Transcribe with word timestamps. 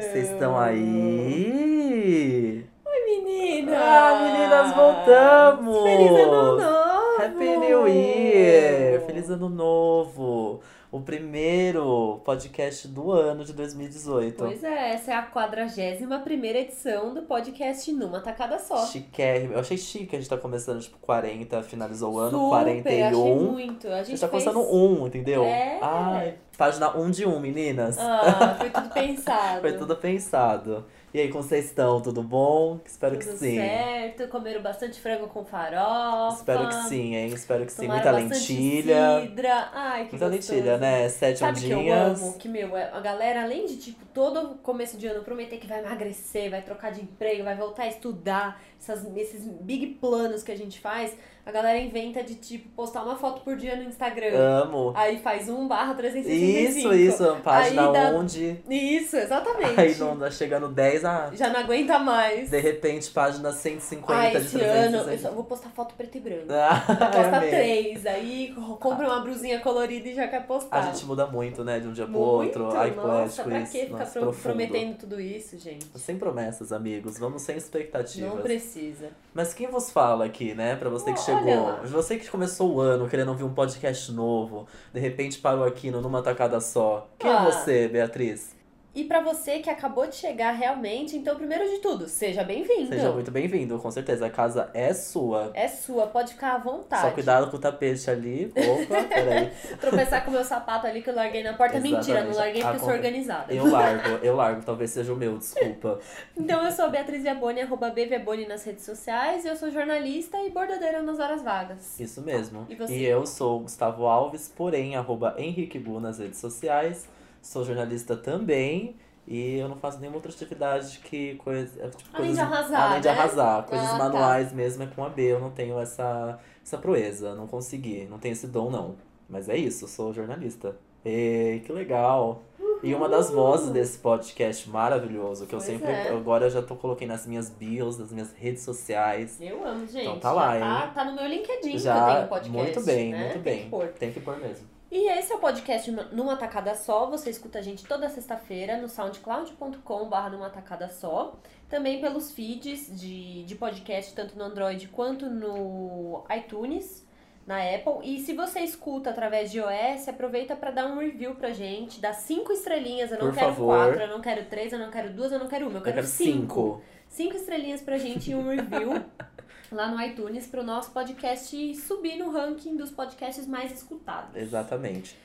Vocês 0.00 0.30
estão 0.30 0.58
aí? 0.58 2.64
Oi, 2.86 3.04
meninas! 3.04 3.78
Ah, 3.78 4.18
meninas, 4.22 4.74
voltamos! 4.74 5.82
Feliz 5.82 6.10
ano 6.10 6.56
novo! 6.58 7.22
Happy 7.22 7.56
New 7.58 7.86
Year! 7.88 9.02
Feliz 9.06 9.28
ano 9.28 9.50
novo! 9.50 10.62
O 10.90 11.00
primeiro 11.00 12.18
podcast 12.24 12.88
do 12.88 13.12
ano 13.12 13.44
de 13.44 13.52
2018. 13.52 14.36
Pois 14.38 14.64
é, 14.64 14.94
essa 14.94 15.12
é 15.12 15.14
a 15.14 15.22
41 15.22 16.22
primeira 16.22 16.60
edição 16.60 17.12
do 17.12 17.20
podcast 17.22 17.92
Numa 17.92 18.20
Tacada 18.20 18.58
Só. 18.58 18.86
Chiquérrimo. 18.86 19.52
Eu 19.52 19.60
achei 19.60 19.76
chique, 19.76 20.16
a 20.16 20.18
gente 20.18 20.30
tá 20.30 20.38
começando 20.38 20.80
tipo 20.80 20.96
40, 21.02 21.62
finalizou 21.64 22.14
o 22.14 22.18
ano, 22.18 22.30
Super, 22.30 22.48
41. 22.48 23.06
achei 23.06 23.34
muito. 23.34 23.86
A 23.86 23.96
A 23.96 23.96
gente 23.98 24.06
gente 24.12 24.20
tá 24.20 24.28
fez... 24.28 24.44
começando 24.44 24.74
um, 24.74 25.06
entendeu? 25.06 25.44
É. 25.44 25.78
Ai, 25.82 26.38
página 26.56 26.96
1 26.96 27.02
um 27.02 27.10
de 27.10 27.26
1, 27.26 27.36
um, 27.36 27.38
meninas. 27.38 27.98
Ah, 27.98 28.56
foi 28.58 28.70
tudo 28.70 28.88
pensado. 28.94 29.60
Foi 29.60 29.72
tudo 29.76 29.94
pensado. 29.94 30.86
E 31.12 31.18
aí, 31.20 31.30
como 31.30 31.42
vocês 31.42 31.64
estão? 31.64 32.02
Tudo 32.02 32.22
bom? 32.22 32.80
Espero 32.84 33.18
Tudo 33.18 33.30
que 33.32 33.38
sim. 33.38 33.56
certo, 33.56 34.28
comeram 34.28 34.60
bastante 34.60 35.00
frango 35.00 35.26
com 35.28 35.42
farofa. 35.42 36.36
Espero 36.36 36.68
que 36.68 36.74
sim, 36.88 37.14
hein? 37.16 37.28
Espero 37.28 37.64
que 37.64 37.72
sim. 37.72 37.86
Muita 37.88 38.10
lentilha. 38.10 39.22
Cidra. 39.22 39.70
Ai, 39.72 40.04
que 40.04 40.12
Muita 40.12 40.28
gostoso. 40.28 40.52
lentilha, 40.52 40.76
né? 40.76 41.08
Sete 41.08 41.38
Sabe 41.38 41.58
o 41.58 41.62
que 41.62 41.70
eu 41.70 41.78
ondinhas. 41.78 42.22
amo? 42.22 42.36
Que, 42.38 42.46
meu, 42.46 42.76
é, 42.76 42.90
a 42.92 43.00
galera, 43.00 43.42
além 43.42 43.64
de, 43.64 43.78
tipo, 43.78 44.04
todo 44.12 44.56
começo 44.56 44.98
de 44.98 45.06
ano 45.06 45.24
prometer 45.24 45.56
que 45.58 45.66
vai 45.66 45.78
emagrecer, 45.78 46.50
vai 46.50 46.60
trocar 46.60 46.92
de 46.92 47.00
emprego, 47.00 47.42
vai 47.42 47.56
voltar 47.56 47.84
a 47.84 47.88
estudar, 47.88 48.60
essas, 48.78 49.06
esses 49.16 49.46
big 49.62 49.86
planos 49.94 50.42
que 50.42 50.52
a 50.52 50.56
gente 50.56 50.78
faz, 50.78 51.16
a 51.48 51.50
galera 51.50 51.78
inventa 51.78 52.22
de, 52.22 52.34
tipo, 52.34 52.68
postar 52.76 53.02
uma 53.02 53.16
foto 53.16 53.40
por 53.40 53.56
dia 53.56 53.74
no 53.74 53.84
Instagram. 53.84 54.36
Amo. 54.36 54.92
Aí 54.94 55.18
faz 55.18 55.48
1 55.48 55.66
barra 55.66 55.94
365. 55.94 56.92
Isso, 56.92 56.94
isso. 57.24 57.36
Página 57.42 57.90
dá- 57.90 58.10
onde. 58.14 58.60
Isso, 58.68 59.16
exatamente. 59.16 59.80
Aí 59.80 59.94
não 59.96 60.30
chegando 60.30 60.68
10 60.68 61.06
a. 61.06 61.30
Já 61.32 61.48
não 61.48 61.60
aguenta 61.60 61.98
mais. 61.98 62.50
De 62.50 62.60
repente, 62.60 63.10
página 63.10 63.50
150 63.50 64.12
Ai, 64.20 64.30
de 64.32 64.36
esse 64.36 64.56
ano 64.60 64.96
eu 64.98 65.04
360. 65.04 65.28
só 65.28 65.34
vou 65.34 65.44
postar 65.44 65.70
foto 65.70 65.94
preto 65.94 66.18
e 66.18 66.20
branco. 66.20 66.46
Ah, 66.50 66.80
Posta 67.10 67.40
três, 67.40 68.04
aí 68.04 68.54
compra 68.78 69.06
uma 69.06 69.20
blusinha 69.20 69.58
colorida 69.60 70.06
e 70.08 70.14
já 70.14 70.28
quer 70.28 70.46
postar. 70.46 70.76
A 70.78 70.82
gente 70.82 71.06
muda 71.06 71.26
muito, 71.26 71.64
né? 71.64 71.80
De 71.80 71.88
um 71.88 71.92
dia 71.92 72.04
pro 72.06 72.12
Muito, 72.12 72.62
outro. 72.62 72.78
Ai, 72.78 72.90
nossa, 72.90 73.42
poético 73.42 73.48
pra 73.48 73.60
que 73.62 73.78
ficar 73.86 73.98
Nossa, 74.00 74.20
pro- 74.20 74.32
prometendo 74.34 74.98
tudo 74.98 75.18
isso, 75.18 75.58
gente? 75.58 75.86
Sem 75.96 76.18
promessas, 76.18 76.72
amigos. 76.72 77.18
Vamos 77.18 77.40
sem 77.40 77.56
expectativas. 77.56 78.34
Não 78.34 78.42
precisa. 78.42 79.08
Mas 79.32 79.54
quem 79.54 79.68
vos 79.68 79.90
fala 79.90 80.24
aqui, 80.26 80.52
né? 80.54 80.76
Pra 80.76 80.90
você 80.90 81.10
que 81.12 81.20
chegou. 81.20 81.37
Lá. 81.44 81.80
Você 81.84 82.16
que 82.16 82.28
começou 82.28 82.74
o 82.74 82.80
ano 82.80 83.08
querendo 83.08 83.28
ouvir 83.28 83.44
um 83.44 83.52
podcast 83.54 84.10
novo, 84.12 84.66
de 84.92 85.00
repente 85.00 85.38
parou 85.38 85.64
aqui 85.64 85.90
Numa 85.90 86.22
Tacada 86.22 86.60
Só. 86.60 87.08
Quem 87.18 87.30
Ah. 87.30 87.42
é 87.42 87.44
você, 87.46 87.88
Beatriz? 87.88 88.57
E 88.98 89.04
pra 89.04 89.20
você 89.20 89.60
que 89.60 89.70
acabou 89.70 90.08
de 90.08 90.16
chegar 90.16 90.50
realmente, 90.50 91.16
então, 91.16 91.36
primeiro 91.36 91.64
de 91.70 91.78
tudo, 91.78 92.08
seja 92.08 92.42
bem-vindo. 92.42 92.88
Seja 92.88 93.12
muito 93.12 93.30
bem-vindo, 93.30 93.78
com 93.78 93.92
certeza. 93.92 94.26
A 94.26 94.30
casa 94.30 94.70
é 94.74 94.92
sua. 94.92 95.52
É 95.54 95.68
sua, 95.68 96.08
pode 96.08 96.32
ficar 96.32 96.56
à 96.56 96.58
vontade. 96.58 97.02
Só 97.02 97.10
cuidado 97.12 97.48
com 97.48 97.58
o 97.58 97.60
tapete 97.60 98.10
ali. 98.10 98.52
Opa, 98.56 99.04
peraí. 99.06 99.52
Tropeçar 99.80 100.24
com 100.24 100.32
o 100.32 100.34
meu 100.34 100.42
sapato 100.42 100.88
ali 100.88 101.00
que 101.00 101.10
eu 101.10 101.14
larguei 101.14 101.44
na 101.44 101.52
porta. 101.54 101.78
Mentira, 101.78 101.98
Exatamente. 102.00 102.28
não 102.28 102.36
larguei 102.36 102.60
porque 102.60 102.76
eu 102.76 102.80
sou 102.80 102.88
organizada. 102.88 103.54
Eu 103.54 103.70
largo, 103.70 104.08
eu 104.20 104.34
largo. 104.34 104.64
Talvez 104.64 104.90
seja 104.90 105.12
o 105.12 105.16
meu, 105.16 105.38
desculpa. 105.38 106.00
Então 106.36 106.64
eu 106.64 106.72
sou 106.72 106.86
a 106.86 106.88
Beatriz 106.88 107.22
Viaboni, 107.22 107.60
arroba 107.60 107.90
BViaboni 107.90 108.46
nas 108.48 108.64
redes 108.64 108.84
sociais, 108.84 109.44
e 109.44 109.48
eu 109.48 109.54
sou 109.54 109.70
jornalista 109.70 110.38
e 110.38 110.50
bordadeira 110.50 111.02
nas 111.02 111.20
horas 111.20 111.42
vagas. 111.42 112.00
Isso 112.00 112.22
mesmo. 112.22 112.66
E 112.68 112.74
você? 112.74 112.94
eu 112.94 113.26
sou 113.26 113.60
Gustavo 113.60 114.06
Alves, 114.06 114.52
porém, 114.56 114.96
arroba 114.96 115.34
Henrique 115.36 115.78
Bu 115.78 116.00
nas 116.00 116.18
redes 116.18 116.38
sociais. 116.38 117.06
Sou 117.42 117.64
jornalista 117.64 118.16
também. 118.16 118.96
E 119.26 119.58
eu 119.58 119.68
não 119.68 119.76
faço 119.76 119.98
nenhuma 119.98 120.16
outra 120.16 120.32
atividade 120.32 121.00
que 121.00 121.34
coisa, 121.36 121.82
é, 121.82 121.88
tipo, 121.90 122.08
Além 122.16 122.32
de 122.32 122.38
coisas- 122.38 122.38
arrasar, 122.40 122.82
Além 122.90 123.00
de 123.02 123.08
né? 123.08 123.12
arrasar. 123.14 123.62
Coisas 123.64 123.86
Ah, 123.88 123.90
tá. 123.92 123.98
manuais 123.98 124.52
mesmo 124.54 124.82
é 124.84 124.86
com 124.86 125.04
a 125.04 125.08
B. 125.10 125.22
Eu 125.32 125.38
não 125.40 125.50
tenho 125.50 125.78
essa, 125.78 126.38
essa 126.64 126.78
proeza. 126.78 127.34
Não 127.34 127.46
consegui. 127.46 128.06
Não 128.10 128.18
tenho 128.18 128.32
esse 128.32 128.46
dom, 128.46 128.70
não. 128.70 128.96
Mas 129.28 129.48
é 129.50 129.56
isso, 129.56 129.84
eu 129.84 129.88
sou 129.88 130.14
jornalista. 130.14 130.76
E 131.04 131.60
que 131.66 131.70
legal. 131.72 132.42
E 132.82 132.94
uma 132.94 133.08
das 133.08 133.28
vozes 133.30 133.70
desse 133.70 133.98
podcast 133.98 134.70
maravilhoso, 134.70 135.46
que 135.46 135.54
eu 135.54 135.58
Pois 135.58 135.70
sempre. 135.70 135.90
é. 135.90 136.08
Agora 136.10 136.46
eu 136.46 136.50
já 136.50 136.62
tô 136.62 136.74
coloquei 136.76 137.06
nas 137.06 137.26
minhas 137.26 137.50
bios, 137.50 137.98
nas 137.98 138.10
minhas 138.10 138.32
redes 138.32 138.62
sociais. 138.62 139.36
Eu 139.40 139.62
amo, 139.66 139.86
gente. 139.86 140.02
Então 140.06 140.18
tá 140.18 140.32
lá, 140.32 140.58
Já 140.58 140.64
tá, 140.64 140.84
hein? 140.86 140.90
tá 140.94 141.04
no 141.04 141.14
meu 141.16 141.26
LinkedIn 141.26 141.70
que 141.70 141.74
eu 141.74 141.78
Já, 141.80 142.14
tenho 142.14 142.28
podcast. 142.28 142.50
muito 142.56 142.80
bem, 142.82 143.10
né? 143.10 143.18
muito 143.24 143.32
Tem 143.34 143.42
bem. 143.42 143.64
que 143.64 143.68
pôr. 143.70 143.88
Tem 143.88 144.12
que 144.12 144.20
pôr 144.20 144.38
mesmo. 144.38 144.66
E 144.90 145.06
esse 145.10 145.30
é 145.32 145.36
o 145.36 145.38
podcast 145.38 145.90
Numa 146.12 146.36
Tacada 146.36 146.74
Só. 146.74 147.06
Você 147.10 147.28
escuta 147.28 147.58
a 147.58 147.62
gente 147.62 147.84
toda 147.84 148.08
sexta-feira 148.08 148.78
no 148.78 148.88
soundcloud.com.br 148.88 150.30
numa 150.30 150.48
tacada 150.48 150.88
só. 150.88 151.36
Também 151.68 152.00
pelos 152.00 152.32
feeds 152.32 152.88
de, 152.98 153.44
de 153.44 153.54
podcast, 153.54 154.14
tanto 154.14 154.36
no 154.38 154.44
Android 154.44 154.88
quanto 154.88 155.28
no 155.28 156.24
iTunes, 156.34 157.06
na 157.46 157.58
Apple. 157.58 158.00
E 158.02 158.18
se 158.20 158.32
você 158.32 158.60
escuta 158.60 159.10
através 159.10 159.50
de 159.52 159.58
iOS, 159.58 160.08
aproveita 160.08 160.56
para 160.56 160.70
dar 160.70 160.86
um 160.86 160.98
review 160.98 161.34
pra 161.34 161.50
gente. 161.50 162.00
Dá 162.00 162.14
cinco 162.14 162.50
estrelinhas. 162.50 163.10
Eu 163.12 163.18
não 163.18 163.26
Por 163.26 163.34
quero 163.34 163.46
favor. 163.48 163.66
quatro, 163.66 164.00
eu 164.00 164.08
não 164.08 164.22
quero 164.22 164.46
três, 164.46 164.72
eu 164.72 164.78
não 164.78 164.90
quero 164.90 165.12
duas, 165.12 165.30
eu 165.30 165.38
não 165.38 165.48
quero 165.48 165.66
uma. 165.66 165.74
Eu 165.74 165.78
Eu 165.80 165.82
quero, 165.84 165.96
quero 165.96 166.06
cinco. 166.06 166.30
cinco. 166.30 166.82
Cinco 167.10 167.36
estrelinhas 167.36 167.82
pra 167.82 167.98
gente 167.98 168.30
e 168.30 168.34
um 168.34 168.48
review 168.48 169.04
lá 169.70 169.88
no 169.88 170.00
iTunes 170.02 170.46
pro 170.46 170.62
nosso 170.62 170.90
podcast 170.90 171.74
subir 171.76 172.16
no 172.16 172.30
ranking 172.30 172.76
dos 172.76 172.90
podcasts 172.90 173.46
mais 173.46 173.72
escutados. 173.72 174.34
Exatamente. 174.34 175.16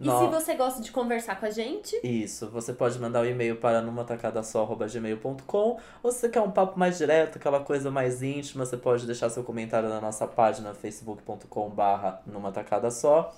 E 0.00 0.06
No- 0.06 0.18
se 0.18 0.26
você 0.26 0.54
gosta 0.54 0.82
de 0.82 0.90
conversar 0.90 1.38
com 1.38 1.46
a 1.46 1.50
gente, 1.50 1.94
Isso, 2.02 2.48
você 2.48 2.72
pode 2.72 2.98
mandar 2.98 3.20
o 3.20 3.26
e-mail 3.26 3.56
para 3.56 3.80
numatacadasó.gmail.com 3.82 5.78
ou 6.02 6.10
se 6.12 6.18
você 6.20 6.28
quer 6.28 6.40
um 6.40 6.50
papo 6.50 6.78
mais 6.78 6.98
direto, 6.98 7.36
aquela 7.36 7.60
coisa 7.60 7.90
mais 7.90 8.22
íntima, 8.22 8.64
você 8.66 8.76
pode 8.76 9.06
deixar 9.06 9.30
seu 9.30 9.44
comentário 9.44 9.88
na 9.88 10.00
nossa 10.00 10.26
página 10.26 10.74
facebook.com 10.74 11.70
barra 11.70 12.20
numatacadasó. 12.26 13.32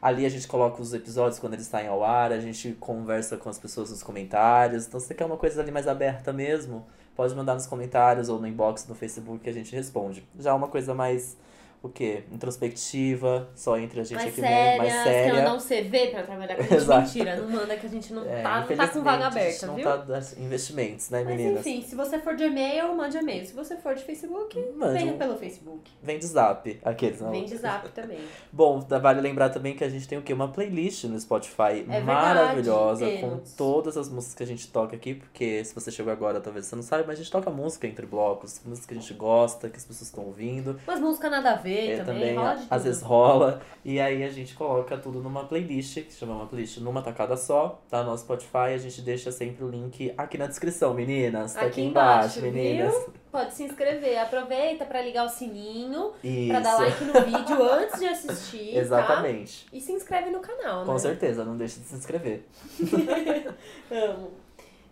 Ali 0.00 0.24
a 0.26 0.28
gente 0.28 0.46
coloca 0.46 0.80
os 0.80 0.92
episódios 0.94 1.38
quando 1.38 1.54
eles 1.54 1.66
saem 1.66 1.88
ao 1.88 2.04
ar, 2.04 2.30
a 2.32 2.38
gente 2.40 2.72
conversa 2.78 3.36
com 3.36 3.48
as 3.48 3.58
pessoas 3.58 3.90
nos 3.90 4.02
comentários. 4.02 4.86
Então 4.86 5.00
se 5.00 5.06
você 5.06 5.14
quer 5.14 5.24
uma 5.24 5.36
coisa 5.36 5.60
ali 5.60 5.70
mais 5.72 5.88
aberta 5.88 6.32
mesmo, 6.32 6.86
pode 7.16 7.34
mandar 7.34 7.54
nos 7.54 7.66
comentários 7.66 8.28
ou 8.28 8.38
no 8.38 8.46
inbox 8.46 8.86
no 8.86 8.94
Facebook 8.94 9.42
que 9.42 9.50
a 9.50 9.52
gente 9.52 9.74
responde. 9.74 10.22
Já 10.38 10.54
uma 10.54 10.68
coisa 10.68 10.94
mais, 10.94 11.36
o 11.82 11.88
quê? 11.88 12.24
Introspectiva, 12.32 13.48
só 13.54 13.78
entre 13.78 14.00
a 14.00 14.04
gente 14.04 14.14
mais 14.16 14.28
aqui 14.28 14.40
séria, 14.40 14.56
mesmo, 14.64 14.78
mais 14.78 14.92
séria. 15.04 15.34
mandar 15.34 15.54
um 15.54 15.58
CV 15.58 16.06
pra 16.10 16.22
trabalhar 16.22 16.56
com 16.56 16.62
a 16.62 16.64
gente, 16.66 16.74
Exato. 16.74 17.00
mentira, 17.02 17.36
não 17.36 17.48
manda 17.50 17.76
que 17.76 17.86
a 17.86 17.88
gente 17.88 18.12
não, 18.12 18.24
É, 18.28 18.42
tá, 18.42 18.60
não 18.68 18.76
tá 18.76 18.88
com 18.88 19.02
vaga 19.02 19.26
a 19.26 19.30
gente 19.30 19.38
aberta, 19.38 19.66
não 19.66 19.74
viu? 19.76 19.84
tá 19.84 19.96
dando 19.96 20.26
investimentos, 20.38 21.10
né, 21.10 21.22
Mas 21.24 21.36
meninas? 21.36 21.66
enfim, 21.66 21.82
se 21.82 21.94
você 21.94 22.18
for 22.18 22.34
de 22.34 22.44
e-mail, 22.44 22.94
mande 22.94 23.16
e-mail. 23.16 23.46
Se 23.46 23.52
você 23.52 23.76
for 23.76 23.94
de 23.94 24.02
Facebook, 24.02 24.58
Mande 24.76 24.98
venha 24.98 25.12
um- 25.14 25.18
pelo 25.18 25.36
Facebook. 25.36 25.90
Vem 26.02 26.18
de 26.18 26.26
zap, 26.26 26.80
aqueles. 26.84 27.20
Não. 27.20 27.30
Vem 27.30 27.44
de 27.44 27.56
zap 27.56 27.88
também. 27.90 28.18
Bom, 28.52 28.80
vale 28.80 29.20
lembrar 29.20 29.50
também 29.50 29.74
que 29.76 29.84
a 29.84 29.88
gente 29.88 30.08
tem 30.08 30.18
o 30.18 30.22
quê? 30.22 30.32
Uma 30.32 30.48
playlist 30.48 31.04
no 31.04 31.18
Spotify 31.20 31.82
verdade, 31.86 32.04
maravilhosa, 32.04 33.06
com 33.06 33.16
temos. 33.16 33.52
todas 33.54 33.96
as 33.96 34.08
músicas 34.08 34.34
que 34.34 34.42
a 34.42 34.46
gente 34.46 34.68
toca 34.68 34.96
aqui, 34.96 35.14
porque 35.14 35.64
se 35.64 35.74
você 35.74 35.90
chegou 35.90 36.12
agora, 36.12 36.40
talvez 36.40 36.66
você 36.66 36.74
não 36.76 36.82
saiba, 36.82 37.04
mas 37.06 37.18
a 37.18 37.22
gente 37.22 37.30
toca 37.30 37.50
música 37.50 37.86
entre 37.86 38.06
blocos, 38.06 38.60
música 38.64 38.88
que 38.88 38.94
a 38.94 39.00
gente 39.00 39.14
gosta, 39.14 39.68
que 39.68 39.76
as 39.76 39.84
pessoas 39.84 40.08
estão 40.08 40.24
ouvindo. 40.24 40.78
Mas 40.86 40.98
música 41.00 41.30
nada 41.30 41.52
a 41.52 41.56
ver 41.56 41.75
É, 41.76 41.96
também, 41.98 42.20
também, 42.20 42.36
rola 42.36 42.66
às 42.70 42.84
vezes 42.84 43.02
rola. 43.02 43.60
E 43.84 44.00
aí 44.00 44.24
a 44.24 44.28
gente 44.28 44.54
coloca 44.54 44.96
tudo 44.98 45.20
numa 45.20 45.44
playlist, 45.44 45.94
que 46.02 46.12
se 46.12 46.18
chama 46.18 46.34
uma 46.34 46.46
playlist 46.46 46.78
numa 46.78 47.02
tacada 47.02 47.36
só, 47.36 47.80
tá 47.88 48.02
no 48.02 48.16
Spotify. 48.16 48.74
A 48.74 48.78
gente 48.78 49.00
deixa 49.02 49.30
sempre 49.30 49.64
o 49.64 49.68
link 49.68 50.12
aqui 50.16 50.36
na 50.36 50.46
descrição, 50.46 50.92
meninas. 50.94 51.54
Tá 51.54 51.60
aqui, 51.60 51.68
Aqui 51.68 51.82
embaixo, 51.82 52.38
embaixo, 52.38 52.54
meninas. 52.56 53.06
Pode 53.30 53.54
se 53.54 53.64
inscrever. 53.64 54.18
Aproveita 54.18 54.84
pra 54.84 55.02
ligar 55.02 55.24
o 55.24 55.28
sininho, 55.28 56.12
Isso. 56.24 56.48
pra 56.48 56.60
dar 56.60 56.76
like 56.78 57.04
no 57.04 57.12
vídeo 57.12 57.62
antes 57.70 58.00
de 58.00 58.06
assistir, 58.06 58.72
tá? 58.72 58.78
Exatamente. 58.80 59.66
E 59.72 59.80
se 59.80 59.92
inscreve 59.92 60.30
no 60.30 60.40
canal, 60.40 60.80
né? 60.80 60.86
Com 60.86 60.98
certeza, 60.98 61.44
não 61.44 61.56
deixe 61.56 61.80
de 61.80 61.86
se 61.86 61.94
inscrever. 61.94 62.44
Amo. 63.90 64.30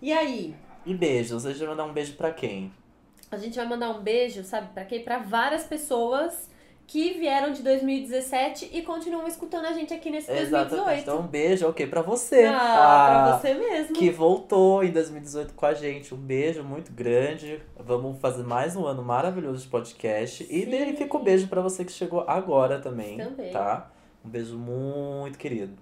E 0.00 0.12
aí, 0.12 0.55
E 0.85 0.94
beijos. 0.94 1.47
A 1.47 1.50
gente 1.50 1.61
vai 1.61 1.69
mandar 1.69 1.85
um 1.85 1.93
beijo 1.93 2.14
pra 2.14 2.31
quem? 2.32 2.73
a 3.31 3.37
gente 3.37 3.56
vai 3.56 3.67
mandar 3.67 3.91
um 3.91 4.00
beijo, 4.00 4.44
sabe, 4.44 4.69
pra 4.73 4.85
quê? 4.85 5.00
Pra 5.00 5.19
várias 5.19 5.64
pessoas 5.64 6.49
que 6.86 7.14
vieram 7.14 7.52
de 7.52 7.62
2017 7.62 8.70
e 8.72 8.82
continuam 8.82 9.26
escutando 9.26 9.64
a 9.66 9.72
gente 9.72 9.92
aqui 9.92 10.10
nesse 10.10 10.31
Exatamente. 10.31 10.70
2018. 10.70 11.00
Então 11.02 11.20
um 11.20 11.26
beijo, 11.26 11.69
ok, 11.69 11.86
pra 11.86 12.02
você. 12.02 12.44
Ah, 12.44 13.06
pra 13.08 13.38
você 13.38 13.54
mesmo. 13.54 13.94
Que 13.94 14.10
voltou 14.10 14.84
em 14.84 14.90
2018 14.90 15.54
com 15.54 15.66
a 15.66 15.75
gente. 15.75 16.14
Um 16.14 16.19
beijo 16.19 16.62
muito 16.62 16.92
grande. 16.92 17.60
Vamos 17.78 18.20
fazer 18.20 18.42
mais 18.42 18.76
um 18.76 18.86
ano 18.86 19.02
maravilhoso 19.02 19.62
de 19.62 19.69
podcast. 19.69 20.44
E 20.44 20.64
Sim. 20.64 20.70
daí 20.70 20.96
fica 20.96 21.16
o 21.16 21.22
beijo 21.22 21.48
pra 21.48 21.60
você 21.60 21.84
que 21.84 21.92
chegou 21.92 22.25
agora 22.26 22.78
também. 22.78 23.16
Também. 23.16 23.50
Tá? 23.50 23.90
Um 24.25 24.28
beijo 24.28 24.56
muito 24.58 25.38
querido. 25.38 25.75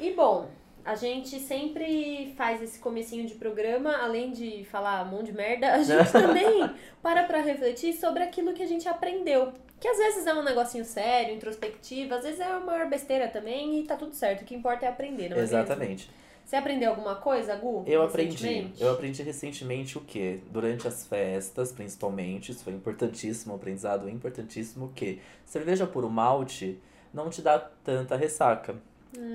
E 0.00 0.12
bom, 0.12 0.48
a 0.86 0.94
gente 0.94 1.40
sempre 1.40 2.32
faz 2.36 2.62
esse 2.62 2.78
comecinho 2.78 3.26
de 3.26 3.34
programa, 3.34 3.96
além 3.96 4.30
de 4.30 4.64
falar 4.70 5.04
um 5.04 5.10
monte 5.10 5.26
de 5.26 5.32
merda, 5.32 5.72
a 5.74 5.82
gente 5.82 6.10
também 6.12 6.70
para 7.02 7.24
pra 7.24 7.40
refletir 7.40 7.92
sobre 7.94 8.22
aquilo 8.22 8.54
que 8.54 8.62
a 8.62 8.66
gente 8.66 8.88
aprendeu 8.88 9.52
Que 9.80 9.88
às 9.88 9.98
vezes 9.98 10.26
é 10.26 10.32
um 10.32 10.44
negocinho 10.44 10.84
sério, 10.84 11.34
introspectivo, 11.34 12.14
às 12.14 12.22
vezes 12.22 12.38
é 12.38 12.44
a 12.44 12.60
maior 12.60 12.88
besteira 12.88 13.26
também 13.26 13.80
e 13.80 13.82
tá 13.82 13.96
tudo 13.96 14.14
certo. 14.14 14.42
O 14.42 14.44
que 14.44 14.54
importa 14.54 14.86
é 14.86 14.88
aprender, 14.88 15.28
não 15.28 15.36
é 15.36 15.40
mesmo? 15.40 15.56
Exatamente. 15.58 16.08
Você 16.44 16.54
aprendeu 16.54 16.90
alguma 16.90 17.16
coisa, 17.16 17.56
Gu? 17.56 17.82
Eu 17.88 18.02
aprendi. 18.02 18.70
Eu 18.78 18.92
aprendi 18.92 19.20
recentemente 19.24 19.98
o 19.98 20.00
quê? 20.02 20.38
Durante 20.52 20.86
as 20.86 21.04
festas, 21.04 21.72
principalmente, 21.72 22.52
isso 22.52 22.62
foi 22.62 22.72
importantíssimo, 22.72 23.52
um 23.54 23.56
aprendizado 23.56 24.08
importantíssimo, 24.08 24.92
que 24.94 25.20
cerveja 25.44 25.84
puro 25.84 26.08
malte 26.08 26.78
não 27.12 27.28
te 27.28 27.42
dá 27.42 27.58
tanta 27.58 28.14
ressaca. 28.14 28.76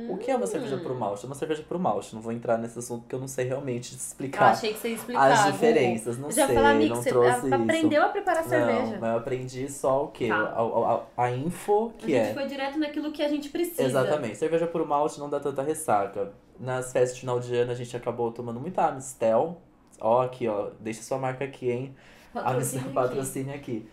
O 0.10 0.18
que 0.18 0.30
é 0.30 0.36
uma 0.36 0.46
cerveja 0.48 0.76
Hum. 0.76 0.80
puro 0.80 0.96
malte? 0.96 1.24
É 1.26 1.28
uma 1.28 1.36
cerveja 1.36 1.64
puro 1.64 1.80
malte. 1.80 2.14
Não 2.14 2.22
vou 2.22 2.32
entrar 2.32 2.58
nesse 2.58 2.78
assunto 2.80 3.02
porque 3.02 3.16
eu 3.16 3.20
não 3.20 3.28
sei 3.28 3.46
realmente 3.46 3.94
Eu 3.94 3.98
explicar 3.98 4.52
achei 4.52 4.74
que 4.74 4.80
você 4.80 4.90
ia 4.90 4.96
explicar. 4.96 5.32
as 5.32 5.46
diferenças. 5.52 6.18
Não 6.18 6.30
Eu 6.30 6.36
já 6.36 6.46
sei, 6.48 6.56
falar, 6.56 6.72
amigo, 6.72 6.96
não 6.96 7.02
você 7.02 7.10
trouxe 7.10 7.46
isso. 7.48 7.56
aprendeu 7.56 8.04
a 8.04 8.10
preparar 8.10 8.44
cerveja. 8.44 8.92
Não, 8.94 9.00
mas 9.00 9.10
eu 9.12 9.18
aprendi 9.18 9.72
só 9.72 10.04
o 10.06 10.08
quê? 10.10 10.28
Tá. 10.28 10.36
A, 10.36 10.62
a- 10.62 11.24
a 11.26 11.32
info 11.32 11.88
a 11.96 11.98
que 11.98 12.08
gente 12.12 12.30
é. 12.30 12.34
foi 12.34 12.46
direto 12.48 12.78
naquilo 12.80 13.12
que 13.12 13.22
a 13.24 13.28
gente 13.30 13.50
precisa. 13.50 13.84
Exatamente. 13.84 14.38
Cerveja 14.38 14.68
puro 14.68 14.86
malte 14.86 15.20
não 15.20 15.30
dá 15.30 15.40
tanta 15.40 15.62
ressaca. 15.62 16.32
Nas 16.60 16.92
festas 16.92 17.16
de 17.16 17.22
final 17.22 17.40
de 17.40 17.56
ano 17.56 17.72
a 17.72 17.76
gente 17.76 17.96
acabou 17.98 18.32
tomando 18.32 18.60
muita 18.60 18.86
Amistel. 18.86 19.58
Ó, 20.00 20.22
aqui, 20.22 20.48
ó. 20.48 20.70
Deixa 20.80 21.02
sua 21.02 21.18
marca 21.18 21.44
aqui, 21.46 21.72
hein? 21.72 21.96
Patrocínio 22.34 22.56
Amistel 22.58 22.82
aqui. 22.82 22.94
patrocínio 22.94 23.56
aqui. 23.56 23.90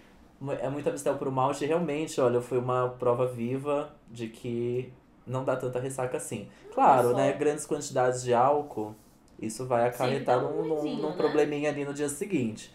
É 0.60 0.68
muito 0.68 0.88
Amistel 0.88 1.16
puro 1.16 1.32
malte. 1.32 1.64
Realmente, 1.66 2.20
olha, 2.20 2.40
foi 2.40 2.58
uma 2.58 2.88
prova 2.90 3.26
viva 3.26 3.90
de 4.10 4.28
que 4.28 4.92
não 5.28 5.44
dá 5.44 5.56
tanta 5.56 5.78
ressaca 5.78 6.16
assim. 6.16 6.48
Claro, 6.74 7.14
né? 7.14 7.32
Grandes 7.32 7.66
quantidades 7.66 8.22
de 8.22 8.32
álcool, 8.34 8.94
isso 9.38 9.66
vai 9.66 9.86
acarretar 9.86 10.40
dá 10.40 10.46
um 10.46 10.64
num, 10.64 10.96
num 10.96 11.10
né? 11.10 11.16
probleminha 11.16 11.70
ali 11.70 11.84
no 11.84 11.94
dia 11.94 12.08
seguinte. 12.08 12.74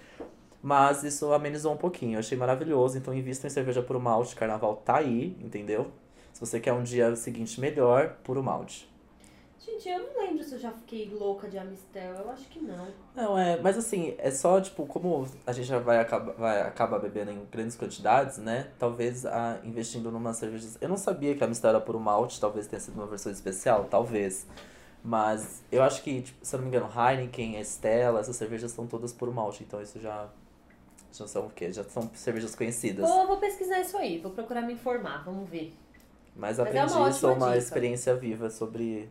Mas 0.61 1.03
isso 1.03 1.33
amenizou 1.33 1.73
um 1.73 1.77
pouquinho. 1.77 2.15
Eu 2.15 2.19
achei 2.19 2.37
maravilhoso. 2.37 2.97
Então 2.97 3.13
invista 3.13 3.47
em 3.47 3.49
cerveja 3.49 3.81
puro 3.81 3.99
malte. 3.99 4.33
Carnaval 4.35 4.77
tá 4.77 4.97
aí, 4.97 5.35
entendeu? 5.41 5.91
Se 6.31 6.39
você 6.39 6.59
quer 6.59 6.71
um 6.71 6.83
dia 6.83 7.15
seguinte 7.17 7.59
melhor, 7.59 8.15
puro 8.23 8.41
malte. 8.41 8.89
Gente, 9.65 9.87
eu 9.87 9.99
não 9.99 10.21
lembro 10.21 10.43
se 10.43 10.55
eu 10.55 10.59
já 10.59 10.71
fiquei 10.71 11.09
louca 11.09 11.47
de 11.47 11.57
Amistel. 11.57 12.15
Eu 12.15 12.29
acho 12.31 12.47
que 12.49 12.59
não. 12.59 12.87
Não, 13.15 13.37
é, 13.37 13.59
mas 13.61 13.77
assim, 13.77 14.13
é 14.17 14.29
só, 14.29 14.59
tipo, 14.59 14.85
como 14.85 15.25
a 15.47 15.53
gente 15.53 15.67
já 15.67 15.79
vai 15.79 15.99
acabar, 15.99 16.33
vai 16.33 16.61
acabar 16.61 16.99
bebendo 16.99 17.31
em 17.31 17.45
grandes 17.49 17.77
quantidades, 17.77 18.37
né? 18.39 18.67
Talvez 18.77 19.25
a, 19.25 19.59
investindo 19.63 20.11
numa 20.11 20.33
cerveja. 20.33 20.67
Eu 20.81 20.89
não 20.89 20.97
sabia 20.97 21.33
que 21.35 21.43
a 21.43 21.47
Mistel 21.47 21.69
era 21.69 21.79
puro 21.79 21.99
malte, 21.99 22.41
talvez 22.41 22.67
tenha 22.67 22.79
sido 22.79 22.95
uma 22.95 23.07
versão 23.07 23.31
especial, 23.31 23.85
talvez. 23.85 24.45
Mas 25.01 25.61
eu 25.71 25.81
acho 25.83 26.01
que, 26.03 26.21
tipo, 26.21 26.45
se 26.45 26.55
eu 26.55 26.59
não 26.59 26.67
me 26.67 26.75
engano, 26.75 26.89
Heineken, 26.93 27.59
Estela, 27.59 28.19
essas 28.19 28.35
cervejas 28.35 28.71
são 28.71 28.85
todas 28.87 29.13
puro 29.13 29.33
malte, 29.33 29.63
então 29.63 29.81
isso 29.81 29.99
já. 29.99 30.29
Já 31.11 31.27
são 31.27 31.45
o 31.45 31.49
quê? 31.51 31.71
Já 31.71 31.83
são 31.83 32.09
cervejas 32.15 32.55
conhecidas. 32.55 33.07
Vou, 33.07 33.27
vou 33.27 33.37
pesquisar 33.37 33.79
isso 33.79 33.95
aí, 33.95 34.17
vou 34.19 34.31
procurar 34.31 34.63
me 34.63 34.73
informar, 34.73 35.23
vamos 35.23 35.47
ver. 35.47 35.71
Mas 36.35 36.57
Mas 36.57 36.59
é 36.59 36.61
aprendi, 36.63 36.93
uma 36.93 37.07
ótima 37.07 37.31
uma 37.33 37.47
dica. 37.49 37.57
experiência 37.59 38.15
viva 38.15 38.49
sobre, 38.49 39.07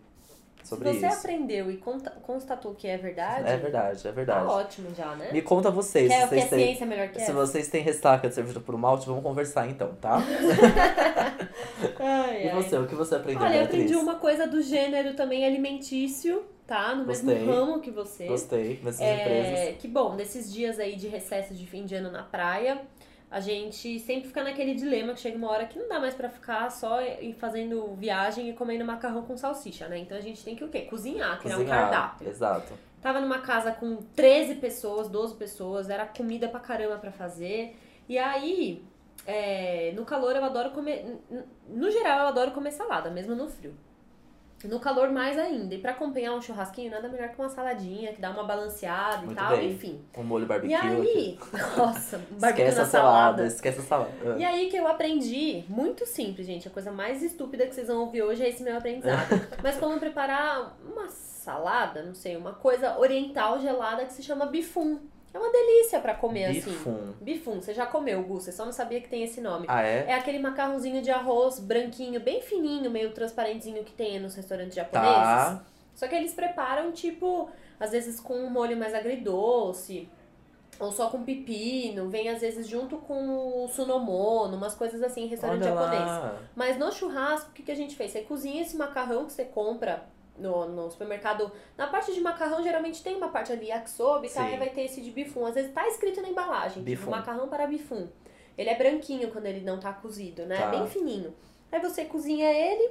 sobre 0.62 0.92
Se 0.92 0.98
você 1.00 1.06
isso. 1.06 1.16
aprendeu 1.18 1.70
e 1.70 1.76
constatou 2.22 2.74
que 2.74 2.86
é 2.88 2.96
verdade, 2.96 3.48
É 3.48 3.56
verdade, 3.56 3.98
é 4.00 4.10
tá 4.10 4.10
verdade. 4.12 4.46
ótimo 4.46 4.88
já, 4.94 5.14
né? 5.16 5.30
Me 5.32 5.42
conta 5.42 5.70
vocês, 5.70 6.08
Quer 6.08 6.20
se 6.20 6.26
o 6.26 6.28
que 6.28 6.34
é 6.34 6.38
vocês 6.38 6.50
têm. 6.50 6.58
ciência 6.66 6.86
melhor 6.86 7.08
que 7.08 7.16
Se 7.16 7.22
essa? 7.24 7.32
vocês 7.32 7.68
têm 7.68 7.82
ressaca 7.82 8.28
de 8.28 8.34
cerveja 8.34 8.60
por 8.60 8.76
malte, 8.76 9.06
vamos 9.06 9.22
conversar 9.22 9.68
então, 9.68 9.94
tá? 10.00 10.18
Ai, 11.98 12.46
E 12.46 12.48
ai. 12.48 12.54
você, 12.62 12.76
o 12.78 12.86
que 12.86 12.94
você 12.94 13.14
aprendeu, 13.16 13.42
Olha, 13.42 13.56
eu 13.56 13.64
aprendi 13.64 13.94
uma 13.96 14.16
coisa 14.16 14.46
do 14.46 14.62
gênero 14.62 15.14
também 15.14 15.44
alimentício, 15.44 16.42
tá? 16.66 16.94
No 16.94 17.04
Gostei. 17.04 17.34
mesmo 17.34 17.52
ramo 17.52 17.80
que 17.80 17.90
você. 17.90 18.26
Gostei 18.26 18.76
dessas 18.76 19.00
empresas. 19.00 19.58
É, 19.58 19.72
que 19.72 19.88
bom, 19.88 20.14
nesses 20.14 20.52
dias 20.52 20.78
aí 20.78 20.96
de 20.96 21.08
recesso 21.08 21.54
de 21.54 21.66
fim 21.66 21.84
de 21.84 21.94
ano 21.94 22.10
na 22.10 22.22
praia, 22.22 22.80
a 23.32 23.40
gente 23.40 23.98
sempre 23.98 24.28
fica 24.28 24.44
naquele 24.44 24.74
dilema 24.74 25.14
que 25.14 25.20
chega 25.20 25.38
uma 25.38 25.50
hora 25.50 25.64
que 25.64 25.78
não 25.78 25.88
dá 25.88 25.98
mais 25.98 26.14
pra 26.14 26.28
ficar 26.28 26.70
só 26.70 27.00
e 27.00 27.32
fazendo 27.32 27.94
viagem 27.96 28.50
e 28.50 28.52
comendo 28.52 28.84
macarrão 28.84 29.22
com 29.22 29.36
salsicha, 29.38 29.88
né? 29.88 29.96
Então 29.96 30.18
a 30.18 30.20
gente 30.20 30.44
tem 30.44 30.54
que 30.54 30.62
o 30.62 30.68
quê? 30.68 30.82
Cozinhar, 30.82 31.40
criar 31.40 31.54
um 31.54 31.60
Cozinhar, 31.60 31.90
cardápio. 31.90 32.28
exato. 32.28 32.74
Tava 33.00 33.20
numa 33.20 33.38
casa 33.38 33.72
com 33.72 33.96
13 34.14 34.56
pessoas, 34.56 35.08
12 35.08 35.34
pessoas, 35.36 35.88
era 35.88 36.04
comida 36.04 36.46
pra 36.46 36.60
caramba 36.60 36.98
pra 36.98 37.10
fazer. 37.10 37.74
E 38.06 38.18
aí, 38.18 38.84
é, 39.26 39.92
no 39.96 40.04
calor 40.04 40.36
eu 40.36 40.44
adoro 40.44 40.70
comer. 40.72 41.18
No 41.68 41.90
geral, 41.90 42.20
eu 42.20 42.26
adoro 42.26 42.50
comer 42.50 42.70
salada, 42.70 43.10
mesmo 43.10 43.34
no 43.34 43.48
frio. 43.48 43.74
No 44.68 44.78
calor, 44.80 45.10
mais 45.10 45.38
ainda. 45.38 45.74
E 45.74 45.78
pra 45.78 45.92
acompanhar 45.92 46.34
um 46.34 46.40
churrasquinho, 46.40 46.90
nada 46.90 47.08
melhor 47.08 47.28
que 47.30 47.38
uma 47.38 47.48
saladinha, 47.48 48.12
que 48.12 48.20
dá 48.20 48.30
uma 48.30 48.44
balanceada 48.44 49.22
e 49.22 49.26
Muito 49.26 49.38
tal, 49.38 49.56
bem. 49.56 49.70
enfim. 49.72 50.00
Um 50.16 50.22
molho 50.22 50.46
barbecue. 50.46 50.72
E 50.72 50.74
aí, 50.74 51.38
nossa, 51.76 52.16
um 52.18 52.36
barbecue 52.38 52.62
esquece 52.62 52.76
na 52.76 52.82
a 52.82 52.86
salada, 52.86 53.12
salada. 53.36 53.46
esquece 53.46 53.80
a 53.80 53.82
salada. 53.82 54.10
Ah. 54.24 54.38
E 54.38 54.44
aí 54.44 54.70
que 54.70 54.76
eu 54.76 54.86
aprendi, 54.86 55.64
muito 55.68 56.06
simples, 56.06 56.46
gente. 56.46 56.68
A 56.68 56.70
coisa 56.70 56.90
mais 56.92 57.22
estúpida 57.22 57.66
que 57.66 57.74
vocês 57.74 57.88
vão 57.88 58.00
ouvir 58.00 58.22
hoje 58.22 58.42
é 58.44 58.48
esse 58.48 58.62
meu 58.62 58.76
aprendizado. 58.76 59.28
Mas 59.62 59.76
como 59.78 59.98
preparar 59.98 60.76
uma 60.84 61.08
salada, 61.08 62.02
não 62.02 62.14
sei, 62.14 62.36
uma 62.36 62.52
coisa 62.52 62.98
oriental 62.98 63.58
gelada 63.60 64.04
que 64.04 64.12
se 64.12 64.22
chama 64.22 64.46
bifum. 64.46 64.98
É 65.34 65.38
uma 65.38 65.50
delícia 65.50 65.98
pra 65.98 66.14
comer 66.14 66.44
assim. 66.44 66.70
Bifum. 66.70 67.12
Bifum, 67.20 67.60
você 67.60 67.72
já 67.72 67.86
comeu, 67.86 68.22
Gu, 68.22 68.40
você 68.40 68.52
só 68.52 68.64
não 68.64 68.72
sabia 68.72 69.00
que 69.00 69.08
tem 69.08 69.22
esse 69.22 69.40
nome. 69.40 69.66
Ah, 69.68 69.82
é? 69.82 70.06
É 70.08 70.14
aquele 70.14 70.38
macarrãozinho 70.38 71.00
de 71.00 71.10
arroz 71.10 71.58
branquinho, 71.58 72.20
bem 72.20 72.42
fininho, 72.42 72.90
meio 72.90 73.12
transparentezinho 73.12 73.82
que 73.82 73.92
tem 73.92 74.20
nos 74.20 74.34
restaurantes 74.34 74.74
japoneses. 74.74 75.16
Tá. 75.16 75.64
Só 75.94 76.06
que 76.06 76.14
eles 76.14 76.34
preparam, 76.34 76.92
tipo, 76.92 77.50
às 77.80 77.90
vezes 77.92 78.20
com 78.20 78.34
um 78.34 78.50
molho 78.50 78.76
mais 78.76 78.94
agridoce, 78.94 80.08
ou 80.78 80.90
só 80.90 81.08
com 81.08 81.22
pepino, 81.22 82.08
vem 82.08 82.28
às 82.28 82.40
vezes 82.40 82.66
junto 82.66 82.96
com 82.98 83.64
o 83.64 83.68
sunomono, 83.68 84.56
umas 84.56 84.74
coisas 84.74 85.02
assim 85.02 85.24
em 85.24 85.28
restaurante 85.28 85.62
Olha 85.62 85.74
japonês. 85.74 86.06
lá. 86.06 86.38
Mas 86.56 86.78
no 86.78 86.90
churrasco, 86.92 87.50
o 87.50 87.52
que, 87.52 87.62
que 87.62 87.72
a 87.72 87.76
gente 87.76 87.94
fez? 87.94 88.10
Você 88.10 88.22
cozinha 88.22 88.62
esse 88.62 88.76
macarrão 88.76 89.26
que 89.26 89.32
você 89.32 89.44
compra 89.44 90.02
no, 90.42 90.68
no 90.68 90.90
supermercado. 90.90 91.50
Na 91.78 91.86
parte 91.86 92.12
de 92.12 92.20
macarrão, 92.20 92.62
geralmente 92.62 93.02
tem 93.02 93.16
uma 93.16 93.28
parte 93.28 93.52
ali 93.52 93.68
yakisoba 93.68 94.26
e 94.26 94.28
e 94.28 94.56
vai 94.58 94.68
ter 94.70 94.82
esse 94.82 95.00
de 95.00 95.10
bifum. 95.10 95.46
Às 95.46 95.54
vezes 95.54 95.72
tá 95.72 95.86
escrito 95.88 96.20
na 96.20 96.28
embalagem, 96.28 96.82
Bifum. 96.82 97.04
tipo, 97.04 97.10
macarrão 97.10 97.48
para 97.48 97.66
bifum. 97.66 98.08
Ele 98.58 98.68
é 98.68 98.76
branquinho 98.76 99.30
quando 99.30 99.46
ele 99.46 99.60
não 99.60 99.78
tá 99.78 99.92
cozido, 99.92 100.44
né? 100.44 100.58
Tá. 100.58 100.66
Bem 100.66 100.86
fininho. 100.86 101.34
Aí 101.70 101.80
você 101.80 102.04
cozinha 102.04 102.52
ele, 102.52 102.90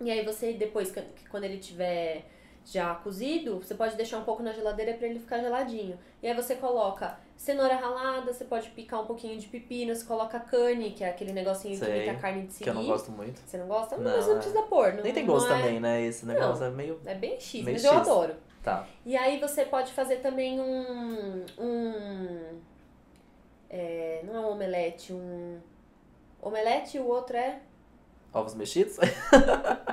e 0.00 0.10
aí 0.10 0.24
você, 0.24 0.52
depois, 0.52 0.94
quando 1.28 1.44
ele 1.44 1.58
tiver 1.58 2.24
já 2.72 2.94
cozido, 2.94 3.58
você 3.58 3.74
pode 3.74 3.96
deixar 3.96 4.18
um 4.18 4.24
pouco 4.24 4.42
na 4.42 4.52
geladeira 4.52 4.94
para 4.94 5.08
ele 5.08 5.18
ficar 5.18 5.40
geladinho. 5.40 5.98
E 6.22 6.28
aí 6.28 6.34
você 6.34 6.54
coloca 6.54 7.18
cenoura 7.36 7.74
ralada, 7.74 8.32
você 8.32 8.44
pode 8.44 8.70
picar 8.70 9.00
um 9.02 9.06
pouquinho 9.06 9.36
de 9.38 9.48
pepino, 9.48 9.94
você 9.94 10.04
coloca 10.04 10.38
cane, 10.38 10.92
que 10.92 11.02
é 11.02 11.08
aquele 11.08 11.32
negocinho 11.32 11.76
que 11.78 11.84
Sei, 11.84 11.96
imita 11.96 12.12
a 12.12 12.20
carne 12.20 12.46
de 12.46 12.62
Que 12.62 12.68
eu 12.70 12.74
não 12.74 12.82
siri. 12.82 12.92
gosto 12.92 13.10
muito. 13.10 13.40
Você 13.44 13.56
não 13.58 13.66
gosta? 13.66 13.96
Não, 13.96 14.04
Não, 14.04 14.16
mas 14.16 14.26
não 14.26 14.34
é. 14.34 14.36
precisa 14.36 14.62
pôr. 14.62 14.92
Não, 14.94 15.02
Nem 15.02 15.12
tem 15.12 15.26
não 15.26 15.34
gosto 15.34 15.52
é- 15.52 15.56
também, 15.56 15.80
né? 15.80 16.00
Esse 16.02 16.24
negócio 16.26 16.64
é 16.64 16.70
meio. 16.70 17.00
É 17.04 17.14
bem 17.14 17.40
X, 17.40 17.64
Meio 17.64 17.74
mas 17.76 17.84
eu 17.84 17.92
X. 17.92 18.00
adoro. 18.02 18.34
Tá. 18.62 18.86
E 19.04 19.16
aí 19.16 19.40
você 19.40 19.64
pode 19.64 19.90
fazer 19.92 20.16
também 20.16 20.60
um. 20.60 21.44
um 21.58 22.60
é, 23.68 24.20
não 24.24 24.36
é 24.36 24.40
um 24.40 24.50
omelete, 24.52 25.12
um. 25.12 25.58
Omelete 26.42 26.96
e 26.96 27.00
o 27.00 27.06
outro 27.06 27.36
é. 27.36 27.60
Ovos 28.32 28.54
mexidos? 28.54 28.96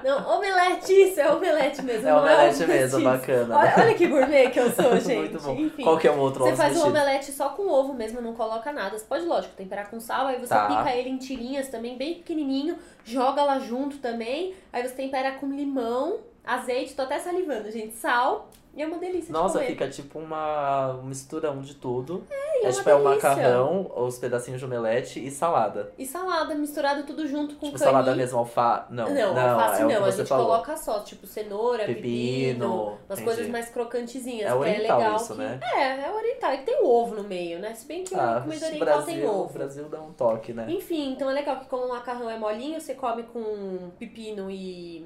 Não, 0.03 0.35
omelete, 0.37 0.93
isso, 0.93 1.19
é 1.19 1.31
omelete 1.31 1.81
mesmo. 1.81 2.07
É 2.07 2.11
não 2.11 2.19
omelete 2.21 2.63
ovo 2.63 2.67
mesmo, 2.71 3.01
bacana. 3.03 3.57
Olha, 3.57 3.73
olha 3.79 3.93
que 3.95 4.07
gourmet 4.07 4.49
que 4.51 4.59
eu 4.59 4.71
sou, 4.71 4.95
gente. 5.01 5.31
Muito 5.31 5.39
bom. 5.41 5.53
Enfim. 5.55 5.83
Qual 5.83 5.97
que 5.97 6.07
é 6.07 6.11
o 6.11 6.17
outro 6.19 6.43
Você 6.43 6.55
faz 6.55 6.73
o 6.73 6.75
mexidos? 6.75 6.89
omelete 7.01 7.31
só 7.31 7.49
com 7.49 7.67
ovo 7.67 7.93
mesmo, 7.95 8.21
não 8.21 8.33
coloca 8.35 8.71
nada. 8.71 8.95
Você 8.97 9.05
pode, 9.05 9.25
lógico, 9.25 9.55
temperar 9.55 9.89
com 9.89 9.99
sal, 9.99 10.27
aí 10.27 10.39
você 10.39 10.47
Tá. 10.53 10.67
pica 10.67 10.95
ele 10.95 11.09
em 11.09 11.17
tirinhas 11.17 11.67
também, 11.69 11.97
bem 11.97 12.13
pequenininho, 12.15 12.77
joga 13.03 13.43
lá 13.43 13.57
junto 13.59 13.97
também. 13.97 14.53
Aí 14.71 14.87
você 14.87 14.93
tempera 14.93 15.31
com 15.31 15.47
limão, 15.47 16.19
azeite, 16.45 16.93
tô 16.93 17.01
até 17.01 17.17
salivando, 17.17 17.71
gente, 17.71 17.95
sal. 17.95 18.49
E 18.77 18.81
é 18.83 18.85
uma 18.85 18.99
delícia 18.99 19.33
Nossa, 19.33 19.59
de 19.59 19.65
fica 19.65 19.89
tipo 19.89 20.19
uma 20.19 20.93
um 21.01 21.07
misturão 21.07 21.61
de 21.61 21.73
tudo. 21.73 22.23
e 22.29 22.33
é 22.33 22.61
É 22.65 22.69
uma 22.69 22.71
tipo, 22.73 22.89
é 22.89 22.93
o 22.93 22.97
delícia. 23.03 23.29
macarrão, 23.29 23.91
os 23.95 24.19
pedacinhos 24.19 24.59
de 24.59 24.65
omelete 24.65 25.25
e 25.25 25.31
salada. 25.31 25.91
E 25.97 26.05
salada, 26.05 26.53
misturado 26.53 27.03
tudo 27.03 27.25
junto 27.27 27.55
com 27.55 27.65
Tipo, 27.65 27.77
salada 27.79 28.15
mesmo, 28.15 28.37
alfa... 28.37 28.85
Não, 28.91 29.09
Não, 29.09 29.33
não, 29.33 29.49
alface 29.59 29.81
é 29.81 29.85
o 29.85 29.89
não, 29.89 29.97
que 30.03 30.07
a 30.07 30.11
gente 30.11 30.27
falou. 30.27 30.45
coloca 30.45 30.77
só, 30.77 30.99
tipo 30.99 31.25
cenoura, 31.25 31.85
pepino, 31.85 32.03
Pepino, 32.03 32.97
umas 33.09 33.19
coisas 33.21 33.47
mais 33.49 33.69
crocantezinhas, 33.69 34.41
É 34.43 34.45
que 34.45 34.51
é 34.51 34.55
oriental 34.55 34.99
legal. 34.99 35.15
isso, 35.15 35.33
que... 35.33 35.39
né? 35.39 35.59
É, 35.63 36.01
é 36.07 36.11
oriental. 36.13 36.53
E 36.53 36.57
que 36.59 36.65
tem 36.65 36.83
ovo 36.83 37.15
no 37.15 37.23
meio, 37.23 37.57
né? 37.59 37.73
Se 37.73 37.87
bem 37.87 38.03
que 38.03 38.13
Ah, 38.13 38.41
comida 38.43 38.63
o 38.63 38.69
oriental 38.69 38.85
Brasil, 38.85 39.05
tem 39.15 39.25
ovo. 39.27 39.43
O 39.49 39.53
Brasil 39.53 39.89
dá 39.89 39.99
um 40.01 40.13
toque, 40.13 40.53
né? 40.53 40.67
Enfim, 40.69 41.13
então 41.13 41.27
é 41.29 41.33
legal 41.33 41.59
que 41.61 41.65
como 41.65 41.85
o 41.85 41.89
macarrão 41.89 42.29
é 42.29 42.37
molinho, 42.37 42.79
você 42.79 42.93
come 42.93 43.23
com 43.23 43.89
pepino 43.97 44.51
e, 44.51 45.03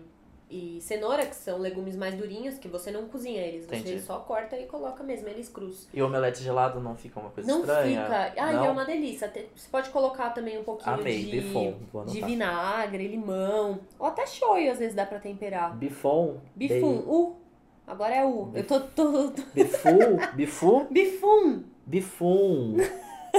e 0.52 0.82
cenoura, 0.82 1.26
que 1.26 1.36
são 1.36 1.58
legumes 1.58 1.96
mais 1.96 2.14
durinhos, 2.14 2.60
que 2.60 2.68
você 2.68 2.92
não 2.92 3.08
cozinha 3.08 3.42
eles, 3.42 3.66
você 3.66 3.78
Entendi. 3.78 4.02
só 4.02 4.20
corta 4.20 4.58
e 4.58 4.66
coloca 4.66 5.02
mesmo 5.04 5.28
eles 5.30 5.48
crus. 5.48 5.88
E 5.94 6.02
omelete 6.02 6.44
gelado 6.44 6.80
não 6.82 6.96
fica 6.96 7.20
uma 7.20 7.30
coisa 7.30 7.50
Não 7.50 7.62
estranha? 7.62 8.04
fica. 8.04 8.34
Ai, 8.38 8.54
não? 8.56 8.66
é 8.66 8.70
uma 8.70 8.86
delícia. 8.86 9.32
Você 9.56 9.70
pode 9.72 9.90
colocar 9.90 10.32
também 10.32 10.60
um 10.60 10.64
pouquinho 10.64 10.96
Amei, 10.96 11.24
de, 11.24 11.32
bifon. 11.32 11.76
De 12.06 12.22
vinagre, 12.22 13.08
limão, 13.08 13.80
ou 13.98 14.06
até 14.08 14.28
shoyu 14.28 14.72
às 14.72 14.80
vezes 14.80 14.94
dá 14.94 15.06
pra 15.06 15.20
temperar. 15.20 15.76
Bifon. 15.76 16.38
Bifum, 16.56 17.00
U. 17.08 17.36
Agora 17.88 18.16
é 18.16 18.26
U. 18.26 18.52
Eu 18.54 18.66
tô. 18.66 18.80
tô, 18.80 19.32
tô... 19.32 19.42
Bifu? 19.54 19.90
Bifu? 20.34 20.88
Bifum! 20.92 21.64
Bifum. 21.86 22.78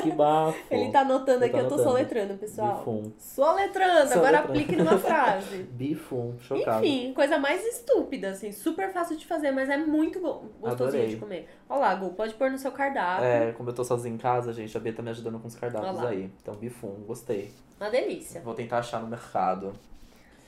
Que 0.00 0.10
bafo. 0.10 0.58
Ele 0.70 0.90
tá 0.90 1.00
anotando 1.00 1.44
aqui, 1.44 1.52
tá 1.52 1.60
eu 1.60 1.68
tô 1.68 1.78
soletrando, 1.78 2.34
pessoal. 2.34 2.78
Bifum. 2.78 3.12
Soletrando, 3.18 3.90
agora 3.92 4.08
Soletrando. 4.08 4.48
aplique 4.48 4.76
numa 4.76 4.98
frase. 4.98 5.62
Bifum, 5.64 6.34
chocado. 6.38 6.84
Enfim, 6.84 7.12
coisa 7.12 7.38
mais 7.38 7.64
estúpida, 7.64 8.30
assim, 8.30 8.52
super 8.52 8.92
fácil 8.92 9.16
de 9.16 9.26
fazer, 9.26 9.50
mas 9.50 9.68
é 9.68 9.76
muito 9.76 10.20
bom, 10.20 10.44
gostosinho 10.60 11.08
de 11.08 11.16
comer. 11.16 11.48
Olha 11.68 11.80
lá, 11.80 11.94
Gu, 11.94 12.10
pode 12.10 12.34
pôr 12.34 12.50
no 12.50 12.58
seu 12.58 12.72
cardápio. 12.72 13.24
É, 13.24 13.52
como 13.52 13.70
eu 13.70 13.74
tô 13.74 13.84
sozinho 13.84 14.14
em 14.14 14.18
casa, 14.18 14.52
gente, 14.52 14.76
a 14.76 14.80
Bia 14.80 14.92
tá 14.92 15.02
me 15.02 15.10
ajudando 15.10 15.38
com 15.38 15.48
os 15.48 15.54
cardápios 15.54 16.02
aí. 16.04 16.30
Então, 16.40 16.54
bifum, 16.54 16.94
gostei. 17.06 17.52
Uma 17.80 17.90
delícia. 17.90 18.40
Vou 18.42 18.54
tentar 18.54 18.78
achar 18.78 19.00
no 19.00 19.08
mercado. 19.08 19.72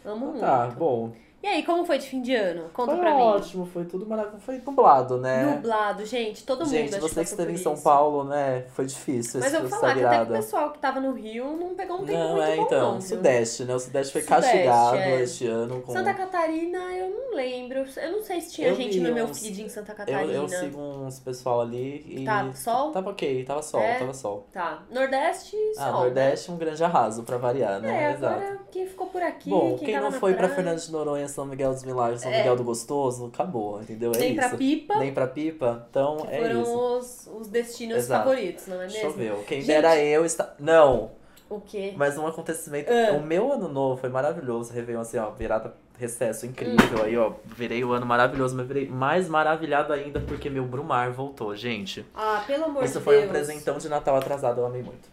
Amo 0.04 0.26
muito. 0.26 0.40
Tá, 0.40 0.66
bom. 0.66 1.12
E 1.44 1.46
aí, 1.46 1.62
como 1.62 1.84
foi 1.84 1.98
de 1.98 2.06
fim 2.06 2.22
de 2.22 2.34
ano? 2.34 2.70
Conta 2.72 2.92
Foi 2.92 3.00
pra 3.02 3.14
mim. 3.14 3.20
ótimo, 3.20 3.66
foi 3.66 3.84
tudo 3.84 4.06
maravilhoso. 4.06 4.40
Foi 4.42 4.62
nublado, 4.64 5.18
né? 5.18 5.44
Nublado, 5.56 6.06
gente, 6.06 6.42
todo 6.42 6.60
mundo 6.60 6.70
Gente, 6.70 6.98
você 6.98 7.16
que 7.22 7.28
esteve 7.28 7.52
em 7.52 7.56
São 7.58 7.74
isso. 7.74 7.82
Paulo, 7.82 8.24
né? 8.24 8.64
Foi 8.72 8.86
difícil 8.86 9.40
Mas 9.40 9.52
esse, 9.52 9.62
eu 9.62 9.68
vou 9.68 9.78
falar 9.78 9.94
que 9.94 10.02
até 10.06 10.24
que 10.24 10.32
o 10.32 10.34
pessoal 10.36 10.70
que 10.72 10.78
tava 10.78 11.00
no 11.00 11.12
Rio 11.12 11.54
não 11.54 11.74
pegou 11.74 11.98
um 12.00 12.04
tempo 12.06 12.18
Não, 12.18 12.30
muito 12.36 12.42
é, 12.44 12.56
bom, 12.56 12.62
então, 12.62 12.92
não? 12.94 13.00
Sudeste, 13.02 13.64
né? 13.64 13.74
O 13.74 13.78
Sudeste 13.78 14.12
foi 14.14 14.22
Sudeste, 14.22 14.42
castigado 14.46 14.96
é. 14.96 15.20
este 15.22 15.46
ano 15.46 15.82
com. 15.82 15.92
Santa 15.92 16.14
Catarina, 16.14 16.78
eu 16.78 17.10
não 17.10 17.36
lembro. 17.36 17.84
Eu 17.94 18.12
não 18.12 18.22
sei 18.22 18.40
se 18.40 18.52
tinha 18.54 18.68
Eu 18.68 18.74
gente 18.76 18.98
no 19.00 19.12
meu 19.12 19.26
uns- 19.26 19.38
feed 19.38 19.64
em 19.64 19.68
Santa 19.68 19.92
Eu, 19.92 19.96
Catarina. 19.96 20.32
eu 20.32 20.48
sigo 20.48 20.80
uns 20.80 21.18
pessoal 21.20 21.60
ali 21.60 22.06
e. 22.08 22.24
Tá, 22.24 22.50
sol? 22.54 22.90
Tava 22.90 23.10
ok, 23.10 23.44
tava 23.44 23.60
sol, 23.60 23.82
É? 23.82 23.98
tava 23.98 24.14
sol. 24.14 24.46
Tá. 24.50 24.82
Nordeste, 24.90 25.54
Ah, 25.76 25.90
sol. 25.90 26.00
Nordeste, 26.04 26.50
um 26.50 26.56
grande 26.56 26.82
arraso 26.82 27.22
pra 27.22 27.36
variar, 27.36 27.80
né? 27.82 27.88
né? 27.88 28.04
É, 28.04 28.12
Exato. 28.14 28.34
agora 28.40 28.58
quem 28.72 28.86
ficou 28.86 29.08
por 29.08 29.22
aqui, 29.22 29.50
Bom, 29.50 29.76
quem, 29.76 29.88
quem 29.88 30.00
não 30.00 30.10
foi 30.10 30.32
pra 30.32 30.48
Fernando 30.48 30.78
de 30.80 30.90
Noronha, 30.90 31.28
São 31.34 31.44
Miguel 31.46 31.72
dos 31.72 31.84
Milagres, 31.84 32.20
São 32.22 32.30
É. 32.32 32.38
Miguel 32.38 32.56
do 32.56 32.64
Gostoso, 32.64 33.26
acabou, 33.26 33.80
entendeu? 33.82 34.12
É 34.14 34.18
Nem 34.18 34.32
isso. 34.36 34.48
pra 34.48 34.56
Pipa, 34.56 34.94
Nem 34.96 35.12
pra 35.14 35.26
Pipa, 35.26 35.86
então 35.90 36.16
que 36.18 36.28
é 36.34 36.40
foram 36.40 36.62
isso. 36.62 36.78
os, 36.78 37.30
os 37.40 37.48
destinos 37.48 37.96
Exato. 37.98 38.24
favoritos, 38.24 38.66
não 38.66 38.76
é 38.76 38.86
mesmo? 38.86 39.00
Choveu. 39.00 39.44
Quem 39.46 39.60
Gente. 39.60 39.66
dera 39.66 39.98
eu 39.98 40.24
está. 40.24 40.54
Não! 40.58 41.10
O 41.50 41.60
quê? 41.60 41.92
Mas 41.96 42.16
um 42.16 42.26
acontecimento. 42.26 42.90
Ah. 42.90 43.12
O 43.16 43.22
meu 43.22 43.52
ano 43.52 43.68
novo 43.68 44.00
foi 44.00 44.08
maravilhoso. 44.08 44.72
Réveillon, 44.72 45.00
assim, 45.02 45.18
ó, 45.18 45.30
virada 45.30 45.74
recesso 45.98 46.46
incrível. 46.46 46.98
Hum. 46.98 47.02
Aí, 47.04 47.16
ó, 47.16 47.32
virei 47.44 47.84
o 47.84 47.92
ano 47.92 48.06
maravilhoso, 48.06 48.56
mas 48.56 48.66
virei 48.66 48.88
mais 48.88 49.28
maravilhado 49.28 49.92
ainda 49.92 50.18
porque 50.20 50.48
meu 50.50 50.64
Brumar 50.64 51.12
voltou, 51.12 51.54
gente. 51.54 52.04
Ah, 52.14 52.42
pelo 52.46 52.64
amor 52.64 52.82
Isso 52.82 52.98
de 52.98 53.04
foi 53.04 53.16
Deus. 53.16 53.26
um 53.26 53.28
presentão 53.28 53.78
de 53.78 53.88
Natal 53.88 54.16
atrasado, 54.16 54.60
eu 54.60 54.66
amei 54.66 54.82
muito. 54.82 55.08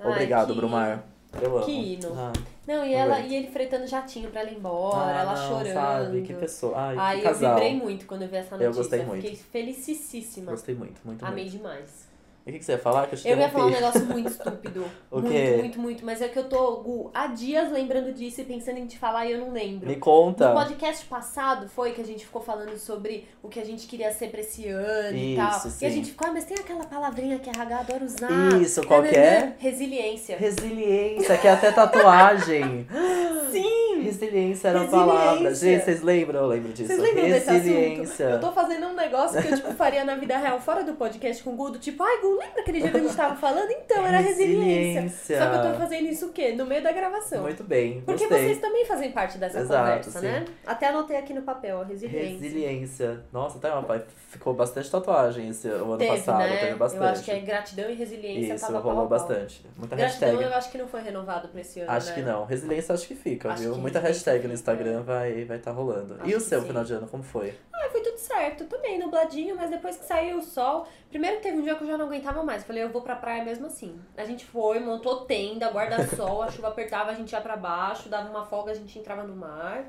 Ai, 0.00 0.10
Obrigado, 0.10 0.52
que- 0.54 0.58
Brumar. 0.58 1.04
Eu 1.40 1.56
amo. 1.58 1.64
Que 1.66 1.70
hino. 1.72 2.12
Ah, 2.16 2.32
Não, 2.68 2.84
e, 2.84 2.92
ela, 2.92 3.20
e 3.20 3.34
ele 3.34 3.46
fretando 3.46 3.86
jatinho 3.86 4.30
pra 4.30 4.42
ela 4.42 4.50
ir 4.50 4.58
embora, 4.58 5.16
ah, 5.16 5.20
ela 5.22 5.34
não, 5.34 5.48
chorando. 5.48 5.72
Sabe? 5.72 6.20
Que 6.20 6.34
pessoa. 6.34 6.76
Ai, 6.76 6.96
Ai, 6.98 7.20
que 7.20 7.26
eu 7.26 7.30
casal. 7.32 7.54
vibrei 7.54 7.74
muito 7.74 8.04
quando 8.04 8.22
eu 8.22 8.28
vi 8.28 8.36
essa 8.36 8.58
notícia. 8.58 8.66
Eu 8.66 8.74
gostei 8.74 9.04
muito. 9.06 9.22
Fiquei 9.22 9.36
felicíssima. 9.36 10.50
Gostei 10.50 10.74
muito, 10.74 11.00
muito, 11.02 11.24
Amei 11.24 11.44
muito. 11.44 11.56
demais. 11.56 12.07
O 12.48 12.50
que, 12.52 12.58
que 12.60 12.64
você 12.64 12.72
ia 12.72 12.78
falar? 12.78 13.06
Que 13.06 13.14
eu 13.28 13.32
Eu 13.32 13.38
ia 13.38 13.48
falar 13.50 13.66
um 13.66 13.70
negócio 13.70 14.04
muito 14.06 14.30
estúpido. 14.30 14.84
O 15.10 15.20
muito, 15.20 15.30
quê? 15.32 15.56
muito, 15.58 15.78
muito. 15.80 16.04
Mas 16.06 16.22
é 16.22 16.28
que 16.28 16.38
eu 16.38 16.44
tô, 16.48 16.76
Gu, 16.78 17.10
há 17.12 17.26
dias 17.26 17.70
lembrando 17.70 18.10
disso 18.14 18.40
e 18.40 18.44
pensando 18.44 18.78
em 18.78 18.86
te 18.86 18.98
falar 18.98 19.26
e 19.26 19.32
eu 19.32 19.38
não 19.38 19.52
lembro. 19.52 19.86
Me 19.86 19.96
conta. 19.96 20.48
No 20.48 20.54
podcast 20.54 21.04
passado 21.04 21.68
foi 21.68 21.92
que 21.92 22.00
a 22.00 22.04
gente 22.04 22.24
ficou 22.24 22.40
falando 22.40 22.78
sobre 22.78 23.26
o 23.42 23.48
que 23.48 23.60
a 23.60 23.64
gente 23.64 23.86
queria 23.86 24.10
ser 24.12 24.30
pra 24.30 24.40
esse 24.40 24.66
ano 24.66 25.16
e 25.16 25.36
tal. 25.36 25.50
Isso, 25.58 25.66
E 25.82 25.86
a 25.86 25.90
sim. 25.90 25.96
gente 25.96 26.10
ficou, 26.10 26.26
ah, 26.28 26.32
mas 26.32 26.44
tem 26.46 26.56
aquela 26.58 26.84
palavrinha 26.84 27.38
que 27.38 27.50
a 27.50 27.52
RH 27.52 27.78
adora 27.80 28.04
usar. 28.04 28.62
Isso, 28.62 28.82
qual 28.86 29.02
que 29.02 29.14
é? 29.14 29.52
Resiliência. 29.58 30.36
Resiliência, 30.38 31.36
que 31.36 31.46
é 31.46 31.50
até 31.52 31.70
tatuagem. 31.70 32.86
Sim! 33.52 34.00
Resiliência 34.02 34.68
era 34.68 34.78
a 34.80 34.82
Resiliência. 34.82 35.12
palavra. 35.14 35.54
Gente, 35.54 35.84
vocês 35.84 36.02
lembram? 36.02 36.40
Eu 36.42 36.46
lembro 36.46 36.72
disso. 36.72 36.86
Vocês 36.88 37.00
lembram 37.00 37.24
desse 37.24 37.50
assunto? 37.50 37.62
Resiliência. 37.64 38.24
Eu 38.24 38.40
tô 38.40 38.52
fazendo 38.52 38.86
um 38.86 38.94
negócio 38.94 39.40
que 39.42 39.48
eu, 39.48 39.56
tipo, 39.56 39.72
faria 39.72 40.04
na 40.04 40.14
vida 40.16 40.36
real, 40.36 40.60
fora 40.60 40.84
do 40.84 40.92
podcast 40.94 41.42
com 41.42 41.50
o 41.50 41.56
Gudo. 41.56 41.78
Tipo, 41.78 42.02
ai, 42.02 42.18
Gu, 42.20 42.37
lembra 42.38 42.60
aquele 42.60 42.80
dia 42.80 42.90
que 42.90 42.96
a 42.96 43.00
gente 43.00 43.16
tava 43.16 43.36
falando? 43.36 43.70
Então, 43.70 44.06
era 44.06 44.18
resiliência. 44.20 45.00
Resiliência. 45.02 45.38
Só 45.38 45.50
que 45.50 45.56
eu 45.66 45.72
tô 45.72 45.78
fazendo 45.78 46.06
isso 46.06 46.26
o 46.26 46.32
quê? 46.32 46.52
No 46.52 46.64
meio 46.66 46.82
da 46.82 46.92
gravação. 46.92 47.42
Muito 47.42 47.64
bem, 47.64 48.02
Porque 48.02 48.26
gostei. 48.26 48.46
vocês 48.46 48.58
também 48.60 48.84
fazem 48.84 49.12
parte 49.12 49.38
dessa 49.38 49.60
Exato, 49.60 49.80
conversa, 49.84 50.20
sim. 50.20 50.26
né? 50.26 50.44
Até 50.66 50.88
anotei 50.88 51.16
aqui 51.16 51.34
no 51.34 51.42
papel, 51.42 51.78
ó, 51.78 51.82
resiliência. 51.82 52.28
Resiliência. 52.38 53.20
Nossa, 53.32 53.58
tá, 53.58 53.80
pai, 53.82 54.02
ficou 54.28 54.54
bastante 54.54 54.90
tatuagem 54.90 55.48
esse 55.48 55.68
o 55.68 55.84
ano 55.92 55.98
Teve, 55.98 56.10
passado, 56.10 56.38
né? 56.38 56.56
teve 56.58 56.74
bastante. 56.74 57.02
Eu 57.02 57.08
acho 57.08 57.24
que 57.24 57.30
é 57.30 57.40
gratidão 57.40 57.90
e 57.90 57.94
resiliência 57.94 58.54
Isso, 58.54 58.66
tava 58.66 58.78
rolou 58.80 59.06
bastante. 59.08 59.64
Muita 59.76 59.96
Gratidão 59.96 60.28
hashtag. 60.30 60.50
eu 60.50 60.56
acho 60.58 60.70
que 60.70 60.78
não 60.78 60.88
foi 60.88 61.00
renovado 61.02 61.48
pra 61.48 61.60
esse 61.60 61.80
ano, 61.80 61.90
Acho 61.90 62.08
né? 62.08 62.14
que 62.14 62.22
não. 62.22 62.44
Resiliência 62.44 62.94
acho 62.94 63.06
que 63.06 63.14
fica, 63.14 63.50
Acho 63.52 63.62
viu? 63.62 63.72
que 63.74 63.78
Muita 63.80 63.98
hashtag 64.00 64.46
no 64.46 64.54
Instagram 64.54 65.02
vai 65.02 65.44
vai 65.44 65.58
tá 65.58 65.70
rolando. 65.70 66.14
Acho 66.20 66.30
e 66.30 66.34
o 66.34 66.40
seu 66.40 66.60
sim. 66.60 66.66
final 66.68 66.84
de 66.84 66.92
ano, 66.92 67.06
como 67.06 67.22
foi? 67.22 67.54
Ah, 67.80 67.90
foi 67.90 68.00
tudo 68.02 68.18
certo. 68.18 68.64
Também 68.64 68.98
nubladinho, 68.98 69.54
mas 69.56 69.70
depois 69.70 69.96
que 69.96 70.04
saiu 70.04 70.38
o 70.38 70.42
sol. 70.42 70.86
Primeiro 71.08 71.40
teve 71.40 71.56
um 71.58 71.62
dia 71.62 71.74
que 71.76 71.84
eu 71.84 71.86
já 71.86 71.96
não 71.96 72.06
aguentava 72.06 72.42
mais. 72.42 72.64
Falei, 72.64 72.82
eu 72.82 72.90
vou 72.90 73.02
pra 73.02 73.14
praia 73.16 73.44
mesmo 73.44 73.66
assim. 73.66 73.98
A 74.16 74.24
gente 74.24 74.44
foi, 74.44 74.80
montou 74.80 75.24
tenda, 75.24 75.70
guarda-sol, 75.70 76.42
a 76.42 76.50
chuva 76.50 76.68
apertava, 76.68 77.10
a 77.10 77.14
gente 77.14 77.32
ia 77.32 77.40
pra 77.40 77.56
baixo, 77.56 78.08
dava 78.08 78.28
uma 78.28 78.44
folga, 78.44 78.72
a 78.72 78.74
gente 78.74 78.98
entrava 78.98 79.22
no 79.22 79.36
mar. 79.36 79.84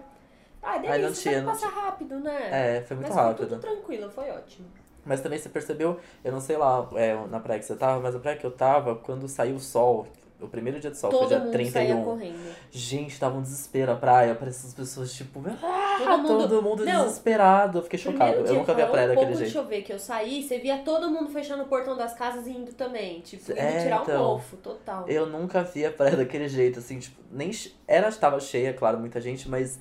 Ah, 0.62 0.78
delícia, 0.78 0.94
Ai, 0.94 1.02
não 1.02 1.14
tinha, 1.14 1.42
não 1.42 1.52
passa 1.52 1.68
rápido, 1.68 2.20
né? 2.20 2.78
É, 2.78 2.82
foi 2.82 2.98
muito 2.98 3.08
mas 3.08 3.16
foi 3.16 3.24
rápido. 3.24 3.48
tudo 3.48 3.62
tranquilo, 3.62 4.10
foi 4.12 4.30
ótimo. 4.30 4.68
Mas 5.06 5.22
também 5.22 5.40
você 5.40 5.50
percebeu, 5.50 6.00
eu 6.24 6.32
não 6.32 6.42
sei 6.42 6.58
lá 6.58 6.88
é, 6.94 7.16
na 7.28 7.40
praia 7.40 7.60
que 7.60 7.66
você 7.66 7.76
tava, 7.76 8.00
mas 8.02 8.16
a 8.16 8.20
praia 8.20 8.38
que 8.38 8.46
eu 8.46 8.52
tava, 8.52 8.96
quando 8.96 9.28
saiu 9.28 9.56
o 9.56 9.60
sol, 9.60 10.06
o 10.42 10.48
primeiro 10.48 10.80
dia 10.80 10.90
de 10.92 10.98
sol 10.98 11.10
Todo 11.10 11.20
foi 11.20 11.28
dia 11.30 11.40
mundo 11.40 11.52
31. 11.52 11.72
saía 11.74 12.04
correndo. 12.04 12.56
Gente, 12.72 13.20
tava 13.20 13.38
um 13.38 13.42
desespero 13.42 13.92
a 13.92 13.96
praia, 13.96 14.34
parecia 14.36 14.68
as 14.68 14.74
pessoas 14.74 15.12
tipo, 15.14 15.42
ah, 15.46 15.96
Todo 16.00 16.18
mundo- 16.18 16.28
todo 16.48 16.62
mundo 16.62 16.86
Não. 16.86 17.04
desesperado. 17.06 17.80
Eu 17.80 17.84
fiquei 17.84 18.00
chocado. 18.00 18.38
Eu 18.46 18.54
nunca 18.56 18.74
vi 18.74 18.82
a 18.82 18.88
praia 18.88 19.06
um 19.06 19.10
daquele 19.10 19.26
pouco 19.28 19.38
jeito. 19.40 19.52
de 19.52 19.54
chover 19.58 19.82
que 19.82 19.92
eu 19.94 20.00
saí, 20.00 20.42
você 20.44 20.58
via 20.60 20.78
todo 20.80 21.10
mundo 21.10 21.30
fechando 21.30 21.64
o 21.64 21.66
portão 21.68 21.96
das 21.98 22.14
casas 22.14 22.48
e 22.48 22.52
indo 22.52 22.72
também. 22.74 23.20
Tipo, 23.22 23.52
indo 23.52 23.60
É, 23.60 23.84
tirar 23.84 24.02
então. 24.04 24.24
um 24.24 24.28
mofo, 24.34 24.56
total. 24.58 25.06
Eu 25.08 25.26
nunca 25.26 25.64
vi 25.64 25.86
a 25.86 25.92
praia 25.92 26.16
daquele 26.16 26.48
jeito, 26.48 26.80
assim, 26.80 27.00
tipo, 27.00 27.20
nem 27.32 27.52
era 27.88 28.08
estava 28.08 28.40
cheia, 28.40 28.74
claro, 28.74 28.98
muita 29.00 29.20
gente, 29.20 29.50
mas 29.50 29.80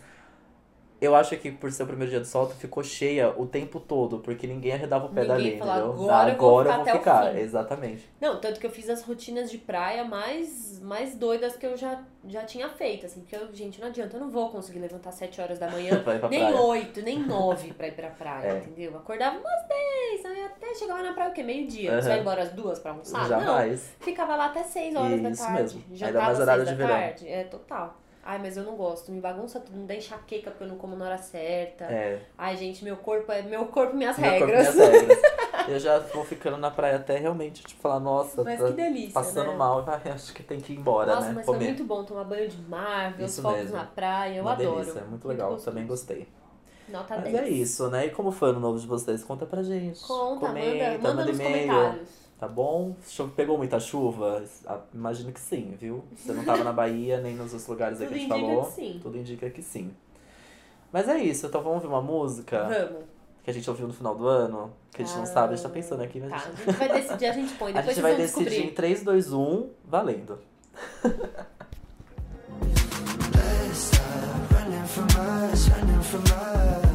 eu 1.01 1.15
acho 1.15 1.37
que 1.37 1.51
por 1.53 1.71
ser 1.71 1.85
o 1.85 1.87
primeiro 1.87 2.11
dia 2.11 2.21
do 2.21 2.27
sol, 2.27 2.49
ficou 2.49 2.83
cheia 2.83 3.33
o 3.37 3.47
tempo 3.47 3.79
todo, 3.79 4.19
porque 4.19 4.47
ninguém 4.47 4.73
arredava 4.73 5.07
o 5.07 5.09
pé 5.11 5.21
Ninguém 5.23 5.29
dali, 5.29 5.59
falou, 5.59 5.89
entendeu? 5.95 6.11
"Agora 6.11 6.31
eu 6.33 6.37
vou 6.39 6.61
eu 6.61 6.65
ficar 6.65 6.75
vou 6.77 6.83
até 6.83 6.95
o 6.95 6.99
ficar, 6.99 7.33
fim." 7.33 7.39
exatamente. 7.39 8.11
Não, 8.21 8.41
tanto 8.41 8.59
que 8.61 8.67
eu 8.67 8.71
fiz 8.71 8.89
as 8.91 9.03
rotinas 9.03 9.51
de 9.51 9.59
praia 9.59 10.05
mais, 10.05 10.81
mais 10.81 11.15
doidas 11.15 11.57
que 11.57 11.65
eu 11.67 11.77
já, 11.77 12.03
já 12.27 12.45
tinha 12.45 12.69
feito, 12.69 13.07
assim. 13.07 13.21
Porque, 13.21 13.37
eu, 13.37 13.49
gente, 13.55 13.81
não 13.81 13.89
adianta, 13.89 14.17
eu 14.17 14.21
não 14.21 14.31
vou 14.31 14.49
conseguir 14.51 14.79
levantar 14.81 15.13
7 15.13 15.41
horas 15.41 15.59
da 15.59 15.71
manhã, 15.71 15.91
nem 16.31 16.41
praia. 16.41 16.61
8, 16.61 17.03
nem 17.03 17.19
9 17.25 17.73
pra 17.75 17.87
ir 17.89 17.93
pra 17.95 18.11
praia, 18.11 18.49
É. 18.53 18.59
entendeu? 18.59 18.97
Acordava 18.97 19.37
umas 19.39 19.69
10, 19.69 20.25
aí 20.27 20.45
até 20.45 20.75
chegava 20.75 21.03
na 21.03 21.13
praia 21.13 21.31
o 21.31 21.33
quê? 21.33 21.43
Meio-dia. 21.43 21.91
Você 21.93 21.99
Aham. 21.99 22.09
vai 22.09 22.21
embora 22.21 22.43
às 22.43 22.51
duas 22.53 22.79
pra 22.81 22.91
almoçar? 22.91 23.21
Não, 23.23 23.29
Jamais. 23.29 23.95
ficava 24.01 24.35
lá 24.35 24.47
até 24.47 24.65
6 24.65 24.97
horas 24.97 25.21
da 25.23 25.31
Isso 25.31 25.43
tarde. 25.43 25.63
mesmo. 25.63 25.83
Ainda 25.91 25.97
Jantava 25.97 26.25
mais 26.25 26.37
às 26.37 26.43
horário 26.43 26.65
seis 26.65 26.77
de 26.77 26.83
da 26.83 26.87
verão. 26.89 27.01
tarde. 27.01 27.29
É, 27.29 27.45
total. 27.45 27.97
Ai, 28.31 28.39
mas 28.39 28.59
eu 28.59 28.63
não 28.63 28.77
gosto, 28.77 29.11
me 29.11 29.23
bagunça 29.23 29.59
tudo, 29.59 29.79
me 29.79 29.87
dá 29.87 29.95
enxaqueca 29.95 30.51
porque 30.51 30.63
eu 30.65 30.69
não 30.69 30.77
como 30.77 30.95
na 30.95 31.07
hora 31.07 31.17
certa. 31.17 31.85
É. 31.87 32.21
Ai, 32.37 32.59
gente, 32.59 32.85
meu 32.85 32.95
corpo 32.99 33.33
é 33.33 33.41
meu 33.41 33.65
corpo, 33.69 33.97
minhas 33.97 34.19
Meu 34.19 34.31
corpo, 34.33 34.45
regras. 34.45 34.75
minhas 34.75 34.93
regras. 34.93 35.19
Eu 35.67 35.79
já 35.79 35.99
vou 35.99 36.25
ficando 36.25 36.57
na 36.59 36.71
praia 36.71 36.97
até 36.97 37.17
realmente, 37.19 37.63
tipo, 37.63 37.81
falar, 37.81 38.01
nossa, 38.01 38.43
Mas 38.45 38.59
tá 38.61 38.67
que 38.67 38.73
delícia, 38.73 39.13
passando 39.15 39.51
né? 39.53 39.57
mal, 39.57 39.83
acho 40.15 40.33
que 40.35 40.43
tem 40.43 40.61
que 40.61 40.73
ir 40.75 40.77
embora, 40.77 41.15
Nossa, 41.15 41.29
né? 41.29 41.33
mas 41.37 41.45
foi 41.47 41.55
Comer. 41.55 41.67
muito 41.69 41.85
bom 41.85 42.05
tomar 42.05 42.25
banho 42.25 42.49
de 42.49 42.57
mar, 42.63 43.13
ver 43.15 43.25
os 43.25 43.39
fogos 43.39 43.71
na 43.71 43.85
praia, 43.85 44.37
eu 44.37 44.43
Uma 44.43 44.53
adoro. 44.53 44.77
delícia, 44.81 45.03
muito 45.03 45.27
legal, 45.29 45.51
gostoso. 45.53 45.71
também 45.71 45.87
gostei. 45.87 46.29
Nota 46.89 47.17
Mas 47.17 47.25
10. 47.33 47.37
é 47.37 47.49
isso, 47.49 47.89
né? 47.91 48.07
E 48.07 48.11
como 48.11 48.31
foi 48.31 48.51
o 48.51 48.61
novo 48.61 48.79
de 48.79 48.87
vocês? 48.87 49.23
Conta 49.25 49.45
pra 49.47 49.63
gente. 49.63 50.01
Conta, 50.01 50.47
Comenta, 50.49 50.85
manda, 50.93 50.99
manda 51.09 51.25
nos 51.27 51.39
e-mail. 51.39 51.67
comentários. 51.69 52.09
Tá 52.39 52.47
bom? 52.47 52.95
Pegou 53.35 53.59
muita 53.59 53.81
chuva? 53.81 54.45
Ah, 54.65 54.79
Imagino 54.95 55.33
que 55.33 55.41
sim, 55.41 55.75
viu? 55.79 56.05
Você 56.17 56.33
não 56.33 56.45
tava 56.45 56.63
na 56.63 56.73
Bahia, 56.73 57.21
nem 57.21 57.35
nos 57.35 57.53
outros 57.53 57.67
lugares 57.67 58.01
aí 58.01 58.07
Tudo 58.07 58.15
que 58.15 58.21
a 58.21 58.27
gente 58.29 58.33
indica 58.33 58.49
falou. 58.49 58.65
que 58.67 58.73
sim. 58.73 59.01
Tudo 59.03 59.19
indica 59.19 59.51
que 59.51 59.63
sim. 59.63 59.91
Mas 60.93 61.09
é 61.09 61.19
isso, 61.19 61.47
então 61.47 61.61
vamos 61.63 61.83
ouvir 61.83 61.89
uma 61.89 62.01
música 62.01 62.63
Vamos. 62.65 63.05
que 63.43 63.51
a 63.51 63.53
gente 63.53 63.69
ouviu 63.69 63.89
no 63.89 63.93
final 63.93 64.15
do 64.15 64.27
ano, 64.29 64.73
que 64.93 65.03
a 65.03 65.05
gente 65.05 65.19
não 65.19 65.27
sabe, 65.27 65.53
a 65.53 65.57
gente 65.57 65.65
tá 65.67 65.69
pensando 65.69 66.03
aqui, 66.03 66.21
mas 66.21 66.31
Tá, 66.31 66.37
a 66.37 66.39
a 66.39 66.43
gente, 66.51 66.65
gente 66.65 66.77
vai 66.79 66.89
decidir, 66.89 67.27
a 67.27 67.33
gente 67.33 67.55
põe. 67.55 67.73
a 67.77 67.81
Depois 67.81 67.97
gente 67.97 68.03
vocês 68.05 68.17
vai 68.17 68.17
decidir 68.17 68.47
em 68.47 68.67
descobrir. 68.71 68.75
3, 68.75 69.03
2, 69.03 69.33
1, 69.33 69.69
valendo. 69.85 70.39
running 74.53 74.87
from 74.87 75.07
us, 75.21 75.69
running 75.69 76.03
from 76.03 76.23
us. 76.25 76.88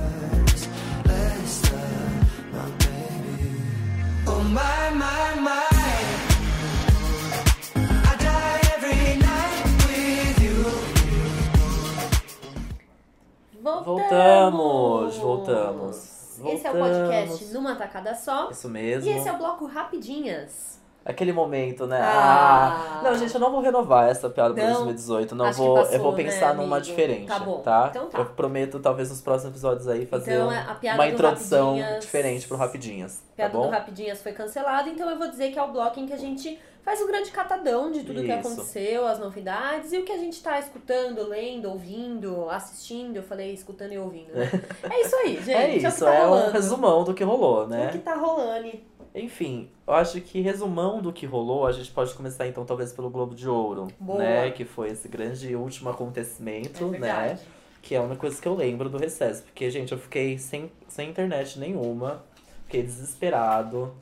Voltamos! 13.63 15.17
Voltamos, 15.17 15.17
voltamos. 15.17 16.39
Esse 16.45 16.67
é 16.67 16.71
o 16.71 16.77
podcast 16.77 17.45
Numa 17.45 17.75
Tacada 17.75 18.13
Só. 18.13 18.51
Isso 18.51 18.69
mesmo. 18.69 19.09
E 19.09 19.13
esse 19.13 19.27
é 19.27 19.31
o 19.31 19.37
bloco 19.37 19.65
Rapidinhas. 19.65 20.79
Aquele 21.05 21.33
momento, 21.33 21.85
né? 21.85 21.99
Ah. 22.01 22.99
Ah. 22.99 23.01
Não, 23.03 23.15
gente, 23.17 23.33
eu 23.33 23.39
não 23.41 23.51
vou 23.51 23.59
renovar 23.61 24.09
essa 24.09 24.29
piada 24.29 24.53
pra 24.53 24.63
Não. 24.63 24.73
2018. 24.85 25.35
Não 25.35 25.49
que 25.49 25.57
vou. 25.57 25.75
passou, 25.75 25.93
eu 25.93 25.99
vou 26.01 26.11
né, 26.13 26.23
pensar 26.23 26.53
numa 26.55 26.77
amigo? 26.77 26.81
diferente. 26.91 27.27
Tá 27.27 27.39
bom, 27.39 27.59
Tá? 27.59 27.87
então 27.89 28.07
tá. 28.07 28.19
Eu 28.19 28.25
prometo, 28.27 28.79
talvez, 28.79 29.09
nos 29.09 29.19
próximos 29.19 29.51
episódios 29.53 29.87
aí, 29.89 30.05
fazer 30.05 30.35
Então, 30.35 30.47
um- 30.47 30.51
a 30.51 30.93
uma 30.95 31.05
do 31.05 31.11
introdução 31.13 31.65
Rapidinhas- 31.75 31.99
diferente 32.05 32.47
pro 32.47 32.55
Rapidinhas. 32.57 33.21
Piada 33.35 33.51
tá 33.51 33.57
bom? 33.57 33.65
do 33.65 33.71
Rapidinhas 33.71 34.21
foi 34.21 34.31
cancelada, 34.31 34.89
então 34.89 35.09
eu 35.09 35.17
vou 35.17 35.27
dizer 35.29 35.51
que 35.51 35.59
é 35.59 35.63
o 35.63 35.67
bloco 35.71 35.99
em 35.99 36.05
que 36.05 36.13
a 36.13 36.17
gente 36.17 36.57
faz 36.83 37.01
um 37.01 37.07
grande 37.07 37.31
catadão 37.31 37.91
de 37.91 38.03
tudo 38.03 38.21
que 38.21 38.27
Isso. 38.31 38.47
aconteceu, 38.47 39.07
as 39.07 39.17
novidades 39.17 39.93
e 39.93 39.97
o 39.99 40.03
que 40.03 40.11
a 40.11 40.17
gente 40.17 40.41
tá 40.43 40.59
escutando, 40.59 41.27
lendo, 41.29 41.69
ouvindo, 41.69 42.49
assistindo. 42.49 43.15
Eu 43.17 43.23
falei 43.23 43.53
escutando 43.53 43.93
e 43.93 43.97
ouvindo, 43.97 44.33
né? 44.33 44.49
É 44.91 45.01
isso 45.01 45.15
aí, 45.15 45.35
gente. 45.41 45.51
É 45.53 45.65
o 45.67 45.79
que 45.79 45.87
isso, 45.87 46.05
tá 46.05 46.13
é 46.13 46.27
um 46.27 46.51
resumão 46.51 47.03
do 47.05 47.13
que 47.13 47.23
rolou, 47.23 47.63
O 47.63 47.67
né? 47.67 47.87
que 47.91 47.99
tá 47.99 48.15
rolando. 48.15 48.69
Enfim, 49.15 49.69
eu 49.85 49.93
acho 49.93 50.19
que 50.21 50.41
resumão 50.41 50.99
do 51.01 51.13
que 51.13 51.25
rolou, 51.25 51.67
a 51.67 51.71
gente 51.71 51.91
pode 51.91 52.13
começar 52.15 52.47
então 52.47 52.65
talvez 52.65 52.91
pelo 52.91 53.09
Globo 53.09 53.35
de 53.35 53.47
Ouro, 53.47 53.87
Boa. 53.99 54.17
né? 54.19 54.51
Que 54.51 54.65
foi 54.65 54.89
esse 54.89 55.07
grande 55.07 55.55
último 55.55 55.89
acontecimento, 55.89 56.95
É 56.95 56.99
né? 56.99 57.39
Que 57.81 57.93
é 57.95 57.99
a 57.99 58.01
única 58.01 58.15
coisa 58.21 58.41
que 58.41 58.47
eu 58.47 58.55
lembro 58.55 58.89
do 58.89 58.97
recesso. 58.97 59.43
Porque, 59.43 59.69
gente, 59.69 59.91
eu 59.91 59.97
fiquei 59.99 60.37
sem, 60.39 60.71
sem 60.87 61.09
internet 61.09 61.59
nenhuma, 61.59 62.23
fiquei 62.65 62.81
desesperado. 62.81 63.93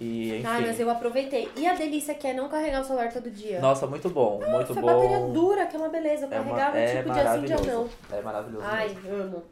E, 0.00 0.36
enfim. 0.36 0.46
Ai, 0.46 0.60
mas 0.66 0.78
eu 0.80 0.88
aproveitei. 0.88 1.48
E 1.56 1.66
a 1.66 1.74
delícia 1.74 2.14
que 2.14 2.26
é 2.26 2.32
não 2.34 2.48
carregar 2.48 2.82
o 2.82 2.84
celular 2.84 3.12
todo 3.12 3.30
dia. 3.30 3.60
Nossa, 3.60 3.86
muito 3.86 4.08
bom, 4.10 4.40
muito 4.48 4.72
Foi 4.72 4.82
bom. 4.82 4.94
bateria 4.94 5.20
dura, 5.28 5.66
que 5.66 5.76
é 5.76 5.78
uma 5.78 5.88
beleza. 5.88 6.26
Eu 6.26 6.32
É, 6.32 6.40
uma, 6.40 6.54
carregava 6.54 6.78
é 6.78 6.96
tipo 7.02 7.12
dia 7.12 7.32
sim, 7.56 7.62
dia 7.64 7.72
não. 7.74 7.88
É 8.12 8.22
maravilhoso. 8.22 8.64
Ai, 8.66 8.88
mesmo. 8.88 9.22
amo. 9.22 9.42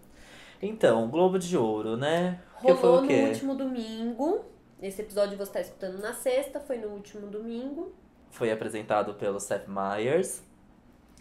Então, 0.63 1.09
Globo 1.09 1.39
de 1.39 1.57
Ouro, 1.57 1.97
né? 1.97 2.39
que 2.61 2.67
foi 2.75 2.75
Rolou 2.75 2.99
o 2.99 3.03
no 3.03 3.09
quê? 3.09 3.23
último 3.29 3.55
domingo. 3.55 4.45
Esse 4.83 5.03
episódio 5.03 5.37
você 5.37 5.53
tá 5.53 5.61
escutando 5.61 5.99
na 5.99 6.15
sexta, 6.15 6.59
foi 6.61 6.79
no 6.79 6.89
último 6.89 7.27
domingo. 7.27 7.93
Foi 8.31 8.51
apresentado 8.51 9.15
pelo 9.15 9.39
Seth 9.39 9.67
Meyers. 9.69 10.43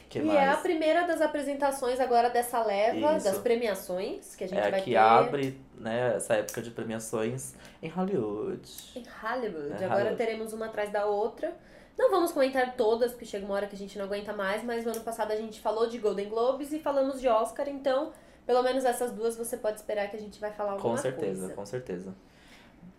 Que 0.10 0.20
e 0.20 0.24
mais? 0.24 0.40
é 0.40 0.48
a 0.48 0.58
primeira 0.58 1.06
das 1.06 1.22
apresentações 1.22 2.00
agora 2.00 2.30
dessa 2.30 2.64
leva, 2.64 3.16
Isso. 3.16 3.26
das 3.26 3.38
premiações 3.38 4.36
que 4.36 4.44
a 4.44 4.48
gente 4.48 4.58
é 4.60 4.72
vai 4.72 4.82
que 4.82 4.92
ter 4.92 4.96
abre, 4.98 5.62
né, 5.76 6.16
essa 6.16 6.36
época 6.36 6.62
de 6.64 6.72
premiações 6.72 7.54
em 7.82 7.90
Hollywood. 7.90 8.62
em 8.96 9.04
Hollywood. 9.22 9.72
É, 9.72 9.86
agora 9.86 9.94
Hollywood. 9.96 10.16
teremos 10.16 10.54
uma 10.54 10.66
atrás 10.66 10.92
da 10.92 11.06
outra. 11.06 11.56
Não 11.98 12.10
vamos 12.10 12.32
comentar 12.32 12.76
todas, 12.76 13.12
porque 13.12 13.26
chega 13.26 13.46
uma 13.46 13.54
hora 13.54 13.68
que 13.68 13.76
a 13.76 13.78
gente 13.78 13.98
não 14.00 14.06
aguenta 14.06 14.34
mais, 14.34 14.64
mas 14.64 14.86
no 14.86 14.92
ano 14.92 15.02
passado 15.02 15.32
a 15.32 15.36
gente 15.36 15.60
falou 15.60 15.86
de 15.86 16.00
Golden 16.00 16.30
Globes 16.30 16.72
e 16.72 16.80
falamos 16.80 17.20
de 17.20 17.28
Oscar, 17.28 17.68
então 17.68 18.12
pelo 18.48 18.64
menos 18.64 18.86
essas 18.86 19.12
duas 19.12 19.38
você 19.38 19.58
pode 19.58 19.78
esperar 19.78 20.10
que 20.10 20.16
a 20.16 20.20
gente 20.20 20.40
vai 20.40 20.52
falar 20.52 20.72
alguma 20.72 20.96
Com 20.96 21.00
certeza, 21.00 21.40
coisa. 21.42 21.54
com 21.54 21.66
certeza. 21.66 22.16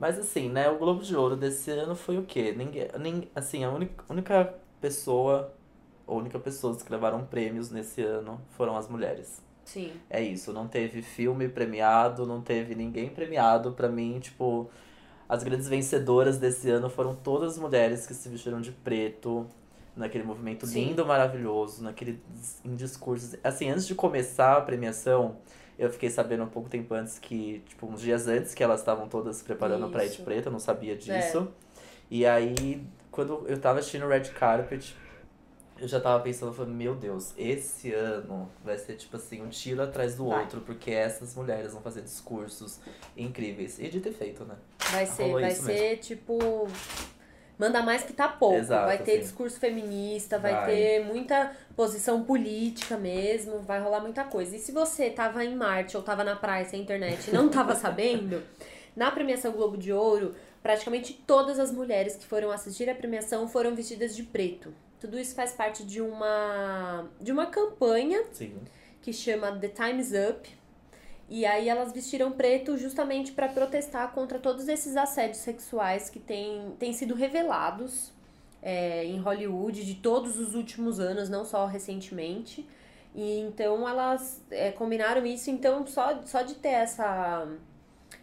Mas 0.01 0.19
assim, 0.19 0.49
né, 0.49 0.71
o 0.71 0.79
Globo 0.79 1.03
de 1.03 1.15
Ouro 1.15 1.37
desse 1.37 1.71
ano 1.71 1.95
foi 1.95 2.17
o 2.17 2.23
quê? 2.23 2.55
Ninguém, 2.57 2.89
nem, 2.99 3.31
assim, 3.35 3.63
a 3.63 3.71
única, 3.71 4.03
única 4.09 4.55
pessoa, 4.81 5.53
a 6.09 6.15
única 6.15 6.39
pessoas 6.39 6.83
que 6.83 6.91
levaram 6.91 7.27
prêmios 7.27 7.71
nesse 7.71 8.01
ano 8.03 8.41
foram 8.57 8.79
as 8.79 8.89
mulheres. 8.89 9.43
Sim. 9.63 9.93
É 10.09 10.23
isso, 10.23 10.55
não 10.55 10.67
teve 10.67 11.03
filme 11.03 11.51
premiado, 11.51 12.25
não 12.25 12.41
teve 12.41 12.75
ninguém 12.75 13.11
premiado. 13.11 13.73
Pra 13.73 13.91
mim, 13.91 14.19
tipo, 14.19 14.71
as 15.29 15.43
grandes 15.45 15.69
vencedoras 15.69 16.39
desse 16.39 16.71
ano 16.71 16.89
foram 16.89 17.15
todas 17.15 17.53
as 17.53 17.59
mulheres 17.59 18.07
que 18.07 18.15
se 18.15 18.27
vestiram 18.31 18.63
de 18.63 18.73
preto, 18.73 19.47
naquele 19.95 20.25
movimento 20.25 20.67
Sim. 20.67 20.87
lindo, 20.87 21.05
maravilhoso, 21.05 21.85
naquele 21.85 22.23
em 22.65 22.75
discursos. 22.75 23.37
Assim, 23.45 23.69
antes 23.69 23.87
de 23.87 23.95
começar 23.95 24.57
a 24.57 24.61
premiação, 24.63 25.37
eu 25.81 25.91
fiquei 25.91 26.11
sabendo 26.11 26.43
um 26.45 26.49
pouco 26.49 26.69
tempo 26.69 26.93
antes 26.93 27.19
que, 27.19 27.63
tipo, 27.67 27.87
uns 27.87 28.03
dias 28.03 28.29
antes 28.29 28.55
que 28.55 28.63
elas 28.63 28.81
estavam 28.81 29.09
todas 29.09 29.37
se 29.37 29.45
preparando 29.45 29.89
de 29.91 30.05
Isso. 30.05 30.23
preto, 30.23 30.47
eu 30.47 30.53
não 30.53 30.59
sabia 30.61 30.93
É. 30.93 30.97
disso. 30.97 31.49
E 32.11 32.27
aí, 32.27 32.85
quando 33.11 33.47
eu 33.49 33.59
tava 33.59 33.79
assistindo 33.79 34.05
o 34.05 34.09
Red 34.09 34.25
Carpet, 34.31 34.95
eu 35.79 35.89
já 35.89 35.99
tava 35.99 36.23
pensando, 36.23 36.53
falando, 36.53 36.75
meu 36.75 36.95
Deus, 36.95 37.33
esse 37.39 37.95
ano 37.95 38.51
vai 38.63 38.77
ser 38.77 38.97
tipo 38.97 39.17
assim, 39.17 39.41
um 39.41 39.49
tiro 39.49 39.83
atrás 39.83 40.15
do 40.15 40.29
Vai. 40.29 40.43
outro, 40.43 40.61
porque 40.61 40.91
essas 40.91 41.35
mulheres 41.35 41.73
vão 41.73 41.81
fazer 41.81 42.03
discursos 42.03 42.79
incríveis. 43.17 43.79
E 43.79 43.89
de 43.89 44.01
ter 44.01 44.13
feito, 44.13 44.45
né? 44.45 44.57
Vai 44.91 45.07
ser, 45.07 45.23
Rolou 45.23 45.41
vai 45.41 45.51
ser 45.55 45.97
tipo. 45.97 46.69
Manda 47.61 47.83
mais 47.83 48.03
que 48.03 48.15
tá 48.15 48.27
pouco. 48.27 48.57
Exato, 48.57 48.87
vai 48.87 48.97
ter 48.97 49.13
assim. 49.13 49.21
discurso 49.21 49.61
feminista, 49.61 50.39
vai, 50.39 50.53
Vai. 50.55 50.75
ter 50.75 51.05
muita 51.05 51.55
posição 51.77 52.25
política 52.25 52.97
mesmo, 52.97 53.59
vai 53.59 53.79
rolar 53.79 54.01
muita 54.01 54.25
coisa. 54.25 54.57
E 54.57 54.59
se 54.59 54.73
você 54.73 55.11
tava 55.11 55.45
em 55.45 55.55
Marte 55.55 55.95
ou 55.95 56.03
tava 56.03 56.25
na 56.25 56.35
praia 56.35 56.65
sem 56.65 56.81
internet 56.81 57.29
e 57.29 57.35
não 57.35 57.51
tava 57.51 57.75
sabendo, 57.77 58.43
na 58.97 59.11
premiação 59.11 59.53
Globo 59.53 59.77
de 59.77 59.93
Ouro, 59.93 60.35
praticamente 60.63 61.13
todas 61.27 61.59
as 61.61 61.71
mulheres 61.71 62.17
que 62.17 62.25
foram 62.25 62.51
assistir 62.51 62.89
a 62.89 62.95
premiação 62.95 63.47
foram 63.47 63.75
vestidas 63.75 64.17
de 64.17 64.23
preto. 64.23 64.73
Tudo 64.99 65.19
isso 65.19 65.35
faz 65.35 65.53
parte 65.53 65.85
de 65.85 66.01
uma 66.01 67.09
de 67.21 67.31
uma 67.31 67.45
campanha 67.45 68.23
Sim. 68.33 68.55
que 69.03 69.13
chama 69.13 69.53
The 69.53 69.69
Time's 69.69 70.13
Up. 70.13 70.49
E 71.31 71.47
aí 71.47 71.69
elas 71.69 71.93
vestiram 71.93 72.33
preto 72.33 72.77
justamente 72.77 73.31
para 73.31 73.49
protestar 73.49 74.13
contra 74.13 74.37
todos 74.37 74.67
esses 74.67 74.97
assédios 74.97 75.39
sexuais 75.39 76.11
que 76.11 76.19
têm, 76.19 76.75
têm 76.77 76.93
sido 76.93 77.15
revelados 77.15 78.13
é, 78.61 79.05
em 79.05 79.17
Hollywood 79.21 79.85
de 79.87 79.95
todos 79.95 80.37
os 80.41 80.57
últimos 80.57 80.99
anos, 80.99 81.31
não 81.31 81.45
só 81.45 81.67
recentemente. 81.67 82.69
E 83.15 83.39
então 83.41 83.89
elas 83.89 84.43
é, 84.51 84.73
combinaram 84.73 85.25
isso, 85.25 85.53
então 85.53 85.87
só, 85.87 86.21
só 86.25 86.43
de 86.43 86.57
ter 86.57 86.71
essa, 86.71 87.47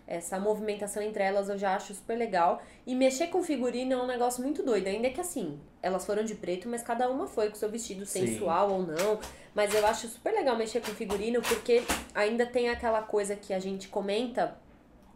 essa 0.06 0.40
movimentação 0.40 1.02
entre 1.04 1.24
elas 1.24 1.50
eu 1.50 1.58
já 1.58 1.76
acho 1.76 1.94
super 1.94 2.18
legal. 2.18 2.62
E 2.86 2.96
mexer 2.96 3.28
com 3.28 3.44
figurino 3.44 3.94
é 3.94 3.98
um 3.98 4.08
negócio 4.08 4.42
muito 4.44 4.64
doido, 4.64 4.88
ainda 4.88 5.10
que 5.10 5.20
assim, 5.20 5.60
elas 5.82 6.06
foram 6.06 6.24
de 6.24 6.36
preto, 6.36 6.70
mas 6.70 6.82
cada 6.82 7.10
uma 7.10 7.28
foi 7.28 7.50
com 7.50 7.56
seu 7.56 7.70
vestido 7.70 8.06
Sim. 8.06 8.28
sensual 8.28 8.72
ou 8.72 8.84
não. 8.84 9.20
Mas 9.54 9.74
eu 9.74 9.86
acho 9.86 10.08
super 10.08 10.34
legal 10.34 10.56
mexer 10.56 10.82
com 10.82 10.92
figurino, 10.92 11.42
porque 11.42 11.84
ainda 12.14 12.46
tem 12.46 12.70
aquela 12.70 13.02
coisa 13.02 13.36
que 13.36 13.54
a 13.54 13.60
gente 13.60 13.88
comenta, 13.88 14.58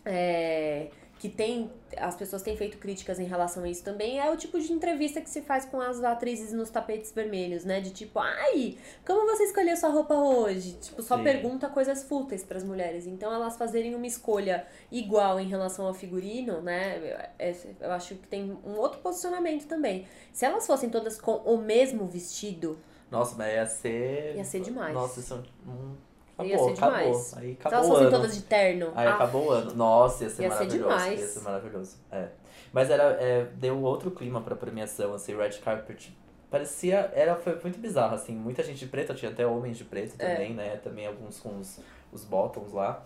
é, 0.03 0.89
que 1.21 1.29
tem. 1.29 1.69
As 1.97 2.15
pessoas 2.15 2.41
têm 2.41 2.57
feito 2.57 2.79
críticas 2.79 3.19
em 3.19 3.25
relação 3.25 3.63
a 3.63 3.69
isso 3.69 3.83
também, 3.83 4.19
é 4.19 4.27
o 4.31 4.35
tipo 4.35 4.59
de 4.59 4.73
entrevista 4.73 5.21
que 5.21 5.29
se 5.29 5.43
faz 5.43 5.65
com 5.65 5.79
as 5.79 6.03
atrizes 6.03 6.51
nos 6.51 6.71
tapetes 6.71 7.11
vermelhos, 7.11 7.63
né? 7.63 7.79
De 7.79 7.91
tipo, 7.91 8.17
ai, 8.17 8.75
como 9.05 9.27
você 9.27 9.43
escolheu 9.43 9.77
sua 9.77 9.89
roupa 9.89 10.15
hoje? 10.15 10.73
Tipo, 10.81 11.03
só 11.03 11.17
Sim. 11.17 11.23
pergunta 11.23 11.69
coisas 11.69 12.01
fúteis 12.03 12.43
pras 12.43 12.63
mulheres. 12.63 13.05
Então 13.05 13.31
elas 13.31 13.55
fazerem 13.55 13.93
uma 13.93 14.07
escolha 14.07 14.65
igual 14.91 15.39
em 15.39 15.47
relação 15.47 15.85
ao 15.85 15.93
figurino, 15.93 16.59
né? 16.59 17.29
é- 17.37 17.55
Eu 17.79 17.91
acho 17.91 18.15
que 18.15 18.27
tem 18.27 18.57
um 18.65 18.77
outro 18.77 18.99
posicionamento 19.01 19.67
também. 19.67 20.07
Se 20.33 20.43
elas 20.43 20.65
fossem 20.65 20.89
todas 20.89 21.21
com 21.21 21.33
o 21.35 21.55
mesmo 21.55 22.07
vestido, 22.07 22.79
Nossa, 23.11 23.35
mas 23.35 23.53
ia 23.53 23.65
ser. 23.67 24.35
Ia 24.37 24.43
ser 24.43 24.61
demais. 24.61 24.91
Nossa, 24.95 25.19
isso 25.19 25.35
é 25.35 25.69
um. 25.69 26.10
Ia 26.45 26.55
Acabou, 26.55 26.75
ser 26.75 26.83
acabou. 26.83 26.99
demais. 26.99 27.37
Aí 27.37 27.53
se 27.55 27.59
acabou 27.59 27.77
elas 27.77 27.85
o 27.87 27.89
fossem 27.91 28.07
ano. 28.07 28.15
todas 28.17 28.35
de 28.35 28.41
terno. 28.43 28.91
Aí 28.95 29.07
ah, 29.07 29.13
acabou 29.15 29.45
o 29.47 29.51
ano. 29.51 29.73
Nossa, 29.75 30.23
ia 30.23 30.29
ser 30.29 30.43
Ia 30.43 30.49
ser 30.49 30.55
maravilhoso. 30.55 30.89
demais. 30.89 31.19
Ia 31.19 31.27
ser 31.27 31.39
maravilhoso. 31.41 31.97
É. 32.11 32.27
Mas 32.73 32.89
era, 32.89 33.03
é, 33.21 33.45
deu 33.55 33.81
outro 33.81 34.11
clima 34.11 34.41
pra 34.41 34.55
premiação, 34.55 35.13
assim, 35.13 35.35
Red 35.35 35.59
Carpet. 35.63 36.15
Parecia. 36.49 37.11
Era, 37.13 37.35
foi 37.35 37.57
muito 37.61 37.79
bizarro, 37.79 38.15
assim. 38.15 38.33
Muita 38.35 38.63
gente 38.63 38.79
de 38.79 38.87
preto, 38.87 39.13
tinha 39.13 39.31
até 39.31 39.45
homens 39.45 39.77
de 39.77 39.83
preto 39.83 40.15
É. 40.19 40.33
também, 40.35 40.53
né? 40.53 40.77
Também 40.77 41.07
alguns 41.07 41.39
com 41.39 41.57
os, 41.59 41.79
os 42.11 42.23
bottoms 42.25 42.71
lá. 42.73 43.03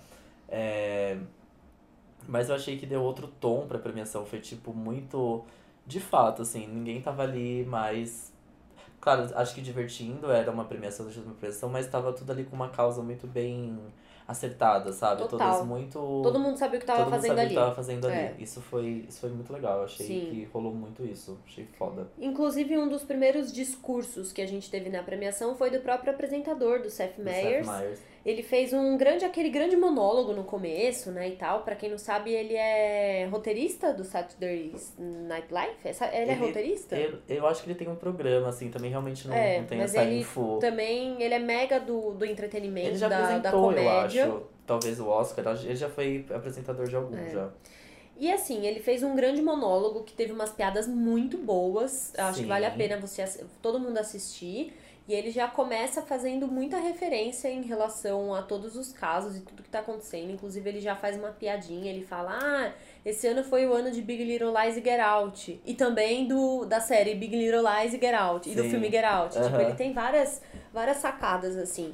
É, 0.50 1.18
mas 2.28 2.50
eu 2.50 2.56
achei 2.56 2.78
que 2.78 2.86
deu 2.86 3.02
outro 3.04 3.28
tom 3.28 3.68
pra 3.68 3.78
premiação. 3.80 4.26
Foi, 4.26 4.40
tipo, 4.40 4.74
muito. 4.74 5.44
De 5.86 6.00
fato, 6.00 6.42
assim, 6.42 6.66
ninguém 6.68 7.02
tava 7.02 7.22
ali 7.24 7.64
mais. 7.66 8.34
Claro, 9.06 9.30
acho 9.36 9.54
que 9.54 9.62
divertindo, 9.62 10.32
era 10.32 10.50
uma 10.50 10.66
premiação 10.66 11.08
de 11.08 11.20
uma 11.20 11.36
premiação, 11.36 11.70
mas 11.70 11.86
tava 11.86 12.12
tudo 12.12 12.32
ali 12.32 12.44
com 12.44 12.56
uma 12.56 12.70
causa 12.70 13.04
muito 13.04 13.28
bem 13.28 13.78
acertada, 14.28 14.92
sabe? 14.92 15.22
Total. 15.22 15.52
Todas 15.52 15.68
muito. 15.68 16.00
Todo 16.24 16.40
mundo 16.40 16.58
sabia 16.58 16.80
o 16.80 16.82
que 16.82 16.88
tava 16.88 17.04
todo 17.04 17.12
mundo 17.12 17.22
fazendo 17.22 17.38
ali. 17.38 17.50
que 17.50 17.54
tava 17.54 17.76
fazendo 17.76 18.08
ali. 18.08 18.16
É. 18.16 18.36
Isso 18.40 18.62
foi, 18.62 19.06
isso 19.08 19.20
foi 19.20 19.30
muito 19.30 19.54
legal. 19.54 19.84
Achei 19.84 20.08
Sim. 20.08 20.30
que 20.32 20.50
rolou 20.52 20.74
muito 20.74 21.06
isso. 21.06 21.38
Achei 21.46 21.68
foda. 21.78 22.08
Inclusive, 22.18 22.80
um 22.80 22.90
dos 22.90 23.04
primeiros 23.04 23.54
discursos 23.54 24.32
que 24.32 24.42
a 24.42 24.48
gente 24.48 24.72
teve 24.72 24.90
na 24.90 25.04
premiação 25.04 25.54
foi 25.54 25.70
do 25.70 25.82
próprio 25.82 26.12
apresentador, 26.12 26.82
do 26.82 26.90
Seth 26.90 27.16
Do 27.18 27.26
Meyers. 27.26 27.68
Seth 27.68 27.78
Meyers. 27.78 28.00
Ele 28.26 28.42
fez 28.42 28.74
um 28.74 28.98
grande, 28.98 29.24
aquele 29.24 29.50
grande 29.50 29.78
monólogo 29.78 30.34
no 30.34 30.44
começo, 30.44 31.12
né, 31.12 31.30
e 31.30 31.36
tal. 31.36 31.62
Pra 31.62 31.76
quem 31.76 31.92
não 31.92 31.98
sabe, 32.00 32.32
ele 32.34 32.56
é 32.56 33.28
roteirista 33.30 33.94
do 33.94 34.04
Saturday 34.04 34.74
Night 34.98 35.54
Live. 35.54 35.76
Essa- 35.84 36.08
Ele, 36.08 36.32
é 36.32 36.34
Ele- 36.34 36.46
roteirista? 36.48 36.96
Eu, 36.96 37.20
eu 37.30 37.46
acho 37.46 37.62
que 37.64 37.70
ele 37.70 37.78
tem 37.78 37.88
um 37.88 37.96
programa, 37.96 38.50
assim, 38.50 38.72
também 38.72 38.90
realmente 38.90 39.28
não, 39.28 39.36
É, 39.36 39.60
não 39.60 39.68
tem 39.68 39.78
mas 39.78 39.94
essa 39.94 40.04
ele 40.04 40.22
info. 40.22 40.58
Também, 40.60 41.22
ele 41.22 41.36
é 41.36 41.40
mega 41.40 41.80
do, 41.80 42.14
do 42.14 42.26
entretenimento, 42.26 42.88
Ele 42.88 42.98
já 42.98 43.08
da, 43.08 43.20
da 43.20 43.24
apresentou, 43.50 43.72
eu 43.72 43.78
comédia. 43.84 44.26
acho. 44.26 44.42
Talvez 44.66 45.00
o 45.00 45.08
Oscar. 45.08 45.46
Ele 45.64 45.76
já 45.76 45.88
foi 45.90 46.26
apresentador 46.34 46.88
de 46.88 46.96
algum 46.96 47.16
É. 47.16 47.30
já. 47.30 47.50
E 48.18 48.32
assim, 48.32 48.66
ele 48.66 48.80
fez 48.80 49.04
um 49.04 49.16
grande 49.16 49.42
monólogo 49.42 50.02
que 50.04 50.14
teve 50.14 50.32
umas 50.32 50.50
piadas 50.50 50.88
muito 50.88 51.38
boas. 51.38 52.12
Acho 52.18 52.38
que 52.38 52.44
Sim. 52.44 52.48
vale 52.48 52.66
a 52.66 52.72
pena 52.72 52.98
você 52.98 53.24
todo 53.62 53.80
mundo 53.80 53.98
assistir. 54.00 54.74
E 55.08 55.14
ele 55.14 55.30
já 55.30 55.48
começa 55.48 56.02
fazendo 56.02 56.48
muita 56.48 56.78
referência 56.78 57.48
em 57.48 57.62
relação 57.62 58.34
a 58.34 58.42
todos 58.42 58.76
os 58.76 58.92
casos 58.92 59.38
e 59.38 59.42
tudo 59.42 59.62
que 59.62 59.70
tá 59.70 59.80
acontecendo. 59.80 60.32
Inclusive, 60.32 60.68
ele 60.68 60.82
já 60.82 60.96
faz 60.96 61.16
uma 61.16 61.30
piadinha, 61.30 61.92
ele 61.92 62.04
fala: 62.04 62.40
Ah, 62.42 62.72
esse 63.06 63.28
ano 63.28 63.44
foi 63.44 63.68
o 63.68 63.74
ano 63.74 63.92
de 63.92 64.02
Big 64.02 64.24
Little 64.24 64.52
Lies 64.60 64.78
e 64.78 64.82
Get 64.84 65.00
Out. 65.00 65.62
E 65.64 65.74
também 65.76 66.28
do 66.28 66.66
da 66.66 66.80
série 66.80 67.14
Big 67.14 67.36
Little 67.36 67.62
Lies 67.62 67.94
e 67.94 68.00
Get 68.00 68.16
Out. 68.16 68.50
E 68.50 68.56
do 68.56 68.64
Sim. 68.64 68.70
filme 68.72 68.90
Get 68.90 69.04
Out. 69.06 69.40
Tipo, 69.40 69.62
ele 69.62 69.74
tem 69.76 69.94
várias, 69.94 70.42
várias 70.74 70.98
sacadas, 70.98 71.56
assim. 71.56 71.92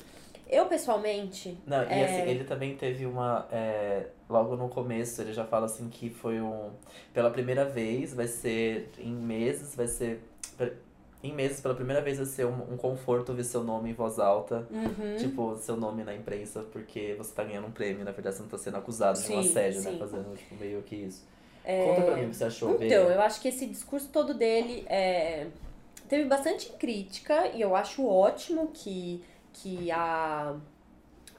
Eu, 0.49 0.65
pessoalmente, 0.65 1.57
Não, 1.65 1.81
e 1.83 1.93
É. 1.93 2.03
assim, 2.05 2.29
ele 2.29 2.43
também 2.45 2.75
teve 2.75 3.05
uma. 3.05 3.47
é, 3.51 4.07
logo 4.29 4.55
no 4.57 4.67
começo, 4.69 5.21
ele 5.21 5.33
já 5.33 5.43
fala 5.45 5.65
assim 5.65 5.89
que 5.89 6.09
foi 6.09 6.39
um. 6.41 6.71
Pela 7.13 7.29
primeira 7.29 7.65
vez, 7.65 8.13
vai 8.13 8.27
ser. 8.27 8.89
Em 8.99 9.11
meses, 9.13 9.75
vai 9.75 9.87
ser. 9.87 10.21
Em 11.23 11.33
meses, 11.33 11.61
pela 11.61 11.75
primeira 11.75 12.01
vez, 12.01 12.17
vai 12.17 12.25
ser 12.25 12.45
um, 12.45 12.73
um 12.73 12.77
conforto 12.77 13.33
ver 13.33 13.43
seu 13.43 13.63
nome 13.63 13.91
em 13.91 13.93
voz 13.93 14.17
alta. 14.19 14.67
uhum, 14.71 15.15
Tipo, 15.15 15.55
seu 15.57 15.77
nome 15.77 16.03
na 16.03 16.15
imprensa, 16.15 16.63
porque 16.71 17.13
você 17.17 17.33
tá 17.33 17.43
ganhando 17.43 17.67
um 17.67 17.71
prêmio, 17.71 18.03
na 18.03 18.11
verdade 18.11 18.35
você 18.37 18.41
não 18.41 18.49
tá 18.49 18.57
sendo 18.57 18.77
acusado 18.77 19.21
de 19.21 19.31
um 19.31 19.37
Sim, 19.37 19.39
assédio, 19.39 19.81
né? 19.81 19.91
sim. 19.91 19.99
Fazendo, 19.99 20.35
tipo, 20.35 20.55
meio 20.55 20.81
que 20.81 20.95
isso. 20.95 21.23
Conta 21.77 22.01
pra 22.01 22.15
mim 22.15 22.25
o 22.25 22.29
que 22.29 22.35
você 22.35 22.45
achou. 22.45 22.79
Então, 22.83 23.09
eu 23.11 23.21
acho 23.21 23.39
que 23.41 23.47
esse 23.49 23.67
discurso 23.67 24.09
todo 24.09 24.33
dele 24.33 24.83
é, 24.87 25.47
teve 26.09 26.25
bastante 26.25 26.69
crítica 26.73 27.47
e 27.49 27.61
eu 27.61 27.75
acho 27.75 28.05
ótimo 28.07 28.69
que, 28.73 29.23
que 29.53 29.91
a, 29.91 30.55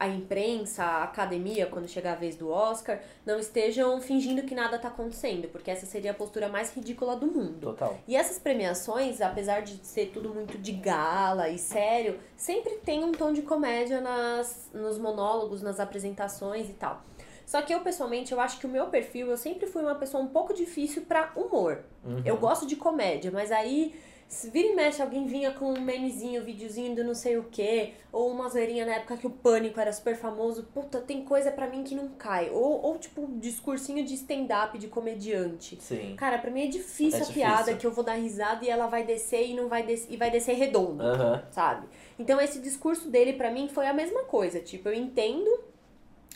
a 0.03 0.09
imprensa, 0.09 0.83
a 0.83 1.05
academia, 1.05 1.67
quando 1.67 1.87
chegar 1.87 2.15
a 2.15 2.17
vez 2.17 2.35
do 2.35 2.51
Oscar, 2.51 2.99
não 3.25 3.38
estejam 3.38 4.01
fingindo 4.01 4.43
que 4.43 4.53
nada 4.53 4.77
tá 4.77 4.88
acontecendo, 4.88 5.47
porque 5.47 5.71
essa 5.71 5.87
seria 5.87 6.11
a 6.11 6.15
postura 6.15 6.49
mais 6.49 6.75
ridícula 6.75 7.15
do 7.15 7.29
mundo. 7.29 7.69
Total. 7.69 7.97
E 8.09 8.17
essas 8.17 8.37
premiações, 8.37 9.21
apesar 9.21 9.62
de 9.62 9.79
ser 9.87 10.07
tudo 10.07 10.35
muito 10.35 10.59
de 10.59 10.73
gala 10.73 11.49
e 11.51 11.57
sério, 11.57 12.19
sempre 12.37 12.79
tem 12.79 13.05
um 13.05 13.12
tom 13.12 13.33
de 13.33 13.43
comédia 13.43 14.01
nas, 14.01 14.71
nos 14.75 14.99
monólogos, 14.99 15.62
nas 15.62 15.79
apresentações 15.79 16.69
e 16.69 16.73
tal. 16.73 17.01
Só 17.47 17.62
que 17.62 17.73
eu, 17.73 17.79
pessoalmente, 17.79 18.33
eu 18.33 18.41
acho 18.41 18.59
que 18.59 18.67
o 18.67 18.69
meu 18.69 18.87
perfil, 18.87 19.29
eu 19.29 19.37
sempre 19.37 19.69
fui 19.69 19.83
uma 19.83 19.95
pessoa 19.95 20.21
um 20.21 20.29
pouco 20.29 20.53
difícil 20.53 21.03
pra 21.03 21.31
humor. 21.37 21.85
Uhum. 22.05 22.23
Eu 22.25 22.37
gosto 22.38 22.67
de 22.67 22.75
comédia, 22.75 23.31
mas 23.31 23.53
aí, 23.53 23.95
se 24.29 24.49
vira 24.51 24.69
e 24.69 24.75
mexe, 24.75 25.03
alguém 25.03 25.27
vinha 25.27 25.51
com 25.53 25.73
um 25.73 25.81
memezinho, 25.81 26.43
videozinho 26.43 26.95
do 26.97 27.05
não 27.05 27.15
sei 27.15 27.37
o 27.37 27.45
quê, 27.45 27.93
ou 28.11 28.31
uma 28.31 28.49
zoeirinha 28.49 28.87
na 28.87 28.95
época 28.95 29.17
que 29.19 29.27
o 29.27 29.31
Pânico 29.31 29.79
era 29.79 29.93
super 29.93 30.17
famoso, 30.17 30.65
puta, 30.73 31.01
tem 31.01 31.23
coisa 31.25 31.51
pra 31.51 31.69
mim 31.69 31.83
que 31.85 31.95
não 31.95 32.09
cai. 32.11 32.49
Ou, 32.51 32.83
ou 32.83 32.99
tipo, 32.99 33.21
um 33.23 33.39
discursinho 33.39 34.05
de 34.05 34.15
stand-up 34.15 34.79
de 34.79 34.89
comediante. 34.89 35.79
Sim. 35.81 36.15
Cara, 36.17 36.39
pra 36.39 36.51
mim 36.51 36.63
é 36.65 36.67
difícil 36.69 37.21
É 37.21 37.23
a 37.23 37.27
piada 37.27 37.57
difícil. 37.59 37.79
que 37.79 37.87
eu 37.87 37.93
vou 37.93 38.03
dar 38.05 38.15
risada 38.15 38.65
e 38.65 38.71
ela 38.71 38.87
vai 38.87 39.05
descer 39.05 39.47
e 39.49 39.55
não 39.55 39.69
vai 39.69 39.83
des 39.83 40.07
e 40.09 40.17
vai 40.17 40.31
descer 40.31 40.55
redondo, 40.55 41.03
Aham. 41.03 41.43
sabe? 41.51 41.87
Então 42.19 42.41
esse 42.41 42.59
discurso 42.59 43.09
dele 43.11 43.35
pra 43.35 43.51
mim 43.51 43.69
foi 43.69 43.87
a 43.87 43.93
mesma 43.93 44.25
coisa, 44.25 44.61
tipo, 44.61 44.89
eu 44.89 44.95
entendo, 44.95 45.51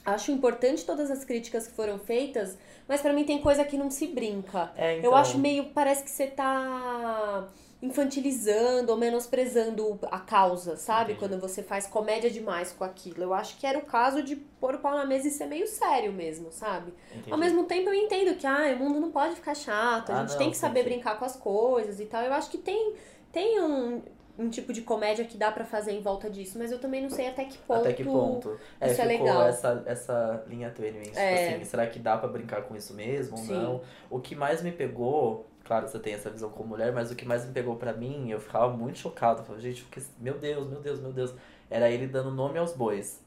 acho 0.04 0.30
importante 0.30 0.84
todas 0.84 1.10
as 1.10 1.24
críticas 1.24 1.66
que 1.66 1.74
foram 1.74 1.98
feitas, 1.98 2.58
mas 2.86 3.00
pra 3.00 3.12
mim 3.12 3.24
tem 3.24 3.40
coisa 3.40 3.64
que 3.64 3.76
não 3.76 3.90
se 3.90 4.06
brinca. 4.06 4.70
É, 4.76 4.98
então, 4.98 5.10
Eu 5.10 5.16
acho 5.16 5.38
meio, 5.38 5.70
parece 5.72 6.04
que 6.04 6.10
você 6.10 6.26
tá 6.26 7.48
infantilizando 7.82 8.90
ou 8.92 8.98
menosprezando 8.98 9.98
a 10.10 10.18
causa, 10.18 10.76
sabe? 10.76 11.12
Entendi. 11.12 11.18
Quando 11.28 11.40
você 11.40 11.62
faz 11.62 11.86
comédia 11.86 12.30
demais 12.30 12.72
com 12.72 12.84
aquilo. 12.84 13.22
Eu 13.22 13.34
acho 13.34 13.56
que 13.58 13.66
era 13.66 13.78
o 13.78 13.82
caso 13.82 14.22
de 14.22 14.36
pôr 14.36 14.74
o 14.74 14.78
pau 14.78 14.94
na 14.96 15.04
mesa 15.04 15.28
e 15.28 15.30
ser 15.30 15.46
meio 15.46 15.66
sério 15.66 16.12
mesmo, 16.12 16.50
sabe? 16.50 16.92
entendi. 17.12 17.30
Ao 17.32 17.38
mesmo 17.38 17.64
tempo 17.64 17.88
eu 17.90 17.94
entendo 17.94 18.34
que 18.36 18.46
ah, 18.46 18.74
o 18.74 18.78
mundo 18.78 19.00
não 19.00 19.10
pode 19.10 19.34
ficar 19.36 19.54
chato, 19.54 20.10
a 20.10 20.16
Ah, 20.16 20.20
gente 20.22 20.30
não, 20.32 20.38
tem 20.38 20.50
que 20.50 20.56
saber 20.56 20.82
sim. 20.82 20.88
brincar 20.90 21.18
com 21.18 21.24
as 21.24 21.36
coisas 21.36 22.00
e 22.00 22.06
tal. 22.06 22.22
Eu 22.22 22.32
acho 22.32 22.50
que 22.50 22.58
tem, 22.58 22.94
tem 23.30 23.60
um, 23.60 24.02
um 24.38 24.48
tipo 24.48 24.72
de 24.72 24.80
comédia 24.80 25.24
que 25.24 25.36
dá 25.36 25.52
pra 25.52 25.64
fazer 25.64 25.92
em 25.92 26.00
volta 26.00 26.30
disso, 26.30 26.58
mas 26.58 26.72
eu 26.72 26.78
também 26.78 27.02
não 27.02 27.10
sei 27.10 27.28
até 27.28 27.44
que 27.44 27.58
ponto. 27.58 27.80
Até 27.80 27.92
que 27.92 28.04
ponto? 28.04 28.58
É, 28.80 28.90
isso 28.90 29.00
é 29.02 29.04
legal. 29.04 29.42
essa, 29.42 29.82
essa 29.86 30.44
linha 30.48 30.70
tênue, 30.70 31.02
tipo 31.02 31.18
É. 31.18 31.54
assim, 31.56 31.64
será 31.64 31.86
que 31.86 31.98
dá 31.98 32.16
pra 32.16 32.28
brincar 32.28 32.62
com 32.62 32.74
isso 32.74 32.94
mesmo 32.94 33.36
ou 33.38 33.44
não? 33.44 33.80
O 34.10 34.18
que 34.18 34.34
mais 34.34 34.62
me 34.62 34.72
pegou, 34.72 35.44
claro, 35.66 35.88
você 35.88 35.98
tem 35.98 36.14
essa 36.14 36.30
visão 36.30 36.48
como 36.50 36.70
mulher, 36.70 36.92
mas 36.92 37.10
o 37.10 37.16
que 37.16 37.24
mais 37.26 37.44
me 37.44 37.52
pegou 37.52 37.76
pra 37.76 37.92
mim, 37.92 38.30
eu 38.30 38.40
ficava 38.40 38.68
muito 38.68 38.98
chocado, 38.98 39.40
eu 39.40 39.44
falava, 39.44 39.62
gente, 39.62 39.82
porque, 39.82 40.00
meu 40.18 40.38
Deus, 40.38 40.68
meu 40.68 40.80
Deus, 40.80 41.00
meu 41.00 41.12
Deus, 41.12 41.34
era 41.68 41.90
ele 41.90 42.06
dando 42.06 42.30
nome 42.30 42.58
aos 42.58 42.72
bois. 42.72 43.24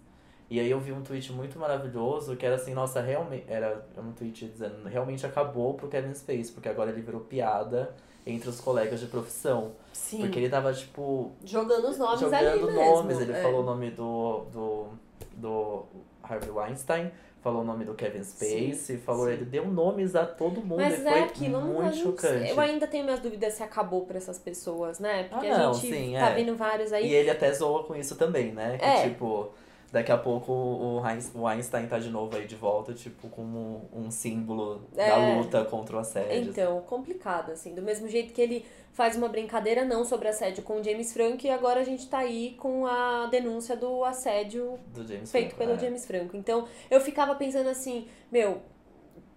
E 0.50 0.60
aí 0.60 0.72
eu 0.72 0.80
vi 0.80 0.92
um 0.92 1.04
tweet 1.04 1.32
muito 1.32 1.60
maravilhoso 1.60 2.36
que 2.36 2.46
era 2.46 2.56
assim, 2.56 2.74
nossa, 2.74 3.02
realmente, 3.02 3.46
era 3.48 3.86
um 3.98 4.12
tweet 4.14 4.48
dizendo, 4.48 4.88
realmente 4.88 5.26
acabou 5.26 5.76
pro 5.76 5.88
Kevin 5.88 6.14
Space, 6.16 6.52
porque 6.52 6.68
agora 6.68 6.90
ele 6.90 7.02
virou 7.02 7.22
piada 7.22 7.94
entre 8.26 8.50
os 8.50 8.60
colegas 8.60 9.00
de 9.00 9.06
profissão. 9.08 9.74
Sim. 9.94 10.22
Porque 10.22 10.40
ele 10.40 10.50
tava, 10.50 10.74
tipo, 10.74 11.32
Jogando 11.44 11.88
os 11.90 11.98
nomes 11.98 12.20
jogando 12.20 12.48
ali 12.48 12.64
mesmo. 12.64 12.72
nomes. 12.72 13.20
Ele 13.20 13.32
é. 13.32 13.42
falou 13.42 13.62
o 13.62 13.64
nome 13.64 13.92
do, 13.92 14.46
do, 14.52 14.88
do 15.34 15.86
Harvey 16.24 16.50
Weinstein, 16.50 17.12
falou 17.42 17.62
o 17.62 17.66
nome 17.66 17.86
do 17.86 17.94
Kevin 17.94 18.24
Spacey, 18.24 18.98
falou, 18.98 19.28
sim. 19.28 19.34
ele 19.34 19.46
deu 19.46 19.66
nomes 19.68 20.16
a 20.16 20.26
todo 20.26 20.62
mundo 20.62 20.78
Mas 20.82 21.00
e 21.04 21.08
é 21.08 21.12
foi 21.12 21.22
aquilo, 21.24 21.62
muito 21.62 21.96
chocante. 21.98 22.50
Eu 22.50 22.60
ainda 22.60 22.86
tenho 22.88 23.04
minhas 23.06 23.20
dúvidas 23.20 23.54
se 23.54 23.64
acabou 23.64 24.06
pra 24.06 24.18
essas 24.18 24.38
pessoas, 24.38 25.00
né? 25.00 25.24
Porque 25.24 25.48
Ah, 25.48 25.56
a 25.56 25.58
não, 25.60 25.74
gente 25.74 25.94
sim, 25.94 26.14
tá 26.14 26.30
é. 26.32 26.36
vendo 26.36 26.56
vários 26.56 26.92
aí. 26.92 27.08
E 27.08 27.14
ele 27.14 27.30
até 27.30 27.52
zoa 27.54 27.84
com 27.84 27.96
isso 27.96 28.16
também, 28.16 28.52
né? 28.52 28.78
Que 28.78 28.86
É. 28.86 29.04
tipo, 29.10 29.50
daqui 29.92 30.12
a 30.12 30.18
pouco 30.18 30.52
o 30.52 31.48
Einstein 31.48 31.88
tá 31.88 32.00
de 32.00 32.10
novo 32.10 32.36
aí 32.36 32.46
de 32.46 32.56
volta, 32.56 32.94
tipo, 32.94 33.28
como 33.30 33.90
um 33.94 34.10
símbolo 34.12 34.82
da 34.96 35.04
É. 35.04 35.36
luta 35.38 35.64
contra 35.66 35.98
o 35.98 36.00
assédio. 36.00 36.50
Então, 36.52 36.82
complicado, 36.82 37.52
assim. 37.52 37.74
Do 37.74 37.82
mesmo 37.82 38.08
jeito 38.08 38.34
que 38.34 38.42
ele 38.42 38.66
faz 38.94 39.16
uma 39.16 39.30
brincadeira 39.30 39.86
não 39.86 40.04
sobre 40.04 40.28
assédio 40.28 40.64
com 40.64 40.80
o 40.80 40.84
James 40.84 41.14
Franco, 41.14 41.46
e 41.46 41.50
agora 41.50 41.80
a 41.80 41.84
gente 41.84 42.08
tá 42.08 42.20
aí 42.20 42.56
com 42.60 42.86
a 42.86 43.28
denúncia 43.28 43.76
do 43.76 44.04
assédio 44.04 44.78
do 44.94 45.06
feito 45.06 45.28
Franco, 45.30 45.56
pelo 45.56 45.72
é. 45.74 45.80
James 45.80 46.06
Franco. 46.06 46.36
Então, 46.36 46.68
eu 46.92 47.00
ficava 47.00 47.36
pensando 47.36 47.70
assim, 47.70 48.08
meu, 48.32 48.62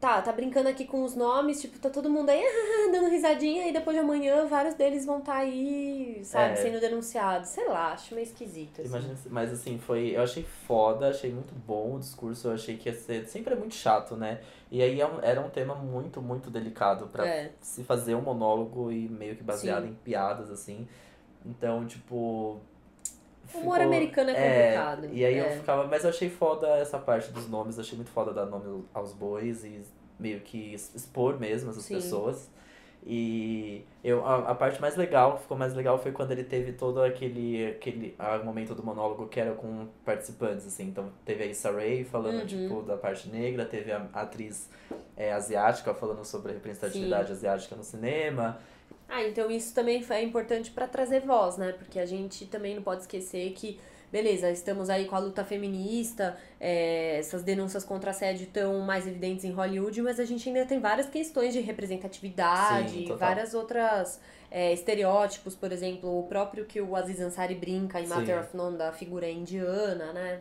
tá, 0.03 0.21
tá 0.21 0.33
brincando 0.33 0.69
aqui 0.69 0.85
com 0.85 1.05
os 1.05 1.15
nomes, 1.15 1.61
tipo, 1.61 1.79
tá 1.79 1.89
todo 1.89 2.11
mundo 2.11 2.29
aí 2.29 2.43
dando 2.91 3.09
risadinha, 3.09 3.69
e 3.69 3.73
depois 3.73 3.97
de 3.97 4.03
amanhã 4.03 4.45
vários 4.47 4.75
deles 4.75 5.07
vão 5.07 5.21
tá 5.21 5.37
aí, 5.37 6.21
sabe, 6.25 6.55
É. 6.55 6.57
sendo 6.57 6.81
denunciados. 6.81 7.51
Sei 7.51 7.69
lá, 7.69 7.93
acho 7.93 8.13
meio 8.13 8.25
esquisito. 8.27 8.81
Assim. 8.81 8.89
Imagina, 8.91 9.15
mas 9.31 9.53
assim, 9.53 9.79
foi. 9.79 10.09
Eu 10.17 10.23
achei 10.23 10.43
foda, 10.67 11.09
achei 11.09 11.33
muito 11.33 11.55
bom 11.55 11.95
o 11.95 12.01
discurso, 12.01 12.49
eu 12.49 12.53
achei 12.55 12.77
que 12.77 12.89
ia 12.89 12.95
ser. 12.97 13.29
Sempre 13.29 13.55
é 13.55 13.57
muito 13.57 13.77
chato, 13.77 14.17
né? 14.17 14.41
E 14.73 14.83
aí 14.83 15.01
é 15.01 15.09
era 15.23 15.41
um 15.41 15.49
tema 15.51 15.77
muito, 15.77 16.21
muito 16.21 16.51
delicado 16.51 17.07
pra 17.07 17.25
É. 17.25 17.53
se 17.61 17.85
fazer 17.85 18.17
um 18.17 18.23
monólogo 18.23 18.91
e 18.91 19.09
meio 19.09 19.37
que 19.37 19.43
baseado 19.45 19.85
Sim. 19.85 19.91
em 19.91 19.95
piadas, 19.95 20.51
assim. 20.51 20.89
Então, 21.47 21.87
tipo. 21.87 22.61
O 23.55 23.59
humor 23.59 23.81
americano 23.81 24.31
é 24.31 24.35
complicado. 24.35 25.09
E 25.13 25.25
aí 25.25 25.37
eu 25.39 25.45
É. 25.47 25.51
ficava. 25.57 25.87
Mas 25.87 26.05
eu 26.05 26.11
achei 26.11 26.29
foda 26.31 26.67
essa 26.79 26.99
parte 26.99 27.31
dos 27.33 27.49
nomes, 27.49 27.79
achei 27.79 27.97
muito 27.97 28.11
foda 28.11 28.33
dar 28.33 28.47
nome 28.47 28.85
aos 28.95 29.13
bois 29.13 29.65
e 29.65 29.81
meio 30.19 30.41
que 30.41 30.75
expor 30.75 31.39
mesmo 31.39 31.71
essas 31.71 31.85
Sim. 31.85 31.95
pessoas. 31.97 32.51
E 33.05 33.85
eu, 34.05 34.25
a, 34.25 34.51
a 34.51 34.55
parte 34.55 34.81
mais 34.81 34.97
legal, 34.97 35.35
que 35.35 35.43
ficou 35.43 35.57
mais 35.57 35.75
legal, 35.75 35.99
foi 35.99 36.13
quando 36.13 36.31
ele 36.31 36.45
teve 36.45 36.73
todo 36.73 37.03
aquele, 37.03 37.67
aquele 37.71 38.15
ah, 38.17 38.39
momento 38.39 38.77
do 38.77 38.83
monólogo 38.85 39.27
que 39.27 39.41
era 39.41 39.55
com 39.55 39.89
participantes, 40.05 40.65
assim. 40.67 40.85
Então 40.85 41.11
teve 41.25 41.43
a 41.43 41.47
Issa 41.47 41.73
Rae 41.73 42.05
falando, 42.05 42.41
Uhum. 42.43 42.47
tipo, 42.47 42.83
da 42.83 42.97
parte 42.97 43.29
negra, 43.29 43.65
teve 43.65 43.91
a 43.91 44.07
atriz 44.13 44.71
é, 45.17 45.33
asiática 45.33 45.93
falando 45.93 46.25
sobre 46.25 46.53
a 46.53 46.55
representatividade 46.55 47.33
asiática 47.33 47.75
no 47.75 47.83
cinema. 47.83 48.59
Ah, 49.15 49.23
então 49.23 49.51
isso 49.51 49.75
também 49.75 50.03
é 50.09 50.23
importante 50.23 50.71
pra 50.71 50.89
trazer 50.89 51.21
voz, 51.21 51.59
né? 51.59 51.73
Porque 51.73 52.01
a 52.01 52.07
gente 52.07 52.47
também 52.47 52.75
não 52.75 52.83
pode 52.83 53.03
esquecer 53.03 53.53
que, 53.53 53.79
beleza, 54.11 54.51
estamos 54.51 54.89
aí 54.89 55.05
com 55.05 55.15
a 55.15 55.19
luta 55.19 55.45
feminista, 55.45 56.35
é, 56.59 57.19
essas 57.19 57.43
denúncias 57.43 57.85
contra 57.85 58.13
assédio 58.13 58.45
estão 58.45 58.81
mais 58.81 59.07
evidentes 59.07 59.45
em 59.45 59.53
Hollywood, 59.53 60.01
mas 60.01 60.19
a 60.19 60.25
gente 60.25 60.49
ainda 60.49 60.65
tem 60.65 60.81
várias 60.81 61.11
questões 61.11 61.53
de 61.53 61.61
representatividade, 61.61 63.07
Sim, 63.07 63.17
várias 63.17 63.53
outras 63.53 64.19
é, 64.51 64.73
estereótipos, 64.73 65.55
por 65.55 65.71
exemplo, 65.73 66.19
o 66.19 66.23
próprio 66.23 66.65
que 66.65 66.81
o 66.81 66.97
Aziz 66.97 67.21
Ansari 67.21 67.55
brinca 67.55 68.01
em 68.01 68.05
Sim. 68.05 68.15
Matter 68.15 68.41
of 68.41 68.57
None 68.57 68.79
da 68.79 68.93
figura 68.93 69.29
indiana, 69.29 70.15
né? 70.15 70.41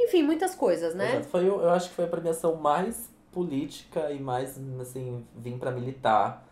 Enfim, 0.00 0.22
muitas 0.22 0.54
coisas, 0.54 0.94
né? 0.94 1.16
Exato. 1.16 1.28
Foi, 1.28 1.46
eu 1.46 1.68
acho 1.68 1.90
que 1.90 1.94
foi 1.94 2.06
a 2.06 2.08
premiação 2.08 2.54
mais 2.54 3.10
política 3.30 4.10
e 4.10 4.18
mais, 4.18 4.58
assim, 4.80 5.22
vim 5.36 5.58
pra 5.58 5.70
militar 5.70 6.45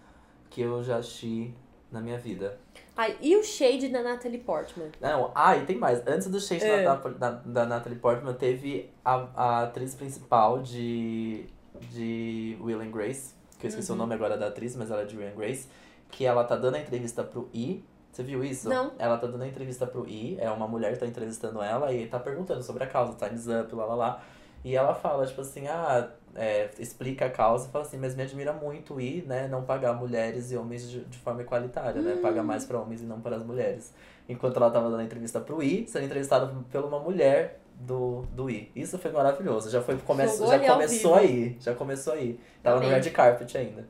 que 0.54 0.60
eu 0.60 0.84
já 0.84 0.98
assisti 0.98 1.52
na 1.90 2.00
minha 2.00 2.16
vida. 2.16 2.56
Ai, 2.96 3.16
e 3.20 3.36
o 3.36 3.42
shade 3.42 3.88
da 3.88 4.02
Natalie 4.04 4.38
Portman? 4.38 4.88
Não, 5.00 5.32
ah, 5.34 5.56
e 5.56 5.66
tem 5.66 5.76
mais. 5.76 6.00
Antes 6.06 6.28
do 6.28 6.40
shade 6.40 6.64
É. 6.64 6.84
da, 6.84 6.94
da, 6.94 7.30
da 7.30 7.66
Natalie 7.66 7.98
Portman, 7.98 8.32
teve 8.34 8.88
a, 9.04 9.26
a 9.34 9.62
atriz 9.64 9.96
principal 9.96 10.60
de, 10.62 11.44
de 11.90 12.56
Will 12.60 12.80
and 12.80 12.92
Grace, 12.92 13.34
que 13.58 13.66
eu 13.66 13.68
esqueci 13.68 13.90
Uhum. 13.90 13.96
o 13.96 13.98
nome 13.98 14.14
agora 14.14 14.36
da 14.36 14.46
atriz, 14.46 14.76
mas 14.76 14.92
ela 14.92 15.02
é 15.02 15.04
de 15.04 15.16
Will 15.16 15.26
and 15.28 15.34
Grace, 15.34 15.68
que 16.08 16.24
ela 16.24 16.44
tá 16.44 16.54
dando 16.54 16.76
a 16.76 16.78
entrevista 16.80 17.24
pro 17.24 17.48
I. 17.52 17.84
Você 18.12 18.22
viu 18.22 18.44
isso? 18.44 18.68
Não. 18.68 18.92
Ela 18.96 19.18
tá 19.18 19.26
dando 19.26 19.42
a 19.42 19.48
entrevista 19.48 19.88
pro 19.88 20.06
I, 20.08 20.36
é 20.40 20.48
uma 20.48 20.68
mulher 20.68 20.92
que 20.92 21.00
tá 21.00 21.06
entrevistando 21.06 21.60
ela 21.60 21.92
e 21.92 22.06
tá 22.06 22.20
perguntando 22.20 22.62
sobre 22.62 22.84
a 22.84 22.86
causa, 22.86 23.14
Time's 23.14 23.48
Up, 23.48 23.74
lá 23.74 23.86
lá 23.86 23.94
lá. 23.96 24.22
E 24.64 24.76
ela 24.76 24.94
fala, 24.94 25.26
tipo 25.26 25.40
assim, 25.40 25.66
ah, 25.66 26.08
é, 26.36 26.68
explica 26.78 27.26
a 27.26 27.30
causa 27.30 27.68
e 27.68 27.70
fala 27.70 27.84
assim, 27.84 27.96
mas 27.98 28.14
me 28.14 28.22
admira 28.22 28.52
muito 28.52 28.94
o 28.94 29.00
I, 29.00 29.22
né, 29.26 29.48
não 29.48 29.62
pagar 29.62 29.92
mulheres 29.94 30.50
e 30.52 30.56
homens 30.56 30.90
de, 30.90 31.04
de 31.04 31.18
forma 31.18 31.42
igualitária, 31.42 32.00
né? 32.02 32.16
Paga 32.20 32.40
Hum. 32.42 32.44
mais 32.44 32.64
pra 32.64 32.78
homens 32.78 33.02
e 33.02 33.04
não 33.04 33.20
para 33.20 33.36
as 33.36 33.44
mulheres. 33.44 33.92
Enquanto 34.28 34.56
ela 34.56 34.70
tava 34.70 34.90
dando 34.90 35.02
entrevista 35.02 35.40
pro 35.40 35.62
I, 35.62 35.86
sendo 35.86 36.04
entrevistada 36.06 36.46
por 36.70 36.84
uma 36.84 36.98
mulher 36.98 37.60
do, 37.78 38.22
do 38.32 38.48
I. 38.48 38.70
Isso 38.74 38.98
foi 38.98 39.10
maravilhoso. 39.10 39.70
Já 39.70 39.82
foi 39.82 39.96
Jogou 39.96 40.06
já 40.46 40.58
começou 40.72 41.14
aí. 41.14 41.56
Já 41.60 41.74
começou 41.74 42.12
aí. 42.14 42.40
Tava 42.62 42.80
no 42.80 42.86
Amém. 42.86 43.00
red 43.00 43.10
carpet 43.10 43.56
ainda. 43.58 43.86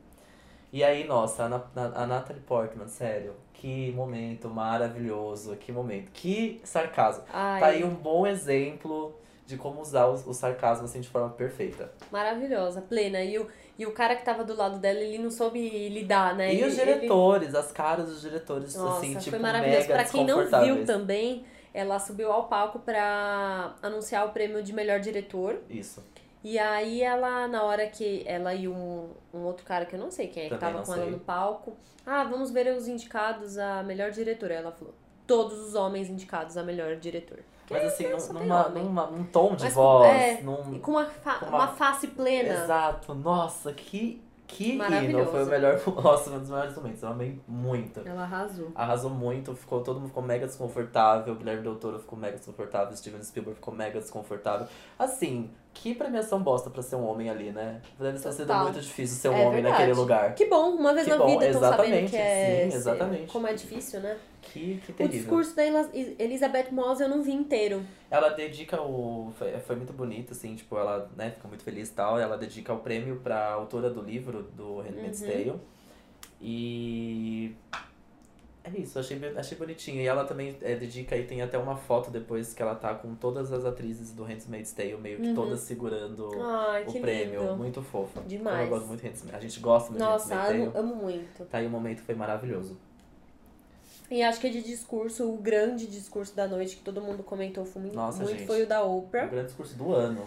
E 0.73 0.83
aí, 0.83 1.07
nossa, 1.07 1.45
a, 1.45 1.81
a, 1.81 2.03
a 2.03 2.07
Natalie 2.07 2.41
Portman, 2.41 2.87
sério, 2.87 3.33
que 3.53 3.93
momento 3.93 4.49
maravilhoso, 4.49 5.55
que 5.55 5.71
momento, 5.71 6.11
que 6.11 6.59
sarcasmo. 6.65 7.23
Ai, 7.31 7.59
Tá 7.61 7.67
aí 7.67 7.83
um 7.83 7.93
bom 7.95 8.27
exemplo 8.27 9.15
de 9.45 9.57
como 9.57 9.79
usar 9.81 10.05
o, 10.07 10.13
o 10.13 10.33
sarcasmo 10.33 10.85
assim 10.85 10.99
de 11.01 11.07
forma 11.09 11.29
perfeita. 11.29 11.91
maravilhosa, 12.11 12.81
plena. 12.81 13.21
E 13.21 13.37
o, 13.37 13.47
e 13.77 13.85
o 13.85 13.91
cara 13.91 14.15
que 14.15 14.25
tava 14.25 14.43
do 14.43 14.55
lado 14.55 14.79
dela, 14.79 14.99
ele 14.99 15.17
não 15.19 15.29
soube 15.29 15.89
lidar, 15.89 16.35
né? 16.35 16.53
E 16.53 16.57
Ele- 16.57 16.65
os 16.69 16.75
diretores, 16.75 17.53
as 17.53 17.71
caras 17.71 18.07
dos 18.07 18.21
diretores, 18.21 18.73
ele... 18.73 18.83
Nossa, 18.83 18.97
assim, 18.99 19.15
tipo, 19.15 19.29
foi 19.31 19.39
maravilhoso. 19.39 19.87
Pra 19.87 20.03
quem 20.03 20.25
não 20.25 20.45
viu 20.63 20.85
também, 20.85 21.45
ela 21.73 21.99
subiu 21.99 22.31
ao 22.31 22.47
palco 22.47 22.79
pra 22.79 23.75
anunciar 23.81 24.25
o 24.27 24.31
prêmio 24.31 24.63
de 24.63 24.73
melhor 24.73 24.99
diretor. 24.99 25.59
Isso. 25.69 26.03
E 26.43 26.57
aí 26.59 27.01
ela, 27.01 27.47
na 27.47 27.63
hora 27.63 27.87
que 27.87 28.23
ela 28.27 28.53
e 28.53 28.67
um, 28.67 29.09
um 29.33 29.39
outro 29.43 29.65
cara 29.65 29.85
que 29.85 29.95
eu 29.95 29.99
não 29.99 30.11
sei 30.11 30.27
quem 30.27 30.43
é 30.43 30.49
que 30.49 30.55
Também 30.55 30.67
tava 30.73 30.77
não 30.79 30.85
com 30.85 30.93
ela 30.93 31.03
sei. 31.03 31.11
no 31.11 31.19
palco. 31.19 31.75
Ah, 32.05 32.23
vamos 32.23 32.51
ver 32.51 32.67
os 32.75 32.87
indicados 32.87 33.57
a 33.57 33.81
melhor 33.83 34.11
diretor. 34.11 34.51
Aí 34.51 34.57
ela 34.57 34.71
falou, 34.71 34.93
todos 35.27 35.59
os 35.59 35.75
homens 35.75 36.09
indicados 36.09 36.57
a 36.57 36.63
melhor 36.63 36.95
diretor. 36.95 37.39
Mas 37.69 37.83
assim, 37.85 38.07
num, 38.09 38.19
só 38.19 38.33
tem 38.33 38.43
numa, 38.43 38.69
numa, 38.69 39.07
num 39.07 39.23
tom 39.23 39.55
de 39.55 39.63
Mas, 39.63 39.73
voz, 39.73 40.07
é, 40.07 40.41
num... 40.41 40.79
Com 40.79 40.91
uma, 40.91 41.05
Com 41.05 41.45
uma... 41.47 41.57
uma- 41.57 41.67
face 41.67 42.07
plena. 42.09 42.63
Exato, 42.63 43.15
nossa, 43.15 43.73
que, 43.73 44.21
que 44.45 44.73
hino, 44.73 45.25
foi 45.25 45.43
o 45.43 45.47
melhor, 45.47 45.81
nossa, 46.03 46.29
um 46.29 46.39
dos 46.39 46.49
melhores 46.49 46.75
momentos, 46.75 47.01
eu 47.01 47.09
amei 47.09 47.41
muito. 47.47 48.01
Ela 48.05 48.21
arrasou. 48.21 48.71
Arrasou 48.75 49.09
muito, 49.09 49.55
ficou, 49.55 49.81
todo 49.81 49.99
mundo 49.99 50.09
ficou 50.09 50.21
mega 50.21 50.45
desconfortável, 50.45 51.33
o 51.33 51.37
Guilherme 51.37 51.63
Del 51.63 51.75
Toro 51.77 51.99
ficou 51.99 52.19
mega 52.19 52.37
desconfortável, 52.37 52.95
Steven 52.95 53.23
Spielberg 53.23 53.55
ficou 53.55 53.73
mega 53.73 53.99
desconfortável. 53.99 54.67
Assim, 54.99 55.49
que 55.75 55.93
premiação 55.93 56.41
bosta 56.41 56.69
pra 56.69 56.81
ser 56.81 56.95
um 56.95 57.05
homem 57.07 57.29
ali, 57.29 57.51
né? 57.51 57.79
Deve 57.99 58.17
ter 58.17 58.31
sido 58.31 58.47
Total. 58.47 58.63
muito 58.63 58.79
difícil 58.81 59.17
ser 59.17 59.29
um 59.29 59.33
É 59.33 59.41
homem 59.41 59.61
verdade. 59.61 59.73
naquele 59.73 59.93
lugar. 59.93 60.33
Que 60.33 60.45
bom, 60.45 60.71
uma 60.71 60.93
vez 60.93 61.03
Que 61.05 61.11
na 61.11 61.17
bom, 61.17 61.27
vida 61.27 61.45
estão 61.45 61.61
sabendo 61.61 61.83
exatamente, 61.83 62.09
que 62.11 62.17
é. 62.17 62.67
sim, 62.71 62.75
exatamente. 62.77 63.31
Como 63.31 63.45
é 63.47 63.53
difícil, 63.53 63.99
né? 63.99 64.17
Que, 64.41 64.77
que 64.83 64.91
O 64.91 64.95
terrível. 64.95 65.19
discurso 65.19 65.55
da 65.55 65.63
Elas- 65.63 65.89
Elizabeth 65.93 66.71
Moss 66.71 66.99
eu 67.01 67.09
não 67.09 67.21
vi 67.21 67.33
inteiro. 67.33 67.83
Ela 68.09 68.29
dedica 68.29 68.81
o. 68.81 69.31
Foi, 69.37 69.51
foi 69.59 69.75
muito 69.75 69.93
bonito, 69.93 70.31
assim, 70.31 70.55
tipo, 70.55 70.77
ela 70.77 71.11
né, 71.15 71.31
fica 71.31 71.47
muito 71.47 71.63
feliz 71.63 71.89
e 71.89 71.93
tal. 71.93 72.17
Ela 72.19 72.37
dedica 72.37 72.73
o 72.73 72.79
prêmio 72.79 73.17
pra 73.21 73.49
autora 73.51 73.89
do 73.89 74.01
livro 74.01 74.43
do 74.55 74.79
Handmaid's 74.81 75.21
Uhum. 75.21 75.27
Tale. 75.27 75.53
E. 76.41 77.53
É 78.67 78.79
isso, 78.79 78.97
achei, 78.97 79.19
achei 79.37 79.55
bonitinho. 79.57 80.01
E 80.01 80.07
ela 80.07 80.25
também 80.25 80.57
é, 80.61 80.75
dedica 80.75 81.15
e 81.15 81.23
tem 81.23 81.41
até 81.43 81.55
uma 81.57 81.75
foto 81.75 82.09
depois 82.09 82.51
que 82.53 82.61
ela 82.63 82.73
tá 82.73 82.95
com 82.95 83.13
todas 83.13 83.51
as 83.53 83.63
atrizes 83.63 84.11
do 84.11 84.23
Handmaid's 84.23 84.71
Tale, 84.73 84.97
meio 84.97 85.17
que 85.19 85.27
Uhum. 85.27 85.35
todas 85.35 85.59
segurando 85.59 86.29
Ai, 86.41 86.83
o 86.87 86.99
prêmio. 86.99 87.41
lindo. 87.41 87.55
Muito 87.57 87.81
fofa. 87.83 88.21
Demais. 88.21 88.63
Eu 88.63 88.69
gosto 88.69 88.87
muito 88.87 89.01
Handmaid's 89.03 89.33
A 89.35 89.39
gente 89.39 89.59
gosta 89.59 89.89
muito 89.91 90.01
Nossa, 90.01 90.29
de 90.29 90.33
Handmaid's 90.33 90.63
amo, 90.63 90.71
Tale. 90.73 90.85
amo 90.93 90.95
muito. 90.95 91.45
Tá 91.45 91.57
aí 91.59 91.67
o 91.67 91.69
momento 91.69 92.01
foi 92.01 92.15
maravilhoso. 92.15 92.75
E 94.09 94.21
acho 94.23 94.39
que 94.39 94.49
de 94.49 94.61
discurso, 94.61 95.31
o 95.31 95.37
grande 95.37 95.87
discurso 95.87 96.35
da 96.35 96.47
noite 96.47 96.75
que 96.77 96.83
todo 96.83 97.01
mundo 97.01 97.23
comentou 97.23 97.65
foi 97.65 97.81
muito, 97.83 97.95
Nossa, 97.95 98.23
muito 98.23 98.37
gente. 98.37 98.47
foi 98.47 98.63
o 98.63 98.67
da 98.67 98.83
O 98.83 98.99
Oprah. 98.99 99.25
grande 99.27 99.47
discurso 99.47 99.75
do 99.77 99.93
ano. 99.93 100.23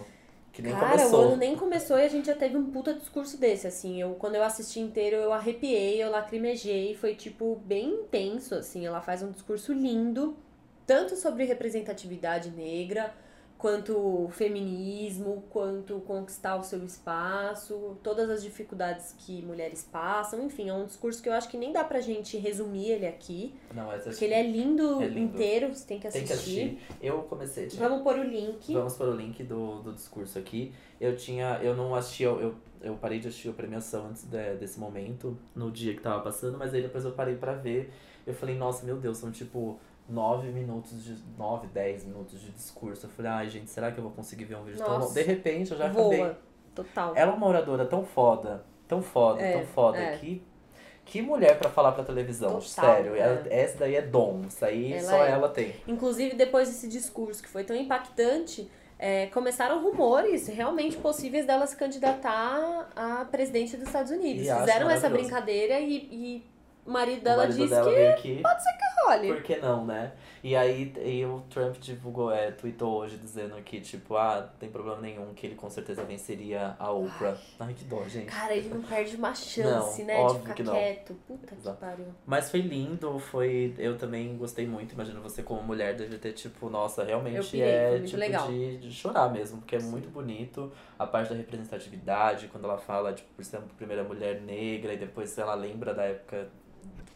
Que 0.51 0.61
nem 0.61 0.73
Cara, 0.73 0.91
começou. 0.97 1.19
o 1.19 1.23
ano 1.23 1.35
nem 1.37 1.55
começou 1.55 1.97
e 1.97 2.03
a 2.03 2.07
gente 2.07 2.25
já 2.25 2.35
teve 2.35 2.57
um 2.57 2.71
puta 2.71 2.93
discurso 2.93 3.37
desse, 3.39 3.67
assim. 3.67 4.01
Eu, 4.01 4.15
quando 4.15 4.35
eu 4.35 4.43
assisti 4.43 4.79
inteiro, 4.79 5.15
eu 5.15 5.31
arrepiei, 5.31 6.01
eu 6.03 6.09
lacrimejei, 6.09 6.95
foi, 6.95 7.15
tipo, 7.15 7.55
bem 7.65 7.89
intenso, 8.01 8.55
assim. 8.55 8.85
Ela 8.85 9.01
faz 9.01 9.21
um 9.21 9.31
discurso 9.31 9.71
lindo, 9.73 10.35
tanto 10.85 11.15
sobre 11.15 11.45
representatividade 11.45 12.49
negra, 12.49 13.13
quanto 13.59 14.29
feminismo, 14.31 15.43
quanto 15.49 15.99
conquistar 15.99 16.55
o 16.55 16.63
seu 16.63 16.83
espaço, 16.83 17.97
todas 18.01 18.29
as 18.29 18.41
dificuldades 18.41 19.13
que 19.17 19.41
mulheres 19.41 19.83
passam. 19.91 20.45
Enfim, 20.45 20.69
é 20.69 20.73
um 20.73 20.85
discurso 20.85 21.21
que 21.21 21.27
eu 21.27 21.33
acho 21.33 21.49
que 21.49 21.57
nem 21.57 21.73
dá 21.73 21.83
pra 21.83 21.99
gente 21.99 22.37
resumir 22.37 22.89
ele 22.89 23.05
aqui, 23.05 23.53
Não, 23.75 23.91
essa 23.91 24.09
porque 24.09 24.23
ele 24.25 24.33
é 24.33 24.43
lindo, 24.43 25.01
É 25.03 25.07
lindo. 25.07 25.35
inteiro, 25.35 25.67
você 25.75 25.85
tem 25.85 25.99
que 25.99 26.07
Tem 26.09 26.23
assistir. 26.23 26.25
que 26.77 26.77
assistir. 26.77 26.79
Eu 27.01 27.23
comecei. 27.23 27.67
Vamos 27.69 28.01
pôr 28.01 28.15
o 28.17 28.23
link. 28.23 28.73
Vamos 28.73 28.93
para 28.95 29.07
o 29.09 29.13
link 29.15 29.43
do, 29.43 29.81
do 29.81 29.93
discurso 29.93 30.39
aqui. 30.39 30.73
Eu 30.99 31.15
tinha. 31.17 31.59
Eu 31.61 31.75
não 31.75 31.93
assisti, 31.93 32.23
eu, 32.23 32.55
eu, 32.81 32.95
parei 32.95 33.19
de 33.19 33.27
assistir 33.27 33.49
a 33.49 33.53
premiação 33.53 34.07
antes 34.07 34.23
de- 34.23 34.55
desse 34.55 34.79
momento, 34.79 35.37
no 35.53 35.69
dia 35.69 35.93
que 35.93 36.01
tava 36.01 36.21
passando, 36.23 36.57
mas 36.57 36.73
aí 36.73 36.81
depois 36.81 37.03
eu 37.03 37.11
parei 37.11 37.35
pra 37.35 37.53
ver. 37.53 37.91
Eu 38.25 38.33
falei, 38.33 38.55
nossa, 38.55 38.85
meu 38.85 38.95
Deus, 38.97 39.17
são 39.17 39.31
tipo 39.31 39.79
nove 40.09 40.49
minutos 40.49 41.03
de. 41.03 41.15
nove, 41.37 41.67
dez 41.67 42.05
minutos 42.05 42.39
de 42.41 42.51
discurso. 42.51 43.05
Eu 43.05 43.09
falei, 43.09 43.31
ai, 43.31 43.49
gente, 43.49 43.69
será 43.69 43.91
que 43.91 43.97
eu 43.97 44.03
vou 44.03 44.11
conseguir 44.11 44.45
ver 44.45 44.55
um 44.57 44.63
vídeo 44.63 44.77
tão 44.79 44.87
Nossa. 44.87 44.99
longo? 45.07 45.13
De 45.13 45.21
repente 45.23 45.71
eu 45.71 45.77
já 45.77 45.85
acabei. 45.87 46.17
Voa. 46.19 46.37
Total. 46.75 47.13
Ela 47.15 47.31
é 47.31 47.35
uma 47.35 47.47
oradora 47.47 47.85
tão 47.85 48.03
foda, 48.05 48.63
tão 48.87 49.01
foda, 49.01 49.41
É, 49.41 49.53
tão 49.53 49.65
foda, 49.67 49.97
é. 49.97 50.17
que. 50.17 50.43
Que 51.05 51.23
mulher 51.23 51.57
pra 51.57 51.71
falar 51.71 51.93
pra 51.93 52.03
televisão, 52.03 52.49
Total, 52.59 52.61
sério. 52.61 53.15
é. 53.15 53.19
Ela- 53.19 53.43
essa 53.49 53.77
daí 53.79 53.95
é 53.95 54.01
dom. 54.01 54.41
Isso 54.47 54.63
aí 54.63 54.93
Ela 54.93 55.09
só 55.09 55.25
é. 55.25 55.31
ela 55.31 55.49
tem. 55.49 55.73
Inclusive, 55.87 56.35
depois 56.35 56.69
desse 56.69 56.87
discurso 56.87 57.41
que 57.41 57.49
foi 57.49 57.63
tão 57.63 57.75
impactante, 57.75 58.69
é, 58.99 59.25
começaram 59.27 59.81
rumores 59.81 60.45
realmente 60.47 60.97
possíveis 60.97 61.47
dela 61.47 61.65
se 61.65 61.75
candidatar 61.75 62.89
à 62.95 63.25
presidente 63.25 63.75
dos 63.75 63.87
Estados 63.87 64.11
Unidos. 64.11 64.45
E 64.47 64.53
Fizeram 64.55 64.87
essa 64.89 65.09
brincadeira 65.09 65.79
e, 65.79 65.95
e 66.11 66.45
o 66.85 66.91
marido 66.91 67.21
O 67.21 67.23
dela 67.23 67.37
marido 67.37 67.55
disse 67.57 67.69
dela 67.69 67.89
que 67.89 67.95
veio 67.95 68.11
aqui. 68.11 68.41
Olha. 69.09 69.33
Por 69.33 69.43
que 69.43 69.57
não, 69.57 69.85
né? 69.85 70.13
E 70.43 70.55
aí 70.55 70.93
e 71.03 71.25
o 71.25 71.41
Trump 71.49 71.75
divulgou, 71.77 72.31
é, 72.31 72.51
tweetou 72.51 72.97
hoje 72.97 73.17
dizendo 73.17 73.55
que, 73.61 73.81
tipo, 73.81 74.15
ah, 74.15 74.47
não 74.49 74.57
tem 74.59 74.69
problema 74.69 75.01
nenhum, 75.01 75.33
que 75.33 75.47
ele 75.47 75.55
com 75.55 75.69
certeza 75.69 76.03
venceria 76.03 76.75
a 76.79 76.91
Oprah. 76.91 77.37
Ai, 77.59 77.73
que 77.73 77.83
dó, 77.83 78.03
gente. 78.07 78.27
Cara, 78.27 78.55
ele 78.55 78.69
não 78.69 78.81
perde 78.81 79.15
uma 79.15 79.33
chance, 79.33 80.03
Não, 80.03 80.07
né? 80.07 80.27
De 80.27 80.39
ficar 80.39 80.53
que 80.53 80.63
quieto. 80.63 81.13
Puta 81.27 81.47
que 81.47 81.55
Exato. 81.55 81.77
pariu. 81.77 82.05
Mas 82.25 82.49
foi 82.49 82.61
lindo, 82.61 83.19
foi. 83.19 83.73
Eu 83.77 83.97
também 83.97 84.37
gostei 84.37 84.65
muito. 84.65 84.93
Imagino 84.93 85.21
você 85.21 85.43
como 85.43 85.61
mulher 85.61 85.95
deve 85.95 86.17
ter, 86.17 86.33
tipo, 86.33 86.69
nossa, 86.69 87.03
realmente 87.03 87.49
pirei, 87.49 87.69
é 87.69 87.99
tipo 87.99 88.17
legal. 88.17 88.47
De, 88.47 88.77
de 88.77 88.91
chorar 88.91 89.31
mesmo, 89.31 89.59
porque 89.59 89.75
é 89.75 89.79
muito 89.79 90.09
bonito 90.09 90.71
a 90.97 91.05
parte 91.05 91.29
da 91.29 91.35
representatividade, 91.35 92.47
quando 92.47 92.65
ela 92.65 92.77
fala, 92.77 93.13
tipo, 93.13 93.29
por 93.33 93.41
exemplo, 93.41 93.69
primeira 93.77 94.03
mulher 94.03 94.41
negra, 94.41 94.93
e 94.93 94.97
depois 94.97 95.37
ela 95.37 95.53
lembra 95.53 95.93
da 95.93 96.03
época 96.03 96.49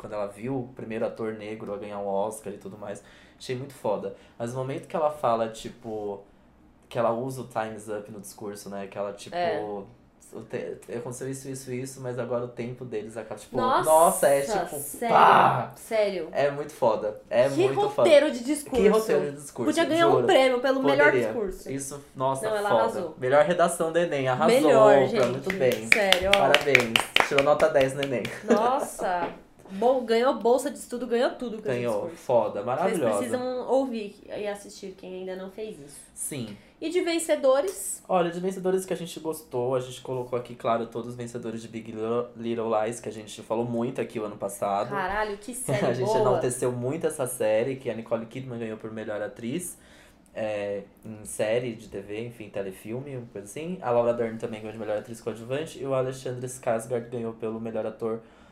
quando 0.03 0.11
ela 0.13 0.27
viu 0.27 0.59
o 0.59 0.67
primeiro 0.75 1.05
ator 1.05 1.31
negro 1.35 1.73
a 1.73 1.77
ganhar 1.77 1.97
um 1.97 2.05
Oscar 2.07 2.51
e 2.51 2.57
tudo 2.57 2.77
mais. 2.77 3.01
Achei 3.39 3.55
muito 3.55 3.73
foda. 3.73 4.13
Mas 4.37 4.53
o 4.53 4.57
momento 4.57 4.85
que 4.85 4.95
ela 4.97 5.09
fala, 5.09 5.47
tipo, 5.47 6.21
que 6.89 6.99
ela 6.99 7.11
usa 7.13 7.39
o 7.41 7.47
Time's 7.47 7.87
Up 7.87 8.11
no 8.11 8.19
discurso, 8.19 8.69
né? 8.69 8.85
Que 8.87 8.97
ela, 8.97 9.13
tipo. 9.13 9.33
É. 9.33 9.61
te- 10.49 10.95
Aconteceu 10.97 11.29
isso, 11.29 11.47
isso, 11.49 11.71
isso, 11.71 12.01
mas 12.01 12.17
agora 12.19 12.43
o 12.43 12.47
tempo 12.49 12.83
deles 12.83 13.15
acaba, 13.15 13.39
tipo, 13.39 13.55
Nossa, 13.55 13.89
nossa, 13.89 14.27
é 14.27 14.41
tipo, 14.41 14.75
sério. 14.79 15.15
pá! 15.15 15.71
Sério. 15.75 16.27
É 16.31 16.49
muito 16.51 16.73
foda. 16.73 17.21
É 17.29 17.47
que 17.49 17.55
muito 17.55 17.75
foda. 17.89 18.09
roteiro 18.09 18.31
de 18.31 18.43
discurso. 18.43 18.81
Que 18.81 18.87
roteiro 18.89 19.25
de 19.31 19.31
discurso. 19.37 19.69
Podia 19.69 19.85
ganhar 19.85 20.07
um 20.07 20.11
juro. 20.11 20.25
prêmio 20.27 20.59
pelo 20.59 20.81
melhor 20.83 21.05
Poderia. 21.05 21.27
discurso. 21.27 21.71
Isso, 21.71 22.03
nossa, 22.15 22.49
Não, 22.49 22.57
ela 22.57 22.69
foda. 22.69 22.81
arrasou. 22.81 23.15
Melhor 23.19 23.45
redação 23.45 23.91
do 23.93 23.99
Enem, 23.99 24.27
arrasou. 24.27 24.55
Melhor, 24.61 25.07
gente. 25.07 25.25
Muito 25.27 25.53
bem. 25.53 25.87
Sério, 25.93 26.29
ó. 26.29 26.39
Parabéns. 26.39 26.93
Tirou 27.27 27.43
nota 27.43 27.69
10 27.69 27.93
no 27.93 28.01
Enem. 28.03 28.23
Nossa. 28.45 29.29
Bom, 29.73 30.03
ganhou 30.05 30.35
bolsa 30.35 30.69
de 30.69 30.77
estudo, 30.77 31.07
ganhou 31.07 31.31
tudo 31.31 31.57
com 31.57 31.63
Ganhou. 31.63 32.09
Foda, 32.09 32.61
Vocês 32.61 32.65
maravilhosa. 32.65 33.17
precisam 33.17 33.67
ouvir 33.67 34.15
e 34.25 34.47
assistir 34.47 34.95
quem 34.97 35.15
ainda 35.21 35.35
não 35.35 35.49
fez 35.51 35.79
isso. 35.79 35.99
Sim. 36.13 36.55
E 36.79 36.89
de 36.89 37.01
vencedores, 37.01 38.03
Olha, 38.07 38.29
de 38.29 38.39
vencedores 38.39 38.85
que 38.85 38.93
a 38.93 38.95
gente 38.97 39.17
gostou, 39.19 39.75
a 39.75 39.79
gente 39.79 40.01
colocou 40.01 40.37
aqui, 40.37 40.53
claro, 40.55 40.85
todos 40.87 41.09
os 41.09 41.15
vencedores 41.15 41.61
de 41.61 41.67
Big 41.67 41.91
Little, 41.91 42.27
Little 42.35 42.69
Lies, 42.83 42.99
que 42.99 43.07
a 43.07 43.11
gente 43.11 43.41
falou 43.41 43.65
muito 43.65 44.01
aqui 44.01 44.19
o 44.19 44.25
ano 44.25 44.35
passado. 44.37 44.89
caralho, 44.89 45.37
que 45.37 45.53
série 45.55 45.85
a 45.85 45.93
gente 45.93 46.05
boa. 46.07 46.19
enalteceu 46.19 46.71
muito 46.71 47.07
essa 47.07 47.25
série, 47.25 47.77
que 47.77 47.89
a 47.89 47.93
Nicole 47.93 48.25
Kidman 48.25 48.59
ganhou 48.59 48.77
por 48.77 48.91
melhor 48.91 49.21
atriz 49.21 49.77
é, 50.35 50.83
em 51.05 51.23
série 51.25 51.73
de 51.73 51.87
TV, 51.87 52.25
enfim, 52.25 52.49
telefilme, 52.49 53.15
uma 53.15 53.27
coisa 53.27 53.47
assim. 53.47 53.77
A 53.81 53.89
Laura 53.91 54.13
Dern 54.13 54.37
também 54.37 54.59
ganhou 54.59 54.73
de 54.73 54.79
melhor 54.79 54.97
atriz 54.97 55.21
coadjuvante 55.21 55.79
e 55.79 55.85
o 55.85 55.93
Alexandre 55.93 56.45
Skarsgård 56.47 57.09
ganhou 57.09 57.33
pelo 57.33 57.59
melhor 57.61 57.85
ator 57.85 58.19
coadjuvante. 58.19 58.42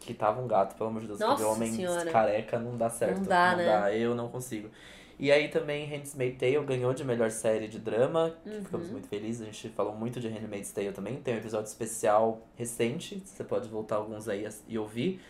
Que 0.00 0.14
tava 0.14 0.40
um 0.40 0.46
gato, 0.46 0.76
pelo 0.76 0.88
amor 0.88 1.02
de 1.02 1.08
Deus, 1.08 1.18
porque 1.22 1.42
homem 1.42 1.72
Senhora. 1.72 2.10
careca 2.10 2.58
não 2.58 2.76
dá 2.76 2.88
certo. 2.88 3.18
Não 3.18 3.24
dá, 3.24 3.54
né? 3.56 3.98
eu 3.98 4.14
não 4.14 4.28
consigo. 4.28 4.70
E 5.18 5.30
aí 5.30 5.48
também 5.48 5.84
Handmaid's 5.84 6.38
Tale 6.38 6.64
ganhou 6.64 6.94
de 6.94 7.04
melhor 7.04 7.30
série 7.30 7.68
de 7.68 7.78
drama, 7.78 8.34
que 8.42 8.48
Uhum. 8.48 8.64
ficamos 8.64 8.90
muito 8.90 9.06
felizes. 9.08 9.42
A 9.42 9.44
gente 9.44 9.68
falou 9.68 9.94
muito 9.94 10.18
de 10.18 10.28
Handmaid's 10.28 10.72
Tale 10.72 10.92
também. 10.92 11.16
Tem 11.16 11.34
um 11.34 11.36
episódio 11.36 11.66
especial 11.66 12.40
recente, 12.56 13.22
você 13.22 13.44
pode 13.44 13.68
voltar 13.68 13.96
alguns 13.96 14.26
aí 14.28 14.48
e 14.66 14.78
ouvir. 14.78 15.20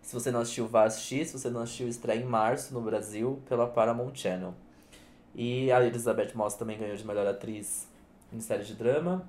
Se 0.00 0.14
você 0.14 0.30
não 0.30 0.40
assistiu, 0.40 0.68
vá 0.68 0.84
assistir. 0.84 1.26
Se 1.26 1.36
você 1.36 1.50
não 1.50 1.62
assistiu, 1.62 1.88
estreia 1.88 2.20
em 2.20 2.24
março 2.24 2.72
no 2.72 2.80
Brasil 2.80 3.42
pela 3.48 3.66
Paramount 3.66 4.14
Channel. 4.14 4.54
E 5.34 5.70
a 5.72 5.84
Elizabeth 5.84 6.30
Moss 6.34 6.54
também 6.54 6.78
ganhou 6.78 6.96
de 6.96 7.04
melhor 7.04 7.26
atriz 7.26 7.88
em 8.32 8.38
série 8.40 8.62
de 8.62 8.74
drama. 8.74 9.28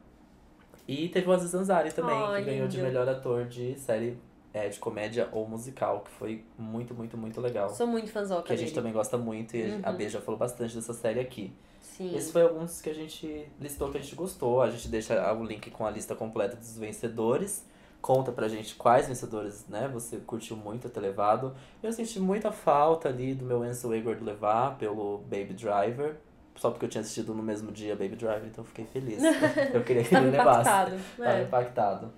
E 0.88 1.08
teve 1.10 1.30
o 1.30 1.32
Aziz 1.32 1.54
Ansari 1.54 1.92
também, 1.92 2.16
Oh, 2.16 2.36
que 2.36 2.42
ganhou 2.44 2.68
de 2.68 2.78
lindo. 2.78 2.88
melhor 2.88 3.08
ator 3.08 3.46
de 3.46 3.78
série 3.80 4.18
é, 4.54 4.68
de 4.68 4.80
comédia 4.80 5.30
ou 5.32 5.48
musical, 5.48 6.02
que 6.02 6.12
foi 6.12 6.44
muito, 6.58 6.94
muito, 6.94 7.18
muito 7.18 7.40
legal. 7.40 7.70
Sou 7.70 7.88
muito 7.88 8.12
fãzoca 8.12 8.44
Que 8.44 8.54
a 8.54 8.56
gente 8.56 8.66
dele. 8.70 8.76
também 8.76 8.92
gosta 8.94 9.18
muito 9.18 9.56
e 9.56 9.80
a 9.84 9.90
Uhum. 9.92 9.98
Bia 9.98 10.10
já 10.10 10.20
falou 10.20 10.38
bastante 10.38 10.76
dessa 10.76 10.94
série 10.94 11.20
aqui. 11.20 11.54
Sim. 11.80 12.16
Esses 12.16 12.32
foi 12.32 12.42
alguns 12.42 12.82
que 12.82 12.90
a 12.90 12.94
gente 12.94 13.46
listou 13.60 13.90
que 13.92 13.98
a 13.98 14.02
gente 14.02 14.16
gostou. 14.16 14.62
A 14.62 14.70
gente 14.70 14.88
deixa 14.90 15.34
o 15.34 15.44
link 15.44 15.70
com 15.72 15.86
a 15.86 15.90
lista 15.92 16.16
completa 16.16 16.56
dos 16.56 16.78
vencedores 16.78 17.66
conta 18.02 18.32
pra 18.32 18.48
gente 18.48 18.74
quais 18.74 19.08
vencedores, 19.08 19.68
né, 19.70 19.88
você 19.88 20.18
curtiu 20.18 20.58
muito 20.58 20.90
ter 20.90 21.00
levado. 21.00 21.54
Eu 21.84 21.94
senti 21.94 22.20
muita 22.20 22.52
falta 22.52 23.08
ali 23.10 23.36
do 23.36 23.46
meu 23.46 23.62
Ansel 23.62 23.94
Elgort 23.94 24.20
levar 24.24 24.76
pelo 24.80 25.20
Baby 25.30 25.54
Driver. 25.54 26.16
Só 26.56 26.70
porque 26.70 26.86
eu 26.86 26.90
tinha 26.90 27.02
assistido 27.02 27.34
no 27.34 27.42
mesmo 27.42 27.72
dia 27.72 27.96
Baby 27.96 28.16
Driver, 28.16 28.46
então 28.46 28.64
eu 28.64 28.68
fiquei 28.68 28.86
feliz. 28.86 29.22
Eu 29.74 29.84
queria 29.84 30.04
que 30.04 30.10
Tava 30.10 30.26
ele 30.28 30.38
levasse. 30.38 30.60
impactado. 30.62 30.98
Tava 31.18 31.30
É. 31.38 31.42
impactado. 31.44 32.14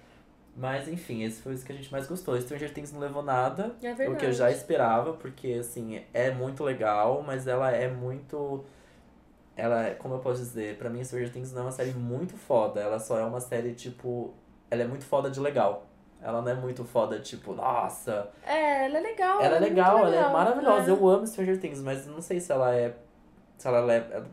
Mas 0.56 0.88
enfim, 0.88 1.24
esse 1.24 1.42
foi 1.42 1.54
isso 1.54 1.66
que 1.66 1.72
a 1.72 1.76
gente 1.76 1.92
mais 1.92 2.06
gostou. 2.08 2.40
Stranger 2.40 2.72
Things 2.74 2.92
não 2.92 3.00
levou 3.00 3.24
nada, 3.24 3.76
É 3.82 3.92
o 3.92 3.96
que 3.96 4.02
eu 4.04 4.08
verdade. 4.08 4.34
já 4.34 4.52
esperava, 4.52 5.14
porque 5.14 5.54
assim, 5.54 6.02
é 6.14 6.30
muito 6.32 6.64
legal, 6.64 7.24
mas 7.26 7.48
ela 7.48 7.72
é 7.72 7.88
muito. 7.88 8.64
Ela 9.56 9.88
é, 9.88 9.94
como 9.94 10.16
eu 10.16 10.20
posso 10.20 10.40
dizer, 10.40 10.78
pra 10.78 10.90
mim 10.90 11.04
Stranger 11.04 11.32
Things 11.32 11.52
não 11.54 11.62
é 11.62 11.66
uma 11.66 11.72
série 11.72 11.92
muito 11.94 12.36
foda. 12.36 12.82
Ela 12.82 13.00
só 13.00 13.20
é 13.20 13.24
uma 13.24 13.40
série, 13.40 13.74
tipo. 13.74 14.34
Ela 14.70 14.84
é 14.84 14.88
muito 14.88 15.06
foda 15.06 15.30
de 15.30 15.40
legal. 15.40 15.86
Ela 16.22 16.42
não 16.42 16.52
é 16.52 16.56
muito 16.56 16.84
foda, 16.86 17.20
tipo, 17.20 17.54
nossa. 17.54 18.30
É, 18.46 18.86
ela 18.86 18.98
é 18.98 19.02
legal. 19.02 19.42
Ela 19.42 19.58
é 19.58 19.60
muito 19.60 19.70
legal, 19.70 19.98
ela 20.00 20.08
é 20.08 20.12
legal, 20.12 20.34
maravilhosa. 20.34 20.90
é. 20.90 20.94
Eu 20.94 21.08
amo 21.10 21.28
Stranger 21.28 21.60
Things, 21.60 21.82
mas 21.82 22.06
não 22.08 22.22
sei 22.22 22.40
se 22.40 22.52
ela 22.52 22.74
é. 22.76 22.96
Se 23.64 23.70
ela 23.70 23.80
leva. 23.80 24.28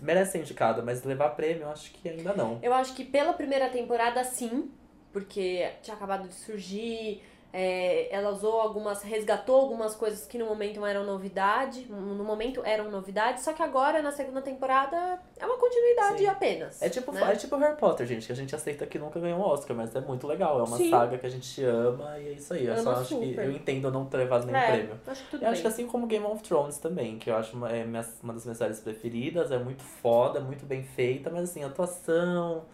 Merece 0.00 0.32
ser 0.32 0.38
indicada, 0.38 0.80
mas 0.80 1.02
levar 1.02 1.30
prêmio, 1.30 1.62
eu 1.62 1.70
acho 1.70 1.90
que 1.90 2.08
ainda 2.08 2.32
não. 2.34 2.60
Eu 2.62 2.72
acho 2.72 2.94
que 2.94 3.04
pela 3.04 3.32
primeira 3.32 3.68
temporada, 3.68 4.22
sim, 4.22 4.70
porque 5.12 5.68
tinha 5.82 5.96
acabado 5.96 6.28
de 6.28 6.34
surgir, 6.34 7.20
é, 7.58 8.14
ela 8.14 8.28
usou 8.32 8.60
algumas, 8.60 9.02
resgatou 9.02 9.56
algumas 9.58 9.94
coisas 9.94 10.26
que 10.26 10.36
no 10.36 10.44
momento 10.44 10.84
eram 10.84 11.04
novidade, 11.04 11.86
no 11.90 12.22
momento 12.22 12.60
eram 12.66 12.90
novidade, 12.90 13.40
só 13.40 13.54
que 13.54 13.62
agora 13.62 14.02
na 14.02 14.12
segunda 14.12 14.42
temporada 14.42 15.18
é 15.38 15.46
uma 15.46 15.56
continuidade 15.56 16.18
Sim. 16.18 16.26
apenas. 16.26 16.82
É 16.82 16.90
tipo, 16.90 17.12
né? 17.12 17.32
é 17.32 17.34
tipo 17.34 17.56
Harry 17.56 17.76
Potter, 17.76 18.06
gente, 18.06 18.26
que 18.26 18.32
a 18.32 18.36
gente 18.36 18.54
aceita 18.54 18.84
que 18.86 18.98
nunca 18.98 19.18
ganhou 19.18 19.38
um 19.38 19.42
Oscar, 19.42 19.74
mas 19.74 19.96
é 19.96 20.02
muito 20.02 20.26
legal. 20.26 20.60
É 20.60 20.64
uma 20.64 20.76
Sim. 20.76 20.90
saga 20.90 21.16
que 21.16 21.24
a 21.24 21.30
gente 21.30 21.64
ama 21.64 22.18
e 22.18 22.28
é 22.28 22.32
isso 22.32 22.52
aí. 22.52 22.66
Eu 22.66 22.76
só 22.76 22.90
Ama 22.90 23.00
acho 23.00 23.18
que 23.18 23.28
super. 23.30 23.44
eu 23.46 23.52
entendo 23.52 23.90
não 23.90 24.04
ter 24.04 24.18
levado 24.18 24.44
nenhum 24.44 24.58
É, 24.58 24.66
prêmio. 24.72 25.00
Acho 25.06 25.24
que 25.24 25.30
tudo 25.30 25.40
Eu 25.40 25.44
bem. 25.46 25.52
acho 25.52 25.62
que 25.62 25.68
assim 25.68 25.86
como 25.86 26.06
Game 26.06 26.26
of 26.26 26.42
Thrones 26.42 26.76
também, 26.76 27.18
que 27.18 27.30
eu 27.30 27.36
acho 27.36 27.56
uma, 27.56 27.70
é 27.72 27.84
minha- 27.86 28.04
uma 28.22 28.34
das 28.34 28.44
minhas 28.44 28.58
séries 28.58 28.80
preferidas, 28.80 29.50
é 29.50 29.58
muito 29.58 29.82
foda, 29.82 30.40
muito 30.40 30.66
bem 30.66 30.82
feita, 30.82 31.30
mas 31.30 31.44
assim, 31.44 31.64
atuação, 31.64 32.64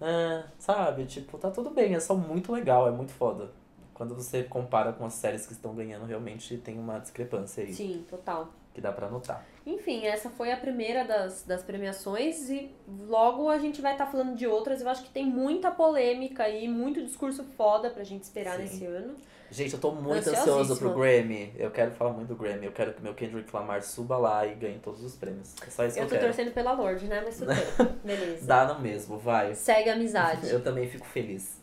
é, 0.00 0.44
sabe? 0.56 1.04
Tipo, 1.06 1.36
tá 1.36 1.50
tudo 1.50 1.70
bem, 1.70 1.96
é 1.96 2.00
só 2.00 2.14
muito 2.14 2.52
legal, 2.52 2.86
é 2.86 2.92
muito 2.92 3.10
foda. 3.12 3.50
Quando 4.00 4.14
você 4.14 4.42
compara 4.44 4.94
com 4.94 5.04
as 5.04 5.12
séries 5.12 5.44
que 5.46 5.52
estão 5.52 5.74
ganhando, 5.74 6.06
realmente 6.06 6.56
tem 6.56 6.78
uma 6.78 6.98
discrepância 6.98 7.62
aí 7.62 7.74
Sim, 7.74 8.06
total. 8.08 8.48
que 8.72 8.80
dá 8.80 8.90
pra 8.90 9.10
notar. 9.10 9.44
Enfim, 9.66 10.06
essa 10.06 10.30
foi 10.30 10.50
a 10.50 10.56
primeira 10.56 11.04
das, 11.04 11.42
das 11.42 11.62
premiações 11.62 12.48
e 12.48 12.74
logo 12.88 13.50
a 13.50 13.58
gente 13.58 13.82
vai 13.82 13.92
estar 13.92 14.06
falando 14.06 14.34
de 14.34 14.46
outras. 14.46 14.80
Eu 14.80 14.88
acho 14.88 15.02
que 15.02 15.10
tem 15.10 15.26
muita 15.26 15.70
polêmica 15.70 16.44
aí, 16.44 16.66
muito 16.66 17.04
discurso 17.04 17.44
foda 17.58 17.90
pra 17.90 18.02
gente 18.02 18.22
esperar 18.22 18.56
Sim. 18.56 18.62
nesse 18.62 18.86
ano. 18.86 19.16
Gente, 19.50 19.74
eu 19.74 19.78
tô 19.78 19.92
muito 19.92 20.30
ansioso 20.30 20.78
pro 20.78 20.94
Grammy. 20.94 21.52
Eu 21.58 21.70
quero 21.70 21.90
falar 21.90 22.14
muito 22.14 22.28
do 22.28 22.36
Grammy. 22.36 22.64
Eu 22.64 22.72
quero 22.72 22.94
que 22.94 23.02
meu 23.02 23.12
Kendrick 23.12 23.54
Lamar 23.54 23.82
suba 23.82 24.16
lá 24.16 24.46
e 24.46 24.54
ganhe 24.54 24.78
todos 24.78 25.04
os 25.04 25.14
prêmios. 25.14 25.54
É 25.66 25.68
só 25.68 25.84
isso 25.84 25.98
Eu 25.98 26.04
que 26.04 26.08
tô 26.08 26.14
eu 26.14 26.20
quero. 26.20 26.32
torcendo 26.32 26.54
pela 26.54 26.72
Lorde, 26.72 27.04
né? 27.04 27.20
Mas 27.22 27.36
tudo 27.36 27.48
bem. 27.48 27.86
Beleza. 28.02 28.46
Dá 28.46 28.64
no 28.72 28.80
mesmo, 28.80 29.18
vai. 29.18 29.54
Segue 29.54 29.90
a 29.90 29.92
amizade. 29.92 30.48
Eu 30.48 30.62
também 30.64 30.88
fico 30.88 31.04
feliz. 31.04 31.59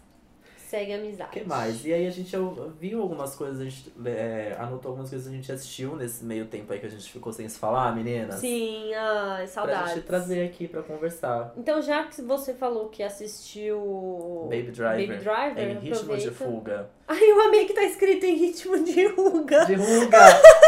Segue 0.67 0.93
amizade. 0.93 1.29
O 1.29 1.31
que 1.31 1.47
mais? 1.47 1.85
E 1.85 1.93
aí 1.93 2.05
a 2.05 2.09
gente 2.09 2.33
eu- 2.35 2.73
viu 2.77 3.01
algumas 3.01 3.33
coisas, 3.35 3.61
a 3.61 3.63
gente 3.63 3.89
é, 4.05 4.53
anotou 4.59 4.89
algumas 4.89 5.09
coisas 5.09 5.25
que 5.27 5.33
a 5.33 5.37
gente 5.37 5.49
assistiu 5.51 5.95
nesse 5.95 6.25
meio 6.25 6.45
tempo 6.45 6.73
aí 6.73 6.79
que 6.79 6.85
a 6.85 6.89
gente 6.89 7.09
ficou 7.09 7.31
sem 7.31 7.47
se 7.47 7.57
falar, 7.57 7.95
meninas. 7.95 8.35
Sim, 8.35 8.93
ai, 8.93 9.37
Pra 9.43 9.47
saudades. 9.47 9.93
gente 9.93 10.03
trazer 10.05 10.43
aqui 10.45 10.67
pra 10.67 10.81
conversar. 10.83 11.53
Então, 11.55 11.81
já 11.81 12.03
que 12.03 12.21
você 12.21 12.53
falou 12.53 12.89
que 12.89 13.01
assistiu 13.01 14.47
Baby 14.49 14.71
Driver. 14.71 15.07
Baby 15.07 15.23
Driver, 15.23 15.69
Em 15.69 15.79
ritmo 15.79 16.17
de 16.17 16.31
fuga. 16.31 16.89
Ai, 17.09 17.23
eu 17.23 17.39
amei 17.39 17.63
que 17.63 17.73
tá 17.73 17.83
escrito 17.85 18.25
em 18.25 18.35
ritmo 18.35 18.83
de 18.83 19.07
ruga. 19.07 19.65
De 19.65 19.75
ruga! 19.75 20.19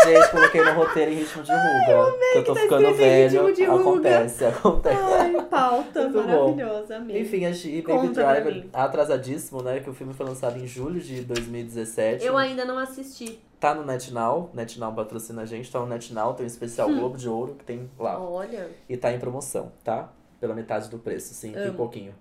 gente, 0.06 0.32
coloquei 0.32 0.62
no 0.64 0.72
roteiro 0.72 1.12
em 1.12 1.16
ritmo 1.16 1.44
de 1.44 1.52
ruga. 1.52 2.14
que 2.32 2.38
eu 2.38 2.44
tô 2.46 2.54
tá 2.54 2.62
ficando 2.62 2.94
velho. 2.94 3.48
Acontece, 3.76 4.46
acontece. 4.46 4.96
Ai, 5.20 5.46
pauta 5.50 6.08
maravilhosa, 6.08 6.96
amei. 6.96 7.22
Enfim, 7.22 7.46
a 7.46 7.52
Baby 7.52 7.82
Conta 8.08 8.22
pra 8.22 8.40
Driver 8.40 8.68
atrasadíssimo, 8.72 9.62
né? 9.62 9.82
Que 9.90 9.92
o 9.92 9.96
filme 9.96 10.14
foi 10.14 10.24
lançado 10.28 10.60
em 10.60 10.68
julho 10.68 11.02
de 11.02 11.22
2017. 11.24 12.24
Eu 12.24 12.38
ainda 12.38 12.64
não 12.64 12.78
assisti. 12.78 13.40
Tá 13.60 13.74
no 13.74 13.84
NetNow, 13.84 14.52
NetNow 14.54 14.94
patrocina 14.94 15.42
a 15.42 15.46
gente, 15.48 15.72
tá 15.72 15.80
no 15.80 15.88
NetNow, 15.88 16.36
tem 16.36 16.44
um 16.44 16.48
especial 16.48 16.88
Hum. 16.88 17.00
Globo 17.00 17.18
de 17.18 17.28
Ouro 17.28 17.56
que 17.56 17.64
tem 17.66 17.90
lá. 17.98 18.22
Olha. 18.22 18.70
E 18.88 18.96
tá 18.96 19.12
em 19.12 19.18
promoção, 19.18 19.72
tá? 19.84 20.14
Pela 20.40 20.54
metade 20.54 20.92
do 20.92 21.00
preço, 21.00 21.34
sim, 21.34 21.56
Amo. 21.56 21.74
pouquinho. 21.74 22.14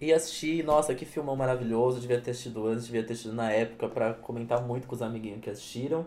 E 0.00 0.12
assisti, 0.12 0.60
nossa, 0.64 0.92
que 0.92 1.04
filmão 1.04 1.36
maravilhoso, 1.36 2.00
devia 2.00 2.20
ter 2.20 2.32
assistido 2.32 2.66
antes, 2.66 2.86
devia 2.86 3.04
ter 3.04 3.12
assistido 3.12 3.36
na 3.36 3.52
época 3.52 3.88
pra 3.88 4.14
comentar 4.14 4.60
muito 4.60 4.88
com 4.88 4.96
os 4.96 5.02
amiguinhos 5.02 5.40
que 5.40 5.50
assistiram. 5.50 6.04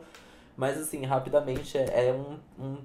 Mas 0.57 0.77
assim, 0.77 1.05
rapidamente, 1.05 1.77
é, 1.77 2.09
é 2.09 2.13
um, 2.13 2.37
um 2.61 2.77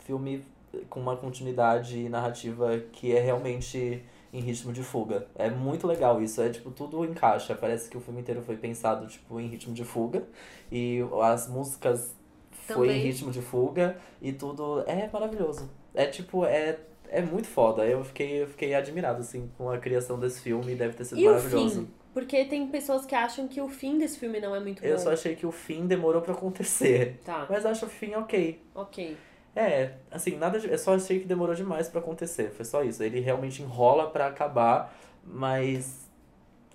filme 0.00 0.44
com 0.90 1.00
uma 1.00 1.16
continuidade 1.16 2.10
narrativa 2.10 2.78
que 2.92 3.16
é 3.16 3.20
realmente 3.20 4.04
em 4.32 4.40
ritmo 4.40 4.72
de 4.72 4.82
fuga. 4.82 5.26
É 5.34 5.48
muito 5.50 5.86
legal 5.86 6.20
isso, 6.22 6.40
é 6.42 6.48
tipo, 6.50 6.70
tudo 6.70 7.04
encaixa. 7.04 7.54
Parece 7.54 7.88
que 7.88 7.96
o 7.96 8.00
filme 8.00 8.20
inteiro 8.20 8.42
foi 8.42 8.56
pensado, 8.56 9.06
tipo, 9.06 9.40
em 9.40 9.46
ritmo 9.48 9.72
de 9.74 9.84
fuga. 9.84 10.24
E 10.70 10.98
as 11.22 11.48
músicas 11.48 12.14
foi 12.50 12.88
em 12.88 12.90
Também. 12.90 13.02
ritmo 13.02 13.30
de 13.30 13.40
fuga 13.42 13.96
e 14.20 14.32
tudo 14.32 14.82
é 14.86 15.08
maravilhoso. 15.12 15.70
É 15.94 16.06
tipo, 16.06 16.44
é, 16.44 16.78
é 17.08 17.22
muito 17.22 17.48
foda. 17.48 17.86
Eu 17.86 18.04
fiquei, 18.04 18.42
eu 18.42 18.46
fiquei 18.46 18.74
admirado, 18.74 19.20
assim, 19.20 19.50
com 19.56 19.70
a 19.70 19.78
criação 19.78 20.18
desse 20.18 20.40
filme. 20.40 20.74
Deve 20.74 20.94
ter 20.94 21.04
sido 21.04 21.18
E 21.20 21.26
o 21.26 21.30
maravilhoso. 21.32 21.80
fim? 21.82 21.88
Porque 22.12 22.44
tem 22.46 22.66
pessoas 22.66 23.06
que 23.06 23.14
acham 23.14 23.46
que 23.46 23.60
o 23.60 23.68
fim 23.68 23.96
desse 23.98 24.18
filme 24.18 24.40
não 24.40 24.54
é 24.54 24.58
muito 24.60 24.84
Eu 24.84 24.96
bom. 24.96 25.02
só 25.02 25.12
achei 25.12 25.36
que 25.36 25.46
o 25.46 25.52
fim 25.52 25.86
demorou 25.86 26.20
pra 26.20 26.32
acontecer. 26.34 27.20
Tá, 27.24 27.46
Mas 27.48 27.64
acho 27.64 27.86
o 27.86 27.88
fim 27.88 28.14
ok. 28.14 28.60
ok. 28.74 29.16
É, 29.58 29.94
assim, 30.08 30.36
nada 30.36 30.60
de, 30.60 30.70
eu 30.70 30.78
só 30.78 30.94
achei 30.94 31.18
que 31.18 31.26
demorou 31.26 31.52
demais 31.52 31.88
pra 31.88 31.98
acontecer. 31.98 32.52
Foi 32.52 32.64
só 32.64 32.84
isso. 32.84 33.02
Ele 33.02 33.18
realmente 33.18 33.60
enrola 33.60 34.08
pra 34.08 34.28
acabar, 34.28 34.94
mas. 35.24 36.06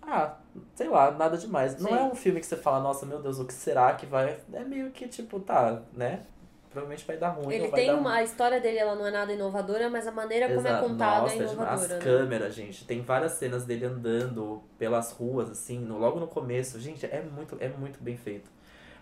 Ah, 0.02 0.36
sei 0.76 0.90
lá, 0.90 1.10
nada 1.12 1.38
demais. 1.38 1.80
Não 1.80 1.90
Sim. 1.90 1.98
é 1.98 2.04
um 2.04 2.14
filme 2.14 2.42
que 2.42 2.46
você 2.46 2.58
fala, 2.58 2.82
nossa, 2.82 3.06
meu 3.06 3.22
Deus, 3.22 3.40
o 3.40 3.46
que 3.46 3.54
será 3.54 3.94
que 3.94 4.06
vai. 4.06 4.38
É 4.52 4.66
meio 4.66 4.92
que 4.92 5.08
tipo, 5.08 5.40
tá, 5.40 5.82
né? 5.94 6.24
Provavelmente 6.70 7.06
vai 7.06 7.16
dar 7.16 7.30
ruim. 7.30 7.56
Ele 7.56 7.70
tem 7.70 7.94
uma. 7.94 8.16
A 8.16 8.24
história 8.24 8.60
dele 8.60 8.80
ela 8.80 8.96
não 8.96 9.08
é 9.08 9.12
nada 9.12 9.32
inovadora, 9.32 9.90
mas 9.90 10.06
a 10.06 10.12
maneira 10.12 10.48
como 10.54 10.68
é 10.68 10.72
Exato. 10.72 10.90
contada 10.90 11.22
Nossa, 11.22 11.34
é 11.36 11.38
inovadora. 11.38 11.72
As 11.72 11.88
né? 11.88 12.00
câmeras, 12.00 12.54
gente. 12.54 12.84
Tem 12.86 13.02
várias 13.02 13.32
cenas 13.34 13.64
dele 13.64 13.86
andando 13.86 14.62
pelas 14.78 15.14
ruas, 15.14 15.50
assim, 15.50 15.80
no, 15.80 15.98
logo 15.98 16.20
no 16.20 16.28
começo. 16.28 16.82
Gente, 16.82 17.06
é 17.06 17.22
muito, 17.22 17.56
é 17.62 17.70
muito 17.70 18.04
bem 18.04 18.18
feito. 18.18 18.52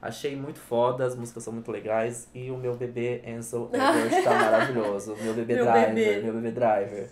Achei 0.02 0.36
muito 0.36 0.60
foda, 0.60 1.06
as 1.06 1.16
músicas 1.16 1.44
são 1.44 1.54
muito 1.54 1.72
legais. 1.72 2.28
E 2.34 2.50
o 2.50 2.58
meu 2.58 2.76
bebê 2.76 3.22
Ansel 3.28 3.70
Elgort 3.74 4.24
tá 4.24 4.32
maravilhoso. 4.34 5.16
Meu 5.22 5.34
bebê 5.34 5.56
Meu 5.56 5.66
driver, 5.66 5.94
bebê. 5.94 6.22
meu 6.22 6.34
bebê 6.34 6.52
driver. 6.52 7.10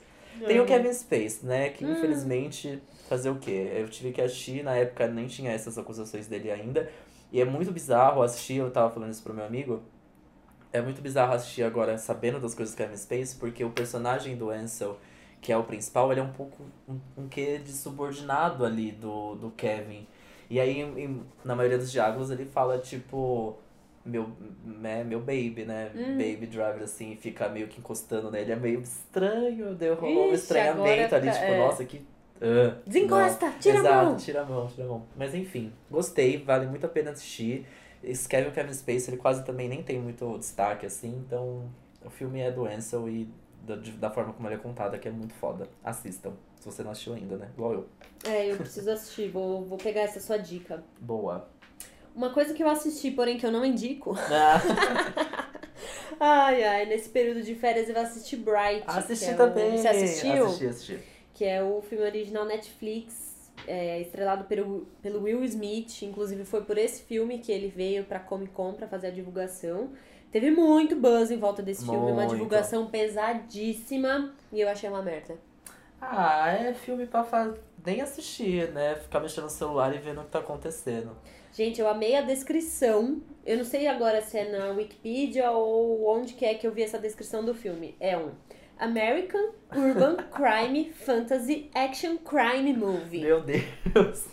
Tem 0.48 0.60
o. 0.60 0.66
Kevin 0.66 0.94
Space, 0.94 1.46
né? 1.46 1.70
Que 1.70 1.86
Hum. 1.86 1.92
infelizmente, 1.92 2.82
fazer 3.08 3.30
o 3.30 3.36
quê? 3.36 3.72
Eu 3.76 3.88
tive 3.90 4.12
que 4.12 4.22
assistir, 4.22 4.64
na 4.64 4.76
época 4.76 5.08
nem 5.08 5.28
tinha 5.28 5.52
essas 5.52 5.78
acusações 5.78 6.28
dele 6.28 6.50
ainda. 6.50 6.90
E 7.32 7.40
é 7.40 7.46
muito 7.46 7.72
bizarro 7.72 8.24
assistir, 8.24 8.56
eu 8.56 8.72
tava 8.72 8.90
falando 8.90 9.12
isso 9.12 9.22
pro 9.22 9.34
meu 9.34 9.46
amigo. 9.46 9.82
É 10.72 10.82
muito 10.82 11.02
bizarro 11.02 11.34
assistir 11.34 11.64
agora 11.64 11.98
sabendo 11.98 12.40
das 12.40 12.54
coisas 12.56 12.74
do 12.74 12.78
Kevin 12.78 12.96
Space, 12.98 13.36
porque 13.36 13.64
o 13.64 13.70
personagem 13.72 14.36
do 14.38 14.50
Ansel, 14.50 14.98
que 15.42 15.52
é 15.52 15.58
o 15.58 15.64
principal, 15.64 16.12
ele 16.12 16.22
é 16.22 16.24
um 16.24 16.32
pouco 16.32 16.64
um, 16.88 17.00
um 17.18 17.28
quê 17.28 17.60
de 17.64 17.72
subordinado 17.72 18.66
ali 18.66 18.92
do, 18.92 19.36
do 19.36 19.52
Kevin. 19.52 20.08
E 20.50 20.60
aí, 20.60 20.82
em- 20.82 21.24
na 21.46 21.56
maioria 21.56 21.78
dos 21.78 21.92
diálogos, 21.92 22.32
ele 22.32 22.46
fala 22.46 22.78
tipo. 22.80 23.58
Meu, 24.06 24.30
né, 24.66 25.04
meu 25.04 25.20
baby, 25.20 25.66
né? 25.66 25.92
Hum. 25.94 26.18
Baby 26.18 26.48
driver, 26.48 26.82
assim, 26.84 27.16
fica 27.18 27.50
meio 27.50 27.68
que 27.68 27.80
encostando 27.80 28.32
nele. 28.32 28.52
É 28.52 28.56
meio 28.56 28.80
estranho, 28.82 29.76
deu 29.76 29.94
rolou 29.96 30.30
um 30.30 30.34
estranhamento 30.34 31.14
ali, 31.16 31.28
fica- 31.30 31.40
tipo, 31.40 31.52
é. 31.52 31.58
nossa, 31.58 31.86
que. 31.86 32.02
ah, 32.42 32.76
Desencosta, 32.88 33.46
não. 33.48 33.60
tira 33.60 33.76
a 33.78 33.82
Exato, 33.82 34.06
mão. 34.06 34.16
tira 34.18 34.42
a 34.42 34.46
mão, 34.46 34.68
tira 34.68 34.84
a 34.86 34.90
mão. 34.90 35.04
Mas 35.16 35.36
enfim, 35.36 35.72
gostei, 35.92 36.38
vale 36.44 36.66
muito 36.66 36.86
a 36.86 36.90
pena 36.90 37.12
assistir. 37.12 37.68
Esse 38.04 38.28
Kevin 38.28 38.52
Kevin 38.52 38.74
Space, 38.74 39.10
ele 39.10 39.18
quase 39.18 39.44
também 39.46 39.68
nem 39.68 39.84
tem 39.84 40.00
muito 40.00 40.38
destaque, 40.40 40.86
assim, 40.86 41.10
então 41.28 41.70
o 42.04 42.10
filme 42.10 42.40
é 42.40 42.50
do 42.50 42.66
Ansel 42.66 43.10
e 43.10 43.30
da, 43.68 43.76
da 43.76 44.10
forma 44.10 44.32
como 44.34 44.48
ele 44.48 44.56
é 44.56 44.58
contado, 44.58 44.98
que 44.98 45.08
é 45.08 45.12
muito 45.12 45.34
foda. 45.34 45.68
Assistam, 45.84 46.32
se 46.60 46.66
você 46.66 46.84
não 46.84 46.92
assistiu 46.92 47.14
ainda, 47.14 47.38
né? 47.38 47.50
Igual 47.56 47.74
eu. 47.74 47.88
É, 48.26 48.52
eu 48.52 48.58
preciso 48.58 48.92
assistir, 48.92 49.30
vou, 49.30 49.64
vou 49.66 49.78
pegar 49.78 50.02
essa 50.02 50.20
sua 50.20 50.38
dica. 50.38 50.84
Boa. 51.00 51.48
Uma 52.16 52.32
coisa 52.32 52.54
que 52.54 52.62
eu 52.62 52.68
assisti, 52.70 53.12
porém 53.12 53.38
que 53.38 53.46
eu 53.46 53.52
não 53.52 53.64
indico. 53.66 54.16
Ah, 54.18 54.62
Ai, 56.20 56.64
ai, 56.64 56.86
nesse 56.86 57.08
período 57.10 57.42
de 57.42 57.56
férias 57.56 57.88
eu 57.88 57.98
assisti 57.98 58.36
Bright. 58.36 58.84
assisti 58.86 59.30
é 59.30 59.34
o- 59.34 59.38
também. 59.38 59.78
Você 59.78 59.88
assistiu? 59.88 60.46
Assisti, 60.48 60.66
assisti. 60.68 61.00
Que 61.34 61.46
é 61.46 61.64
o 61.64 61.82
filme 61.82 62.04
original 62.04 62.44
Netflix, 62.46 63.50
é, 63.66 64.02
estrelado 64.02 64.44
pelo, 64.44 64.86
pelo 65.02 65.22
Will 65.24 65.44
Smith. 65.46 66.02
Inclusive 66.04 66.44
foi 66.44 66.62
por 66.66 66.78
esse 66.78 67.04
filme 67.04 67.40
que 67.40 67.52
ele 67.52 67.70
veio 67.70 68.04
pra 68.04 68.20
Comic 68.20 68.52
Con 68.52 68.74
pra 68.74 68.88
fazer 68.88 69.08
a 69.08 69.12
divulgação. 69.12 69.92
Teve 70.30 70.52
muito 70.52 70.96
buzz 70.98 71.32
em 71.32 71.38
volta 71.38 71.62
desse 71.62 71.84
filme, 71.86 72.12
uma 72.12 72.16
Muito. 72.16 72.32
divulgação 72.32 72.88
pesadíssima. 72.88 74.34
E 74.52 74.60
eu 74.60 74.68
achei 74.70 74.90
uma 74.90 75.02
merda. 75.02 75.36
Ah, 76.02 76.50
é 76.52 76.74
filme 76.74 77.06
pra 77.06 77.24
fa... 77.24 77.54
nem 77.86 78.02
assistir, 78.02 78.72
né? 78.72 78.96
Ficar 78.96 79.20
mexendo 79.20 79.46
no 79.46 79.50
celular 79.50 79.94
e 79.96 80.00
vendo 80.00 80.22
o 80.22 80.24
que 80.24 80.32
tá 80.32 80.40
acontecendo. 80.40 81.16
Gente, 81.54 81.82
eu 81.82 81.88
amei 81.88 82.16
a 82.16 82.22
descrição. 82.22 83.22
Eu 83.46 83.58
não 83.58 83.66
sei 83.66 83.88
agora 83.88 84.22
se 84.22 84.38
é 84.38 84.50
na 84.50 84.72
Wikipedia 84.72 85.52
ou 85.52 86.08
onde 86.08 86.34
que 86.34 86.46
é 86.46 86.54
que 86.54 86.66
eu 86.66 86.72
vi 86.72 86.84
essa 86.84 87.00
descrição 87.00 87.44
do 87.44 87.54
filme. 87.54 87.96
É 88.00 88.18
um 88.18 88.32
American 88.78 89.50
Urban 89.76 90.18
Crime 90.32 90.94
Fantasy 90.94 91.70
Action 91.74 92.18
Crime 92.18 92.74
Movie. 92.74 93.22
Meu 93.22 93.42
Deus. 93.42 94.26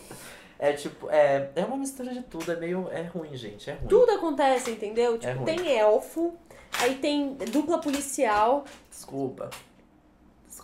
É 0.59 0.73
tipo, 0.73 1.11
é, 1.11 1.51
é 1.55 1.65
uma 1.65 1.77
mistura 1.77 2.13
de 2.13 2.23
tudo, 2.23 2.51
é 2.51 2.57
meio. 2.57 2.89
É 2.91 3.03
ruim, 3.03 3.37
gente, 3.37 3.69
é 3.69 3.75
ruim. 3.75 3.89
Tudo 3.89 4.13
acontece, 4.13 4.71
entendeu? 4.71 5.19
Tipo, 5.19 5.35
ruim. 5.35 5.45
tem 5.45 5.79
elfo, 5.79 6.35
aí 6.81 6.95
tem 6.95 7.35
dupla 7.51 7.79
policial. 7.79 8.65
Desculpa. 8.91 9.51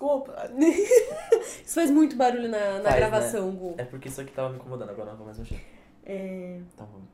Desculpa. 0.03 0.51
Isso 1.65 1.75
faz 1.75 1.91
muito 1.91 2.17
barulho 2.17 2.49
na, 2.49 2.79
na 2.79 2.83
Faz, 2.85 2.97
gravação, 2.97 3.51
Gu. 3.53 3.75
É 3.79 3.85
porque 3.85 4.09
isso 4.09 4.21
aqui 4.21 4.33
tava 4.33 4.49
me 4.51 4.57
incomodando, 4.57 4.91
agora 4.91 5.11
não 5.11 5.17
vou 5.17 5.27
mais 5.27 5.39
mexer. 5.39 5.61
É, 6.05 6.59
Então 6.75 6.87
vamos. 6.91 7.09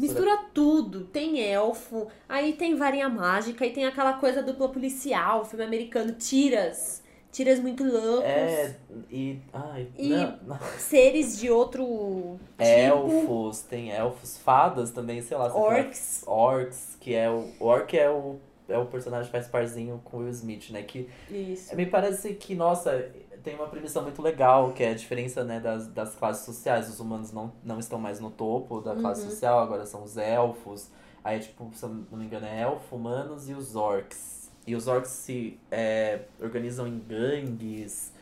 Mistura 0.00 0.36
tudo. 0.52 1.04
Tem 1.06 1.40
elfo, 1.40 2.08
aí 2.28 2.52
tem 2.52 2.76
varinha 2.76 3.08
mágica, 3.08 3.64
aí 3.64 3.72
tem 3.72 3.86
aquela 3.86 4.14
coisa 4.14 4.42
dupla 4.42 4.68
policial, 4.68 5.44
filme 5.44 5.64
americano, 5.64 6.12
tiras. 6.12 7.02
Tiras 7.32 7.58
muito 7.60 7.84
loucos. 7.84 8.24
É, 8.24 8.74
e. 9.10 9.38
Ai, 9.52 9.88
E- 9.98 10.08
não, 10.08 10.38
não. 10.46 10.58
Seres 10.78 11.38
de 11.38 11.50
outro 11.50 12.38
tipo. 12.58 12.62
Elfos, 12.70 13.60
tem 13.62 13.90
elfos, 13.90 14.38
fadas 14.38 14.90
também, 14.90 15.20
sei 15.20 15.36
lá. 15.36 15.54
Orcs. 15.54 16.22
Orcs, 16.26 16.96
que 17.00 17.14
é 17.14 17.30
o. 17.30 17.48
o 17.60 17.66
Orc 17.66 17.92
é 17.96 18.08
o, 18.10 18.36
é 18.68 18.78
o 18.78 18.86
personagem 18.86 19.26
que 19.26 19.32
faz 19.32 19.46
parzinho 19.48 20.00
com 20.04 20.18
o 20.18 20.20
Will 20.20 20.30
Smith, 20.30 20.70
né? 20.70 20.82
Que 20.82 21.08
Isso. 21.30 21.74
me 21.74 21.86
parece 21.86 22.34
que, 22.34 22.54
nossa, 22.54 23.10
tem 23.42 23.54
uma 23.54 23.66
premissa 23.68 24.00
muito 24.02 24.20
legal, 24.22 24.72
que 24.72 24.82
é 24.82 24.90
a 24.90 24.94
diferença 24.94 25.42
né, 25.44 25.58
das, 25.60 25.86
das 25.88 26.14
classes 26.14 26.44
sociais. 26.44 26.88
Os 26.88 27.00
humanos 27.00 27.32
não, 27.32 27.52
não 27.64 27.78
estão 27.78 27.98
mais 27.98 28.20
no 28.20 28.30
topo 28.30 28.80
da 28.80 28.94
classe 28.94 29.22
Uhum. 29.24 29.30
social, 29.30 29.58
agora 29.60 29.86
são 29.86 30.02
os 30.02 30.16
elfos. 30.16 30.90
Aí, 31.24 31.40
tipo, 31.40 31.70
se 31.74 31.82
eu 31.82 31.88
não 31.88 32.18
me 32.18 32.24
engano, 32.26 32.46
é 32.46 32.60
elfo, 32.62 32.96
humanos 32.96 33.48
e 33.48 33.54
os 33.54 33.74
orcs. 33.76 34.50
E 34.66 34.74
os 34.76 34.86
orcs 34.86 35.10
se 35.10 35.58
é, 35.70 36.20
organizam 36.40 36.86
em 36.86 36.98
gangues. 36.98 38.12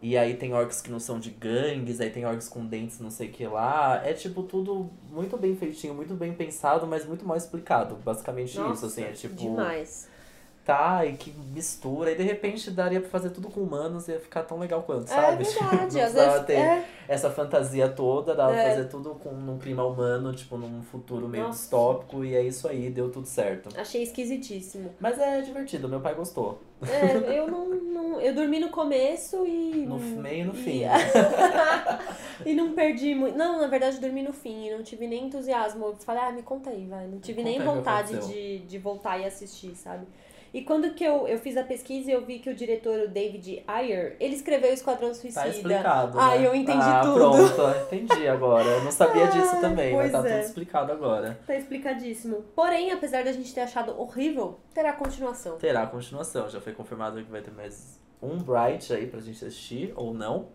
E 0.00 0.16
aí 0.16 0.34
tem 0.34 0.54
orcs 0.54 0.80
que 0.80 0.90
não 0.90 1.00
são 1.00 1.18
de 1.18 1.30
gangues, 1.30 2.00
aí 2.00 2.10
tem 2.10 2.24
orcs 2.24 2.48
com 2.48 2.64
dentes 2.64 3.00
não 3.00 3.10
sei 3.10 3.28
o 3.28 3.32
que 3.32 3.46
lá. 3.46 4.00
É 4.04 4.12
tipo 4.12 4.44
tudo 4.44 4.90
muito 5.10 5.36
bem 5.36 5.56
feitinho, 5.56 5.92
muito 5.92 6.14
bem 6.14 6.32
pensado, 6.32 6.86
mas 6.86 7.04
muito 7.04 7.26
mal 7.26 7.36
explicado. 7.36 7.96
Basicamente 7.96 8.50
isso, 8.50 8.60
Nossa, 8.60 8.86
assim, 8.86 9.02
é 9.02 9.12
tipo 9.12 9.34
Demais. 9.34 10.08
Tá 10.68 11.02
e 11.06 11.14
que 11.14 11.30
mistura, 11.32 12.12
e 12.12 12.14
de 12.14 12.22
repente 12.22 12.70
daria 12.70 13.00
pra 13.00 13.08
fazer 13.08 13.30
tudo 13.30 13.48
com 13.48 13.60
humanos 13.62 14.06
e 14.06 14.12
ia 14.12 14.20
ficar 14.20 14.42
tão 14.42 14.58
legal 14.58 14.82
quanto, 14.82 15.04
É 15.10 15.14
sabe? 15.14 15.42
verdade. 15.44 15.96
não 15.96 16.04
Às 16.04 16.12
vezes. 16.12 16.44
ter 16.46 16.52
É, 16.58 16.84
essa 17.08 17.30
fantasia 17.30 17.88
toda, 17.88 18.34
dava 18.34 18.52
pra 18.52 18.60
É. 18.62 18.70
fazer 18.74 18.88
tudo 18.88 19.14
com 19.14 19.30
num 19.30 19.58
clima 19.58 19.82
humano, 19.84 20.34
tipo, 20.34 20.58
num 20.58 20.82
futuro 20.82 21.26
meio 21.26 21.44
Nossa. 21.44 21.58
distópico, 21.60 22.22
e 22.22 22.36
é 22.36 22.42
isso 22.42 22.68
aí, 22.68 22.90
deu 22.90 23.10
tudo 23.10 23.26
certo. 23.26 23.70
achei 23.80 24.02
esquisitíssimo. 24.02 24.94
Mas 25.00 25.18
é 25.18 25.40
divertido, 25.40 25.88
meu 25.88 26.00
pai 26.00 26.14
gostou. 26.14 26.60
É, 26.86 27.38
eu 27.38 27.50
não, 27.50 27.66
não. 27.68 28.20
Eu 28.20 28.34
dormi 28.34 28.60
no 28.60 28.68
começo 28.68 29.44
e. 29.46 29.84
No 29.86 29.98
meio 29.98 30.42
e 30.42 30.44
no 30.44 30.52
e- 30.52 30.56
fim. 30.56 30.82
e 32.46 32.54
não 32.54 32.72
perdi 32.72 33.14
muito. 33.14 33.36
Não, 33.36 33.60
na 33.60 33.66
verdade, 33.66 33.98
dormi 33.98 34.22
no 34.22 34.32
fim 34.32 34.66
e 34.68 34.70
não 34.76 34.82
tive 34.82 35.06
nem 35.06 35.24
entusiasmo. 35.26 35.86
Eu 35.86 35.96
falei, 35.96 36.22
ah, 36.22 36.30
me 36.32 36.42
conta 36.42 36.70
aí, 36.70 36.86
vai. 36.86 37.06
Não 37.06 37.18
tive 37.18 37.42
nem 37.42 37.60
vontade 37.60 38.16
de, 38.28 38.60
de 38.60 38.78
voltar 38.78 39.18
e 39.18 39.24
assistir, 39.24 39.74
sabe? 39.74 40.06
E 40.52 40.62
quando 40.62 40.94
que 40.94 41.04
eu, 41.04 41.28
eu 41.28 41.38
fiz 41.38 41.56
a 41.56 41.62
pesquisa, 41.62 42.10
eu 42.10 42.24
vi 42.24 42.38
que 42.38 42.48
o 42.48 42.54
diretor, 42.54 43.00
o 43.00 43.08
David 43.08 43.62
Ayer, 43.66 44.16
ele 44.18 44.34
escreveu 44.34 44.72
Esquadrão 44.72 45.12
Suicida. 45.12 45.42
Tá 45.42 45.48
explicado. 45.48 46.18
Ah, 46.18 46.36
né? 46.36 46.46
eu 46.46 46.54
entendi 46.54 46.78
ah, 46.80 47.00
tudo. 47.02 47.18
Pronto, 47.54 47.92
entendi 47.92 48.26
agora. 48.26 48.64
Eu 48.64 48.84
não 48.84 48.90
sabia 48.90 49.26
disso 49.28 49.54
Ai, 49.54 49.60
também, 49.60 49.94
mas 49.94 50.12
tá 50.12 50.18
é. 50.18 50.22
tudo 50.22 50.46
explicado 50.46 50.92
agora. 50.92 51.38
Tá 51.46 51.54
explicadíssimo. 51.54 52.44
Porém, 52.54 52.92
apesar 52.92 53.24
da 53.24 53.32
gente 53.32 53.52
ter 53.52 53.60
achado 53.60 53.98
horrível, 54.00 54.58
terá 54.72 54.92
continuação. 54.92 55.58
Terá 55.58 55.86
continuação, 55.86 56.48
já 56.48 56.60
foi 56.60 56.72
confirmado 56.72 57.22
que 57.22 57.30
vai 57.30 57.42
ter 57.42 57.50
mais 57.50 57.98
um 58.22 58.38
Bright 58.38 58.92
aí 58.92 59.06
pra 59.06 59.20
gente 59.20 59.44
assistir, 59.44 59.92
ou 59.96 60.14
não. 60.14 60.48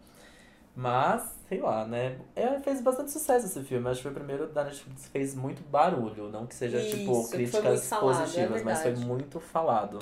Mas, 0.75 1.39
sei 1.53 1.61
lá, 1.61 1.85
né? 1.85 2.17
É, 2.35 2.59
fez 2.59 2.81
bastante 2.81 3.11
sucesso 3.11 3.45
esse 3.45 3.61
filme. 3.63 3.87
Acho 3.87 3.97
que 3.97 4.03
foi 4.03 4.11
o 4.11 4.15
primeiro 4.15 4.47
da 4.47 4.63
Netflix 4.63 5.03
que 5.05 5.09
fez 5.09 5.35
muito 5.35 5.61
barulho. 5.63 6.29
Não 6.29 6.45
que 6.47 6.55
seja, 6.55 6.79
Isso, 6.79 6.97
tipo, 6.97 7.11
que 7.23 7.29
foi 7.29 7.37
críticas 7.37 7.87
falado, 7.87 8.05
é 8.05 8.17
positivas, 8.17 8.63
mas 8.63 8.81
foi 8.81 8.95
muito 8.95 9.39
falado. 9.39 9.99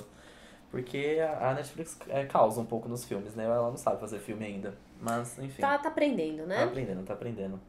Porque 0.69 1.17
a 1.41 1.53
Netflix 1.53 1.97
é, 2.07 2.25
causa 2.25 2.61
um 2.61 2.65
pouco 2.65 2.87
nos 2.87 3.03
filmes, 3.03 3.35
né? 3.35 3.43
Ela 3.43 3.69
não 3.69 3.77
sabe 3.77 3.99
fazer 3.99 4.19
filme 4.19 4.45
ainda. 4.45 4.73
Mas, 5.01 5.37
enfim. 5.39 5.61
Tá, 5.61 5.77
tá 5.77 5.89
aprendendo, 5.89 6.43
Tá 6.43 6.45
né? 6.47 6.63
aprendendo, 6.63 7.03
tá 7.03 7.13
aprendendo. 7.13 7.59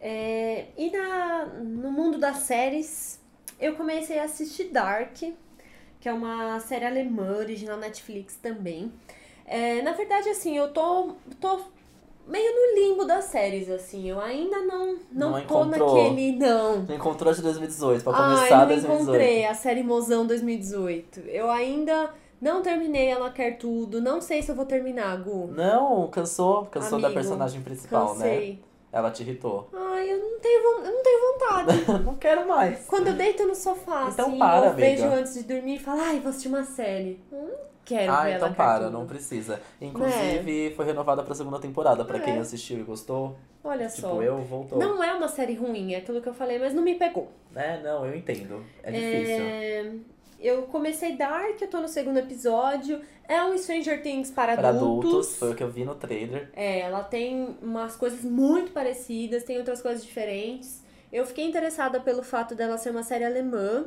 É, 0.00 0.66
e 0.76 0.90
na, 0.90 1.46
no 1.46 1.92
mundo 1.92 2.18
das 2.18 2.38
séries, 2.38 3.20
eu 3.60 3.76
comecei 3.76 4.18
a 4.18 4.24
assistir 4.24 4.64
Dark, 4.64 5.14
que 5.14 6.08
é 6.08 6.12
uma 6.12 6.58
série 6.60 6.84
alemã, 6.84 7.36
original 7.36 7.76
Netflix 7.78 8.36
também. 8.36 8.92
É, 9.46 9.80
na 9.82 9.92
verdade, 9.92 10.28
assim, 10.30 10.56
eu 10.56 10.72
tô, 10.72 11.14
tô 11.40 11.60
meio 12.26 12.52
no 12.52 12.80
limbo 12.80 13.04
das 13.04 13.24
séries, 13.24 13.68
assim. 13.70 14.08
Eu 14.08 14.20
ainda 14.20 14.58
não, 14.60 14.96
não, 15.12 15.30
Não 15.32 15.46
tô 15.46 15.64
naquele. 15.64 16.36
Não. 16.36 16.82
Não 16.82 16.94
encontrou 16.94 17.32
de 17.32 17.42
2018, 17.42 18.02
pra 18.02 18.12
Ai, 18.12 18.34
começar 18.36 18.58
não 18.60 18.66
2018. 18.68 19.02
encontrei 19.02 19.44
a 19.46 19.54
série 19.54 19.82
Mozão 19.82 20.26
2018. 20.26 21.20
Eu 21.20 21.50
ainda 21.50 22.10
não 22.40 22.62
terminei 22.62 23.06
Ela 23.08 23.30
Quer 23.30 23.58
Tudo. 23.58 24.00
Não 24.00 24.20
sei 24.20 24.42
se 24.42 24.50
eu 24.50 24.54
vou 24.54 24.66
terminar, 24.66 25.16
Gu. 25.22 25.48
Não, 25.54 26.08
cansou. 26.08 26.66
Cansou 26.66 27.00
da 27.00 27.08
Amigo, 27.08 27.20
personagem 27.20 27.60
principal, 27.62 28.14
né? 28.16 28.24
Cansei. 28.28 28.62
Ela 28.92 29.10
te 29.10 29.22
irritou. 29.24 29.68
Ai, 29.72 30.08
eu 30.12 30.18
não 30.18 30.38
tenho, 30.38 30.62
eu 30.62 30.92
não 30.92 31.02
tenho 31.02 31.32
vontade. 31.32 31.84
não 32.04 32.14
quero 32.14 32.46
mais. 32.46 32.84
Quando 32.86 33.08
eu 33.08 33.14
deito 33.14 33.44
no 33.44 33.54
sofá, 33.54 34.08
Então 34.12 34.28
assim, 34.28 34.38
para, 34.38 34.66
eu 34.66 34.70
amiga. 34.70 34.86
vejo 34.86 35.04
antes 35.06 35.34
de 35.34 35.42
dormir 35.42 35.74
e 35.76 35.78
falo, 35.80 36.00
ai, 36.00 36.20
vou 36.20 36.30
assistir 36.30 36.48
uma 36.48 36.62
série. 36.64 37.20
Eu 37.32 37.42
não 37.42 37.73
quero 37.84 38.12
Ah, 38.12 38.30
então 38.30 38.52
para, 38.54 38.88
não 38.90 39.06
precisa. 39.06 39.60
Inclusive, 39.80 40.72
foi 40.74 40.84
renovada 40.84 41.22
pra 41.22 41.34
segunda 41.34 41.58
temporada. 41.58 42.04
Pra 42.04 42.18
quem 42.20 42.36
É. 42.36 42.38
assistiu 42.38 42.78
e 42.80 42.82
gostou, 42.82 43.36
Olha 43.62 43.86
tipo, 43.88 44.00
só. 44.08 44.22
eu, 44.22 44.38
voltou. 44.38 44.78
Não 44.78 45.02
é 45.02 45.12
uma 45.14 45.28
série 45.28 45.54
ruim, 45.54 45.94
é 45.94 45.98
aquilo 45.98 46.20
que 46.20 46.28
eu 46.28 46.34
falei, 46.34 46.58
mas 46.58 46.72
não 46.74 46.82
me 46.82 46.94
pegou. 46.94 47.30
É, 47.54 47.80
não, 47.82 48.04
eu 48.06 48.14
entendo. 48.16 48.64
É 48.82 48.90
difícil. 48.90 49.44
É, 49.44 49.92
Eu 50.40 50.62
comecei 50.64 51.16
Dark, 51.16 51.60
eu 51.62 51.68
tô 51.68 51.80
no 51.80 51.88
segundo 51.88 52.18
episódio. 52.18 53.00
É 53.26 53.42
um 53.42 53.56
Stranger 53.56 54.02
Things 54.02 54.30
para, 54.30 54.54
Para 54.54 54.68
adultos. 54.68 55.10
adultos, 55.10 55.36
foi 55.36 55.52
o 55.52 55.54
que 55.54 55.62
eu 55.62 55.70
vi 55.70 55.84
no 55.86 55.94
trailer. 55.94 56.50
É, 56.54 56.80
ela 56.80 57.02
tem 57.02 57.56
umas 57.62 57.96
coisas 57.96 58.20
muito 58.22 58.70
parecidas, 58.72 59.42
tem 59.44 59.56
outras 59.56 59.80
coisas 59.80 60.04
diferentes. 60.04 60.82
Eu 61.10 61.24
fiquei 61.24 61.46
interessada 61.46 61.98
pelo 62.00 62.22
fato 62.22 62.54
dela 62.54 62.76
ser 62.76 62.90
uma 62.90 63.02
série 63.02 63.24
alemã. 63.24 63.86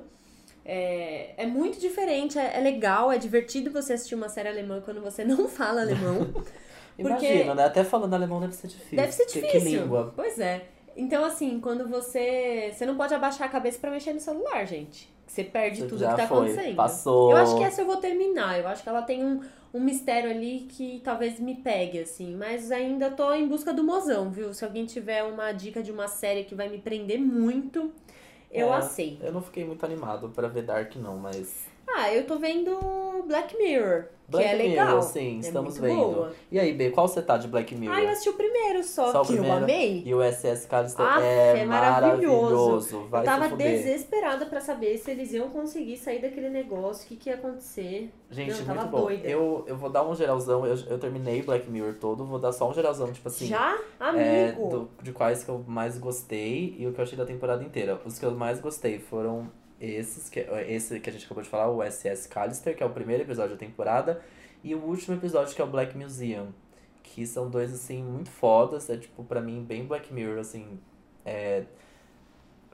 É, 0.69 1.31
é 1.37 1.45
muito 1.47 1.79
diferente, 1.79 2.37
é, 2.37 2.57
é 2.57 2.59
legal, 2.59 3.09
é 3.09 3.17
divertido 3.17 3.71
você 3.71 3.93
assistir 3.93 4.15
uma 4.15 4.27
série 4.27 4.49
alemã 4.49 4.81
quando 4.83 4.99
você 5.01 5.23
não 5.23 5.47
fala 5.49 5.81
alemão. 5.81 6.27
Imagina, 6.99 7.55
né? 7.55 7.63
Até 7.65 7.83
falando 7.83 8.13
alemão 8.13 8.39
deve 8.41 8.53
ser 8.53 8.67
difícil. 8.67 8.97
Deve 8.97 9.11
ser 9.13 9.25
Que- 9.27 9.41
difícil. 9.41 9.61
Que 9.61 9.65
língua. 9.77 10.13
Pois 10.15 10.39
é. 10.39 10.65
Então, 10.95 11.23
assim, 11.23 11.59
quando 11.59 11.87
você. 11.87 12.71
Você 12.73 12.85
não 12.85 12.97
pode 12.97 13.13
abaixar 13.13 13.47
a 13.47 13.51
cabeça 13.51 13.77
pra 13.79 13.91
mexer 13.91 14.13
no 14.13 14.19
celular, 14.19 14.65
gente. 14.65 15.07
Você 15.27 15.43
perde 15.43 15.83
tudo 15.85 15.99
já 15.99 16.11
que 16.15 16.21
tá 16.21 16.27
foi, 16.27 16.47
acontecendo. 16.49 16.75
passou. 16.75 17.31
Eu 17.31 17.37
acho 17.37 17.55
que 17.57 17.63
essa 17.63 17.81
eu 17.81 17.85
vou 17.85 17.97
terminar. 17.97 18.59
Eu 18.59 18.67
acho 18.67 18.81
que 18.81 18.89
ela 18.89 19.03
tem 19.03 19.23
um, 19.23 19.41
um 19.73 19.79
mistério 19.79 20.29
ali 20.29 20.61
que 20.71 20.99
talvez 21.03 21.39
me 21.39 21.53
pegue, 21.55 21.99
assim. 21.99 22.35
Mas 22.35 22.71
ainda 22.71 23.11
tô 23.11 23.31
em 23.33 23.47
busca 23.47 23.71
do 23.71 23.83
mozão, 23.83 24.31
viu? 24.31 24.51
Se 24.53 24.65
alguém 24.65 24.85
tiver 24.85 25.23
uma 25.23 25.51
dica 25.51 25.83
de 25.83 25.91
uma 25.91 26.07
série 26.07 26.45
que 26.45 26.55
vai 26.55 26.67
me 26.67 26.79
prender 26.79 27.19
muito, 27.19 27.91
eu 28.57 28.73
É, 28.73 28.73
aceito. 28.73 29.23
Eu 29.23 29.31
não 29.33 29.41
fiquei 29.41 29.65
muito 29.65 29.85
animado 29.85 30.29
pra 30.29 30.47
ver 30.47 30.63
Dark, 30.63 30.95
não, 30.97 31.17
mas. 31.17 31.66
Ah, 31.95 32.13
eu 32.13 32.25
tô 32.25 32.37
vendo 32.37 32.77
Black 33.27 33.57
Mirror, 33.57 34.05
Black 34.29 34.45
que 34.49 34.53
é 34.53 34.57
Mirror, 34.57 34.85
legal. 34.85 35.01
sim, 35.01 35.37
É 35.37 35.39
estamos 35.39 35.77
vendo. 35.79 35.95
boa. 35.95 36.33
E 36.51 36.59
aí, 36.59 36.73
B, 36.73 36.91
qual 36.91 37.07
você 37.07 37.21
tá 37.21 37.37
de 37.37 37.47
Black 37.47 37.73
Mirror? 37.75 37.95
Ah, 37.97 38.01
eu 38.03 38.09
assisti 38.09 38.29
o 38.29 38.33
primeiro 38.33 38.83
só, 38.83 39.11
Só 39.11 39.21
que 39.23 39.31
eu 39.33 39.37
primeiro. 39.37 39.63
amei. 39.63 40.03
E 40.05 40.13
o 40.13 40.21
SS 40.21 40.67
Callister 40.67 41.05
Aff, 41.05 41.21
é, 41.23 41.59
é 41.59 41.65
maravilhoso. 41.65 42.27
maravilhoso. 42.85 43.09
Eu 43.13 43.23
tava 43.23 43.55
desesperada 43.55 44.45
pra 44.45 44.59
saber 44.61 44.97
se 44.97 45.09
eles 45.11 45.31
iam 45.33 45.49
conseguir 45.49 45.97
sair 45.97 46.21
daquele 46.21 46.49
negócio, 46.49 47.05
o 47.05 47.07
que, 47.07 47.15
que 47.15 47.29
ia 47.29 47.35
acontecer. 47.35 48.11
Gente, 48.29 48.61
Não, 48.63 48.75
muito 48.75 48.87
bom. 48.89 49.01
doida. 49.05 49.27
Eu, 49.27 49.63
eu 49.65 49.75
vou 49.77 49.89
dar 49.89 50.05
um 50.07 50.13
geralzão, 50.13 50.65
eu, 50.65 50.75
eu 50.89 50.99
terminei 50.99 51.41
Black 51.41 51.69
Mirror 51.69 51.95
todo, 51.95 52.25
vou 52.25 52.37
dar 52.37 52.51
só 52.51 52.69
um 52.69 52.73
geralzão, 52.73 53.11
tipo 53.11 53.27
assim. 53.29 53.47
Já? 53.47 53.77
é, 53.99 54.49
Amigo! 54.49 54.69
do- 54.69 54.89
de 55.01 55.11
quais 55.13 55.43
que 55.43 55.49
eu 55.49 55.63
mais 55.65 55.97
gostei 55.97 56.75
e 56.77 56.85
o 56.85 56.93
que 56.93 56.99
eu 56.99 57.03
achei 57.03 57.17
da 57.17 57.25
temporada 57.25 57.63
inteira. 57.63 57.99
Os 58.05 58.19
que 58.19 58.25
eu 58.25 58.31
mais 58.31 58.59
gostei 58.59 58.99
foram 58.99 59.49
esses, 59.79 60.29
que, 60.29 60.39
esse 60.67 60.99
que 60.99 61.09
a 61.09 61.13
gente 61.13 61.25
acabou 61.25 61.43
de 61.43 61.49
falar, 61.49 61.69
o 61.69 61.83
SS 61.83 62.27
Callister, 62.27 62.75
que 62.75 62.83
é 62.83 62.85
o 62.85 62.89
primeiro 62.89 63.23
episódio 63.23 63.51
da 63.51 63.57
temporada, 63.57 64.21
e 64.63 64.73
o 64.73 64.79
último 64.79 65.15
episódio, 65.15 65.55
que 65.55 65.61
é 65.61 65.65
o 65.65 65.67
Black 65.67 65.97
Museum. 65.97 66.47
Que 67.03 67.25
são 67.25 67.49
dois, 67.49 67.73
assim, 67.73 68.03
muito 68.03 68.29
fodas. 68.29 68.89
É, 68.89 68.97
tipo, 68.97 69.23
pra 69.23 69.39
mim, 69.41 69.63
bem 69.63 69.85
Black 69.85 70.13
Mirror, 70.13 70.39
assim. 70.39 70.77
É, 71.25 71.63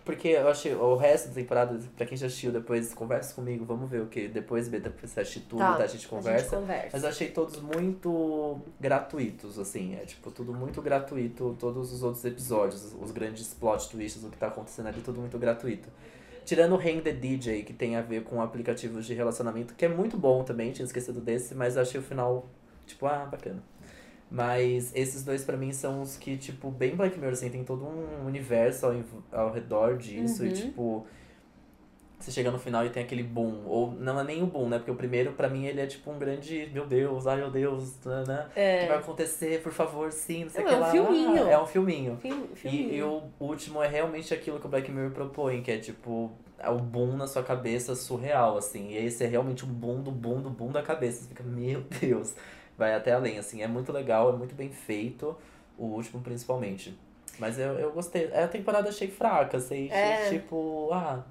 Porque 0.03 0.29
eu 0.29 0.49
achei 0.49 0.73
o 0.73 0.95
resto 0.95 1.29
da 1.29 1.35
temporada, 1.35 1.79
pra 1.95 2.05
quem 2.05 2.17
já 2.17 2.27
assistiu 2.27 2.51
depois, 2.51 2.93
conversa 2.93 3.33
comigo, 3.33 3.63
vamos 3.63 3.89
ver 3.89 4.01
o 4.01 4.07
que. 4.07 4.27
Depois, 4.27 4.67
depois 4.67 5.11
você 5.11 5.21
assiste 5.21 5.41
tudo, 5.41 5.59
Tá, 5.59 5.77
tá, 5.77 5.83
a 5.83 5.87
gente 5.87 6.07
conversa. 6.07 6.37
A 6.37 6.39
gente 6.39 6.49
conversa. 6.61 6.89
Mas 6.93 7.03
eu 7.03 7.09
achei 7.09 7.29
todos 7.29 7.59
muito 7.61 8.59
gratuitos, 8.79 9.57
assim. 9.59 9.95
É 9.95 10.05
tipo, 10.05 10.29
tudo 10.31 10.53
muito 10.53 10.81
gratuito, 10.81 11.55
todos 11.59 11.93
os 11.93 12.03
outros 12.03 12.25
episódios, 12.25 12.93
os 12.99 13.11
grandes 13.11 13.53
plot 13.53 13.89
twists, 13.89 14.23
o 14.23 14.29
que 14.29 14.37
tá 14.37 14.47
acontecendo 14.47 14.87
ali, 14.87 15.01
tudo 15.01 15.21
muito 15.21 15.37
gratuito. 15.37 15.89
Tirando 16.45 16.73
o 16.73 16.79
Hang 16.79 17.01
the 17.01 17.11
DJ, 17.13 17.63
que 17.63 17.73
tem 17.73 17.95
a 17.95 18.01
ver 18.01 18.23
com 18.23 18.41
aplicativos 18.41 19.05
de 19.05 19.13
relacionamento, 19.13 19.73
que 19.75 19.85
é 19.85 19.87
muito 19.87 20.17
bom 20.17 20.43
também, 20.43 20.71
tinha 20.71 20.85
esquecido 20.85 21.21
desse, 21.21 21.55
mas 21.55 21.77
achei 21.77 21.99
o 21.99 22.03
final, 22.03 22.49
tipo, 22.85 23.05
ah, 23.05 23.25
bacana. 23.29 23.63
Mas 24.29 24.91
esses 24.95 25.23
dois 25.23 25.43
pra 25.43 25.55
mim 25.55 25.71
são 25.71 26.01
os 26.01 26.17
que, 26.17 26.35
tipo, 26.37 26.71
bem 26.71 26.95
Black 26.95 27.17
Mirror, 27.17 27.33
assim, 27.33 27.49
tem 27.49 27.63
todo 27.63 27.85
um 27.85 28.25
universo 28.25 28.87
ao, 28.87 28.95
ao 29.31 29.53
redor 29.53 29.97
disso 29.97 30.41
Uhum. 30.43 30.49
e, 30.49 30.53
tipo, 30.53 31.07
você 32.23 32.31
chega 32.31 32.49
no 32.51 32.57
final 32.59 32.85
e 32.85 32.89
tem 32.89 33.03
aquele 33.03 33.23
boom. 33.23 33.63
Ou 33.65 33.91
não 33.91 34.19
é 34.19 34.23
nem 34.23 34.41
o 34.41 34.45
boom, 34.45 34.69
né? 34.69 34.77
Porque 34.77 34.91
o 34.91 34.95
primeiro, 34.95 35.33
pra 35.33 35.49
mim, 35.49 35.65
ele 35.65 35.81
é 35.81 35.85
tipo 35.85 36.09
um 36.11 36.17
grande, 36.17 36.69
meu 36.73 36.85
Deus, 36.87 37.27
ai 37.27 37.37
meu 37.37 37.51
Deus, 37.51 38.03
né? 38.05 38.23
né? 38.27 38.45
O 38.45 38.49
que 38.53 38.87
vai 38.87 38.97
É. 38.97 38.99
acontecer, 38.99 39.61
por 39.61 39.71
favor, 39.71 40.11
sim, 40.11 40.43
não 40.43 40.49
sei 40.49 40.63
o 40.63 40.67
que 40.67 40.73
é 40.73 40.77
um 40.77 40.79
lá. 40.79 40.91
filminho. 40.91 41.47
É 41.47 41.61
um 41.61 41.65
filminho. 41.65 42.17
Filme, 42.17 42.49
E, 42.53 42.55
filme. 42.55 42.95
e 42.95 43.03
o 43.03 43.23
último 43.39 43.81
é 43.83 43.87
realmente 43.87 44.33
aquilo 44.33 44.59
que 44.59 44.65
o 44.65 44.69
Black 44.69 44.89
Mirror 44.91 45.11
propõe, 45.11 45.61
que 45.61 45.71
é 45.71 45.77
tipo, 45.77 46.31
é 46.57 46.69
o 46.69 46.77
boom 46.79 47.17
na 47.17 47.27
sua 47.27 47.43
cabeça 47.43 47.95
surreal, 47.95 48.57
assim. 48.57 48.89
E 48.91 48.97
esse 48.97 49.23
é 49.23 49.27
realmente 49.27 49.65
um 49.65 49.69
boom 49.69 50.01
do 50.01 50.11
boom 50.11 50.41
do 50.41 50.49
boom 50.49 50.71
da 50.71 50.81
cabeça. 50.81 51.23
Você 51.23 51.27
fica, 51.29 51.43
meu 51.43 51.81
Deus, 52.01 52.33
vai 52.77 52.93
até 52.95 53.11
além, 53.11 53.37
assim. 53.37 53.61
É 53.61 53.67
muito 53.67 53.91
legal, 53.91 54.29
é 54.33 54.35
muito 54.37 54.55
bem 54.55 54.69
feito, 54.69 55.35
o 55.77 55.85
último 55.85 56.21
principalmente. 56.21 56.97
Mas 57.39 57.57
eu, 57.57 57.73
eu 57.79 57.91
gostei. 57.91 58.31
A 58.33 58.47
temporada 58.47 58.89
achei 58.89 59.07
fraca, 59.07 59.57
assim, 59.57 59.89
É. 59.91 60.29
tipo, 60.29 60.89
ah, 60.93 61.23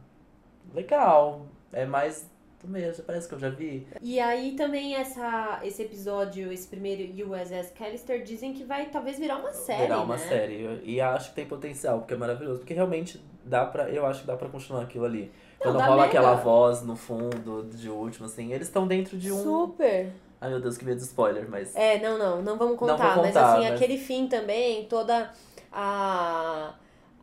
legal. 0.75 1.47
É 1.73 1.85
mais 1.85 2.31
do 2.63 2.69
mesmo, 2.69 3.03
parece 3.05 3.29
que 3.29 3.35
eu 3.35 3.39
já 3.39 3.49
vi. 3.49 3.87
E 4.01 4.21
aí 4.21 4.53
também 4.53 4.95
essa, 4.95 5.61
esse 5.65 5.83
episódio, 5.83 6.53
esse 6.53 6.69
primeiro 6.69 7.03
USS 7.33 7.73
Callister, 7.77 8.23
dizem 8.23 8.53
que 8.53 8.63
vai 8.63 8.87
talvez 8.87 9.19
virar 9.19 9.37
uma 9.39 9.53
série, 9.53 9.83
virar 9.83 10.03
uma 10.03 10.17
né? 10.17 10.29
série. 10.29 10.81
E 10.85 11.01
acho 11.01 11.31
que 11.31 11.35
tem 11.37 11.47
potencial, 11.47 11.99
porque 12.01 12.15
é 12.15 12.17
maravilhoso. 12.17 12.61
Porque 12.61 12.75
realmente 12.75 13.21
dá 13.45 13.65
pra. 13.65 13.89
Eu 13.91 14.07
acho 14.07 14.21
que 14.21 14.27
dá 14.27 14.37
pra 14.37 14.49
continuar 14.49 14.83
aquilo 14.83 15.05
ali. 15.05 15.33
Não, 15.65 15.73
Quando 15.73 15.81
rola 15.81 15.97
mega. 15.97 16.07
aquela 16.07 16.35
voz 16.35 16.83
no 16.83 16.95
fundo 16.97 17.65
de 17.73 17.89
último, 17.89 18.27
assim, 18.27 18.53
eles 18.53 18.69
estão 18.69 18.87
dentro 18.87 19.17
de 19.19 19.33
um. 19.33 19.43
Super. 19.43 20.13
Ai 20.41 20.51
meu 20.51 20.61
Deus, 20.61 20.77
que 20.77 20.85
medo 20.85 20.99
de 20.99 21.05
spoiler, 21.05 21.49
mas. 21.49 21.75
É, 21.75 21.99
não, 22.01 22.19
não, 22.19 22.43
não 22.43 22.59
vamos 22.59 22.77
contar. 22.77 22.99
Não 22.99 23.15
vou 23.15 23.23
mas 23.25 23.33
contar, 23.35 23.55
assim, 23.55 23.63
mas- 23.69 23.73
aquele 23.75 23.97
fim 23.99 24.27
também, 24.29 24.85
toda 24.87 25.33
a, 25.73 26.75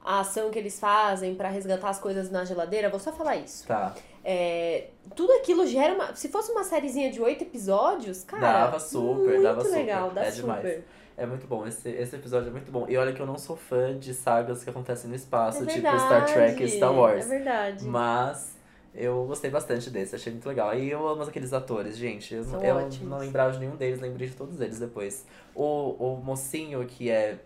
a 0.10 0.22
ação 0.22 0.50
que 0.50 0.58
eles 0.58 0.80
fazem 0.80 1.36
pra 1.36 1.50
resgatar 1.50 1.88
as 1.90 2.00
coisas 2.00 2.32
na 2.32 2.44
geladeira, 2.44 2.90
vou 2.90 3.00
só 3.00 3.14
falar 3.14 3.36
isso. 3.36 3.68
Tá. 3.68 3.94
É, 4.26 4.88
tudo 5.16 5.32
aquilo 5.34 5.68
gera 5.68 5.94
uma. 5.94 6.16
Se 6.16 6.30
fosse 6.30 6.52
uma 6.52 6.64
sériezinha 6.64 7.12
de 7.12 7.22
oito 7.22 7.44
episódios, 7.44 8.24
cara. 8.24 8.42
Dava 8.42 8.80
super, 8.80 9.30
muito 9.30 9.44
dava 9.44 9.62
super. 9.64 9.76
legal, 9.76 10.10
dá 10.10 10.24
É 10.24 10.32
super. 10.32 10.62
demais. 10.62 10.84
É 11.16 11.26
muito 11.28 11.46
bom, 11.46 11.68
esse, 11.68 11.90
esse 11.90 12.16
episódio 12.16 12.48
é 12.48 12.52
muito 12.52 12.72
bom. 12.72 12.86
E 12.90 12.98
olha 12.98 13.14
que 13.14 13.20
eu 13.22 13.26
não 13.28 13.38
sou 13.38 13.56
fã 13.56 13.96
de 14.00 14.14
sagas 14.16 14.64
que 14.64 14.70
acontecem 14.72 15.10
no 15.10 15.16
espaço, 15.16 15.62
É 15.62 15.66
tipo 15.68 15.88
Star 15.88 16.26
Trek 16.26 16.64
e 16.64 16.70
Star 16.70 16.92
Wars. 16.92 17.26
É 17.26 17.28
verdade. 17.28 17.86
Mas 17.86 18.58
eu 18.96 19.26
gostei 19.26 19.52
bastante 19.52 19.92
desse, 19.92 20.16
achei 20.16 20.34
muito 20.34 20.48
legal. 20.50 20.74
E 20.74 20.90
eu 20.90 21.08
amo 21.08 21.22
aqueles 21.22 21.54
atores, 21.54 21.98
gente. 21.98 22.34
Eu, 22.34 22.44
eu 22.64 22.90
não 23.04 23.20
lembrava 23.20 23.52
de 23.52 23.60
nenhum 23.60 23.76
deles, 23.76 24.00
lembrei 24.00 24.28
de 24.28 24.36
todos 24.36 24.60
eles 24.60 24.80
depois. 24.80 25.26
O, 25.54 25.92
o 26.00 26.18
mocinho 26.24 26.84
que 26.88 27.12
é. 27.12 27.38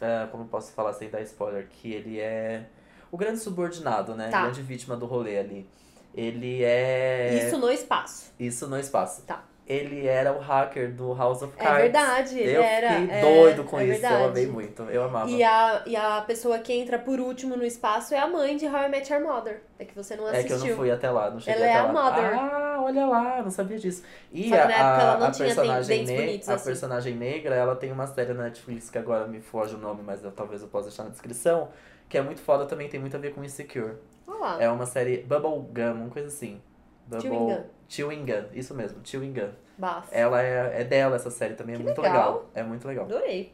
Ah, 0.00 0.28
como 0.30 0.44
eu 0.44 0.48
posso 0.48 0.72
falar 0.72 0.92
sem 0.92 1.10
dar 1.10 1.20
spoiler? 1.22 1.68
Que 1.68 1.92
ele 1.92 2.18
é 2.18 2.66
o 3.10 3.16
grande 3.16 3.40
subordinado, 3.40 4.14
né? 4.14 4.28
Tá. 4.28 4.42
Grande 4.42 4.62
vítima 4.62 4.96
do 4.96 5.06
rolê 5.06 5.38
ali. 5.38 5.68
Ele 6.14 6.62
é. 6.62 7.46
Isso 7.46 7.58
no 7.58 7.70
espaço. 7.70 8.32
Isso 8.38 8.66
no 8.66 8.78
espaço. 8.78 9.22
Tá. 9.22 9.44
Ele 9.72 10.04
era 10.06 10.32
o 10.32 10.40
hacker 10.40 10.92
do 10.92 11.14
House 11.14 11.42
of 11.42 11.52
É 11.56 11.62
Cards. 11.62 11.82
verdade, 11.82 12.38
ele 12.40 12.56
eu 12.56 12.62
era. 12.62 12.88
fiquei 12.88 13.16
é, 13.16 13.20
doido 13.20 13.62
com 13.64 13.78
é 13.78 13.84
isso, 13.84 13.92
verdade. 14.00 14.22
eu 14.22 14.28
amei 14.28 14.46
muito. 14.48 14.82
Eu 14.82 15.04
amava. 15.04 15.30
E 15.30 15.44
a, 15.44 15.82
e 15.86 15.94
a 15.94 16.20
pessoa 16.22 16.58
que 16.58 16.72
entra 16.72 16.98
por 16.98 17.20
último 17.20 17.56
no 17.56 17.64
espaço 17.64 18.12
é 18.12 18.18
a 18.18 18.26
mãe 18.26 18.56
de 18.56 18.66
How 18.66 18.86
I 18.86 18.88
Met 18.88 19.12
Your 19.12 19.22
Mother. 19.22 19.62
É 19.78 19.84
que 19.84 19.94
você 19.94 20.16
não 20.16 20.26
É 20.26 20.30
assistiu. 20.32 20.56
que 20.58 20.62
eu 20.64 20.68
não 20.70 20.76
fui 20.76 20.90
até 20.90 21.08
lá, 21.08 21.30
não 21.30 21.38
cheguei 21.38 21.62
Ela 21.62 21.70
é 21.70 21.74
até 21.76 21.88
a 21.88 21.92
lá. 21.92 22.02
Mother. 22.10 22.38
Ah, 22.38 22.82
olha 22.82 23.06
lá, 23.06 23.42
não 23.42 23.50
sabia 23.50 23.78
disso. 23.78 24.02
E 24.32 24.48
Só 24.48 24.54
a, 24.56 24.58
na 24.58 24.64
época 24.64 25.02
ela 25.02 25.18
não 25.18 25.26
a 25.26 25.30
tinha 25.30 25.46
personagem, 25.46 25.98
dentes 25.98 26.10
ne- 26.10 26.26
bonitos 26.26 26.48
a 26.48 26.54
assim. 26.54 26.64
personagem 26.64 27.14
negra, 27.14 27.54
ela 27.54 27.76
tem 27.76 27.92
uma 27.92 28.06
série 28.08 28.32
na 28.32 28.42
Netflix 28.44 28.90
que 28.90 28.98
agora 28.98 29.26
me 29.28 29.40
foge 29.40 29.76
o 29.76 29.78
nome, 29.78 30.02
mas 30.04 30.24
eu, 30.24 30.32
talvez 30.32 30.62
eu 30.62 30.68
possa 30.68 30.88
deixar 30.88 31.04
na 31.04 31.10
descrição, 31.10 31.68
que 32.08 32.18
é 32.18 32.22
muito 32.22 32.40
foda 32.40 32.66
também, 32.66 32.88
tem 32.88 32.98
muito 32.98 33.16
a 33.16 33.20
ver 33.20 33.32
com 33.32 33.44
Insecure. 33.44 33.94
Olha 34.26 34.38
lá. 34.40 34.62
É 34.62 34.68
uma 34.68 34.84
série 34.86 35.18
Bubble 35.18 35.60
Gum, 35.72 35.92
uma 36.02 36.10
coisa 36.10 36.26
assim. 36.28 36.60
Bubble... 37.06 37.64
Chewing 37.90 38.24
Gun, 38.24 38.44
isso 38.54 38.72
mesmo, 38.74 39.00
Chewing 39.04 39.32
Gun. 39.34 39.50
Bafo. 39.76 40.08
Ela 40.12 40.42
é, 40.42 40.80
é 40.80 40.84
dela 40.84 41.16
essa 41.16 41.30
série 41.30 41.54
também, 41.54 41.74
é 41.74 41.78
Que 41.78 41.84
muito 41.84 42.00
legal. 42.00 42.32
legal. 42.32 42.50
É 42.54 42.62
muito 42.62 42.86
legal. 42.88 43.04
Adorei. 43.04 43.52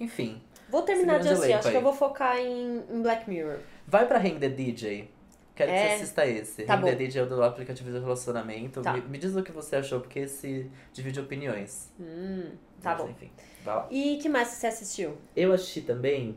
Enfim, 0.00 0.42
Vou 0.68 0.82
terminar 0.82 1.20
de 1.20 1.28
assistir. 1.28 1.52
Acho 1.52 1.62
que 1.62 1.68
aí. 1.68 1.74
eu 1.76 1.80
vou 1.82 1.92
focar 1.92 2.36
em, 2.38 2.82
em 2.90 3.00
Black 3.02 3.30
Mirror. 3.30 3.58
vai 3.86 4.04
pra 4.06 4.18
Hang 4.18 4.38
the 4.40 4.48
DJ. 4.48 5.08
Quero 5.54 5.70
que 5.70 5.76
É. 5.76 5.88
você 5.88 5.94
assista 6.02 6.26
esse. 6.26 6.64
Tá 6.64 6.74
Hang 6.74 6.84
the 6.84 6.92
bom. 6.92 6.98
DJ 6.98 7.20
é 7.22 7.24
o 7.24 7.28
do 7.28 7.42
aplicativo 7.42 7.90
de 7.90 7.98
relacionamento. 7.98 8.82
Tá. 8.82 8.92
Me, 8.92 9.00
me 9.02 9.16
diz 9.18 9.34
o 9.36 9.42
que 9.42 9.52
você 9.52 9.76
achou, 9.76 10.00
porque 10.00 10.18
esse 10.20 10.68
divide 10.92 11.20
opiniões. 11.20 11.90
Hum, 12.00 12.50
tá 12.82 12.90
Mas, 12.90 12.98
bom. 12.98 13.08
Enfim, 13.10 13.30
vai 13.64 13.74
lá. 13.76 13.86
E 13.90 14.18
que 14.20 14.28
mais 14.28 14.48
você 14.48 14.66
assistiu? 14.66 15.16
Eu 15.36 15.52
assisti 15.52 15.80
também 15.82 16.36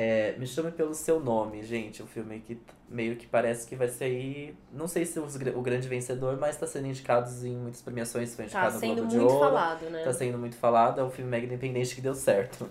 é, 0.00 0.36
Me 0.38 0.46
Chame 0.46 0.70
Pelo 0.70 0.94
Seu 0.94 1.18
Nome, 1.18 1.60
gente. 1.64 2.04
Um 2.04 2.06
filme 2.06 2.38
que 2.38 2.56
meio 2.88 3.16
que 3.16 3.26
parece 3.26 3.66
que 3.66 3.74
vai 3.74 3.88
sair... 3.88 4.56
Não 4.72 4.86
sei 4.86 5.04
se 5.04 5.18
os 5.18 5.34
o 5.34 5.60
grande 5.60 5.88
vencedor, 5.88 6.38
mas 6.38 6.56
tá 6.56 6.68
sendo 6.68 6.86
indicado 6.86 7.28
em 7.44 7.56
muitas 7.56 7.82
premiações. 7.82 8.32
Foi 8.36 8.44
Tá 8.44 8.68
indicado 8.68 8.74
no 8.74 8.80
sendo 8.80 8.94
Globo 8.94 9.10
de 9.10 9.16
muito 9.16 9.32
Ouro. 9.32 9.44
falado, 9.44 9.90
né? 9.90 10.04
Tá 10.04 10.12
sendo 10.12 10.38
muito 10.38 10.54
falado. 10.54 11.00
É 11.00 11.04
um 11.04 11.10
filme 11.10 11.28
mega 11.28 11.46
independente 11.46 11.96
que 11.96 12.00
deu 12.00 12.14
certo. 12.14 12.68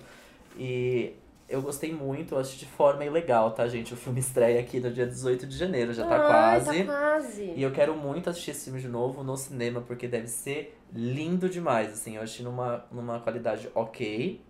E... 0.57 1.15
Eu 1.49 1.61
gostei 1.61 1.93
muito, 1.93 2.35
eu 2.35 2.39
acho 2.39 2.57
de 2.57 2.65
forma 2.65 3.05
ilegal, 3.05 3.51
tá, 3.51 3.65
gente? 3.69 3.93
O 3.93 3.97
filme 3.97 4.19
estreia 4.19 4.59
aqui 4.59 4.81
no 4.81 4.91
dia 4.91 5.07
18 5.07 5.47
de 5.47 5.57
janeiro, 5.57 5.93
já 5.93 6.05
tá 6.05 6.15
Ai, 6.15 6.61
quase. 6.61 6.83
Tá 6.83 6.93
quase. 6.93 7.53
E 7.55 7.63
eu 7.63 7.71
quero 7.71 7.95
muito 7.95 8.29
assistir 8.29 8.51
esse 8.51 8.65
filme 8.65 8.81
de 8.81 8.89
novo 8.89 9.23
no 9.23 9.37
cinema, 9.37 9.79
porque 9.79 10.09
deve 10.09 10.27
ser 10.27 10.77
lindo 10.93 11.47
demais, 11.49 11.93
assim. 11.93 12.17
Eu 12.17 12.21
achei 12.21 12.43
numa, 12.43 12.85
numa 12.91 13.21
qualidade 13.21 13.69
ok, 13.73 14.41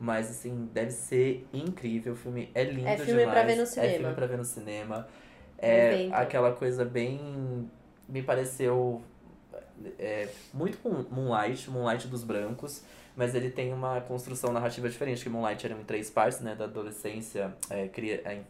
mas, 0.00 0.30
assim, 0.30 0.68
deve 0.72 0.90
ser 0.90 1.46
incrível. 1.52 2.14
O 2.14 2.16
filme 2.16 2.50
é 2.54 2.64
lindo 2.64 2.88
É 2.88 2.96
filme 2.96 3.20
demais. 3.20 3.30
pra 3.30 3.42
ver 3.46 3.56
no 3.56 3.62
É 3.62 3.66
cinema. 3.66 3.92
filme 3.98 4.14
pra 4.14 4.26
ver 4.26 4.38
no 4.38 4.44
cinema. 4.44 5.08
É 5.58 6.08
aquela 6.12 6.52
coisa 6.52 6.84
bem... 6.84 7.70
Me 8.08 8.22
pareceu 8.22 9.02
é, 9.98 10.28
muito 10.52 10.78
com 10.78 10.88
Moonlight, 11.14 11.70
Moonlight 11.70 12.08
dos 12.08 12.24
brancos. 12.24 12.82
Mas 13.14 13.34
ele 13.34 13.50
tem 13.50 13.72
uma 13.72 14.00
construção 14.00 14.52
narrativa 14.52 14.88
diferente, 14.88 15.22
que 15.22 15.28
Moonlight 15.28 15.66
era 15.66 15.74
em 15.74 15.84
três 15.84 16.08
partes, 16.08 16.40
né? 16.40 16.54
Da 16.54 16.64
adolescência, 16.64 17.54
é, 17.68 17.86
cria, 17.88 18.22
é, 18.24 18.40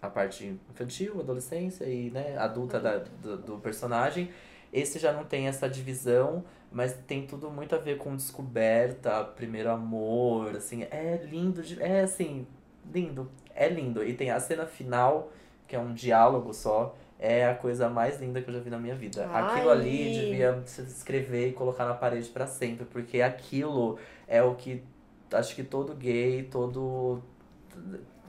a 0.00 0.08
parte 0.08 0.58
infantil, 0.70 1.20
adolescência 1.20 1.84
e 1.84 2.10
né, 2.10 2.36
adulta 2.38 2.80
da, 2.80 2.98
do, 2.98 3.36
do 3.36 3.58
personagem. 3.58 4.30
Esse 4.72 4.98
já 4.98 5.12
não 5.12 5.24
tem 5.24 5.46
essa 5.48 5.68
divisão, 5.68 6.44
mas 6.74 6.92
tem 7.06 7.24
tudo 7.24 7.48
muito 7.50 7.72
a 7.74 7.78
ver 7.78 7.98
com 7.98 8.16
descoberta, 8.16 9.22
primeiro 9.24 9.70
amor, 9.70 10.56
assim, 10.56 10.82
é 10.82 11.20
lindo, 11.24 11.62
de- 11.62 11.80
é 11.80 12.00
assim, 12.00 12.46
lindo, 12.92 13.30
é 13.54 13.68
lindo. 13.68 14.04
E 14.04 14.12
tem 14.12 14.30
a 14.32 14.40
cena 14.40 14.66
final, 14.66 15.30
que 15.68 15.76
é 15.76 15.78
um 15.78 15.94
diálogo 15.94 16.52
só, 16.52 16.96
é 17.16 17.46
a 17.48 17.54
coisa 17.54 17.88
mais 17.88 18.20
linda 18.20 18.42
que 18.42 18.50
eu 18.50 18.54
já 18.54 18.60
vi 18.60 18.70
na 18.70 18.78
minha 18.78 18.96
vida. 18.96 19.24
Aquilo 19.32 19.70
Ai. 19.70 19.76
ali 19.78 20.10
devia 20.10 20.62
se 20.66 20.82
escrever 20.82 21.50
e 21.50 21.52
colocar 21.52 21.86
na 21.86 21.94
parede 21.94 22.28
pra 22.28 22.44
sempre, 22.48 22.84
porque 22.84 23.22
aquilo 23.22 23.96
é 24.26 24.42
o 24.42 24.56
que 24.56 24.82
acho 25.32 25.54
que 25.54 25.62
todo 25.62 25.94
gay, 25.94 26.42
todo 26.42 27.22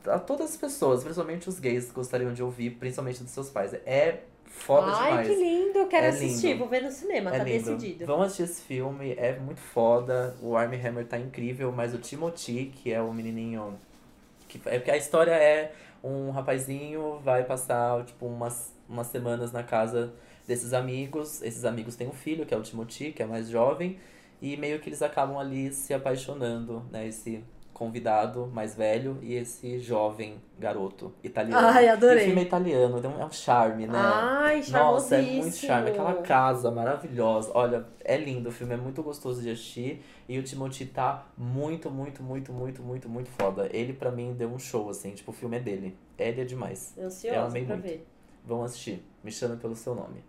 a 0.07 0.19
todas 0.19 0.51
as 0.51 0.57
pessoas, 0.57 1.03
principalmente 1.03 1.49
os 1.49 1.59
gays, 1.59 1.91
gostariam 1.91 2.31
de 2.31 2.43
ouvir, 2.43 2.71
principalmente 2.71 3.23
dos 3.23 3.31
seus 3.31 3.49
pais. 3.49 3.73
É 3.73 4.23
foda 4.45 4.91
Ai, 4.95 5.09
demais. 5.09 5.27
que 5.27 5.35
lindo. 5.35 5.87
Quero 5.87 6.05
É 6.05 6.09
assistir. 6.09 6.47
lindo. 6.47 6.59
Vou 6.59 6.67
ver 6.69 6.81
no 6.83 6.91
cinema. 6.91 7.33
É 7.33 7.37
tá 7.39 7.43
lindo. 7.43 7.75
decidido. 7.77 8.05
Vamos 8.05 8.25
assistir 8.27 8.43
esse 8.43 8.61
filme, 8.61 9.13
é 9.17 9.37
muito 9.39 9.59
foda. 9.61 10.35
O 10.41 10.55
Armie 10.55 10.79
Hammer 10.79 11.05
tá 11.05 11.17
incrível, 11.17 11.71
mas 11.71 11.93
o 11.93 11.97
Timothy, 11.97 12.71
que 12.75 12.91
é 12.91 13.01
o 13.01 13.13
menininho. 13.13 13.77
Que, 14.47 14.61
é 14.65 14.77
porque 14.79 14.91
a 14.91 14.97
história 14.97 15.31
é 15.31 15.73
um 16.03 16.29
rapazinho 16.31 17.19
vai 17.23 17.43
passar, 17.43 18.03
tipo, 18.05 18.27
umas, 18.27 18.73
umas 18.87 19.07
semanas 19.07 19.51
na 19.51 19.63
casa 19.63 20.13
desses 20.47 20.73
amigos. 20.73 21.41
Esses 21.41 21.65
amigos 21.65 21.95
têm 21.95 22.07
um 22.07 22.13
filho, 22.13 22.45
que 22.45 22.53
é 22.53 22.57
o 22.57 22.61
Timothy, 22.61 23.11
que 23.11 23.23
é 23.23 23.25
mais 23.25 23.49
jovem. 23.49 23.97
E 24.41 24.55
meio 24.57 24.79
que 24.79 24.89
eles 24.89 25.01
acabam 25.01 25.37
ali 25.39 25.71
se 25.73 25.93
apaixonando, 25.93 26.83
né? 26.91 27.07
Esse 27.07 27.43
convidado 27.75 28.47
mais 28.47 28.73
velho 28.73 29.19
e 29.21 29.33
esse 29.35 29.77
jovem 29.79 30.41
garoto 30.57 31.13
italiano. 31.21 31.67
Ai, 31.67 31.87
E 31.87 31.89
o 31.89 31.91
adorei. 31.91 32.23
filme 32.25 32.39
é 32.39 32.43
italiano, 32.45 33.01
é 33.03 33.07
um- 33.07 33.21
é 33.21 33.25
um 33.25 33.31
charme, 33.31 33.85
né? 33.85 33.97
Ai, 34.01 34.63
Nossa, 34.71 35.17
é 35.17 35.21
muito 35.21 35.57
charme. 35.57 35.89
Aquela 35.89 36.13
casa 36.21 36.71
maravilhosa. 36.71 37.51
Olha, 37.53 37.85
é 37.99 38.15
lindo. 38.15 38.47
O 38.47 38.51
filme 38.51 38.73
é 38.73 38.77
muito 38.77 39.03
gostoso 39.03 39.41
de 39.41 39.49
assistir. 39.51 40.01
E 40.27 40.39
o 40.39 40.43
Timothy 40.43 40.85
tá 40.85 41.25
muito, 41.37 41.91
muito, 41.91 42.23
muito, 42.23 42.53
muito, 42.53 42.81
muito, 42.81 43.09
muito 43.09 43.29
foda. 43.31 43.69
Ele, 43.73 43.91
pra 43.91 44.09
mim, 44.09 44.33
deu 44.33 44.47
um 44.49 44.57
show, 44.57 44.89
assim. 44.89 45.11
Tipo, 45.11 45.31
o 45.31 45.33
filme 45.33 45.57
é 45.57 45.59
dele. 45.59 45.97
Ele 46.17 46.41
é 46.41 46.45
demais. 46.45 46.93
Eu 46.95 47.07
Ansiosa 47.07 47.41
amei 47.41 47.65
pra 47.65 47.75
muito. 47.75 47.87
ver. 47.89 48.07
Vão 48.45 48.63
assistir. 48.63 49.05
Me 49.21 49.31
chame 49.33 49.57
pelo 49.57 49.75
seu 49.75 49.93
nome. 49.93 50.23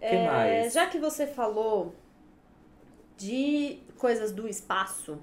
Que 0.00 0.06
É, 0.06 0.26
mais? 0.26 0.72
Já 0.74 0.88
que 0.88 0.98
você 0.98 1.28
falou 1.28 1.94
de 3.16 3.78
coisas 3.96 4.32
do 4.32 4.48
espaço. 4.48 5.18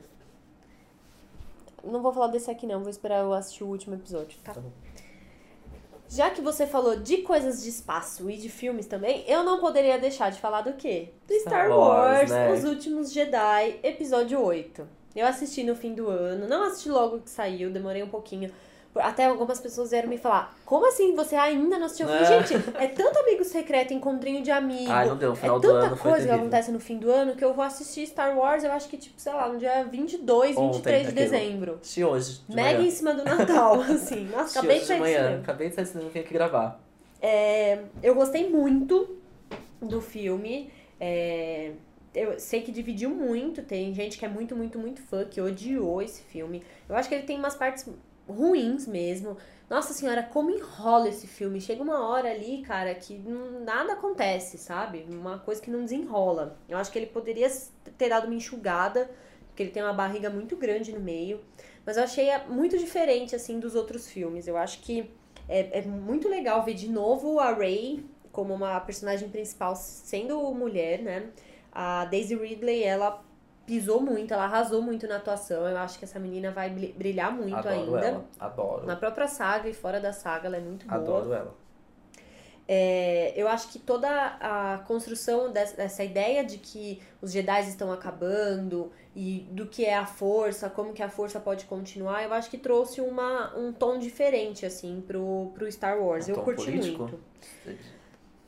Não 1.83 2.01
vou 2.01 2.13
falar 2.13 2.27
desse 2.27 2.49
aqui 2.49 2.65
não, 2.65 2.79
vou 2.79 2.89
esperar 2.89 3.19
eu 3.19 3.33
assistir 3.33 3.63
o 3.63 3.67
último 3.67 3.95
episódio, 3.95 4.37
tá? 4.43 4.53
Tá 4.53 4.61
bom. 4.61 4.71
Já 6.09 6.29
que 6.29 6.41
você 6.41 6.67
falou 6.67 6.95
de 6.95 7.17
coisas 7.17 7.63
de 7.63 7.69
espaço 7.69 8.29
e 8.29 8.37
de 8.37 8.47
filmes 8.47 8.85
também, 8.85 9.23
eu 9.27 9.43
não 9.43 9.59
poderia 9.59 9.97
deixar 9.97 10.29
de 10.29 10.39
falar 10.39 10.61
do 10.61 10.73
quê? 10.73 11.09
Do 11.27 11.33
Star, 11.39 11.65
Star 11.65 11.69
Wars, 11.77 12.17
Wars, 12.19 12.31
né? 12.31 12.53
Os 12.53 12.63
Últimos 12.63 13.11
Jedi, 13.11 13.79
episódio 13.81 14.39
8. 14.39 14.87
Eu 15.15 15.25
assisti 15.25 15.63
no 15.63 15.75
fim 15.75 15.93
do 15.93 16.07
ano, 16.09 16.47
não 16.47 16.63
assisti 16.65 16.89
logo 16.89 17.19
que 17.19 17.29
saiu, 17.29 17.71
demorei 17.71 18.03
um 18.03 18.09
pouquinho. 18.09 18.51
Até 18.95 19.25
algumas 19.25 19.59
pessoas 19.59 19.89
vieram 19.89 20.07
me 20.07 20.17
falar, 20.17 20.55
como 20.65 20.87
assim 20.87 21.15
você 21.15 21.35
ainda 21.35 21.79
não 21.79 21.85
assistiu? 21.87 22.07
É. 22.09 22.25
gente, 22.45 22.53
é 22.77 22.87
tanto 22.87 23.17
amigo 23.19 23.43
secreto, 23.43 23.93
encontrinho 23.93 24.43
de 24.43 24.51
amigo. 24.51 24.91
Ai, 24.91 25.07
não 25.07 25.17
deu. 25.17 25.31
O 25.31 25.35
final 25.35 25.57
é 25.57 25.59
do 25.59 25.67
tanta 25.67 25.85
ano 25.87 25.97
coisa 25.97 26.27
que 26.27 26.31
acontece 26.31 26.71
no 26.71 26.79
fim 26.79 26.97
do 26.97 27.11
ano 27.11 27.35
que 27.35 27.43
eu 27.43 27.53
vou 27.53 27.63
assistir 27.63 28.05
Star 28.05 28.37
Wars, 28.37 28.63
eu 28.63 28.71
acho 28.71 28.87
que, 28.87 28.97
tipo, 28.97 29.19
sei 29.19 29.33
lá, 29.33 29.47
no 29.49 29.57
dia 29.57 29.83
22, 29.85 30.55
Ontem, 30.57 30.73
23 30.75 31.01
de 31.01 31.07
aquilo. 31.09 31.15
dezembro. 31.15 31.79
Assisti 31.81 32.03
hoje. 32.03 32.41
De 32.47 32.55
Mega 32.55 32.77
manhã. 32.77 32.87
em 32.87 32.91
cima 32.91 33.13
do 33.13 33.23
Natal, 33.23 33.81
assim. 33.81 34.25
Nossa, 34.25 34.59
acabei 34.59 34.79
de 34.79 34.85
de 34.85 34.99
manhã. 34.99 35.39
Acabei 35.39 35.69
de 35.69 35.75
sair 35.75 35.85
do 35.85 35.87
cinema 35.89 36.09
e 36.09 36.13
vim 36.13 36.19
aqui 36.19 36.33
gravar. 36.33 36.79
É, 37.21 37.79
eu 38.03 38.13
gostei 38.13 38.49
muito 38.49 39.17
do 39.81 40.01
filme. 40.01 40.71
É, 40.99 41.71
eu 42.13 42.39
sei 42.39 42.61
que 42.61 42.71
dividiu 42.71 43.09
muito. 43.09 43.61
Tem 43.63 43.93
gente 43.93 44.17
que 44.17 44.25
é 44.25 44.27
muito, 44.27 44.55
muito, 44.55 44.77
muito 44.77 45.01
fã, 45.01 45.25
que 45.25 45.41
odiou 45.41 46.01
esse 46.01 46.21
filme. 46.21 46.63
Eu 46.87 46.95
acho 46.95 47.09
que 47.09 47.15
ele 47.15 47.23
tem 47.23 47.39
umas 47.39 47.55
partes 47.55 47.87
ruins 48.27 48.87
mesmo. 48.87 49.37
Nossa 49.69 49.93
senhora, 49.93 50.23
como 50.23 50.51
enrola 50.51 51.09
esse 51.09 51.27
filme. 51.27 51.59
Chega 51.59 51.81
uma 51.81 52.07
hora 52.07 52.29
ali, 52.29 52.61
cara, 52.61 52.93
que 52.93 53.17
nada 53.65 53.93
acontece, 53.93 54.57
sabe? 54.57 55.05
Uma 55.09 55.39
coisa 55.39 55.61
que 55.61 55.71
não 55.71 55.83
desenrola. 55.83 56.57
Eu 56.67 56.77
acho 56.77 56.91
que 56.91 56.99
ele 56.99 57.07
poderia 57.07 57.49
ter 57.97 58.09
dado 58.09 58.25
uma 58.25 58.35
enxugada, 58.35 59.09
porque 59.47 59.63
ele 59.63 59.71
tem 59.71 59.83
uma 59.83 59.93
barriga 59.93 60.29
muito 60.29 60.55
grande 60.55 60.91
no 60.91 60.99
meio. 60.99 61.39
Mas 61.85 61.97
eu 61.97 62.03
achei 62.03 62.29
muito 62.49 62.77
diferente, 62.77 63.35
assim, 63.35 63.59
dos 63.59 63.75
outros 63.75 64.07
filmes. 64.07 64.47
Eu 64.47 64.57
acho 64.57 64.79
que 64.81 65.11
é, 65.47 65.79
é 65.79 65.81
muito 65.81 66.29
legal 66.29 66.63
ver 66.63 66.73
de 66.73 66.89
novo 66.89 67.39
a 67.39 67.53
Rey 67.53 68.05
como 68.31 68.53
uma 68.53 68.79
personagem 68.79 69.29
principal 69.29 69.75
sendo 69.75 70.39
mulher, 70.53 71.01
né? 71.01 71.29
A 71.71 72.05
Daisy 72.05 72.35
Ridley, 72.35 72.83
ela 72.83 73.23
pisou 73.65 74.01
muito, 74.01 74.33
ela 74.33 74.43
arrasou 74.43 74.81
muito 74.81 75.07
na 75.07 75.17
atuação. 75.17 75.67
Eu 75.67 75.77
acho 75.77 75.97
que 75.97 76.05
essa 76.05 76.19
menina 76.19 76.51
vai 76.51 76.69
bri- 76.69 76.93
brilhar 76.97 77.31
muito 77.31 77.55
Adoro 77.55 77.75
ainda. 77.75 78.05
ela. 78.05 78.25
Adoro. 78.39 78.85
Na 78.85 78.95
própria 78.95 79.27
saga 79.27 79.69
e 79.69 79.73
fora 79.73 79.99
da 79.99 80.11
saga, 80.13 80.47
ela 80.47 80.57
é 80.57 80.59
muito 80.59 80.85
boa. 80.87 80.99
Adoro 81.01 81.33
ela. 81.33 81.63
É, 82.65 83.33
eu 83.35 83.47
acho 83.49 83.69
que 83.69 83.79
toda 83.79 84.07
a 84.09 84.77
construção 84.87 85.51
dessa, 85.51 86.03
ideia 86.03 86.45
de 86.45 86.57
que 86.57 87.01
os 87.21 87.31
Jedi 87.31 87.67
estão 87.67 87.91
acabando 87.91 88.89
e 89.13 89.45
do 89.51 89.67
que 89.67 89.83
é 89.83 89.97
a 89.97 90.05
força, 90.05 90.69
como 90.69 90.93
que 90.93 91.03
a 91.03 91.09
força 91.09 91.39
pode 91.41 91.65
continuar, 91.65 92.23
eu 92.23 92.33
acho 92.33 92.49
que 92.49 92.57
trouxe 92.57 93.01
uma, 93.01 93.53
um 93.57 93.73
tom 93.73 93.99
diferente, 93.99 94.65
assim, 94.65 95.03
pro, 95.05 95.51
pro 95.53 95.69
Star 95.69 95.99
Wars. 96.01 96.27
Um 96.29 96.31
eu 96.31 96.41
curti 96.41 96.65
político? 96.65 97.03
muito. 97.03 97.19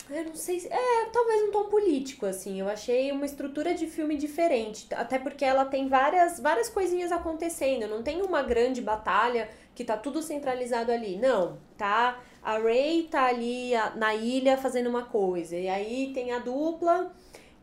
Eu 0.10 0.26
não 0.26 0.36
sei 0.36 0.60
se. 0.60 0.68
É, 0.68 1.06
talvez 1.12 1.44
um 1.44 1.52
tom 1.52 1.66
político, 1.66 2.26
assim. 2.26 2.60
Eu 2.60 2.68
achei 2.70 3.12
uma 3.12 3.26
estrutura 3.26 3.74
de 3.74 3.88
filme 3.88 4.16
diferente. 4.18 4.88
Até 4.94 5.18
porque 5.18 5.44
ela 5.44 5.66
tem 5.66 5.88
várias, 5.88 6.40
várias 6.40 6.70
coisinhas 6.70 7.12
acontecendo. 7.12 7.88
Não 7.88 8.04
tem 8.04 8.22
uma 8.22 8.44
grande 8.44 8.82
batalha 8.82 9.50
que 9.74 9.84
tá 9.84 9.98
tudo 9.98 10.22
centralizado 10.22 10.92
ali. 10.92 11.18
Não. 11.18 11.58
Tá. 11.78 12.20
A 12.44 12.60
Rey 12.60 13.08
tá 13.10 13.26
ali 13.26 13.72
na 13.96 14.14
ilha 14.14 14.58
fazendo 14.58 14.88
uma 14.88 15.06
coisa. 15.06 15.56
E 15.56 15.68
aí 15.68 16.12
tem 16.14 16.32
a 16.32 16.38
dupla, 16.40 17.12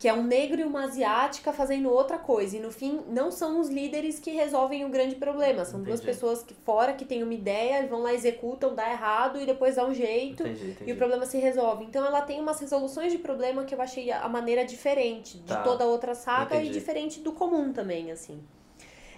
que 0.02 0.08
é 0.08 0.12
um 0.12 0.24
negro 0.24 0.60
e 0.60 0.64
uma 0.64 0.82
asiática 0.86 1.52
fazendo 1.52 1.88
outra 1.88 2.18
coisa. 2.18 2.56
E 2.56 2.58
no 2.60 2.72
fim, 2.72 3.02
não 3.08 3.30
são 3.30 3.60
os 3.60 3.68
líderes 3.68 4.18
que 4.18 4.32
resolvem 4.32 4.84
o 4.84 4.88
grande 4.88 5.14
problema. 5.14 5.64
São 5.64 5.80
duas 5.80 6.00
Entendi. 6.00 6.12
pessoas 6.18 6.42
que 6.42 6.52
fora 6.54 6.92
que 6.92 7.04
têm 7.04 7.22
uma 7.22 7.32
ideia, 7.32 7.86
vão 7.86 8.02
lá, 8.02 8.12
executam, 8.12 8.74
dá 8.74 8.90
errado 8.90 9.40
e 9.40 9.46
depois 9.46 9.76
dá 9.76 9.86
um 9.86 9.94
jeito 9.94 10.42
Entendi, 10.42 10.70
entendi. 10.72 10.90
e 10.90 10.92
o 10.92 10.96
problema 10.96 11.24
se 11.24 11.38
resolve. 11.38 11.84
Então 11.84 12.04
ela 12.04 12.20
tem 12.20 12.40
umas 12.40 12.58
resoluções 12.58 13.12
de 13.12 13.18
problema 13.18 13.62
que 13.64 13.72
eu 13.76 13.80
achei 13.80 14.10
a 14.10 14.28
maneira 14.28 14.64
diferente 14.64 15.38
de 15.38 15.44
Tá. 15.46 15.62
toda 15.62 15.86
outra 15.86 16.16
saga 16.16 16.60
e 16.60 16.68
diferente 16.70 17.20
do 17.20 17.30
comum 17.30 17.72
também, 17.72 18.10
assim. 18.10 18.42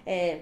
É, 0.04 0.40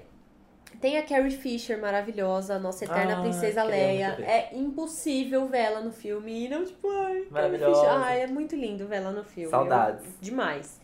tem 0.80 0.98
a 0.98 1.02
Carrie 1.04 1.30
Fisher 1.30 1.80
maravilhosa, 1.80 2.54
a 2.54 2.58
nossa 2.58 2.84
eterna 2.84 3.18
Ah, 3.18 3.20
princesa 3.22 3.62
Leia. 3.62 4.16
É 4.20 4.50
impossível 4.56 5.46
vê-la 5.48 5.80
no 5.80 5.92
filme 5.92 6.46
e 6.46 6.48
não, 6.48 6.64
tipo, 6.64 6.88
ai, 6.90 7.26
Carrie. 7.32 7.58
Fisher. 7.58 7.88
Ai, 7.90 8.20
é 8.22 8.26
muito 8.26 8.56
lindo 8.56 8.86
vê-la 8.86 9.10
no 9.10 9.22
filme. 9.24 9.50
Saudades. 9.50 10.04
Eu- 10.04 10.10
demais. 10.20 10.80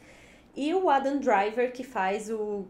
E 0.56 0.74
o 0.74 0.88
Adam 0.90 1.18
Driver, 1.18 1.72
que 1.72 1.84
faz 1.84 2.28
o 2.30 2.66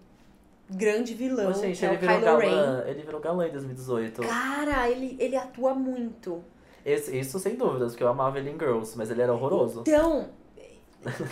grande 0.71 1.15
vilão, 1.15 1.51
Ô, 1.51 1.53
gente, 1.55 1.79
que 1.79 1.85
é 1.87 1.89
ele 1.89 1.97
o 1.97 2.01
virou 2.01 2.19
Kylo 2.21 2.37
Ren. 2.39 2.51
galã. 2.51 2.85
Ele 2.87 3.03
virou 3.03 3.21
galã 3.21 3.47
em 3.49 3.51
2018. 3.53 4.23
Cara, 4.23 4.89
ele, 4.91 5.17
ele 5.19 5.37
atua 5.37 5.75
muito. 5.75 6.43
Esse- 6.85 7.19
isso 7.19 7.39
sem 7.39 7.55
dúvidas, 7.57 7.93
porque 7.93 8.03
eu 8.05 8.09
amava 8.09 8.39
ele 8.39 8.51
em 8.51 8.59
Girls, 8.59 8.97
mas 8.97 9.11
ele 9.11 9.23
era 9.23 9.33
horroroso. 9.33 9.81
Então, 9.81 10.29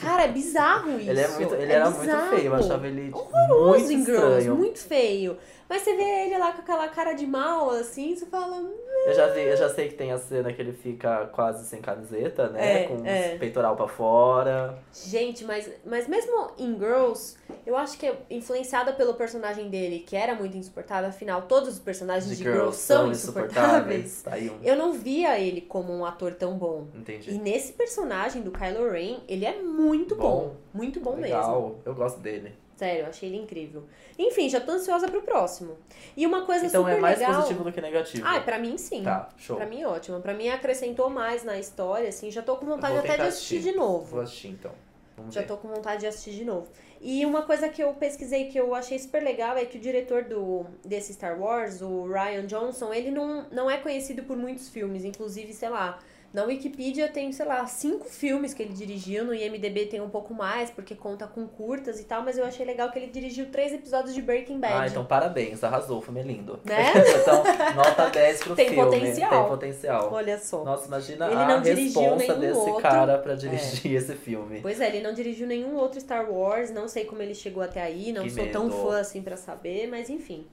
cara, 0.01 0.25
é 0.25 0.29
bizarro 0.29 0.99
isso. 0.99 1.11
Ele, 1.11 1.21
é 1.21 1.29
muito, 1.29 1.55
ele 1.55 1.73
É 1.73 1.75
era 1.77 1.91
bizarro. 1.91 2.19
muito 2.27 2.37
feio, 2.37 2.47
eu 2.47 2.55
achava 2.55 2.87
ele 2.87 3.11
Horroroso 3.13 3.69
muito 3.79 3.93
em 3.93 4.05
Girls, 4.05 4.39
estranho. 4.39 4.57
muito 4.57 4.79
feio. 4.79 5.39
Mas 5.69 5.83
você 5.83 5.97
vê 5.97 6.27
ele 6.27 6.39
lá 6.39 6.53
com 6.53 6.61
aquela 6.61 6.89
cara 6.89 7.13
de 7.13 7.27
mal, 7.27 7.71
assim, 7.71 8.15
você 8.15 8.27
fala. 8.27 8.57
"Hum, 8.57 8.73
Eu 9.07 9.15
já, 9.15 9.27
vi, 9.29 9.41
eu 9.41 9.57
já 9.57 9.69
sei 9.69 9.89
que 9.89 9.95
tem 9.95 10.13
a 10.13 10.19
cena 10.19 10.53
que 10.53 10.61
ele 10.61 10.73
fica 10.73 11.27
quase 11.27 11.65
sem 11.67 11.81
camiseta, 11.81 12.49
né? 12.49 12.83
É, 12.83 12.87
com 12.87 13.07
é. 13.07 13.37
peitoral 13.37 13.77
pra 13.77 13.87
fora. 13.87 14.79
Gente, 14.93 15.45
mas, 15.45 15.71
mas 15.85 16.09
mesmo 16.09 16.51
em 16.59 16.77
Girls, 16.79 17.37
eu 17.65 17.77
acho 17.77 17.99
que 17.99 18.07
é 18.07 18.17
influenciada 18.31 18.93
pelo 18.93 19.15
personagem 19.15 19.69
dele, 19.69 20.01
que 20.01 20.17
era 20.17 20.35
muito 20.35 20.57
insuportável, 20.57 21.09
afinal, 21.09 21.43
todos 21.43 21.69
os 21.71 21.79
personagens 21.79 22.37
de, 22.37 22.43
Girls 22.43 22.77
são 22.79 23.11
insuportáveis. 23.11 24.23
Tá 24.23 24.35
aí 24.35 24.51
um. 24.51 24.59
Eu 24.63 24.77
não 24.77 24.93
via 24.93 25.39
ele 25.39 25.61
como 25.61 25.93
um 25.93 26.05
ator 26.05 26.35
tão 26.35 26.57
bom. 26.57 26.89
E 26.95 26.99
Entendi. 26.99 27.39
nesse 27.39 27.73
personagem 27.73 28.43
do 28.43 28.51
Kylo 28.51 28.91
Ren, 28.91 29.19
ele 29.29 29.45
é 29.45 29.61
muito 29.63 30.15
bom. 30.15 30.27
Bom. 30.27 30.57
Muito 30.75 31.01
bom 31.01 31.13
mesmo. 31.13 31.23
Legal, 31.37 31.77
eu 31.85 31.95
gosto 31.95 32.21
dele. 32.21 32.53
Sério, 32.77 33.07
achei 33.07 33.29
ele 33.31 33.39
incrível. 33.39 33.85
Enfim, 34.19 34.49
já 34.51 34.61
tô 34.61 34.73
ansiosa 34.73 35.09
pro 35.09 35.23
próximo. 35.23 35.79
E 36.15 36.27
uma 36.27 36.45
coisa 36.45 36.67
Então 36.67 36.83
super 36.83 36.99
é 36.99 37.01
mais 37.01 37.19
legal. 37.19 37.35
positivo 37.37 37.65
do 37.65 37.73
que 37.73 37.81
negativo. 37.81 38.23
Ah, 38.27 38.39
pra 38.41 38.59
mim 38.59 38.77
sim. 38.77 39.03
Tá, 39.03 39.31
show. 39.39 39.57
Pra 39.57 39.65
mim 39.65 39.83
ótimo. 39.85 40.21
Pra 40.21 40.35
mim 40.35 40.49
acrescentou 40.51 41.09
mais 41.09 41.43
na 41.43 41.59
história, 41.59 42.09
assim. 42.11 42.31
Já 42.31 42.43
tô 42.43 42.57
com 42.57 42.67
vontade 42.67 42.99
até 42.99 43.17
de 43.17 43.23
assistir 43.23 43.57
assistir. 43.57 43.73
de 43.73 43.77
novo. 43.79 44.05
Vou 44.05 44.21
assistir 44.21 44.49
então. 44.49 44.73
Vamos 45.17 45.35
Já 45.35 45.41
ver. 45.41 45.47
tô 45.47 45.57
com 45.57 45.69
vontade 45.69 46.01
de 46.01 46.07
assistir 46.07 46.33
de 46.33 46.45
novo. 46.45 46.69
E 47.01 47.25
uma 47.25 47.43
coisa 47.43 47.67
que 47.71 47.83
eu 47.83 47.95
pesquisei 47.95 48.49
que 48.49 48.59
eu 48.61 48.75
achei 48.75 48.99
super 48.99 49.23
legal 49.23 49.57
é 49.57 49.65
que 49.65 49.79
o 49.79 49.81
diretor 49.81 50.25
do, 50.25 50.67
desse 50.85 51.15
Star 51.15 51.41
Wars, 51.41 51.81
o 51.81 52.07
Ryan 52.07 52.47
Johnson, 52.47 52.93
ele 52.93 53.11
não, 53.11 53.47
não 53.51 53.71
é 53.71 53.79
conhecido 53.79 54.25
por 54.25 54.37
muitos 54.37 54.69
filmes. 54.69 55.03
Inclusive, 55.05 55.55
sei 55.55 55.71
lá, 55.71 55.99
na 56.33 56.45
Wikipedia 56.45 57.09
tem, 57.09 57.33
sei 57.33 57.47
lá, 57.47 57.67
cinco 57.67 58.05
filmes 58.09 58.53
que 58.53 58.63
ele 58.63 58.75
dirigiu, 58.75 59.25
no 59.25 59.33
IMDB 59.35 59.87
tem 59.87 60.01
um 60.03 60.11
pouco 60.11 60.35
mais, 60.35 60.69
porque 60.71 60.95
conta 60.95 61.27
com 61.27 61.47
curtas 61.47 61.99
e 61.99 62.05
tal, 62.05 62.23
mas 62.23 62.37
eu 62.37 62.45
achei 62.45 62.67
legal 62.67 62.91
que 62.91 62.99
ele 62.99 63.07
dirigiu 63.07 63.47
três 63.47 63.73
episódios 63.73 64.15
de 64.15 64.21
Breaking 64.21 64.59
Bad. 64.61 64.75
Ah, 64.75 64.87
então 64.87 65.05
parabéns, 65.05 65.65
arrasou, 65.65 65.99
o 65.99 66.03
filme 66.03 66.21
é 66.21 66.23
lindo. 66.25 66.61
Né? 66.65 66.93
então, 67.23 67.43
nota 67.75 68.11
10 68.11 68.41
pro 68.45 68.55
Tem 68.57 68.69
filme. 68.69 68.83
potencial. 68.85 69.31
Tem 69.31 69.49
potencial. 69.49 70.13
Olha 70.13 70.39
só. 70.39 70.63
Nossa, 70.65 70.87
imagina 70.89 71.27
Ele 71.27 71.35
a 71.35 71.59
responsa 71.61 72.35
desse 72.35 72.59
outro. 72.59 72.83
cara 72.83 73.19
pra 73.19 73.35
dirigir 73.35 73.95
esse 73.95 74.15
filme. 74.15 74.61
Pois 74.61 74.81
é, 74.81 74.89
ele 74.89 75.01
não 75.01 75.15
dirigiu 75.15 75.47
nenhum 75.47 75.77
outro 75.77 75.99
Star 76.01 76.31
Wars, 76.31 76.71
não 76.71 76.87
sei 76.89 77.05
como 77.07 77.23
ele 77.23 77.35
chegou 77.35 77.63
até 77.63 77.81
aí, 77.83 78.13
não 78.13 78.25
Que 78.25 78.31
sou 78.31 78.47
tão 78.49 78.65
medo. 78.65 78.83
fã 78.83 78.99
assim 79.01 79.23
pra 79.23 79.37
saber, 79.39 79.87
mas 79.89 80.11
enfim. 80.11 80.47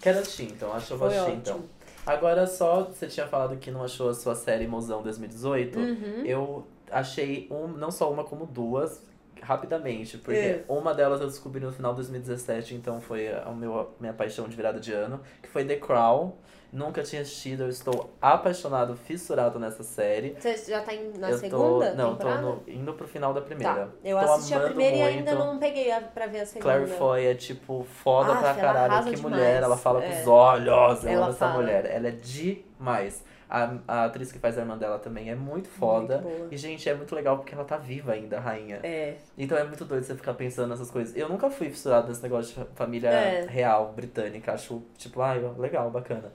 Quero 0.00 0.18
assistir, 0.18 0.44
então. 0.52 0.70
Acho 0.74 0.88
que 0.88 0.92
eu 0.92 0.98
vou 0.98 1.08
assistir, 1.08 1.24
ótimo. 1.30 1.40
então. 1.40 1.83
Agora, 2.06 2.46
só, 2.46 2.84
você 2.84 3.06
tinha 3.06 3.26
falado 3.26 3.56
que 3.56 3.70
não 3.70 3.82
achou 3.82 4.10
a 4.10 4.14
sua 4.14 4.34
série 4.34 4.66
Mozão 4.66 5.02
2018. 5.02 5.78
Uhum. 5.78 6.22
Eu 6.24 6.66
achei 6.90 7.48
um, 7.50 7.66
não 7.68 7.90
só 7.90 8.12
uma, 8.12 8.24
como 8.24 8.46
duas 8.46 9.02
rapidamente, 9.40 10.16
porque 10.18 10.38
É. 10.38 10.64
uma 10.68 10.94
delas 10.94 11.20
eu 11.20 11.26
descobri 11.26 11.60
no 11.64 11.70
final 11.72 11.92
de 11.92 11.96
2017, 11.96 12.74
então 12.74 13.00
foi 13.00 13.28
a 13.28 13.50
meu, 13.50 13.90
minha 14.00 14.12
paixão 14.12 14.48
de 14.48 14.56
virada 14.56 14.80
de 14.80 14.92
ano, 14.92 15.20
que 15.42 15.48
foi 15.48 15.64
The 15.64 15.76
Crown. 15.76 16.32
Nunca 16.74 17.04
tinha 17.04 17.22
assistido, 17.22 17.62
eu 17.62 17.68
estou 17.68 18.10
apaixonado, 18.20 18.96
fissurado 18.96 19.60
nessa 19.60 19.84
série. 19.84 20.34
Você 20.36 20.56
já 20.72 20.80
tá 20.82 20.90
na 21.20 21.30
eu 21.30 21.38
segunda 21.38 21.90
tô, 21.92 21.96
não, 21.96 22.16
temporada? 22.16 22.42
tô 22.42 22.48
no- 22.48 22.62
indo 22.66 22.92
pro 22.94 23.06
final 23.06 23.32
da 23.32 23.40
primeira. 23.40 23.72
Tá, 23.86 23.88
eu 24.02 24.18
tô 24.18 24.32
assisti 24.32 24.54
a 24.54 24.60
primeira 24.60 24.96
e 24.96 25.00
muito. 25.02 25.18
ainda 25.18 25.34
não 25.36 25.56
peguei 25.60 25.92
a, 25.92 26.00
pra 26.00 26.26
ver 26.26 26.40
a 26.40 26.46
segunda. 26.46 26.64
Claire 26.74 26.90
Foy 26.98 27.26
é 27.26 27.34
tipo 27.36 27.86
foda 28.02 28.32
Ah, 28.32 28.36
pra 28.38 28.54
caralho. 28.54 29.04
Que 29.04 29.14
demais. 29.14 29.20
mulher, 29.22 29.62
ela 29.62 29.76
fala 29.76 30.00
com 30.02 30.08
É. 30.08 30.20
os 30.20 30.26
olhos. 30.26 31.04
Eu 31.04 31.10
Ela 31.10 31.20
amo 31.22 31.30
essa 31.30 31.38
fala. 31.46 31.54
mulher. 31.62 31.86
Ela 31.86 32.08
é 32.08 32.10
demais. 32.10 33.24
A, 33.48 33.76
a 33.86 34.04
atriz 34.06 34.32
que 34.32 34.38
faz 34.40 34.58
a 34.58 34.62
irmã 34.62 34.76
dela 34.76 34.98
também 34.98 35.30
é 35.30 35.34
muito 35.36 35.68
foda. 35.68 36.18
Muito 36.18 36.52
e, 36.52 36.56
gente, 36.56 36.88
é 36.88 36.94
muito 36.94 37.14
legal 37.14 37.36
porque 37.36 37.54
ela 37.54 37.62
tá 37.64 37.76
viva 37.76 38.10
ainda, 38.10 38.38
a 38.38 38.40
rainha. 38.40 38.80
É, 38.82 39.14
Então 39.38 39.56
é 39.56 39.62
muito 39.62 39.84
doido 39.84 40.02
você 40.02 40.16
ficar 40.16 40.34
pensando 40.34 40.70
nessas 40.70 40.90
coisas. 40.90 41.14
Eu 41.16 41.28
nunca 41.28 41.48
fui 41.50 41.70
fissurado 41.70 42.08
nesse 42.08 42.20
negócio 42.22 42.52
de 42.52 42.60
fa- 42.60 42.66
família 42.74 43.10
É. 43.10 43.46
real, 43.48 43.92
britânica. 43.94 44.54
Acho, 44.54 44.82
tipo, 44.98 45.20
ai, 45.22 45.40
legal, 45.56 45.88
bacana. 45.88 46.32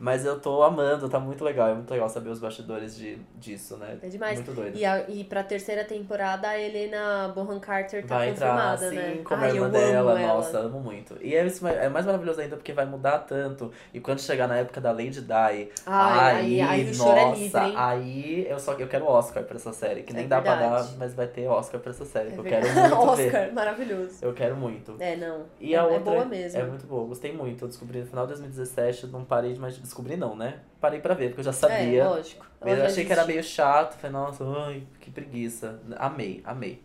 Mas 0.00 0.24
eu 0.24 0.40
tô 0.40 0.62
amando, 0.62 1.08
tá 1.10 1.20
muito 1.20 1.44
legal. 1.44 1.68
É 1.68 1.74
muito 1.74 1.90
legal 1.90 2.08
saber 2.08 2.30
os 2.30 2.40
bastidores 2.40 2.96
de, 2.96 3.18
disso, 3.38 3.76
né? 3.76 3.98
é 4.02 4.08
demais. 4.08 4.38
Muito 4.38 4.52
doido. 4.52 4.76
E, 4.78 4.84
a, 4.84 5.04
e 5.08 5.24
pra 5.24 5.42
terceira 5.44 5.84
temporada, 5.84 6.48
a 6.48 6.58
Helena 6.58 7.30
Bonham 7.34 7.60
Carter 7.60 8.06
tá 8.06 8.16
Vai 8.16 8.30
entrar, 8.30 8.48
confirmada, 8.48 8.88
sim, 8.88 8.96
né? 8.96 9.20
como 9.22 9.42
Ai, 9.44 9.50
a 9.50 9.54
irmã 9.54 9.66
eu 9.66 9.70
dela. 9.70 10.12
amo 10.12 10.20
ela. 10.22 10.34
Nossa, 10.34 10.58
amo 10.60 10.80
muito. 10.80 11.16
E 11.20 11.34
é, 11.36 11.44
isso, 11.46 11.66
é 11.68 11.88
mais 11.90 12.06
maravilhoso 12.06 12.40
ainda 12.40 12.56
porque 12.56 12.72
vai 12.72 12.86
mudar 12.86 13.18
tanto. 13.20 13.70
E 13.92 14.00
quando 14.00 14.20
chegar 14.20 14.48
na 14.48 14.56
época 14.56 14.80
da 14.80 14.90
Lady 14.90 15.20
Di, 15.20 15.32
Ai, 15.32 15.68
aí, 15.86 16.60
aí, 16.60 16.62
aí 16.62 16.90
o 16.90 16.96
nossa, 16.96 17.18
é 17.18 17.34
livre, 17.34 17.74
aí 17.76 18.46
eu 18.48 18.58
só 18.58 18.72
eu 18.72 18.88
quero 18.88 19.04
Oscar 19.04 19.42
pra 19.44 19.56
essa 19.56 19.72
série. 19.72 20.02
Que 20.02 20.12
É 20.12 20.16
nem 20.16 20.26
dá 20.28 20.40
pra 20.40 20.54
dar, 20.54 20.88
mas 20.98 21.12
vai 21.14 21.26
ter 21.26 21.46
Oscar 21.46 21.78
pra 21.78 21.90
essa 21.90 22.06
série. 22.06 22.28
É 22.28 22.32
que 22.32 22.38
eu 22.38 22.44
quero 22.44 22.66
muito 22.66 22.88
ver. 23.16 23.26
Oscar, 23.26 23.52
maravilhoso. 23.52 24.18
Eu 24.22 24.32
quero 24.32 24.56
muito. 24.56 24.96
É, 24.98 25.14
não. 25.16 25.44
E 25.60 25.74
é, 25.74 25.78
a 25.78 25.82
é 25.82 25.84
outra 25.84 25.98
boa 26.00 26.24
mesmo. 26.24 26.58
é 26.58 26.64
muito 26.64 26.86
boa, 26.86 27.06
gostei 27.06 27.32
muito. 27.32 27.64
Eu 27.64 27.68
descobri 27.68 27.98
no 28.00 28.06
final 28.06 28.24
de 28.26 28.32
2017, 28.32 29.08
não 29.08 29.24
parei 29.24 29.52
de 29.52 29.60
mais. 29.60 29.76
Descobri 29.90 30.16
não, 30.16 30.36
né? 30.36 30.60
Parei 30.80 31.00
pra 31.00 31.14
ver, 31.14 31.30
porque 31.30 31.40
eu 31.40 31.44
já 31.44 31.52
sabia. 31.52 32.02
É, 32.02 32.08
lógico. 32.08 32.46
Mas 32.60 32.78
eu 32.78 32.84
achei 32.84 33.04
que 33.04 33.12
era 33.12 33.24
meio 33.26 33.42
chato, 33.42 33.96
falei, 33.96 34.12
nossa, 34.12 34.44
ai, 34.44 34.84
que 35.00 35.10
preguiça. 35.10 35.80
Amei, 35.96 36.40
amei. 36.44 36.80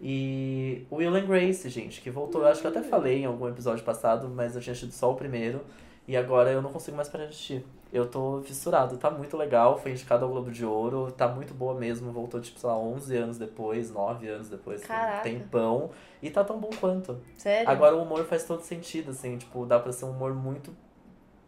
E 0.00 0.86
o 0.88 0.96
Will 0.96 1.14
and 1.14 1.26
Grace, 1.26 1.68
gente, 1.68 2.00
que 2.00 2.10
voltou, 2.10 2.40
eu 2.40 2.48
acho 2.48 2.62
que 2.62 2.66
eu 2.66 2.70
até 2.70 2.82
falei 2.82 3.18
em 3.20 3.24
algum 3.26 3.46
episódio 3.46 3.84
passado, 3.84 4.26
mas 4.26 4.54
eu 4.56 4.62
tinha 4.62 4.72
assistido 4.72 4.92
só 4.92 5.12
o 5.12 5.14
primeiro. 5.14 5.60
E 6.08 6.16
agora 6.16 6.50
eu 6.50 6.62
não 6.62 6.72
consigo 6.72 6.96
mais 6.96 7.10
parar 7.10 7.24
de 7.24 7.30
assistir. 7.32 7.62
Eu 7.92 8.06
tô 8.06 8.40
fissurado, 8.42 8.96
tá 8.96 9.10
muito 9.10 9.36
legal, 9.36 9.78
foi 9.78 9.90
indicado 9.90 10.24
ao 10.24 10.30
Globo 10.30 10.50
de 10.50 10.64
Ouro, 10.64 11.12
tá 11.12 11.28
muito 11.28 11.52
boa 11.52 11.74
mesmo, 11.74 12.10
voltou 12.10 12.40
tipo, 12.40 12.58
sei 12.58 12.70
lá, 12.70 12.78
11 12.78 13.16
anos 13.16 13.38
depois, 13.38 13.90
9 13.92 14.28
anos 14.28 14.48
depois, 14.48 14.80
Caraca. 14.80 15.22
tem 15.22 15.38
tempão. 15.40 15.90
E 16.22 16.30
tá 16.30 16.42
tão 16.42 16.58
bom 16.58 16.70
quanto. 16.80 17.20
Sério? 17.36 17.68
Agora 17.68 17.94
o 17.94 18.02
humor 18.02 18.24
faz 18.24 18.44
todo 18.44 18.62
sentido, 18.62 19.10
assim, 19.10 19.36
tipo, 19.36 19.66
dá 19.66 19.78
pra 19.78 19.92
ser 19.92 20.06
um 20.06 20.12
humor 20.12 20.34
muito 20.34 20.74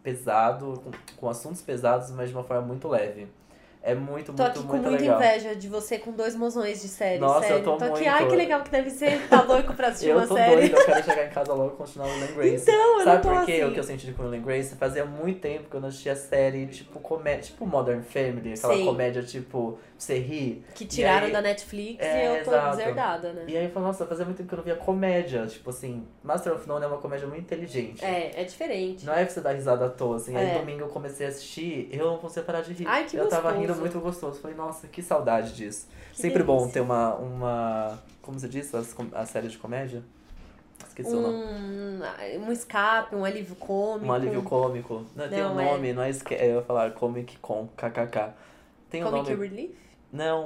pesado, 0.03 0.83
com, 0.85 0.91
com 1.17 1.29
assuntos 1.29 1.63
pesados, 1.63 2.11
mas 2.11 2.29
de 2.31 2.35
uma 2.35 2.45
forma 2.45 2.63
muito 2.67 2.89
leve. 2.89 3.27
É 3.85 3.97
muito, 3.97 4.33
Tô 4.33 4.41
muito, 4.45 4.59
aqui 4.61 4.63
com 4.63 4.77
muito 4.77 4.89
muita 4.91 5.03
legal. 5.03 5.19
inveja 5.19 5.57
de 5.57 5.69
você 5.69 5.99
com 5.99 6.13
dois 6.13 6.37
mozões 6.37 6.81
de 6.81 6.87
série, 6.87 7.19
Nossa, 7.19 7.47
eu 7.47 7.49
sério. 7.49 7.65
tô 7.65 7.73
aqui, 7.75 7.85
muito. 7.89 8.09
ai 8.09 8.29
que 8.29 8.37
legal 8.37 8.63
que 8.63 8.71
deve 8.71 8.91
ser, 8.91 9.27
tá 9.29 9.43
louco 9.43 9.75
pra 9.75 9.89
assistir 9.89 10.11
Eu 10.11 10.19
uma 10.19 10.27
tô 10.29 10.35
série. 10.37 10.55
doida, 10.69 10.77
eu 10.79 10.87
quero 10.87 11.03
chegar 11.05 11.27
em 11.27 11.31
casa 11.31 11.53
logo 11.53 11.75
e 11.75 11.77
continuar 11.79 12.07
o 12.07 12.11
and 12.13 12.27
Grace. 12.37 12.63
Então, 12.63 12.99
eu 13.01 13.05
Sabe 13.05 13.17
não 13.17 13.21
tô 13.23 13.29
por 13.41 13.45
quê? 13.45 13.53
assim. 13.55 13.65
O 13.65 13.73
que 13.75 13.81
eu 13.81 13.83
senti 13.83 14.13
com 14.13 14.23
o 14.23 14.27
and 14.33 14.41
Grace? 14.41 14.77
Fazia 14.77 15.05
muito 15.05 15.41
tempo 15.41 15.69
que 15.69 15.75
eu 15.75 15.81
não 15.81 15.89
assistia 15.89 16.15
série 16.15 16.67
tipo 16.69 17.01
comédia, 17.01 17.43
tipo 17.43 17.67
Modern 17.67 18.03
Family, 18.03 18.53
aquela 18.53 18.75
Sei. 18.75 18.85
comédia 18.85 19.21
tipo, 19.25 19.77
você 20.03 20.19
ri. 20.19 20.65
Que 20.75 20.85
tiraram 20.85 21.27
aí- 21.27 21.33
da 21.33 21.41
Netflix 21.41 22.05
É, 22.05 22.23
e 22.35 22.39
eu 22.39 22.45
tô 22.45 22.51
exato. 22.51 22.77
deserdada, 22.77 23.33
né? 23.33 23.45
E 23.49 23.57
aí 23.57 23.65
eu 23.65 23.71
falei, 23.71 23.87
nossa, 23.89 24.07
fazia 24.07 24.25
muito 24.25 24.37
tempo 24.39 24.49
que 24.49 24.55
eu 24.55 24.59
não 24.59 24.65
via 24.65 24.77
comédia. 24.77 25.47
Tipo 25.47 25.71
assim, 25.71 26.07
Master 26.23 26.53
of 26.55 26.69
None 26.69 26.85
é 26.85 26.87
uma 26.89 26.99
comédia 26.99 27.27
muito 27.27 27.41
inteligente. 27.43 28.05
É, 28.05 28.41
é 28.41 28.45
diferente. 28.45 29.05
Não 29.07 29.13
é 29.13 29.25
pra 29.25 29.33
você 29.33 29.41
dar 29.41 29.53
risada 29.53 29.87
à 29.87 29.89
toa, 29.89 30.17
assim. 30.17 30.37
Aí 30.37 30.51
É. 30.51 30.59
domingo 30.59 30.81
eu 30.83 30.89
comecei 30.89 31.27
a 31.27 31.29
assistir, 31.29 31.89
eu 31.93 32.07
não 32.07 32.19
conseguia 32.19 32.43
parar 32.45 32.61
de 32.63 32.73
rir. 32.73 32.87
Ai, 32.87 33.05
que 33.05 33.17
eu 33.17 33.29
tava 33.29 33.51
gostoso. 33.51 33.61
rindo 33.67 33.81
muito 33.81 34.01
gostoso. 34.01 34.41
Falei, 34.41 34.57
nossa, 34.57 34.87
que 34.89 35.03
saudade 35.03 35.55
disso. 35.55 35.89
Que 36.13 36.21
Sempre 36.21 36.43
bom 36.43 36.57
delícia. 36.59 36.75
ter 36.75 36.81
uma, 36.81 37.15
uma. 37.17 37.99
Como 38.21 38.39
você 38.39 38.49
disse? 38.49 38.77
As 38.77 38.95
A, 39.13 39.25
série 39.27 39.49
de 39.49 39.59
comédia? 39.59 40.03
Esqueci 40.89 41.15
o 41.15 41.21
nome. 41.21 41.37
Um, 41.45 42.01
um 42.49 42.53
escape, 42.53 43.15
um 43.15 43.25
alívio 43.25 43.55
cômico. 43.57 44.07
Um 44.07 44.13
alívio 44.13 44.43
cômico. 44.43 45.07
Não, 45.17 45.29
tem 45.29 45.43
um 45.45 45.55
Não, 45.55 45.61
é. 45.61 45.65
nome, 45.65 45.93
não 45.93 46.03
é 46.03 46.11
esque... 46.11 46.35
Eu 46.35 46.57
ia 46.57 46.63
falar 46.63 46.91
Comic 46.93 47.39
Con, 47.39 47.69
kkk. 47.77 48.33
Tem 48.91 49.03
um 49.03 49.11
Comic 49.11 49.31
nome. 49.31 49.49
Relief? 49.49 49.75
Não. 50.13 50.45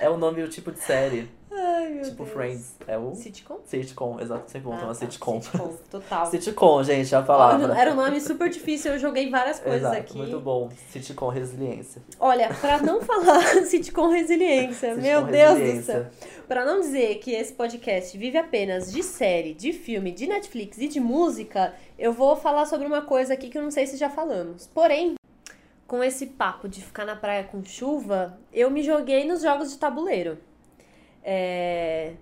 é 0.00 0.08
o 0.08 0.16
nome 0.16 0.42
do 0.42 0.48
tipo 0.48 0.72
de 0.72 0.80
série. 0.80 1.28
Ai, 1.50 1.88
meu 1.88 2.04
tipo 2.04 2.22
Deus. 2.22 2.30
Friends. 2.30 2.74
É 2.86 2.96
o 2.96 3.14
Sitcom? 3.14 3.58
sitcom, 3.64 4.20
exato. 4.20 4.48
Sempre 4.50 4.68
bom 4.68 4.74
Ah, 4.74 4.78
uma 4.84 4.86
tá, 4.88 4.94
sitcom. 4.94 5.40
Sitcom, 5.42 5.76
total. 5.90 6.26
Sitcom, 6.30 6.82
gente, 6.84 7.14
a 7.16 7.22
palavra. 7.22 7.76
Era 7.76 7.92
um 7.92 7.96
nome 7.96 8.20
super 8.20 8.48
difícil, 8.48 8.92
eu 8.92 8.98
joguei 8.98 9.28
várias 9.28 9.58
coisas 9.58 9.80
Exato, 9.80 9.96
aqui. 9.96 10.16
muito 10.16 10.38
bom. 10.38 10.68
Sitcom 10.90 11.28
resiliência. 11.28 12.00
Olha, 12.20 12.48
pra 12.60 12.78
não 12.80 13.00
falar 13.02 13.42
sitcom 13.66 14.08
resiliência, 14.08 14.94
Sitcom 14.94 15.02
meu 15.02 15.24
Deus 15.24 15.58
do 15.58 15.82
céu. 15.82 16.06
Pra 16.46 16.64
não 16.64 16.80
dizer 16.80 17.16
que 17.18 17.32
esse 17.32 17.52
podcast 17.52 18.16
vive 18.16 18.38
apenas 18.38 18.92
de 18.92 19.02
série, 19.02 19.52
de 19.52 19.72
filme, 19.72 20.12
de 20.12 20.26
Netflix 20.28 20.78
e 20.78 20.86
de 20.86 21.00
música, 21.00 21.74
eu 21.98 22.12
vou 22.12 22.36
falar 22.36 22.66
sobre 22.66 22.86
uma 22.86 23.02
coisa 23.02 23.34
aqui 23.34 23.48
que 23.50 23.58
eu 23.58 23.62
não 23.62 23.70
sei 23.70 23.86
se 23.86 23.96
já 23.96 24.08
falamos. 24.08 24.66
Porém, 24.68 25.14
com 25.88 26.04
esse 26.04 26.26
papo 26.26 26.68
de 26.68 26.80
ficar 26.82 27.04
na 27.04 27.16
praia 27.16 27.42
com 27.42 27.64
chuva, 27.64 28.38
eu 28.52 28.70
me 28.70 28.82
joguei 28.82 29.26
nos 29.26 29.42
jogos 29.42 29.72
de 29.72 29.78
tabuleiro. 29.78 30.38
É, 31.24 32.12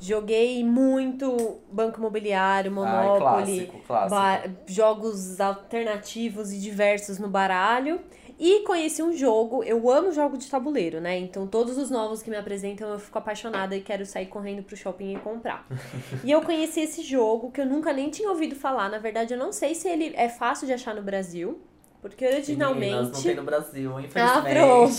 Joguei 0.00 0.62
muito 0.62 1.60
Banco 1.72 1.98
Imobiliário, 1.98 2.70
Monopoly, 2.70 3.66
clássico, 3.66 3.78
clássico. 3.86 4.10
ba- 4.10 4.42
jogos 4.66 5.40
alternativos 5.40 6.52
e 6.52 6.58
diversos 6.58 7.18
no 7.18 7.28
baralho. 7.28 8.00
E 8.38 8.60
conheci 8.64 9.00
um 9.02 9.12
jogo, 9.16 9.62
eu 9.62 9.88
amo 9.88 10.10
jogo 10.12 10.36
de 10.36 10.50
tabuleiro, 10.50 11.00
né? 11.00 11.16
Então 11.16 11.46
todos 11.46 11.78
os 11.78 11.88
novos 11.88 12.20
que 12.20 12.28
me 12.28 12.36
apresentam 12.36 12.90
eu 12.90 12.98
fico 12.98 13.16
apaixonada 13.16 13.76
e 13.76 13.80
quero 13.80 14.04
sair 14.04 14.26
correndo 14.26 14.62
pro 14.64 14.76
shopping 14.76 15.14
e 15.14 15.18
comprar. 15.20 15.66
e 16.24 16.30
eu 16.30 16.42
conheci 16.42 16.80
esse 16.80 17.00
jogo 17.02 17.50
que 17.52 17.60
eu 17.60 17.66
nunca 17.66 17.92
nem 17.92 18.10
tinha 18.10 18.28
ouvido 18.28 18.56
falar. 18.56 18.90
Na 18.90 18.98
verdade, 18.98 19.32
eu 19.32 19.38
não 19.38 19.52
sei 19.52 19.74
se 19.74 19.88
ele 19.88 20.12
é 20.16 20.28
fácil 20.28 20.66
de 20.66 20.72
achar 20.72 20.94
no 20.94 21.02
Brasil. 21.02 21.60
Porque 22.04 22.22
Meninas, 22.26 22.48
não 22.48 22.66
originalmente. 22.68 23.22
tem 23.22 23.34
no 23.34 23.42
Brasil, 23.44 23.96
Ah, 23.96 24.02
infelizmente. 24.02 24.54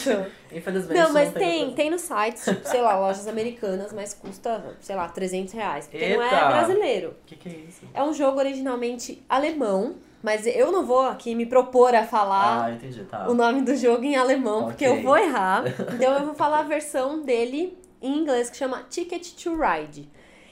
pronto. 0.09 0.31
Infelizmente 0.51 0.99
Não, 0.99 1.13
mas 1.13 1.27
no 1.27 1.33
tem, 1.35 1.57
Brasil. 1.59 1.75
tem 1.75 1.89
no 1.91 1.99
site, 1.99 2.41
tipo, 2.43 2.67
sei 2.67 2.81
lá, 2.81 2.97
lojas 2.99 3.27
americanas, 3.27 3.93
mas 3.93 4.15
custa, 4.15 4.75
sei 4.81 4.95
lá, 4.95 5.07
300 5.07 5.53
reais. 5.53 5.85
Porque 5.87 6.09
não 6.15 6.19
é 6.23 6.33
Eita! 6.33 6.45
brasileiro. 6.47 7.09
O 7.09 7.25
que, 7.27 7.35
que 7.35 7.47
é 7.47 7.51
isso? 7.69 7.81
É 7.93 8.01
um 8.03 8.11
jogo 8.11 8.39
originalmente 8.39 9.23
alemão, 9.29 9.97
mas 10.23 10.47
eu 10.47 10.71
não 10.71 10.83
vou 10.83 11.01
aqui 11.05 11.35
me 11.35 11.45
propor 11.45 11.93
a 11.93 12.03
falar 12.03 12.65
Ah, 12.65 12.71
entendi, 12.71 13.03
tá. 13.03 13.29
o 13.29 13.35
nome 13.35 13.61
do 13.61 13.75
jogo 13.75 14.03
em 14.03 14.15
alemão, 14.15 14.63
porque 14.63 14.87
Ok. 14.87 14.97
eu 14.97 15.03
vou 15.03 15.15
errar. 15.15 15.63
Então 15.93 16.11
eu 16.17 16.25
vou 16.25 16.33
falar 16.33 16.61
a 16.61 16.63
versão 16.63 17.21
dele 17.21 17.77
em 18.01 18.17
inglês, 18.17 18.49
que 18.49 18.57
chama 18.57 18.81
Ticket 18.89 19.33
to 19.43 19.55
Ride. 19.55 20.09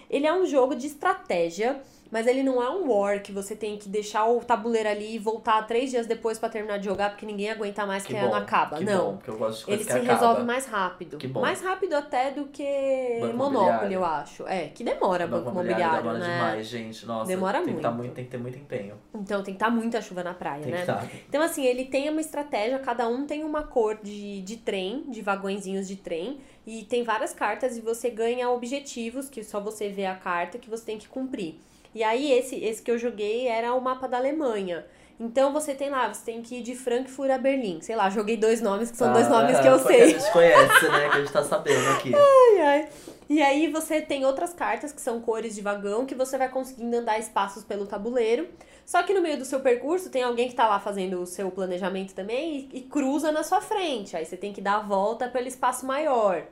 Ele 0.08 0.28
é 0.28 0.34
um 0.34 0.46
jogo 0.46 0.76
de 0.76 0.86
estratégia, 0.86 1.82
mas 2.14 2.28
ele 2.28 2.44
não 2.44 2.62
é 2.62 2.70
um 2.70 2.88
war 2.92 3.24
que 3.24 3.32
você 3.32 3.56
tem 3.56 3.76
que 3.76 3.90
deixar 3.90 4.26
o 4.30 4.40
tabuleiro 4.40 4.88
ali 4.88 5.16
e 5.16 5.18
voltar 5.18 5.64
três 5.64 5.90
dias 5.90 6.06
depois 6.06 6.38
pra 6.38 6.48
terminar 6.48 6.78
de 6.78 6.86
jogar, 6.86 7.10
porque 7.10 7.26
ninguém 7.26 7.50
aguenta 7.50 7.88
mais 7.88 8.06
que, 8.06 8.14
Que 8.14 8.22
bom, 8.22 8.36
acaba. 8.36 8.78
que 8.78 8.84
não. 8.84 9.06
bom, 9.14 9.18
porque 9.18 9.32
eu 9.32 9.38
gosto 9.38 9.66
de 9.66 9.72
Ele 9.72 9.84
se 9.84 9.92
acaba. 9.92 10.14
resolve 10.14 10.44
mais 10.44 10.68
rápido. 10.68 11.18
Que 11.18 11.28
bom. 11.28 11.42
Mais 11.42 11.60
rápido 11.60 11.94
até 11.96 12.30
do 12.30 12.46
que 12.46 13.18
Banco 13.20 13.36
Monopoly, 13.36 13.96
eu 13.96 14.06
acho. 14.06 14.48
É, 14.48 14.68
que 14.68 14.84
demora 14.84 15.26
Banco 15.26 15.46
banco 15.46 15.60
imobiliário, 15.60 15.98
demora 16.04 16.20
né? 16.20 16.34
demais, 16.36 16.68
gente. 16.68 17.04
Nossa, 17.08 17.28
Demora 17.28 17.64
tem 17.64 17.76
Que 17.76 17.82
tá 17.82 17.90
muito. 17.90 18.02
muito. 18.04 18.14
Tem 18.14 18.26
que 18.26 18.30
ter 18.30 18.38
muito 18.38 18.60
empenho. 18.60 18.96
Então 19.16 19.42
tem 19.42 19.56
que 19.56 19.64
estar 19.64 19.72
muita 19.72 20.00
chuva 20.00 20.24
na 20.24 20.36
praia, 20.36 20.62
Tem 20.62 20.72
né? 20.72 20.78
que 20.78 20.92
estar. 20.92 21.08
Então, 21.28 21.42
assim, 21.42 21.66
ele 21.66 21.86
tem 21.86 22.12
uma 22.12 22.22
estratégia, 22.22 22.78
cada 22.78 23.08
um 23.08 23.26
tem 23.26 23.44
uma 23.44 23.64
cor 23.64 23.98
de, 24.04 24.40
de 24.44 24.58
trem, 24.58 25.04
de 25.10 25.20
vagõezinhos 25.24 25.88
de 25.88 25.96
trem, 25.96 26.38
e 26.68 26.84
tem 26.84 27.04
várias 27.04 27.34
cartas 27.34 27.76
e 27.76 27.82
você 27.82 28.12
ganha 28.12 28.52
objetivos, 28.52 29.30
que 29.30 29.44
só 29.44 29.60
você 29.60 29.90
vê 29.90 30.06
a 30.06 30.14
carta, 30.14 30.60
que 30.60 30.70
você 30.70 30.86
tem 30.86 31.00
que 31.00 31.08
cumprir. 31.08 31.56
E 31.94 32.04
aí, 32.04 32.32
esse, 32.32 32.56
esse 32.64 32.82
que 32.82 32.90
eu 32.92 32.98
joguei 32.98 33.48
era 33.48 33.74
o 33.74 33.82
mapa 33.82 34.08
da 34.08 34.18
Alemanha. 34.18 34.86
Então 35.20 35.54
você 35.54 35.76
tem 35.76 35.90
lá, 35.92 36.12
você 36.12 36.26
tem 36.26 36.42
que 36.42 36.56
ir 36.56 36.64
de 36.64 36.76
Frankfurt 36.76 37.30
a 37.30 37.38
Berlim. 37.38 37.80
Sei 37.82 37.96
lá, 37.96 38.10
joguei 38.10 38.36
dois 38.36 38.62
nomes, 38.62 38.90
que 38.90 38.98
são 38.98 39.14
dois 39.14 39.28
Ah, 39.28 39.30
nomes 39.30 39.60
que 39.60 39.68
eu 39.68 39.80
sei. 39.80 40.02
a 40.02 40.08
gente 40.08 40.32
conhece, 40.32 40.90
né? 40.90 41.10
Que 41.10 41.16
a 41.18 41.20
gente 41.20 41.32
tá 41.32 41.44
sabendo 41.44 41.90
aqui. 41.92 42.12
Ai, 42.16 42.62
ai. 42.62 42.90
E 43.30 43.42
aí 43.42 43.72
você 43.72 44.02
tem 44.02 44.26
outras 44.26 44.54
cartas 44.54 44.92
que 44.92 45.00
são 45.00 45.22
cores 45.22 45.56
de 45.56 45.62
vagão 45.62 46.06
que 46.06 46.14
você 46.16 46.38
vai 46.38 46.50
conseguindo 46.50 46.98
andar 46.98 47.18
espaços 47.20 47.64
pelo 47.64 47.86
tabuleiro. 47.86 48.48
Só 48.86 49.02
que 49.04 49.14
no 49.14 49.22
meio 49.22 49.38
do 49.38 49.46
seu 49.46 49.60
percurso 49.62 50.10
tem 50.10 50.24
alguém 50.24 50.50
que 50.50 50.56
tá 50.56 50.68
lá 50.68 50.80
fazendo 50.80 51.22
o 51.22 51.26
seu 51.26 51.50
planejamento 51.52 52.14
também 52.14 52.68
e, 52.74 52.80
e 52.80 52.82
cruza 52.82 53.32
na 53.32 53.44
sua 53.44 53.62
frente. 53.62 54.18
Aí 54.18 54.26
você 54.26 54.36
tem 54.36 54.52
que 54.52 54.60
dar 54.62 54.78
a 54.78 54.82
volta 54.82 55.30
pelo 55.30 55.48
espaço 55.48 55.86
maior. 55.86 56.44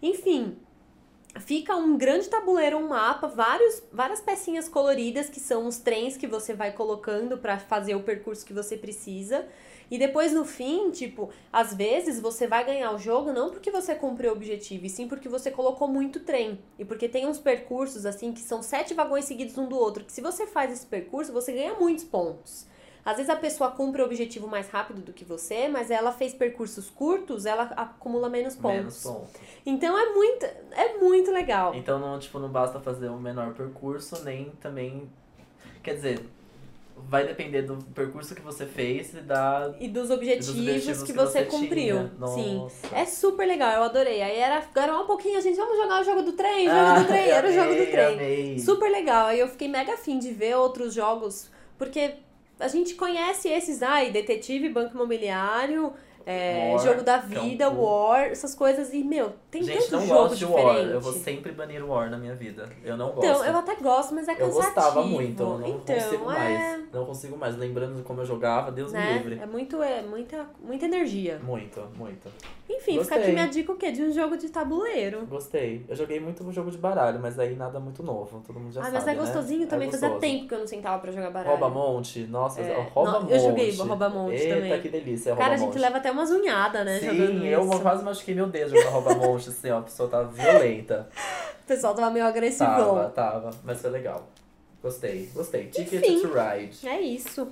Enfim, 0.00 0.56
Fica 1.38 1.76
um 1.76 1.96
grande 1.96 2.28
tabuleiro, 2.28 2.76
um 2.76 2.88
mapa, 2.88 3.28
vários, 3.28 3.82
várias 3.92 4.20
pecinhas 4.20 4.68
coloridas 4.68 5.28
que 5.28 5.38
são 5.38 5.66
os 5.66 5.78
trens 5.78 6.16
que 6.16 6.26
você 6.26 6.52
vai 6.54 6.72
colocando 6.72 7.38
pra 7.38 7.56
fazer 7.56 7.94
o 7.94 8.02
percurso 8.02 8.44
que 8.44 8.52
você 8.52 8.76
precisa. 8.76 9.46
E 9.88 9.98
depois 9.98 10.32
no 10.32 10.44
fim, 10.44 10.90
tipo, 10.90 11.30
às 11.52 11.74
vezes 11.74 12.20
você 12.20 12.46
vai 12.46 12.64
ganhar 12.64 12.92
o 12.92 12.98
jogo 12.98 13.32
não 13.32 13.50
porque 13.50 13.70
você 13.70 13.94
cumpriu 13.94 14.30
o 14.30 14.34
objetivo, 14.36 14.86
e 14.86 14.88
sim 14.88 15.06
porque 15.08 15.28
você 15.28 15.50
colocou 15.50 15.86
muito 15.86 16.20
trem. 16.20 16.60
E 16.78 16.84
porque 16.84 17.08
tem 17.08 17.26
uns 17.26 17.38
percursos 17.38 18.06
assim 18.06 18.32
que 18.32 18.40
são 18.40 18.62
sete 18.62 18.92
vagões 18.92 19.24
seguidos 19.24 19.56
um 19.56 19.68
do 19.68 19.76
outro, 19.76 20.04
que 20.04 20.12
se 20.12 20.20
você 20.20 20.46
faz 20.46 20.72
esse 20.72 20.86
percurso, 20.86 21.32
você 21.32 21.52
ganha 21.52 21.74
muitos 21.74 22.04
pontos. 22.04 22.66
Às 23.04 23.16
vezes 23.16 23.30
a 23.30 23.36
pessoa 23.36 23.70
cumpre 23.70 24.02
o 24.02 24.04
objetivo 24.04 24.46
mais 24.46 24.68
rápido 24.68 25.00
do 25.00 25.12
que 25.12 25.24
você, 25.24 25.68
mas 25.68 25.90
ela 25.90 26.12
fez 26.12 26.34
percursos 26.34 26.90
curtos, 26.90 27.46
ela 27.46 27.62
acumula 27.76 28.28
menos 28.28 28.54
pontos. 28.54 28.76
Menos 28.76 29.02
ponto. 29.02 29.40
Então 29.64 29.98
é 29.98 30.12
muito, 30.12 30.44
é 30.72 30.98
muito 30.98 31.30
legal. 31.30 31.74
Então 31.74 31.98
não, 31.98 32.18
tipo, 32.18 32.38
não 32.38 32.48
basta 32.48 32.78
fazer 32.80 33.08
um 33.08 33.18
menor 33.18 33.54
percurso, 33.54 34.22
nem 34.24 34.50
também. 34.60 35.10
Quer 35.82 35.94
dizer, 35.94 36.20
vai 37.08 37.26
depender 37.26 37.62
do 37.62 37.76
percurso 37.94 38.34
que 38.34 38.42
você 38.42 38.66
fez 38.66 39.14
e 39.14 39.20
da. 39.20 39.72
E 39.80 39.88
dos 39.88 40.08
dos 40.08 40.10
objetivos, 40.10 40.50
objetivos 40.50 41.02
que, 41.02 41.12
você, 41.12 41.44
cumpriu. 41.44 42.10
tinha. 42.18 42.28
Sim. 42.28 42.68
É 42.92 43.04
super 43.06 43.46
legal, 43.46 43.72
eu 43.72 43.82
adorei. 43.82 44.20
Aí 44.22 44.36
era 44.38 44.58
agora 44.58 44.98
um 44.98 45.06
pouquinho, 45.06 45.38
a 45.38 45.40
gente, 45.40 45.56
vamos 45.56 45.76
jogar 45.78 46.00
o 46.00 46.04
jogo 46.04 46.22
do 46.22 46.32
trem, 46.32 46.66
jogo 46.66 46.78
Ah, 46.78 46.98
do 46.98 47.06
trem, 47.06 47.28
era 47.30 47.48
o 47.48 47.52
jogo 47.52 47.68
do 47.68 47.72
amei, 47.74 47.86
trem. 47.90 48.14
amei. 48.14 48.58
Super 48.58 48.90
legal. 48.90 49.26
Aí 49.28 49.40
eu 49.40 49.48
fiquei 49.48 49.68
mega 49.68 49.94
afim 49.94 50.18
de 50.18 50.30
ver 50.32 50.56
outros 50.56 50.92
jogos, 50.94 51.50
porque 51.78 52.14
a 52.60 52.68
gente 52.68 52.94
conhece 52.94 53.48
esses 53.48 53.82
aí, 53.82 54.12
Detetive, 54.12 54.68
Banco 54.68 54.94
Imobiliário, 54.94 55.92
é, 56.26 56.72
War, 56.72 56.84
Jogo 56.84 57.02
da 57.02 57.16
Vida. 57.16 57.68
War, 57.70 58.30
essas 58.30 58.54
coisas. 58.54 58.92
E, 58.92 59.02
meu, 59.02 59.32
tem 59.50 59.62
Gente, 59.64 59.90
não 59.90 60.06
gosto 60.06 60.36
de 60.36 60.46
diferente. 60.46 60.66
War. 60.66 60.76
Eu 60.78 61.00
vou 61.00 61.12
sempre 61.12 61.52
banir 61.52 61.84
War 61.84 62.08
na 62.10 62.16
minha 62.16 62.34
vida. 62.34 62.68
Eu 62.84 62.96
não 62.96 63.10
gosto. 63.10 63.26
Então, 63.26 63.44
eu 63.44 63.56
até 63.56 63.74
gosto, 63.76 64.14
mas 64.14 64.28
é 64.28 64.32
Eu 64.32 64.36
cansativo. 64.36 64.62
gostava 64.62 65.02
muito, 65.02 65.42
eu 65.42 65.58
não 65.58 65.68
então, 65.68 65.96
consigo 65.96 66.22
é... 66.30 66.34
mais. 66.34 66.80
Não 66.92 67.04
consigo 67.06 67.36
mais. 67.36 67.56
Lembrando 67.56 67.96
de 67.96 68.02
como 68.02 68.20
eu 68.20 68.26
jogava, 68.26 68.70
Deus 68.70 68.92
me 68.92 68.98
Né? 68.98 69.12
livre. 69.14 69.38
É 69.42 69.46
muito, 69.46 69.82
é 69.82 70.02
muita, 70.02 70.46
muita 70.62 70.84
energia. 70.84 71.40
Muito, 71.42 71.80
muito. 71.96 72.28
Enfim, 72.68 72.92
fica 72.92 72.98
Gostei. 72.98 73.18
aqui 73.18 73.32
minha 73.32 73.46
dica 73.48 73.72
o 73.72 73.76
quê? 73.76 73.90
De 73.90 74.00
um 74.02 74.12
jogo 74.12 74.36
de 74.36 74.48
tabuleiro. 74.48 75.26
Gostei. 75.26 75.84
Eu 75.88 75.96
joguei 75.96 76.20
muito 76.20 76.44
o 76.46 76.52
jogo 76.52 76.70
de 76.70 76.78
baralho, 76.78 77.18
mas 77.20 77.36
aí 77.38 77.56
nada 77.56 77.80
muito 77.80 78.00
novo. 78.02 78.40
Todo 78.46 78.60
mundo 78.60 78.72
já 78.72 78.80
ah, 78.80 78.84
sabe. 78.84 78.96
mas 78.96 79.08
é 79.08 79.12
né? 79.12 79.18
gostosinho 79.18 79.66
também. 79.66 79.88
É 79.88 79.90
Fazia 79.90 80.10
tempo 80.10 80.46
que 80.46 80.54
eu 80.54 80.60
não 80.60 80.66
sentava 80.68 81.00
pra 81.00 81.10
jogar 81.10 81.30
baralho. 81.30 81.50
Rouba 81.58 81.68
Monte, 81.68 82.20
nossa, 82.28 82.60
É. 82.60 82.88
rouba 82.94 83.20
Monte. 83.20 83.32
eu 83.32 83.40
joguei 83.40 83.74
Rouba 83.76 84.08
Monte 84.08 84.34
Eita, 84.36 84.54
também. 84.54 84.80
que 84.80 84.88
delícia, 84.88 85.34
Cara, 85.34 85.54
a 85.54 85.56
gente 85.56 85.76
leva 85.78 85.96
até 85.96 86.10
umas 86.12 86.30
unhadas, 86.30 86.84
né? 86.84 87.00
jogando 87.00 87.40
Sim, 87.40 87.46
eu 87.48 87.68
isso. 87.68 87.80
quase 87.80 88.04
machuquei 88.04 88.34
meu 88.34 88.46
dedo 88.46 88.70
jogando 88.70 88.92
rouba 88.92 89.14
Monte, 89.16 89.39
assim, 89.48 89.70
ó. 89.70 89.78
A 89.78 89.82
pessoa 89.82 90.08
tava 90.08 90.28
violenta. 90.28 91.08
O 91.64 91.66
pessoal 91.66 91.94
tava 91.94 92.10
meio 92.10 92.26
agressivão. 92.26 92.94
Tava, 92.96 93.08
tava. 93.10 93.50
Mas 93.64 93.80
foi 93.80 93.90
legal. 93.90 94.28
Gostei, 94.82 95.30
gostei. 95.34 95.66
Ticket 95.68 96.02
Enfim. 96.04 96.20
to 96.22 96.28
Ride. 96.32 96.86
É 96.88 97.00
isso. 97.00 97.48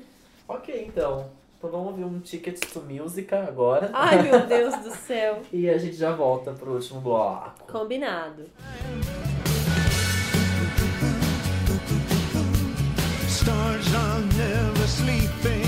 Ok, 0.47 0.85
então. 0.87 1.27
Então 1.59 1.71
vamos 1.71 1.89
ouvir 1.89 2.05
um 2.05 2.21
Ticket 2.21 2.59
to 2.73 2.81
Musica 2.83 3.45
agora. 3.47 3.91
Ai, 3.93 4.23
meu 4.23 4.45
Deus 4.47 4.77
do 4.77 4.91
céu. 4.91 5.43
E 5.53 5.69
a 5.69 5.77
gente 5.77 5.97
já 5.97 6.13
volta 6.13 6.53
pro 6.53 6.73
último 6.75 7.01
bloco. 7.01 7.71
Combinado. 7.71 8.45
Stars 13.29 13.95
are 13.95 14.23
never 14.37 14.87
sleeping. 14.87 15.68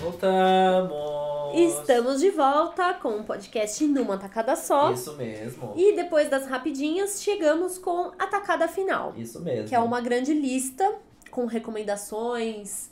Voltamos! 0.00 1.54
Estamos 1.54 2.20
de 2.20 2.30
volta 2.30 2.94
com 2.94 3.20
o 3.20 3.24
podcast 3.24 3.86
numa 3.86 4.16
tacada 4.16 4.56
só. 4.56 4.92
Isso 4.92 5.14
mesmo. 5.14 5.74
E 5.76 5.94
depois 5.94 6.28
das 6.30 6.46
rapidinhas, 6.46 7.22
chegamos 7.22 7.76
com 7.76 8.12
a 8.18 8.26
tacada 8.26 8.66
final. 8.66 9.12
Isso 9.16 9.40
mesmo. 9.40 9.68
que 9.68 9.74
é 9.74 9.78
uma 9.78 10.00
grande 10.00 10.32
lista 10.32 10.94
com 11.30 11.44
recomendações, 11.44 12.90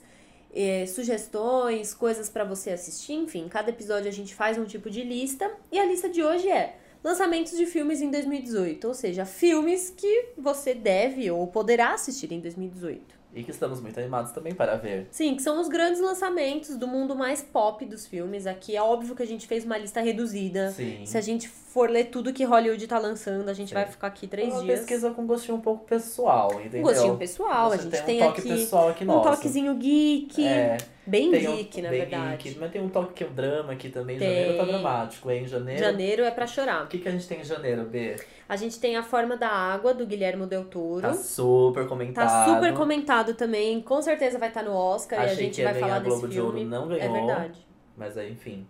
eh, 0.54 0.86
sugestões, 0.86 1.94
coisas 1.94 2.28
pra 2.28 2.44
você 2.44 2.70
assistir, 2.70 3.14
enfim, 3.14 3.48
cada 3.48 3.70
episódio 3.70 4.08
a 4.08 4.12
gente 4.12 4.34
faz 4.34 4.58
um 4.58 4.64
tipo 4.64 4.90
de 4.90 5.02
lista 5.02 5.50
e 5.72 5.78
a 5.78 5.86
lista 5.86 6.08
de 6.08 6.22
hoje 6.22 6.48
é 6.50 6.76
lançamentos 7.04 7.56
de 7.56 7.66
filmes 7.66 8.00
em 8.00 8.10
2018, 8.10 8.88
ou 8.88 8.94
seja, 8.94 9.26
filmes 9.26 9.92
que 9.94 10.30
você 10.38 10.72
deve 10.74 11.30
ou 11.30 11.46
poderá 11.46 11.92
assistir 11.92 12.32
em 12.32 12.40
2018. 12.40 13.22
E 13.34 13.42
que 13.42 13.50
estamos 13.50 13.80
muito 13.80 13.98
animados 13.98 14.30
também 14.30 14.54
para 14.54 14.76
ver. 14.76 15.08
Sim, 15.10 15.34
que 15.34 15.42
são 15.42 15.60
os 15.60 15.68
grandes 15.68 16.00
lançamentos 16.00 16.76
do 16.76 16.86
mundo 16.86 17.16
mais 17.16 17.42
pop 17.42 17.84
dos 17.84 18.06
filmes. 18.06 18.46
Aqui 18.46 18.76
é 18.76 18.80
óbvio 18.80 19.14
que 19.14 19.22
a 19.24 19.26
gente 19.26 19.46
fez 19.46 19.64
uma 19.64 19.76
lista 19.76 20.00
reduzida. 20.00 20.70
Sim. 20.70 21.04
Se 21.04 21.18
a 21.18 21.20
gente 21.20 21.48
for 21.74 21.90
ler 21.90 22.04
tudo 22.04 22.32
que 22.32 22.44
Hollywood 22.44 22.86
tá 22.86 23.00
lançando, 23.00 23.48
a 23.48 23.52
gente 23.52 23.70
Sim. 23.70 23.74
vai 23.74 23.84
ficar 23.84 24.06
aqui 24.06 24.28
três 24.28 24.52
uma 24.54 24.62
dias. 24.62 24.78
pesquisa 24.78 25.10
com 25.10 25.26
gostinho 25.26 25.58
um 25.58 25.60
pouco 25.60 25.84
pessoal, 25.84 26.52
entendeu? 26.60 26.80
Um 26.82 26.84
gostinho 26.84 27.16
pessoal, 27.16 27.70
Você 27.70 27.74
a 27.74 27.82
gente 27.82 27.90
tem, 27.90 28.04
tem, 28.04 28.22
um 28.22 28.26
toque 28.28 28.40
aqui 28.42 28.48
pessoal 28.48 28.88
aqui 28.90 29.02
um 29.02 29.06
nosso. 29.08 29.30
toquezinho 29.30 29.74
geek, 29.74 30.46
É, 30.46 30.76
bem 31.04 31.32
tem 31.32 31.48
um- 31.48 31.56
geek, 31.56 31.82
na 31.82 31.90
bem 31.90 32.00
verdade. 32.02 32.44
geek, 32.44 32.58
mas 32.60 32.70
tem 32.70 32.80
um 32.80 32.88
toque 32.88 33.12
que 33.14 33.24
é 33.24 33.26
o 33.26 33.30
drama 33.30 33.72
aqui 33.72 33.88
também. 33.88 34.16
Tem. 34.18 34.28
Janeiro 34.28 34.56
tá 34.56 34.64
dramático, 34.64 35.30
hein? 35.32 35.48
Janeiro. 35.48 35.80
Janeiro 35.80 36.22
é 36.22 36.30
pra 36.30 36.46
chorar. 36.46 36.84
O 36.84 36.86
que, 36.86 36.98
que 36.98 37.08
a 37.08 37.10
gente 37.10 37.26
tem 37.26 37.40
em 37.40 37.44
janeiro, 37.44 37.84
B? 37.86 38.14
A 38.48 38.54
gente 38.54 38.78
tem 38.78 38.96
A 38.96 39.02
Forma 39.02 39.36
da 39.36 39.48
Água, 39.48 39.92
do 39.92 40.06
Guilhermo 40.06 40.46
Del 40.46 40.66
Toro. 40.66 41.00
Tá 41.02 41.12
super 41.14 41.82
Tá 41.82 41.88
comentado. 41.88 42.54
super 42.54 42.72
comentado 42.74 43.34
também, 43.34 43.80
com 43.80 44.00
certeza 44.00 44.38
vai 44.38 44.46
estar 44.48 44.62
no 44.62 44.72
Oscar 44.72 45.18
e 45.18 45.22
a 45.22 45.24
Achei 45.24 45.44
gente 45.46 45.60
vai 45.64 45.74
falar 45.74 45.98
desse 45.98 46.10
Globo 46.10 46.28
de 46.28 46.34
filme. 46.34 46.60
Ouro, 46.60 46.68
não 46.70 46.92
É 46.94 46.98
ganhou. 47.00 47.14
verdade. 47.26 47.66
Mas 47.96 48.16
aí, 48.16 48.30
enfim. 48.30 48.64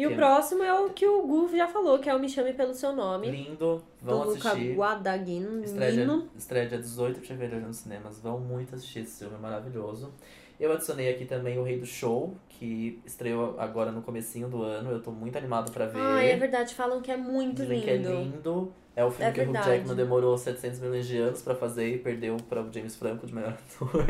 E 0.00 0.06
o 0.06 0.16
próximo 0.16 0.62
é 0.62 0.72
o 0.80 0.90
que 0.90 1.06
o 1.06 1.26
Gu 1.26 1.48
já 1.56 1.66
falou, 1.68 1.98
que 1.98 2.08
é 2.08 2.14
o 2.14 2.18
Me 2.18 2.28
Chame 2.28 2.52
Pelo 2.52 2.72
Seu 2.74 2.92
Nome, 2.94 3.30
Lindo. 3.30 3.56
do 3.56 3.82
Vão 4.00 4.24
Luca 4.28 4.50
assistir. 4.50 4.74
Guadagnino. 4.74 5.62
Estreia 5.64 5.92
dia, 5.92 6.22
estreia 6.36 6.66
dia 6.68 6.78
18 6.78 7.20
de 7.20 7.26
fevereiro 7.26 7.66
nos 7.66 7.76
cinemas. 7.76 8.18
Vão 8.20 8.38
muito 8.40 8.74
assistir 8.74 9.00
esse 9.00 9.18
filme, 9.20 9.34
é 9.36 9.38
maravilhoso. 9.38 10.12
Eu 10.58 10.72
adicionei 10.72 11.10
aqui 11.10 11.24
também 11.24 11.58
O 11.58 11.62
Rei 11.62 11.78
do 11.78 11.86
Show, 11.86 12.34
que 12.48 13.00
estreou 13.06 13.54
agora 13.58 13.90
no 13.90 14.02
comecinho 14.02 14.46
do 14.48 14.62
ano. 14.62 14.90
Eu 14.90 15.00
tô 15.02 15.10
muito 15.10 15.36
animado 15.38 15.72
pra 15.72 15.86
ver. 15.86 15.98
Ah, 16.00 16.22
é 16.22 16.36
verdade, 16.36 16.74
falam 16.74 17.00
que 17.00 17.10
é 17.10 17.16
muito 17.16 17.62
Dizem 17.62 17.78
lindo. 17.80 17.84
que 17.84 17.90
é 17.90 17.96
lindo. 17.96 18.72
É 18.94 19.04
o 19.04 19.10
filme 19.10 19.24
É 19.30 19.32
que 19.32 19.40
o 19.40 19.42
Hugh 19.44 19.52
verdade. 19.52 19.70
Jackman 19.76 19.96
demorou 19.96 20.36
700 20.36 20.80
milhões 20.80 21.06
de 21.06 21.16
anos 21.16 21.40
pra 21.40 21.54
fazer 21.54 21.94
e 21.94 21.98
perdeu 21.98 22.36
para 22.48 22.60
o 22.62 22.70
James 22.72 22.94
Franco 22.96 23.26
de 23.26 23.34
melhor 23.34 23.52
ator. 23.80 24.04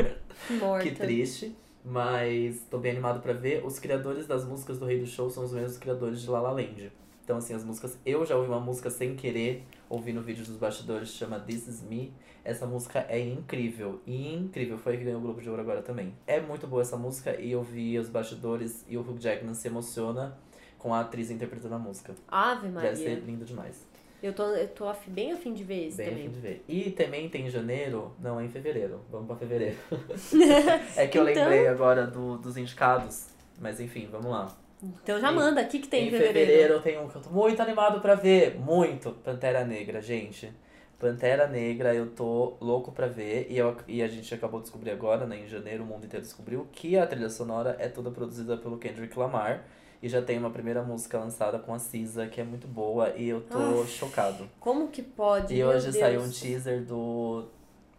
Morta. 0.59 0.83
que 0.83 0.95
triste. 0.95 1.55
Mas 1.83 2.61
tô 2.69 2.77
bem 2.77 2.91
animado 2.91 3.21
pra 3.21 3.33
ver. 3.33 3.65
Os 3.65 3.79
criadores 3.79 4.27
das 4.27 4.45
músicas 4.45 4.77
do 4.79 4.85
Rei 4.85 4.99
do 4.99 5.05
Show 5.07 5.29
são 5.29 5.43
os 5.43 5.51
mesmos 5.51 5.77
criadores 5.77 6.21
de 6.21 6.29
La 6.29 6.39
La 6.41 6.51
Land. 6.51 6.91
Então, 7.23 7.37
assim, 7.37 7.53
as 7.53 7.63
músicas. 7.63 7.97
Eu 8.05 8.25
já 8.25 8.35
ouvi 8.35 8.49
uma 8.49 8.59
música 8.59 8.89
sem 8.89 9.15
querer, 9.15 9.63
ouvi 9.89 10.11
no 10.11 10.21
vídeo 10.21 10.43
dos 10.43 10.57
bastidores, 10.57 11.09
chama 11.09 11.39
This 11.39 11.67
Is 11.67 11.81
Me. 11.81 12.13
Essa 12.43 12.65
música 12.65 13.05
é 13.07 13.19
incrível. 13.19 14.01
Incrível. 14.05 14.77
Foi 14.77 14.95
a 14.95 14.97
que 14.97 15.03
ganhou 15.03 15.19
o 15.19 15.23
Globo 15.23 15.41
de 15.41 15.49
Ouro 15.49 15.61
agora 15.61 15.81
também. 15.81 16.13
É 16.25 16.39
muito 16.41 16.67
boa 16.67 16.81
essa 16.81 16.97
música 16.97 17.39
e 17.39 17.51
eu 17.51 17.63
vi 17.63 17.97
os 17.97 18.09
bastidores 18.09 18.83
e 18.87 18.97
o 18.97 19.01
Hugh 19.01 19.19
Jackman 19.19 19.53
se 19.53 19.67
emociona 19.67 20.37
com 20.77 20.93
a 20.93 21.01
atriz 21.01 21.29
interpretando 21.29 21.75
a 21.75 21.79
música. 21.79 22.15
Ave 22.27 22.67
Deve 22.69 22.95
ser 22.95 23.09
Maria. 23.09 23.23
lindo 23.23 23.45
demais. 23.45 23.85
Eu 24.21 24.33
tô, 24.33 24.43
eu 24.49 24.67
tô 24.67 24.85
bem 25.07 25.31
afim 25.31 25.53
de 25.53 25.63
ver 25.63 25.87
esse 25.87 25.97
Bem 25.97 26.09
também. 26.09 26.23
fim 26.25 26.29
de 26.29 26.39
ver. 26.39 26.63
E 26.67 26.91
também 26.91 27.27
tem 27.29 27.47
em 27.47 27.49
janeiro. 27.49 28.13
Não, 28.19 28.39
é 28.39 28.45
em 28.45 28.49
fevereiro. 28.49 29.01
Vamos 29.11 29.25
pra 29.27 29.35
fevereiro. 29.35 29.75
é 30.95 31.07
que 31.07 31.17
eu 31.17 31.27
Então- 31.27 31.43
lembrei 31.43 31.67
agora 31.67 32.05
do, 32.05 32.37
dos 32.37 32.55
indicados. 32.57 33.29
Mas 33.59 33.79
enfim, 33.79 34.07
vamos 34.11 34.29
lá. 34.29 34.55
Então 34.83 35.19
já 35.19 35.31
Em- 35.31 35.35
manda, 35.35 35.61
o 35.61 35.67
que, 35.67 35.79
que 35.79 35.87
tem 35.87 36.03
em 36.03 36.07
em 36.07 36.11
fevereiro? 36.11 36.39
fevereiro 36.39 36.73
eu 36.75 36.81
tenho 36.81 37.01
um 37.03 37.07
que 37.07 37.15
eu 37.15 37.21
tô 37.21 37.29
muito 37.29 37.61
animado 37.61 37.99
pra 38.01 38.15
ver. 38.15 38.55
Muito. 38.59 39.11
Pantera 39.23 39.63
Negra, 39.65 40.01
gente. 40.01 40.51
Pantera 40.99 41.47
Negra 41.47 41.93
eu 41.95 42.07
tô 42.11 42.57
louco 42.61 42.91
pra 42.91 43.07
ver. 43.07 43.47
E, 43.49 43.57
eu, 43.57 43.75
e 43.87 44.03
a 44.03 44.07
gente 44.07 44.33
acabou 44.35 44.59
de 44.59 44.65
descobrir 44.65 44.91
agora, 44.91 45.25
né? 45.25 45.39
Em 45.39 45.47
janeiro 45.47 45.83
o 45.83 45.85
mundo 45.87 46.05
inteiro 46.05 46.23
descobriu 46.23 46.67
que 46.71 46.95
a 46.97 47.07
trilha 47.07 47.29
sonora 47.29 47.75
é 47.79 47.87
toda 47.87 48.11
produzida 48.11 48.55
pelo 48.57 48.77
Kendrick 48.77 49.17
Lamar. 49.17 49.63
E 50.01 50.09
já 50.09 50.21
tem 50.21 50.37
uma 50.39 50.49
primeira 50.49 50.81
música 50.81 51.19
lançada 51.19 51.59
com 51.59 51.73
a 51.73 51.79
Cisa, 51.79 52.25
que 52.27 52.41
é 52.41 52.43
muito 52.43 52.67
boa. 52.67 53.09
E 53.15 53.29
eu 53.29 53.41
tô 53.41 53.57
Ah. 53.83 53.85
chocado. 53.87 54.49
Como 54.59 54.87
que 54.87 55.01
pode? 55.03 55.53
E 55.53 55.63
hoje 55.63 55.85
Deus. 55.91 55.97
saiu 55.97 56.21
um 56.21 56.29
teaser 56.29 56.83
do. 56.83 57.45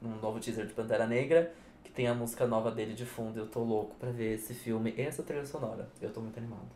Um 0.02 0.16
novo 0.20 0.40
teaser 0.40 0.66
de 0.66 0.72
Pantera 0.72 1.06
Negra, 1.06 1.52
que 1.84 1.92
tem 1.92 2.08
a 2.08 2.14
música 2.14 2.44
nova 2.44 2.72
dele 2.72 2.92
de 2.92 3.06
fundo. 3.06 3.38
Eu 3.38 3.46
tô 3.46 3.60
louco 3.62 3.94
pra 4.00 4.10
ver 4.10 4.34
esse 4.34 4.52
filme 4.52 4.92
e 4.96 5.00
essa 5.02 5.22
trilha 5.22 5.44
sonora. 5.46 5.88
Eu 6.00 6.10
tô 6.12 6.20
muito 6.20 6.36
animado. 6.38 6.66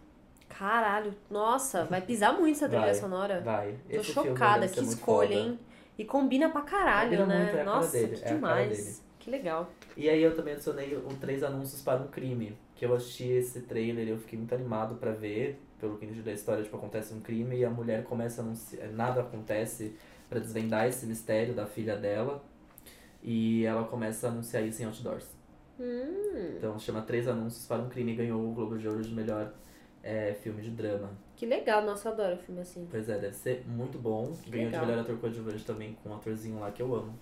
Caralho, 0.49 1.13
nossa, 1.29 1.85
vai 1.85 2.01
pisar 2.01 2.33
muito 2.39 2.55
essa 2.57 2.69
trilha 2.69 2.85
Vai, 2.85 2.95
sonora. 2.95 3.41
Vai. 3.41 3.73
Tô 3.91 3.97
Esse 3.97 4.13
chocada, 4.13 4.69
que 4.69 4.81
escolha, 4.81 5.29
foda. 5.29 5.35
hein? 5.41 5.59
E 5.99 6.05
combina 6.05 6.49
pra 6.51 6.61
caralho, 6.63 7.11
Combina 7.11 7.27
né? 7.27 7.43
muito, 7.45 7.57
é 7.59 7.65
Nossa, 7.65 7.91
dele, 7.93 8.17
que 8.17 8.25
é 8.25 8.29
demais. 8.29 9.03
Que 9.19 9.31
legal. 9.31 9.69
E 9.97 10.09
aí 10.09 10.23
eu 10.23 10.37
também 10.37 10.55
adicionei 10.55 10.95
o 10.97 11.09
Três 11.21 11.43
Anúncios 11.43 11.83
para 11.83 12.01
um 12.01 12.07
Crime, 12.07 12.57
que 12.77 12.85
eu 12.87 12.95
assisti 12.95 13.25
esse 13.25 13.63
trailer 13.63 14.07
e 14.07 14.11
eu 14.11 14.19
fiquei 14.19 14.39
muito 14.39 14.55
animado 14.55 14.95
pra 14.97 15.11
ver, 15.11 15.59
pelo 15.81 15.97
que 15.99 16.05
entendi 16.05 16.23
da 16.23 16.33
história, 16.33 16.63
tipo, 16.63 16.77
acontece 16.77 17.13
um 17.15 17.21
crime 17.21 17.57
e 17.57 17.65
a 17.65 17.71
mulher 17.71 18.05
começa 18.05 18.41
a 18.41 18.45
anunciar, 18.45 18.89
nada 18.93 19.23
acontece 19.23 19.97
pra 20.29 20.39
desvendar 20.39 20.87
esse 20.87 21.07
mistério 21.07 21.55
da 21.55 21.67
filha 21.67 21.97
dela. 21.97 22.45
E 23.23 23.65
ela 23.65 23.85
começa 23.85 24.29
a 24.29 24.31
anunciar 24.31 24.63
isso 24.65 24.83
em 24.83 24.85
outdoors. 24.85 25.27
Hum, 25.81 26.55
Então 26.57 26.79
chama 26.79 27.03
Três 27.03 27.27
Anúncios 27.27 27.67
para 27.67 27.83
um 27.83 27.89
Crime 27.89 28.13
e 28.13 28.17
ganhou 28.17 28.49
o 28.49 28.53
Globo 28.55 28.79
de 28.79 28.87
Ouro 28.89 29.03
de 29.03 29.13
melhor 29.13 29.53
é, 30.03 30.33
filme 30.35 30.63
de 30.63 30.71
drama. 30.71 31.11
que 31.35 31.45
legal. 31.45 31.85
Nossa, 31.85 32.09
eu 32.09 32.13
adoro 32.13 32.37
filme 32.39 32.61
assim. 32.61 32.87
Pois 32.91 33.09
é, 33.09 33.19
deve 33.19 33.35
ser 33.35 33.65
muito 33.67 33.99
bom. 33.99 34.33
Ganhou 34.49 34.67
Legal. 34.67 34.81
de 34.83 34.87
melhor 34.87 35.03
ator 35.03 35.19
coadjuvante 35.19 35.65
também 35.65 35.97
com 36.03 36.11
um 36.11 36.15
atorzinho 36.15 36.61
lá 36.61 36.71
que 36.71 36.81
eu 36.81 36.95
amo. 36.95 37.19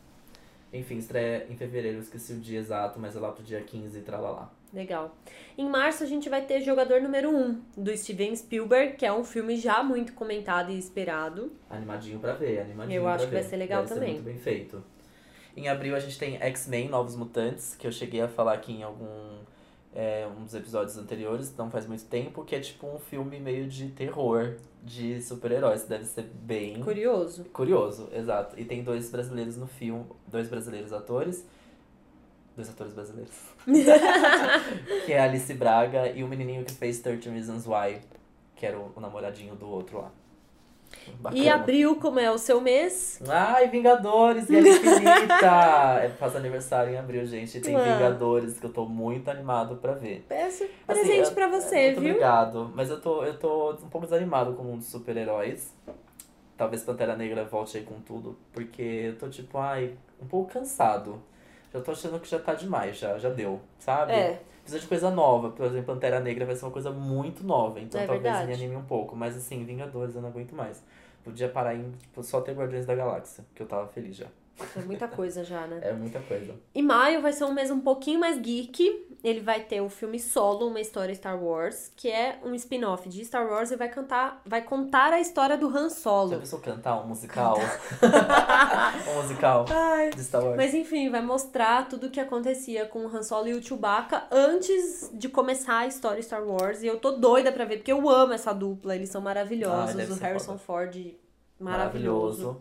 Enfim, 0.75 0.97
estreia 0.99 1.47
em 1.49 1.57
fevereiro, 1.57 1.99
eu 1.99 2.03
esqueci 2.03 2.33
o 2.33 2.41
dia 2.41 2.59
exato, 2.59 2.99
mas 2.99 3.14
é 3.14 3.20
lá 3.20 3.31
pro 3.31 3.45
dia 3.45 3.61
15 3.61 3.97
e 3.97 4.03
tralalá. 4.03 4.51
Legal. 4.72 5.16
Em 5.57 5.68
março 5.68 6.03
a 6.03 6.07
gente 6.07 6.29
vai 6.29 6.43
ter 6.43 6.61
Jogador 6.61 7.01
Número 7.01 7.31
1, 7.31 7.62
do 7.77 7.97
Steven 7.97 8.35
Spielberg, 8.35 8.97
que 8.97 9.07
é 9.07 9.12
um 9.12 9.22
filme 9.22 9.57
já 9.57 9.85
muito 9.85 10.12
comentado 10.14 10.72
e 10.72 10.79
esperado. 10.79 11.53
Animadinho 11.70 12.18
pra 12.18 12.33
ver, 12.33 12.61
animadinho 12.62 12.97
Eu 12.97 13.07
acho 13.07 13.27
que 13.27 13.33
vai 13.33 13.43
ver. 13.43 13.49
ser 13.49 13.57
legal 13.57 13.83
Deve 13.85 13.95
também. 13.95 14.09
Ser 14.16 14.22
muito 14.22 14.25
bem 14.25 14.39
feito. 14.39 14.85
Em 15.57 15.68
abril 15.68 15.95
a 15.95 16.01
gente 16.01 16.18
tem 16.18 16.37
X-Men 16.43 16.89
Novos 16.89 17.14
Mutantes, 17.14 17.77
que 17.77 17.87
eu 17.87 17.93
cheguei 17.93 18.20
a 18.20 18.27
falar 18.27 18.55
aqui 18.55 18.72
em 18.72 18.83
algum 18.83 19.39
é, 19.95 20.27
um 20.27 20.43
dos 20.43 20.55
episódios 20.55 20.99
anteriores, 20.99 21.57
não 21.57 21.71
faz 21.71 21.87
muito 21.87 22.05
tempo, 22.07 22.45
que 22.45 22.57
é 22.57 22.61
tipo 22.61 22.87
um 22.87 22.99
filme 22.99 23.39
meio 23.39 23.69
de 23.69 23.89
terror 23.91 24.57
de 24.83 25.23
super-heróis. 25.23 25.85
Deve 25.85 26.05
ser 26.05 26.23
bem 26.23 26.81
Curioso. 26.81 27.45
curioso, 27.53 28.09
exato. 28.13 28.59
E 28.59 28.65
tem 28.65 28.83
dois 28.83 29.09
brasileiros 29.11 29.57
no 29.57 29.69
filme, 29.69 30.05
dois 30.27 30.49
brasileiros 30.49 30.93
atores. 30.93 31.47
Dois 32.57 32.69
atores 32.69 32.93
brasileiros. 32.93 33.35
que 35.07 35.13
é 35.13 35.21
a 35.21 35.25
Alice 35.25 35.53
Braga 35.55 36.09
e 36.11 36.23
o 36.23 36.29
menininho 36.29 36.65
que 36.65 36.73
fez 36.73 37.01
13 37.01 37.29
Reasons 37.31 37.67
Why, 37.67 38.01
que 38.55 38.67
era 38.67 38.79
o, 38.79 38.93
o 38.95 39.01
namoradinho 39.01 39.55
do 39.55 39.69
outro 39.69 39.99
lá. 39.99 40.11
Bacana. 41.21 41.43
E 41.43 41.49
abril, 41.49 41.97
como 41.97 42.19
é 42.21 42.31
o 42.31 42.39
seu 42.39 42.61
mês? 42.61 43.21
Ai, 43.29 43.69
Vingadores, 43.69 44.47
Guerra 44.47 44.69
Infinita! 44.69 46.01
é, 46.05 46.09
faz 46.19 46.37
aniversário 46.37 46.93
em 46.93 46.97
abril, 46.99 47.25
gente. 47.27 47.59
E 47.59 47.61
tem 47.61 47.75
Ah. 47.77 47.83
Vingadores 47.95 48.59
que 48.59 48.67
eu 48.67 48.73
tô 48.73 48.85
muito 48.87 49.31
animado 49.31 49.77
pra 49.77 49.93
ver. 49.93 50.25
Peço 50.29 50.65
Assim, 50.65 50.73
presente 50.87 51.29
eu- 51.29 51.35
pra 51.35 51.49
você, 51.49 51.87
muito 51.87 52.01
viu? 52.01 52.11
obrigado. 52.11 52.73
Mas 52.75 52.91
eu 52.91 53.01
tô, 53.01 53.25
eu 53.25 53.39
tô 53.39 53.73
um 53.73 53.89
pouco 53.89 54.07
desanimado 54.07 54.53
com 54.55 54.63
o 54.63 54.67
mundo 54.67 54.79
dos 54.79 54.89
super-heróis. 54.89 55.75
Talvez 56.57 56.83
Pantera 56.83 57.17
Negra 57.17 57.45
volte 57.45 57.77
aí 57.79 57.83
com 57.85 58.01
tudo. 58.01 58.37
Porque 58.53 58.83
eu 58.83 59.17
tô 59.19 59.29
tipo, 59.29 59.59
ai, 59.59 59.95
um 60.23 60.27
pouco 60.27 60.53
cansado. 60.53 61.21
Já 61.73 61.81
tô 61.81 61.91
achando 61.91 62.21
que 62.21 62.29
já 62.29 62.39
tá 62.39 62.55
demais, 62.55 62.97
já, 62.97 63.19
já 63.19 63.29
deu, 63.29 63.61
sabe? 63.81 64.13
É. 64.13 64.41
Precisa 64.65 64.81
de 64.81 64.87
coisa 64.89 65.11
nova. 65.11 65.51
Por 65.51 65.67
exemplo, 65.67 65.95
Pantera 65.95 66.19
Negra 66.21 66.47
vai 66.47 66.57
ser 66.57 66.65
uma 66.65 66.71
coisa 66.71 66.91
muito 66.91 67.45
nova. 67.45 67.79
Então 67.79 68.01
É 68.01 68.07
talvez 68.07 68.23
verdade. 68.23 68.47
me 68.49 68.55
anime 68.55 68.77
um 68.77 68.85
pouco. 68.85 69.15
Mas 69.15 69.37
assim, 69.37 69.62
Vingadores 69.65 70.15
eu 70.17 70.23
não 70.23 70.31
aguento 70.31 70.55
mais. 70.55 70.83
Podia 71.23 71.49
parar 71.49 71.75
em 71.75 71.93
tipo, 71.93 72.23
só 72.23 72.41
ter 72.41 72.53
Guardiões 72.55 72.87
da 72.87 72.95
Galáxia, 72.95 73.45
que 73.55 73.62
eu 73.62 73.67
tava 73.67 73.87
feliz 73.89 74.17
já. 74.17 74.27
É 74.77 74.81
muita 74.81 75.07
coisa 75.07 75.45
já, 75.45 75.67
né? 75.67 75.81
É 75.83 75.93
muita 75.93 76.21
coisa. 76.21 76.55
Em 76.75 76.83
maio 76.83 77.21
vai 77.21 77.33
ser 77.33 77.45
um 77.45 77.53
mês 77.53 77.71
um 77.71 77.81
pouquinho 77.81 78.21
mais 78.21 78.39
geek. 78.39 79.14
Ele 79.25 79.41
vai 79.41 79.61
ter 79.61 79.81
o 79.81 79.89
filme 79.89 80.20
Solo, 80.20 80.68
uma 80.68 80.79
história 80.79 81.14
Star 81.14 81.43
Wars, 81.43 81.91
que 81.97 82.11
é 82.11 82.39
um 82.45 82.55
spin-off 82.55 83.09
de 83.09 83.25
Star 83.25 83.47
Wars 83.49 83.70
e 83.70 83.77
vai 83.77 83.89
cantar, 83.89 84.43
vai 84.45 84.61
contar 84.61 85.14
a 85.14 85.18
história 85.18 85.57
do 85.57 85.66
Han 85.66 85.89
Já 85.89 85.95
Solo. 85.97 86.39
pensou 86.39 86.61
cantar 86.61 87.01
um 87.03 87.07
musical? 87.09 87.59
um 89.11 89.22
musical 89.22 89.64
Ai. 89.70 90.11
de 90.11 90.22
Star 90.22 90.45
Wars. 90.45 90.57
Mas 90.59 90.75
enfim, 90.75 91.09
vai 91.09 91.22
mostrar 91.22 91.89
tudo 91.89 92.09
o 92.09 92.11
que 92.11 92.20
acontecia 92.20 92.85
com 92.85 93.07
o 93.07 93.09
Han 93.09 93.22
Solo 93.22 93.49
e 93.49 93.55
o 93.55 93.62
Chewbacca 93.62 94.25
antes 94.31 95.11
de 95.14 95.31
começar 95.31 95.79
a 95.79 95.87
história 95.87 96.22
Star 96.22 96.45
Wars. 96.45 96.83
E 96.83 96.87
eu 96.87 96.99
tô 97.01 97.12
doida 97.12 97.51
pra 97.51 97.64
ver, 97.64 97.79
porque 97.79 97.93
eu 97.93 98.07
amo 98.11 98.35
essa 98.35 98.53
dupla, 98.53 98.95
eles 98.95 99.09
são 99.09 99.22
maravilhosos. 99.22 99.95
deve 99.95 100.12
o 100.12 100.16
Harrison 100.16 100.59
foda. 100.59 100.91
Ford, 100.91 101.14
maravilhoso. 101.59 102.59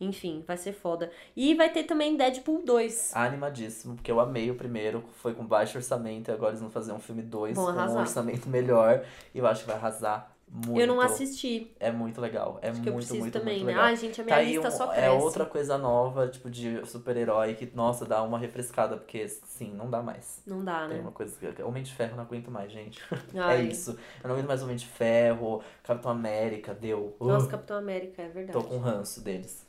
Enfim, 0.00 0.42
vai 0.46 0.56
ser 0.56 0.72
foda. 0.72 1.10
E 1.36 1.54
vai 1.54 1.70
ter 1.70 1.84
também 1.84 2.16
Deadpool 2.16 2.64
2. 2.64 3.12
Animadíssimo, 3.14 3.94
porque 3.94 4.10
eu 4.10 4.18
amei 4.18 4.50
o 4.50 4.54
primeiro, 4.56 5.04
foi 5.18 5.32
com 5.34 5.44
baixo 5.46 5.78
orçamento 5.78 6.28
e 6.28 6.32
agora 6.34 6.50
eles 6.50 6.60
vão 6.60 6.70
fazer 6.70 6.92
um 6.92 6.98
filme 6.98 7.22
2 7.22 7.54
Vão 7.56 7.66
com 7.66 7.80
um 7.80 7.98
orçamento 8.00 8.48
melhor. 8.48 9.04
E 9.34 9.38
eu 9.38 9.46
acho 9.46 9.60
que 9.60 9.66
vai 9.68 9.76
arrasar 9.76 10.32
muito. 10.54 10.80
Eu 10.80 10.86
não 10.88 11.00
assisti, 11.00 11.72
É 11.80 11.90
muito 11.90 12.20
legal. 12.20 12.58
É 12.60 12.68
acho 12.68 12.74
muito, 12.74 12.82
que 12.82 12.88
eu 12.90 12.94
preciso 12.96 13.18
muito, 13.20 13.32
também, 13.38 13.54
muito 13.54 13.66
né? 13.66 13.72
legal. 13.72 13.84
Ai, 13.86 13.96
gente, 13.96 14.20
a 14.20 14.24
minha 14.24 14.36
Tá 14.36 14.42
lista 14.42 14.68
um- 14.68 14.70
só 14.70 14.92
é 14.92 14.96
cresce. 14.96 15.24
outra 15.24 15.46
coisa 15.46 15.78
nova, 15.78 16.28
tipo, 16.28 16.50
de 16.50 16.84
super-herói 16.84 17.54
que, 17.54 17.70
nossa, 17.74 18.04
dá 18.04 18.22
uma 18.22 18.38
refrescada, 18.38 18.96
porque, 18.98 19.26
sim, 19.28 19.72
não 19.72 19.88
dá 19.88 20.02
mais. 20.02 20.42
Não 20.46 20.62
dá, 20.62 20.80
Tem 20.88 20.96
né? 20.96 21.00
uma 21.00 21.12
coisa. 21.12 21.34
Homem 21.64 21.82
de 21.82 21.94
Ferro 21.94 22.16
não 22.16 22.24
aguento 22.24 22.50
mais, 22.50 22.70
gente. 22.70 23.00
É 23.34 23.38
Ai. 23.40 23.62
isso. 23.68 23.92
Eu 24.22 24.28
não 24.28 24.32
aguento 24.34 24.48
mais 24.48 24.62
Homem 24.62 24.76
de 24.76 24.86
Ferro, 24.86 25.62
Capitão 25.82 26.10
América, 26.10 26.74
deu. 26.74 27.16
Nossa, 27.20 27.46
Uh. 27.46 27.50
Capitão 27.50 27.76
América, 27.78 28.20
é 28.20 28.28
verdade. 28.28 28.52
Tô 28.58 28.62
com 28.64 28.76
ranço 28.78 29.22
deles. 29.22 29.64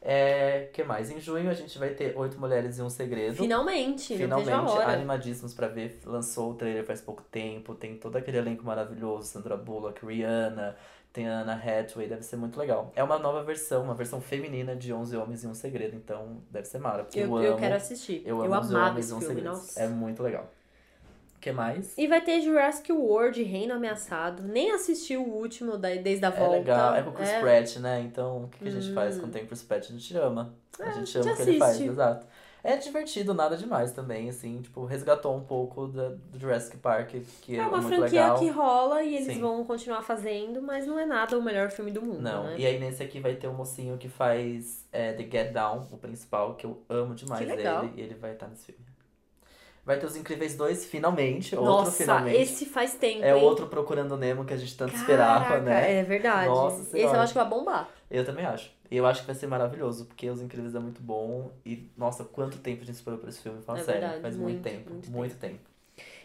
É, 0.00 0.68
que 0.72 0.84
mais? 0.84 1.10
Em 1.10 1.18
junho 1.18 1.50
a 1.50 1.54
gente 1.54 1.76
vai 1.78 1.90
ter 1.90 2.16
Oito 2.16 2.38
Mulheres 2.38 2.78
e 2.78 2.82
um 2.82 2.88
Segredo. 2.88 3.36
Finalmente, 3.36 4.16
Finalmente, 4.16 4.50
animadíssimos 4.82 5.52
pra 5.52 5.66
ver. 5.68 6.00
Lançou 6.06 6.52
o 6.52 6.54
trailer 6.54 6.84
faz 6.84 7.00
pouco 7.00 7.22
tempo. 7.22 7.74
Tem 7.74 7.96
todo 7.96 8.16
aquele 8.16 8.38
elenco 8.38 8.64
maravilhoso: 8.64 9.26
Sandra 9.26 9.56
Bullock, 9.56 10.06
Rihanna, 10.06 10.76
tem 11.12 11.28
a 11.28 11.40
Anna 11.40 11.54
Hathaway. 11.54 12.08
Deve 12.08 12.22
ser 12.22 12.36
muito 12.36 12.58
legal. 12.58 12.92
É 12.94 13.02
uma 13.02 13.18
nova 13.18 13.42
versão, 13.42 13.82
uma 13.82 13.94
versão 13.94 14.20
feminina 14.20 14.76
de 14.76 14.92
11 14.92 15.16
Homens 15.16 15.42
e 15.42 15.46
um 15.48 15.54
Segredo. 15.54 15.96
Então 15.96 16.42
deve 16.50 16.66
ser 16.68 16.78
mara. 16.78 17.02
Porque 17.02 17.18
eu, 17.18 17.24
Eu, 17.24 17.36
amo. 17.36 17.44
eu 17.46 17.56
quero 17.56 17.74
assistir. 17.74 18.22
eu 18.24 18.44
Eu, 18.44 18.52
amo 18.54 18.62
11 18.62 18.74
amava 18.74 18.90
Homens 18.90 19.10
esse 19.10 19.20
filme, 19.26 19.40
nossa. 19.42 19.80
É 19.82 19.88
muito 19.88 20.22
legal. 20.22 20.48
O 21.38 21.40
que 21.40 21.52
mais? 21.52 21.96
E 21.96 22.08
vai 22.08 22.20
ter 22.20 22.40
Jurassic 22.40 22.90
World, 22.92 23.40
Reino 23.44 23.72
Ameaçado. 23.72 24.42
Nem 24.42 24.72
assisti 24.72 25.16
o 25.16 25.22
último 25.22 25.78
da, 25.78 25.88
desde 25.94 26.24
a 26.24 26.28
É 26.28 26.32
volta. 26.32 26.56
legal. 26.56 26.94
É 26.96 27.02
com 27.04 27.10
o 27.10 27.12
Chris 27.12 27.28
É. 27.28 27.40
Pratt, 27.40 27.76
né? 27.76 28.00
Então 28.00 28.44
o 28.44 28.48
que, 28.48 28.58
que 28.58 28.68
a 28.68 28.72
gente 28.72 28.92
faz 28.92 29.16
Hum. 29.16 29.20
quando 29.20 29.32
tem 29.32 29.46
Chris 29.46 29.62
Pratt? 29.62 29.84
A 29.88 29.92
gente 29.92 30.16
ama. 30.18 30.52
A 30.80 30.88
É, 30.88 30.92
gente 30.94 31.16
a 31.16 31.20
ama 31.20 31.30
o 31.30 31.34
gente 31.36 31.44
que 31.44 31.50
ele 31.50 31.58
faz, 31.60 31.70
assiste. 31.76 31.88
exato. 31.88 32.26
É 32.64 32.76
divertido, 32.76 33.32
nada 33.32 33.56
demais 33.56 33.92
também, 33.92 34.28
assim, 34.28 34.60
tipo, 34.60 34.84
resgatou 34.84 35.34
um 35.34 35.40
pouco 35.44 35.86
da, 35.86 36.08
do 36.08 36.38
Jurassic 36.40 36.76
Park, 36.78 37.10
que 37.40 37.54
é, 37.54 37.60
É 37.60 37.66
uma 37.66 37.80
franquia 37.80 38.20
legal. 38.24 38.38
que 38.40 38.48
rola 38.50 39.00
e 39.04 39.14
eles 39.14 39.34
Sim. 39.34 39.40
vão 39.40 39.64
continuar 39.64 40.02
fazendo, 40.02 40.60
mas 40.60 40.84
não 40.84 40.98
é 40.98 41.06
nada 41.06 41.38
o 41.38 41.42
melhor 41.42 41.70
filme 41.70 41.92
do 41.92 42.02
mundo, 42.02 42.20
Não, 42.20 42.42
né? 42.48 42.56
e 42.58 42.66
aí 42.66 42.80
nesse 42.80 43.00
aqui 43.00 43.20
vai 43.20 43.36
ter 43.36 43.46
um 43.46 43.54
mocinho 43.54 43.96
que 43.96 44.08
faz 44.08 44.84
é, 44.92 45.12
The 45.12 45.22
Get 45.22 45.52
Down, 45.52 45.86
o 45.92 45.96
principal, 45.98 46.56
que 46.56 46.66
eu 46.66 46.82
amo 46.88 47.14
demais 47.14 47.46
Que 47.48 47.54
legal. 47.54 47.84
ele, 47.84 47.92
e 47.96 48.00
ele 48.00 48.14
vai 48.14 48.32
estar 48.32 48.48
nesse 48.48 48.66
filme. 48.72 48.84
Vai 49.88 49.98
ter 49.98 50.04
Os 50.04 50.16
Incríveis 50.16 50.54
2, 50.54 50.84
finalmente, 50.84 51.56
outro 51.56 51.70
Nossa, 51.70 51.92
finalmente. 51.92 52.36
esse 52.36 52.66
faz 52.66 52.92
tempo, 52.92 53.24
É 53.24 53.34
hein? 53.34 53.42
outro 53.42 53.68
Procurando 53.68 54.18
Nemo 54.18 54.44
que 54.44 54.52
a 54.52 54.56
gente 54.58 54.76
tanto 54.76 54.94
esperava, 54.94 55.44
Caraca, 55.46 55.60
né? 55.64 56.00
É 56.00 56.02
verdade. 56.02 56.46
Nossa 56.46 56.82
esse 56.82 56.90
Senhora. 56.90 57.16
eu 57.16 57.20
acho 57.22 57.32
que 57.32 57.38
vai 57.38 57.48
bombar. 57.48 57.88
Eu 58.10 58.22
também 58.22 58.44
acho. 58.44 58.70
E 58.90 58.98
eu 58.98 59.06
acho 59.06 59.22
que 59.22 59.26
vai 59.26 59.34
ser 59.34 59.46
maravilhoso, 59.46 60.04
porque 60.04 60.28
Os 60.28 60.42
Incríveis 60.42 60.74
é 60.74 60.78
muito 60.78 61.00
bom. 61.00 61.50
E, 61.64 61.88
nossa, 61.96 62.22
quanto 62.22 62.58
tempo 62.58 62.82
a 62.82 62.84
gente 62.84 62.96
esperou 62.96 63.18
por 63.18 63.30
esse 63.30 63.40
filme? 63.40 63.62
Fala 63.62 63.78
É 63.78 63.82
sério, 63.82 64.00
verdade, 64.02 64.20
faz 64.20 64.36
muito, 64.36 64.50
muito, 64.56 64.62
tempo. 64.62 64.90
muito 64.92 65.10
Muito, 65.10 65.36
tempo. 65.36 65.60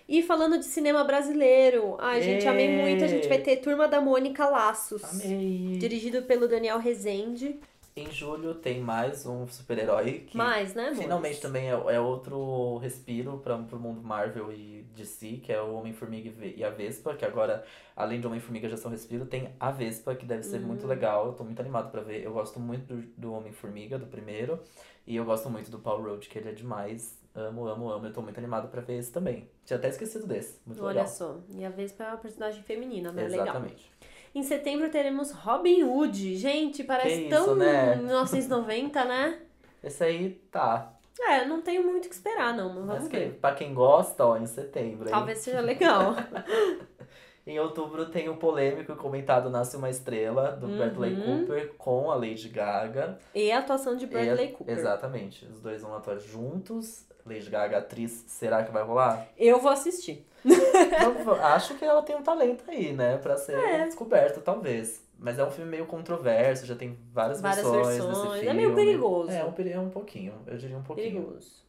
E 0.10 0.22
falando 0.22 0.60
de 0.60 0.66
cinema 0.66 1.02
brasileiro, 1.06 1.96
ai, 2.02 2.22
gente, 2.22 2.46
amei 2.46 2.68
Ê! 2.68 2.82
muito. 2.82 3.06
A 3.06 3.08
gente 3.08 3.30
vai 3.30 3.38
ter 3.40 3.56
Turma 3.62 3.88
da 3.88 4.02
Mônica 4.02 4.46
Laços. 4.46 5.02
Amei! 5.06 5.78
Dirigido 5.80 6.24
pelo 6.24 6.50
Daniel 6.50 6.80
Rezende. 6.80 7.58
Em 7.96 8.10
julho 8.12 8.56
tem 8.56 8.82
mais 8.82 9.24
um 9.28 9.46
super-herói 9.48 10.22
que 10.28 10.36
Mais, 10.36 10.74
né, 10.74 10.96
finalmente 10.96 11.40
também 11.40 11.68
é, 11.70 11.74
é 11.74 12.00
outro 12.00 12.78
respiro 12.78 13.38
para 13.38 13.56
pro 13.60 13.80
mundo 13.80 14.02
Marvel 14.02 14.52
e 14.52 14.82
DC, 14.96 15.38
que 15.44 15.54
é 15.54 15.62
o 15.62 15.76
Homem-Formiga 15.76 16.32
e 16.44 16.56
e 16.58 16.64
a 16.64 16.72
Vespa, 16.72 17.14
que 17.16 17.24
agora, 17.24 17.64
além 17.96 18.20
de 18.20 18.26
Homem-Formiga 18.26 18.68
já 18.68 18.78
são 18.78 18.90
respiro, 18.90 19.28
tem 19.28 19.54
a 19.60 19.70
Vespa, 19.70 20.16
que 20.16 20.26
deve 20.26 20.42
ser 20.42 20.58
Hum. 20.60 20.68
muito 20.68 20.88
legal. 20.88 21.28
Eu 21.28 21.34
tô 21.34 21.44
muito 21.44 21.60
animado 21.60 21.92
pra 21.92 22.02
ver. 22.02 22.24
Eu 22.24 22.34
gosto 22.34 22.60
muito 22.60 22.96
do, 22.96 23.02
do 23.16 23.34
Homem-Formiga, 23.34 24.00
do 24.00 24.08
primeiro, 24.08 24.60
e 25.06 25.16
eu 25.16 25.24
gosto 25.26 25.48
muito 25.50 25.70
do 25.70 25.78
Paul 25.78 26.02
Rudd, 26.02 26.28
que 26.28 26.40
ele 26.40 26.50
é 26.50 26.54
demais. 26.54 27.16
Amo, 27.36 27.68
amo, 27.68 27.90
amo. 27.92 28.08
Eu 28.08 28.14
tô 28.14 28.22
muito 28.24 28.38
animado 28.40 28.70
pra 28.70 28.82
ver 28.82 28.98
esse 28.98 29.12
também. 29.12 29.48
Tinha 29.66 29.78
até 29.78 29.90
esquecido 29.90 30.26
desse. 30.26 30.60
Muito 30.66 30.82
Olha 30.84 31.02
legal. 31.02 31.08
só. 31.08 31.38
E 31.50 31.64
a 31.64 31.70
Vespa 31.70 32.04
é 32.06 32.08
uma 32.08 32.18
personagem 32.18 32.64
feminina, 32.64 33.12
né? 33.12 33.28
Legal. 33.28 33.64
Em 34.36 34.42
setembro 34.44 34.90
teremos 34.90 35.32
Robin 35.32 35.84
Hood. 35.84 36.36
Gente, 36.38 36.84
parece 36.84 37.22
isso, 37.22 37.30
tão 37.30 37.56
né? 37.56 37.96
1990, 37.96 39.06
né? 39.06 39.40
Esse 39.84 40.04
aí 40.04 40.30
tá. 40.52 40.92
É, 41.20 41.46
não 41.46 41.62
tenho 41.62 41.84
muito 41.84 42.06
o 42.06 42.10
que 42.10 42.16
esperar, 42.16 42.56
não, 42.56 42.70
mas 42.70 42.78
Mas 42.86 42.96
vamos 42.96 43.08
que, 43.10 43.18
ver. 43.18 43.34
pra 43.40 43.54
quem 43.54 43.74
gosta, 43.74 44.26
ó, 44.26 44.36
em 44.38 44.48
setembro. 44.48 45.06
hein? 45.08 45.12
Talvez 45.12 45.38
seja 45.40 45.62
legal. 45.62 46.16
Em 47.46 47.60
outubro 47.60 48.06
tem 48.06 48.30
o 48.30 48.38
polêmico 48.38 48.94
e 48.94 48.96
comentado 48.96 49.50
Nasce 49.50 49.76
Uma 49.76 49.90
Estrela, 49.90 50.54
do 50.54 50.66
Bradley 50.66 51.14
Uhum. 51.14 51.40
Cooper, 51.40 51.74
com 51.78 52.10
a 52.10 52.16
Lady 52.16 52.48
Gaga. 52.48 53.20
E 53.36 53.52
a 53.52 53.60
atuação 53.60 53.98
de 53.98 54.08
Bradley 54.08 54.46
E- 54.48 54.52
Cooper. 54.54 54.78
Exatamente. 54.78 55.46
Os 55.48 55.60
dois 55.60 55.82
vão 55.82 55.94
atuar 55.94 56.18
juntos. 56.20 57.06
Lady 57.26 57.50
Gaga, 57.50 57.78
atriz, 57.78 58.24
será 58.28 58.64
que 58.64 58.72
vai 58.72 58.84
rolar? 58.84 59.28
Eu 59.38 59.60
vou 59.60 59.72
assistir. 59.72 60.26
Acho 61.42 61.76
que 61.76 61.86
ela 61.86 62.02
tem 62.02 62.16
um 62.16 62.22
talento 62.24 62.64
aí, 62.68 62.92
né? 62.94 63.18
Pra 63.18 63.38
ser 63.38 63.56
É. 63.58 63.86
descoberto, 63.86 64.42
talvez. 64.42 65.02
Mas 65.18 65.40
é 65.40 65.46
um 65.46 65.52
filme 65.52 65.72
meio 65.72 65.86
controverso, 65.86 66.66
já 66.66 66.76
tem 66.76 66.98
várias, 67.14 67.40
Várias 67.40 67.64
versões, 67.66 67.88
versões. 67.88 68.18
desse 68.18 68.38
É 68.38 68.40
filme. 68.42 68.54
meio 68.56 68.76
perigoso. 68.76 69.32
É, 69.32 69.44
um, 69.46 69.54
é 69.74 69.80
um 69.80 69.90
pouquinho, 69.90 70.34
eu 70.46 70.58
diria 70.58 70.78
um 70.78 70.84
pouquinho. 70.84 71.12
Perigoso. 71.24 71.64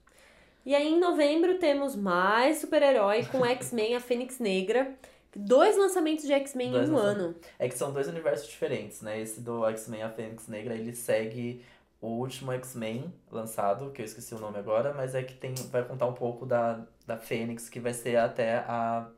E 0.67 0.75
aí, 0.75 0.89
em 0.95 0.99
novembro, 0.99 1.59
temos 1.59 1.95
mais 1.95 2.59
super-herói 2.59 3.25
com 3.27 3.45
X-Men, 3.45 3.95
a 3.97 4.01
Fênix 4.01 4.39
Negra. 4.41 4.93
Dois 5.37 5.77
lançamentos 5.77 6.25
de 6.25 6.33
X-Men 6.33 6.75
em 6.75 6.91
um 6.91 6.97
ano. 6.97 7.35
É 7.59 7.69
que 7.69 7.77
são 7.77 7.93
dois 7.93 8.09
universos 8.09 8.49
diferentes, 8.49 9.03
né? 9.03 9.21
Esse 9.21 9.41
do 9.41 9.65
X-Men, 9.67 10.03
a 10.05 10.09
Fênix 10.09 10.49
Negra, 10.49 10.75
ele 10.75 10.95
segue 10.95 11.61
o 12.07 12.19
último 12.19 12.53
X-Men 12.53 13.13
lançado, 13.31 13.91
que 13.91 14.03
eu 14.03 14.05
esqueci 14.05 14.35
o 14.35 14.39
nome 14.39 14.59
agora, 14.59 14.93
mas 14.93 15.15
é 15.15 15.23
que 15.23 15.35
tem, 15.35 15.55
vai 15.71 15.83
contar 15.85 16.07
um 16.07 16.13
pouco 16.13 16.45
da, 16.45 16.85
da 17.07 17.17
Fênix, 17.17 17.69
que 17.69 17.81
vai 17.81 17.95
ser 17.95 18.17
até 18.17 18.57
a 18.59 19.09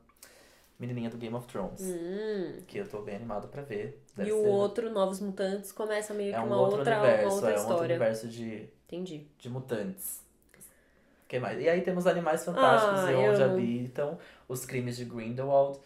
menininha 0.79 1.09
do 1.09 1.17
Game 1.17 1.35
of 1.35 1.47
Thrones. 1.47 1.81
Hum. 1.81 2.61
Que 2.67 2.77
eu 2.77 2.87
tô 2.87 3.01
bem 3.01 3.15
animado 3.15 3.47
pra 3.47 3.61
ver. 3.61 4.01
Deve 4.15 4.29
E 4.29 4.33
o 4.33 4.41
ser- 4.41 4.47
outro, 4.47 4.89
Novos 4.89 5.19
Mutantes, 5.19 5.71
começa 5.71 6.13
meio 6.13 6.31
que 6.31 6.37
é 6.37 6.41
um 6.41 6.45
uma 6.47 6.57
outro 6.59 6.77
outra, 6.79 6.97
universo, 6.99 7.25
uma 7.25 7.33
outra 7.33 7.49
é 7.49 7.53
um 7.53 7.57
outro 7.57 7.71
história. 7.73 7.95
universo 7.95 8.27
de, 8.27 8.69
Entendi. 8.87 9.27
de 9.37 9.49
mutantes. 9.49 10.21
que 11.27 11.39
mais? 11.39 11.59
E 11.59 11.67
aí 11.67 11.81
temos 11.81 12.07
Animais 12.07 12.45
Fantásticos 12.45 12.99
Ah, 13.01 13.11
e 13.11 13.15
eu 13.25 13.31
Onde 13.33 13.41
amo. 13.43 13.53
Habitam, 13.55 14.17
Os 14.47 14.65
Crimes 14.65 14.95
de 14.95 15.03
Grindelwald, 15.03 15.77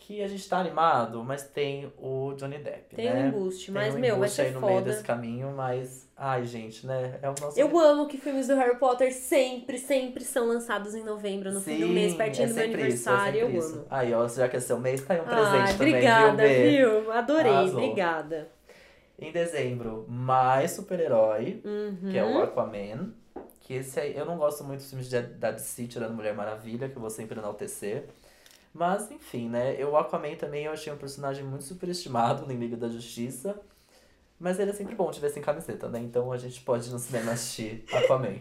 que 0.00 0.22
a 0.22 0.26
gente 0.28 0.48
tá 0.48 0.58
animado, 0.58 1.22
mas 1.22 1.42
tem 1.42 1.92
o 1.98 2.32
Johnny 2.34 2.58
Depp, 2.58 2.96
Tem 2.96 3.04
né? 3.12 3.24
um 3.24 3.28
embuste, 3.28 3.66
Tem 3.66 3.74
mas, 3.74 3.94
um 3.94 3.98
meu, 3.98 4.10
vai 4.16 4.18
embuste 4.20 4.40
aí 4.40 4.46
ser 4.48 4.54
no 4.54 4.60
meio 4.62 4.72
foda. 4.78 4.90
desse 4.90 5.02
caminho, 5.04 5.52
mas... 5.54 6.08
Ai, 6.16 6.44
gente, 6.46 6.86
né? 6.86 7.18
É 7.20 7.28
o 7.28 7.34
nosso... 7.40 7.60
Eu 7.60 7.78
amo 7.78 8.06
que 8.08 8.16
filmes 8.16 8.48
do 8.48 8.54
Harry 8.56 8.76
Potter 8.78 9.12
sempre, 9.12 9.76
sempre 9.78 10.24
são 10.24 10.46
lançados 10.48 10.94
em 10.94 11.04
novembro, 11.04 11.52
no 11.52 11.60
fim 11.60 11.78
do 11.78 11.86
Sim, 11.88 11.92
mês, 11.92 12.14
pertinho 12.14 12.46
é 12.46 12.48
do 12.48 12.54
meu 12.54 12.64
sempre 12.64 12.88
isso, 12.88 13.08
é 13.08 13.12
aniversário. 13.12 13.40
eu 13.40 13.50
isso. 13.58 13.74
amo. 13.76 13.86
Aí, 13.90 14.14
ó, 14.14 14.26
já 14.26 14.48
que 14.48 14.56
é 14.56 14.60
seu 14.60 14.78
mês, 14.80 15.02
tá 15.04 15.14
aí 15.14 15.20
um 15.20 15.24
presente 15.24 15.46
Ai, 15.56 15.72
também, 15.74 15.88
obrigada, 15.94 16.48
viu, 16.48 17.00
viu? 17.02 17.12
Adorei, 17.12 17.52
Arrasou. 17.52 17.82
obrigada. 17.82 18.48
Em 19.18 19.30
dezembro, 19.32 20.06
mais 20.08 20.70
super-herói, 20.70 21.60
Uhum. 21.64 22.08
que 22.10 22.16
é 22.16 22.24
o 22.24 22.38
Aquaman. 22.42 23.12
Que 23.60 23.74
esse 23.74 24.00
aí, 24.00 24.16
eu 24.16 24.24
não 24.24 24.38
gosto 24.38 24.64
muito 24.64 24.78
dos 24.80 24.88
filmes 24.88 25.10
de- 25.10 25.20
da 25.20 25.50
DC, 25.50 25.86
tirando 25.86 26.14
Mulher 26.14 26.34
Maravilha, 26.34 26.88
que 26.88 26.96
eu 26.96 27.00
vou 27.00 27.10
sempre 27.10 27.38
enaltecer. 27.38 28.04
Mas, 28.78 29.10
enfim, 29.10 29.48
né? 29.48 29.74
Eu, 29.76 29.90
o 29.90 29.96
Aquaman 29.96 30.36
também 30.36 30.66
eu 30.66 30.72
achei 30.72 30.92
um 30.92 30.96
personagem 30.96 31.44
muito 31.44 31.64
superestimado 31.64 32.50
em 32.50 32.56
Liga 32.56 32.76
da 32.76 32.88
Justiça. 32.88 33.60
Mas 34.38 34.60
ele 34.60 34.70
é 34.70 34.72
sempre 34.72 34.94
bom 34.94 35.10
de 35.10 35.18
ver 35.18 35.30
sem 35.30 35.42
camiseta, 35.42 35.88
né? 35.88 35.98
Então 35.98 36.30
a 36.30 36.36
gente 36.36 36.60
pode 36.60 36.88
ir 36.88 36.92
no 36.92 36.98
cinema 37.00 37.32
assistir 37.32 37.84
Aquaman. 37.92 38.36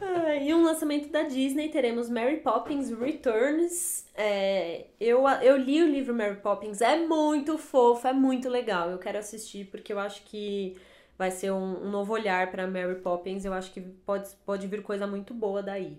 Ah, 0.00 0.36
e 0.36 0.54
um 0.54 0.64
lançamento 0.64 1.10
da 1.10 1.24
Disney, 1.24 1.68
teremos 1.68 2.08
Mary 2.08 2.38
Poppins 2.38 2.90
Returns. 2.90 4.06
É, 4.14 4.86
eu, 4.98 5.28
eu 5.42 5.58
li 5.58 5.82
o 5.82 5.86
livro 5.86 6.14
Mary 6.14 6.36
Poppins, 6.36 6.80
é 6.80 6.96
muito 7.06 7.58
fofo, 7.58 8.08
é 8.08 8.12
muito 8.14 8.48
legal. 8.48 8.88
Eu 8.88 8.96
quero 8.96 9.18
assistir 9.18 9.66
porque 9.66 9.92
eu 9.92 9.98
acho 9.98 10.22
que 10.22 10.78
vai 11.18 11.30
ser 11.30 11.50
um, 11.50 11.84
um 11.84 11.90
novo 11.90 12.14
olhar 12.14 12.50
pra 12.50 12.66
Mary 12.66 12.94
Poppins. 13.02 13.44
Eu 13.44 13.52
acho 13.52 13.70
que 13.70 13.82
pode, 13.82 14.30
pode 14.46 14.66
vir 14.66 14.82
coisa 14.82 15.06
muito 15.06 15.34
boa 15.34 15.62
daí. 15.62 15.98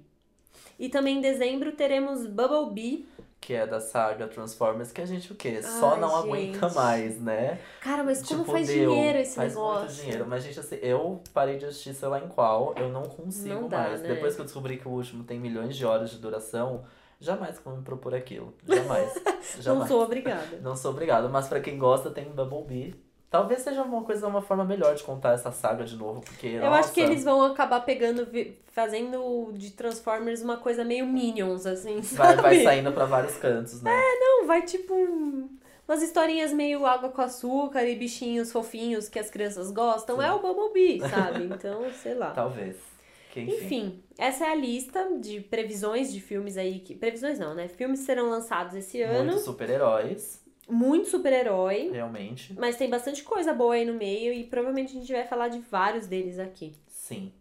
E 0.80 0.90
também 0.90 1.20
em 1.20 1.22
dezembro 1.22 1.72
teremos 1.74 2.26
Bumblebee. 2.26 3.06
Que 3.46 3.54
é 3.54 3.68
da 3.68 3.80
saga 3.80 4.28
Transformers, 4.28 4.92
que 4.92 5.00
a 5.00 5.06
gente 5.06 5.32
o 5.32 5.36
quê? 5.36 5.62
Só 5.62 5.94
Ai, 5.94 6.00
não 6.00 6.16
aguenta 6.16 6.68
gente. 6.68 6.76
mais, 6.76 7.22
né? 7.22 7.60
Cara, 7.80 8.04
mas 8.04 8.24
como 8.28 8.40
Tipo, 8.40 8.52
faz 8.54 8.66
deu, 8.68 8.90
dinheiro 8.90 9.20
esse 9.20 9.36
faz 9.36 9.54
negócio? 9.54 9.82
muito 9.86 9.94
dinheiro. 10.02 10.26
Mas, 10.28 10.44
gente, 10.44 10.60
assim, 10.60 10.80
eu 10.82 11.22
parei 11.32 11.58
de 11.60 11.66
assistir 11.66 11.94
sei 11.94 12.08
lá 12.08 12.20
em 12.20 12.28
qual, 12.28 12.74
eu 12.76 12.90
não 12.90 13.04
consigo 13.04 13.54
Não 13.54 13.68
dá, 13.68 13.78
mais. 13.82 14.02
né? 14.02 14.08
Depois 14.08 14.34
que 14.34 14.42
eu 14.42 14.46
descobri 14.46 14.78
que 14.78 14.88
o 14.88 14.92
último 14.92 15.24
tem 15.24 15.40
milhões 15.40 15.78
de 15.78 15.86
horas 15.86 16.10
de 16.10 16.18
duração, 16.18 16.86
jamais 17.20 17.60
vou 17.64 17.78
me 17.78 17.84
propor 17.84 18.16
aquilo. 18.16 18.52
Jamais. 18.66 19.14
jamais. 19.62 19.82
Não 19.82 19.88
sou 19.88 20.04
obrigada. 20.04 20.58
Não 20.64 20.76
sou 20.76 20.90
obrigado, 20.90 21.30
mas 21.30 21.48
pra 21.48 21.60
quem 21.60 21.78
gosta 21.78 22.10
tem 22.10 22.26
Bumblebee. 22.26 22.96
Talvez 23.30 23.62
seja 23.62 23.82
uma 23.84 24.02
coisa, 24.04 24.28
uma 24.28 24.42
forma 24.42 24.64
melhor 24.64 24.96
de 24.96 25.04
contar 25.04 25.34
essa 25.34 25.52
saga 25.52 25.84
de 25.84 25.96
novo, 25.98 26.22
porque, 26.22 26.48
Eu 26.48 26.62
nossa, 26.62 26.80
acho 26.80 26.94
que 26.94 27.02
eles 27.02 27.24
vão 27.24 27.44
acabar 27.44 27.82
pegando, 27.82 28.26
fazendo 28.72 29.52
de 29.54 29.72
Transformers 29.72 30.42
uma 30.42 30.58
coisa 30.58 30.84
meio 30.86 31.06
Minions, 31.06 31.66
assim, 31.66 32.00
vai, 32.02 32.28
sabe? 32.28 32.42
vai 32.42 32.64
saindo 32.64 32.92
pra 32.94 33.06
vários 33.06 33.36
cantos, 33.38 33.82
né? 33.82 33.92
Não, 34.20 34.48
vai 34.48 34.62
tipo 34.62 34.94
um- 34.94 35.50
umas 35.88 36.02
historinhas 36.02 36.54
meio 36.54 36.86
água 36.86 37.10
com 37.10 37.22
açúcar 37.22 37.84
e 37.84 37.96
bichinhos 37.96 38.52
fofinhos 38.52 39.10
que 39.10 39.20
as 39.20 39.30
crianças 39.30 39.70
gostam. 39.72 40.18
Sim. 40.18 40.24
É 40.24 40.32
o 40.32 40.40
Bumblebee, 40.40 41.00
sabe? 41.02 41.44
Então, 41.46 41.82
sei 42.02 42.14
lá. 42.14 42.32
Talvez. 42.32 42.78
Que, 43.34 43.42
enfim. 43.42 43.54
Enfim, 43.66 44.04
essa 44.18 44.46
é 44.46 44.50
a 44.52 44.56
lista 44.56 45.10
de 45.20 45.42
previsões 45.42 46.14
de 46.14 46.22
filmes 46.22 46.56
aí 46.58 46.80
que. 46.80 46.96
Previsões 46.96 47.38
não, 47.38 47.54
né? 47.54 47.68
Filmes 47.68 48.00
serão 48.00 48.30
lançados 48.30 48.74
esse 48.76 49.02
ano. 49.02 49.26
Muitos 49.26 49.44
super-heróis, 49.44 50.42
Muito 50.68 51.10
super-herói. 51.10 51.90
realmente. 51.92 52.54
Mas 52.58 52.76
tem 52.76 52.90
bastante 52.90 53.24
coisa 53.24 53.54
boa 53.54 53.76
aí 53.76 53.86
no 53.86 53.94
meio 53.94 54.34
e 54.34 54.44
provavelmente 54.44 54.96
a 54.96 55.00
gente 55.00 55.12
vai 55.12 55.26
falar 55.26 55.48
de 55.50 55.60
vários 55.60 56.08
deles 56.08 56.40
aqui. 56.40 56.74
Sim. 56.88 57.32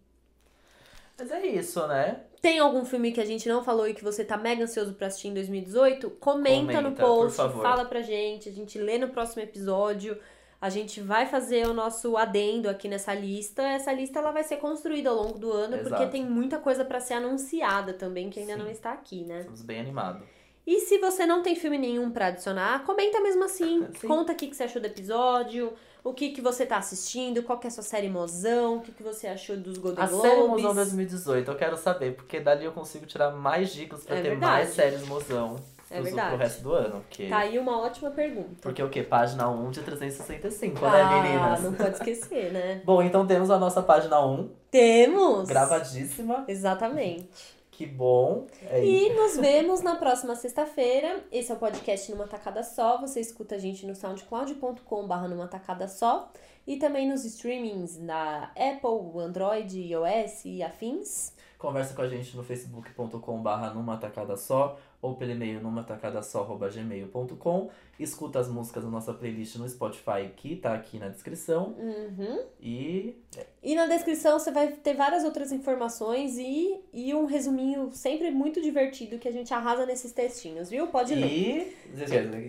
Mas 1.18 1.30
é 1.30 1.46
isso, 1.46 1.86
né? 1.86 2.20
Tem 2.42 2.58
algum 2.58 2.84
filme 2.84 3.12
que 3.12 3.20
a 3.20 3.24
gente 3.24 3.48
não 3.48 3.64
falou 3.64 3.88
e 3.88 3.94
que 3.94 4.04
você 4.04 4.24
tá 4.24 4.36
mega 4.36 4.64
ansioso 4.64 4.94
pra 4.94 5.06
assistir 5.06 5.28
em 5.28 5.34
2018? 5.34 6.10
Comenta, 6.10 6.80
no 6.80 6.90
Comenta, 6.90 7.02
por 7.02 7.26
post, 7.26 7.36
fala 7.36 7.84
pra 7.84 8.02
gente, 8.02 8.48
a 8.48 8.52
gente 8.52 8.78
lê 8.78 8.98
no 8.98 9.08
próximo 9.08 9.42
episódio. 9.42 10.18
A 10.60 10.68
gente 10.70 11.00
vai 11.00 11.26
fazer 11.26 11.66
o 11.66 11.74
nosso 11.74 12.16
adendo 12.16 12.68
aqui 12.68 12.88
nessa 12.88 13.14
lista. 13.14 13.62
Essa 13.62 13.92
lista 13.92 14.18
ela 14.18 14.30
vai 14.30 14.42
ser 14.42 14.56
construída 14.56 15.10
ao 15.10 15.16
longo 15.16 15.38
do 15.38 15.52
ano, 15.52 15.78
porque 15.78 15.94
Exato. 15.94 16.10
tem 16.10 16.24
muita 16.24 16.58
coisa 16.58 16.84
pra 16.84 17.00
ser 17.00 17.14
anunciada 17.14 17.92
também 17.92 18.30
que 18.30 18.40
ainda 18.40 18.54
Sim. 18.54 18.58
não 18.58 18.70
está 18.70 18.92
aqui, 18.92 19.24
né? 19.24 19.40
Estamos 19.40 19.62
bem 19.62 19.80
animados. 19.80 20.26
E 20.66 20.80
se 20.80 20.98
você 20.98 21.26
não 21.26 21.42
tem 21.42 21.54
filme 21.54 21.76
nenhum 21.78 22.10
pra 22.10 22.26
adicionar, 22.28 22.84
comenta 22.84 23.20
mesmo 23.20 23.44
assim. 23.44 23.86
Sim. 24.00 24.08
Conta 24.08 24.32
o 24.32 24.36
que, 24.36 24.46
que 24.48 24.56
você 24.56 24.64
achou 24.64 24.80
do 24.80 24.86
episódio, 24.86 25.72
o 26.02 26.12
que, 26.14 26.30
que 26.30 26.40
você 26.40 26.64
tá 26.64 26.78
assistindo, 26.78 27.42
qual 27.42 27.58
que 27.58 27.66
é 27.66 27.68
a 27.68 27.70
sua 27.70 27.82
série 27.82 28.08
mozão, 28.08 28.76
o 28.76 28.80
que, 28.80 28.92
que 28.92 29.02
você 29.02 29.26
achou 29.26 29.56
dos 29.56 29.76
Golden 29.78 30.02
A 30.04 30.06
Globes. 30.06 30.30
série 30.30 30.46
Mozão 30.48 30.74
2018, 30.74 31.50
eu 31.50 31.56
quero 31.56 31.76
saber, 31.76 32.14
porque 32.14 32.40
dali 32.40 32.64
eu 32.64 32.72
consigo 32.72 33.04
tirar 33.06 33.30
mais 33.30 33.72
dicas 33.74 34.04
pra 34.04 34.16
É 34.16 34.22
ter 34.22 34.28
verdade. 34.30 34.52
mais 34.52 34.68
séries 34.70 35.06
Mozão 35.06 35.56
É 35.90 35.94
pros- 35.96 36.04
verdade. 36.06 36.28
pro 36.30 36.38
resto 36.38 36.62
do 36.62 36.72
ano. 36.72 37.04
Porque, 37.08 37.26
Tá 37.28 37.38
aí 37.38 37.58
uma 37.58 37.78
ótima 37.80 38.10
pergunta. 38.10 38.56
porque 38.62 38.82
o 38.82 38.88
quê? 38.88 39.02
Página 39.02 39.48
1 39.50 39.70
de 39.70 39.82
365, 39.82 40.84
ah, 40.84 40.90
né, 40.90 41.22
meninas? 41.22 41.60
não 41.62 41.74
pode 41.74 41.96
esquecer, 41.96 42.52
né? 42.52 42.80
Bom, 42.86 43.02
então 43.02 43.26
temos 43.26 43.50
a 43.50 43.58
nossa 43.58 43.82
página 43.82 44.18
1, 44.24 44.50
Temos! 44.70 45.46
gravadíssima. 45.48 46.44
Exatamente. 46.48 47.28
Que 47.76 47.86
bom. 47.86 48.46
É 48.70 48.84
isso. 48.84 49.12
E 49.12 49.14
nos 49.14 49.36
vemos 49.36 49.80
na 49.80 49.96
próxima 49.96 50.36
sexta-feira. 50.36 51.24
Esse 51.32 51.50
é 51.50 51.54
o 51.54 51.58
podcast 51.58 52.08
Numa 52.12 52.26
Tacada 52.28 52.62
Só. 52.62 53.00
Você 53.00 53.20
escuta 53.20 53.56
a 53.56 53.58
gente 53.58 53.84
no 53.84 53.96
soundcloud.com.br 53.96 55.28
numa 55.28 55.48
tacada 55.48 55.88
só. 55.88 56.30
E 56.66 56.76
também 56.76 57.08
nos 57.08 57.24
streamings 57.24 57.96
da 57.96 58.52
Apple, 58.56 59.20
Android, 59.20 59.80
iOS 59.80 60.44
e 60.44 60.62
afins. 60.62 61.32
Conversa 61.58 61.94
com 61.94 62.02
a 62.02 62.08
gente 62.08 62.36
no 62.36 62.44
facebook.com/barra 62.44 63.74
numa 63.74 63.96
tacada 63.96 64.36
só 64.36 64.78
ou 65.04 65.14
pelo 65.16 65.32
e-mail 65.32 65.60
numatacadasó@gmail.com. 65.60 67.70
Escuta 68.00 68.38
as 68.40 68.48
músicas 68.48 68.82
da 68.84 68.90
nossa 68.90 69.12
playlist 69.14 69.56
no 69.56 69.68
Spotify 69.68 70.28
que 70.34 70.56
tá 70.56 70.74
aqui 70.74 70.98
na 70.98 71.08
descrição 71.08 71.76
Uhum. 71.78 72.40
e 72.60 73.14
E 73.62 73.74
na 73.74 73.86
descrição 73.86 74.38
você 74.38 74.50
vai 74.50 74.68
ter 74.68 74.94
várias 74.94 75.24
outras 75.24 75.52
informações 75.52 76.36
e, 76.38 76.80
e 76.92 77.14
um 77.14 77.24
resuminho 77.26 77.90
sempre 77.92 78.30
muito 78.30 78.60
divertido 78.60 79.18
que 79.18 79.28
a 79.28 79.32
gente 79.32 79.52
arrasa 79.54 79.86
nesses 79.86 80.12
textinhos, 80.12 80.68
viu? 80.70 80.86
Pode 80.88 81.14
ler. 81.14 81.26
e 81.26 81.76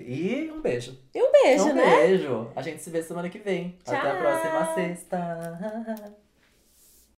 e 0.07 0.51
um 0.51 0.61
beijo. 0.61 0.97
E 1.13 1.21
um 1.21 1.31
beijo, 1.31 1.65
um 1.65 1.73
né? 1.73 1.95
beijo. 2.07 2.47
A 2.55 2.61
gente 2.61 2.81
se 2.81 2.89
vê 2.89 3.03
semana 3.03 3.29
que 3.29 3.37
vem. 3.37 3.77
Até 3.85 3.97
a 3.97 4.01
Tchau. 4.01 4.17
próxima 4.21 4.73
sexta. 4.75 6.15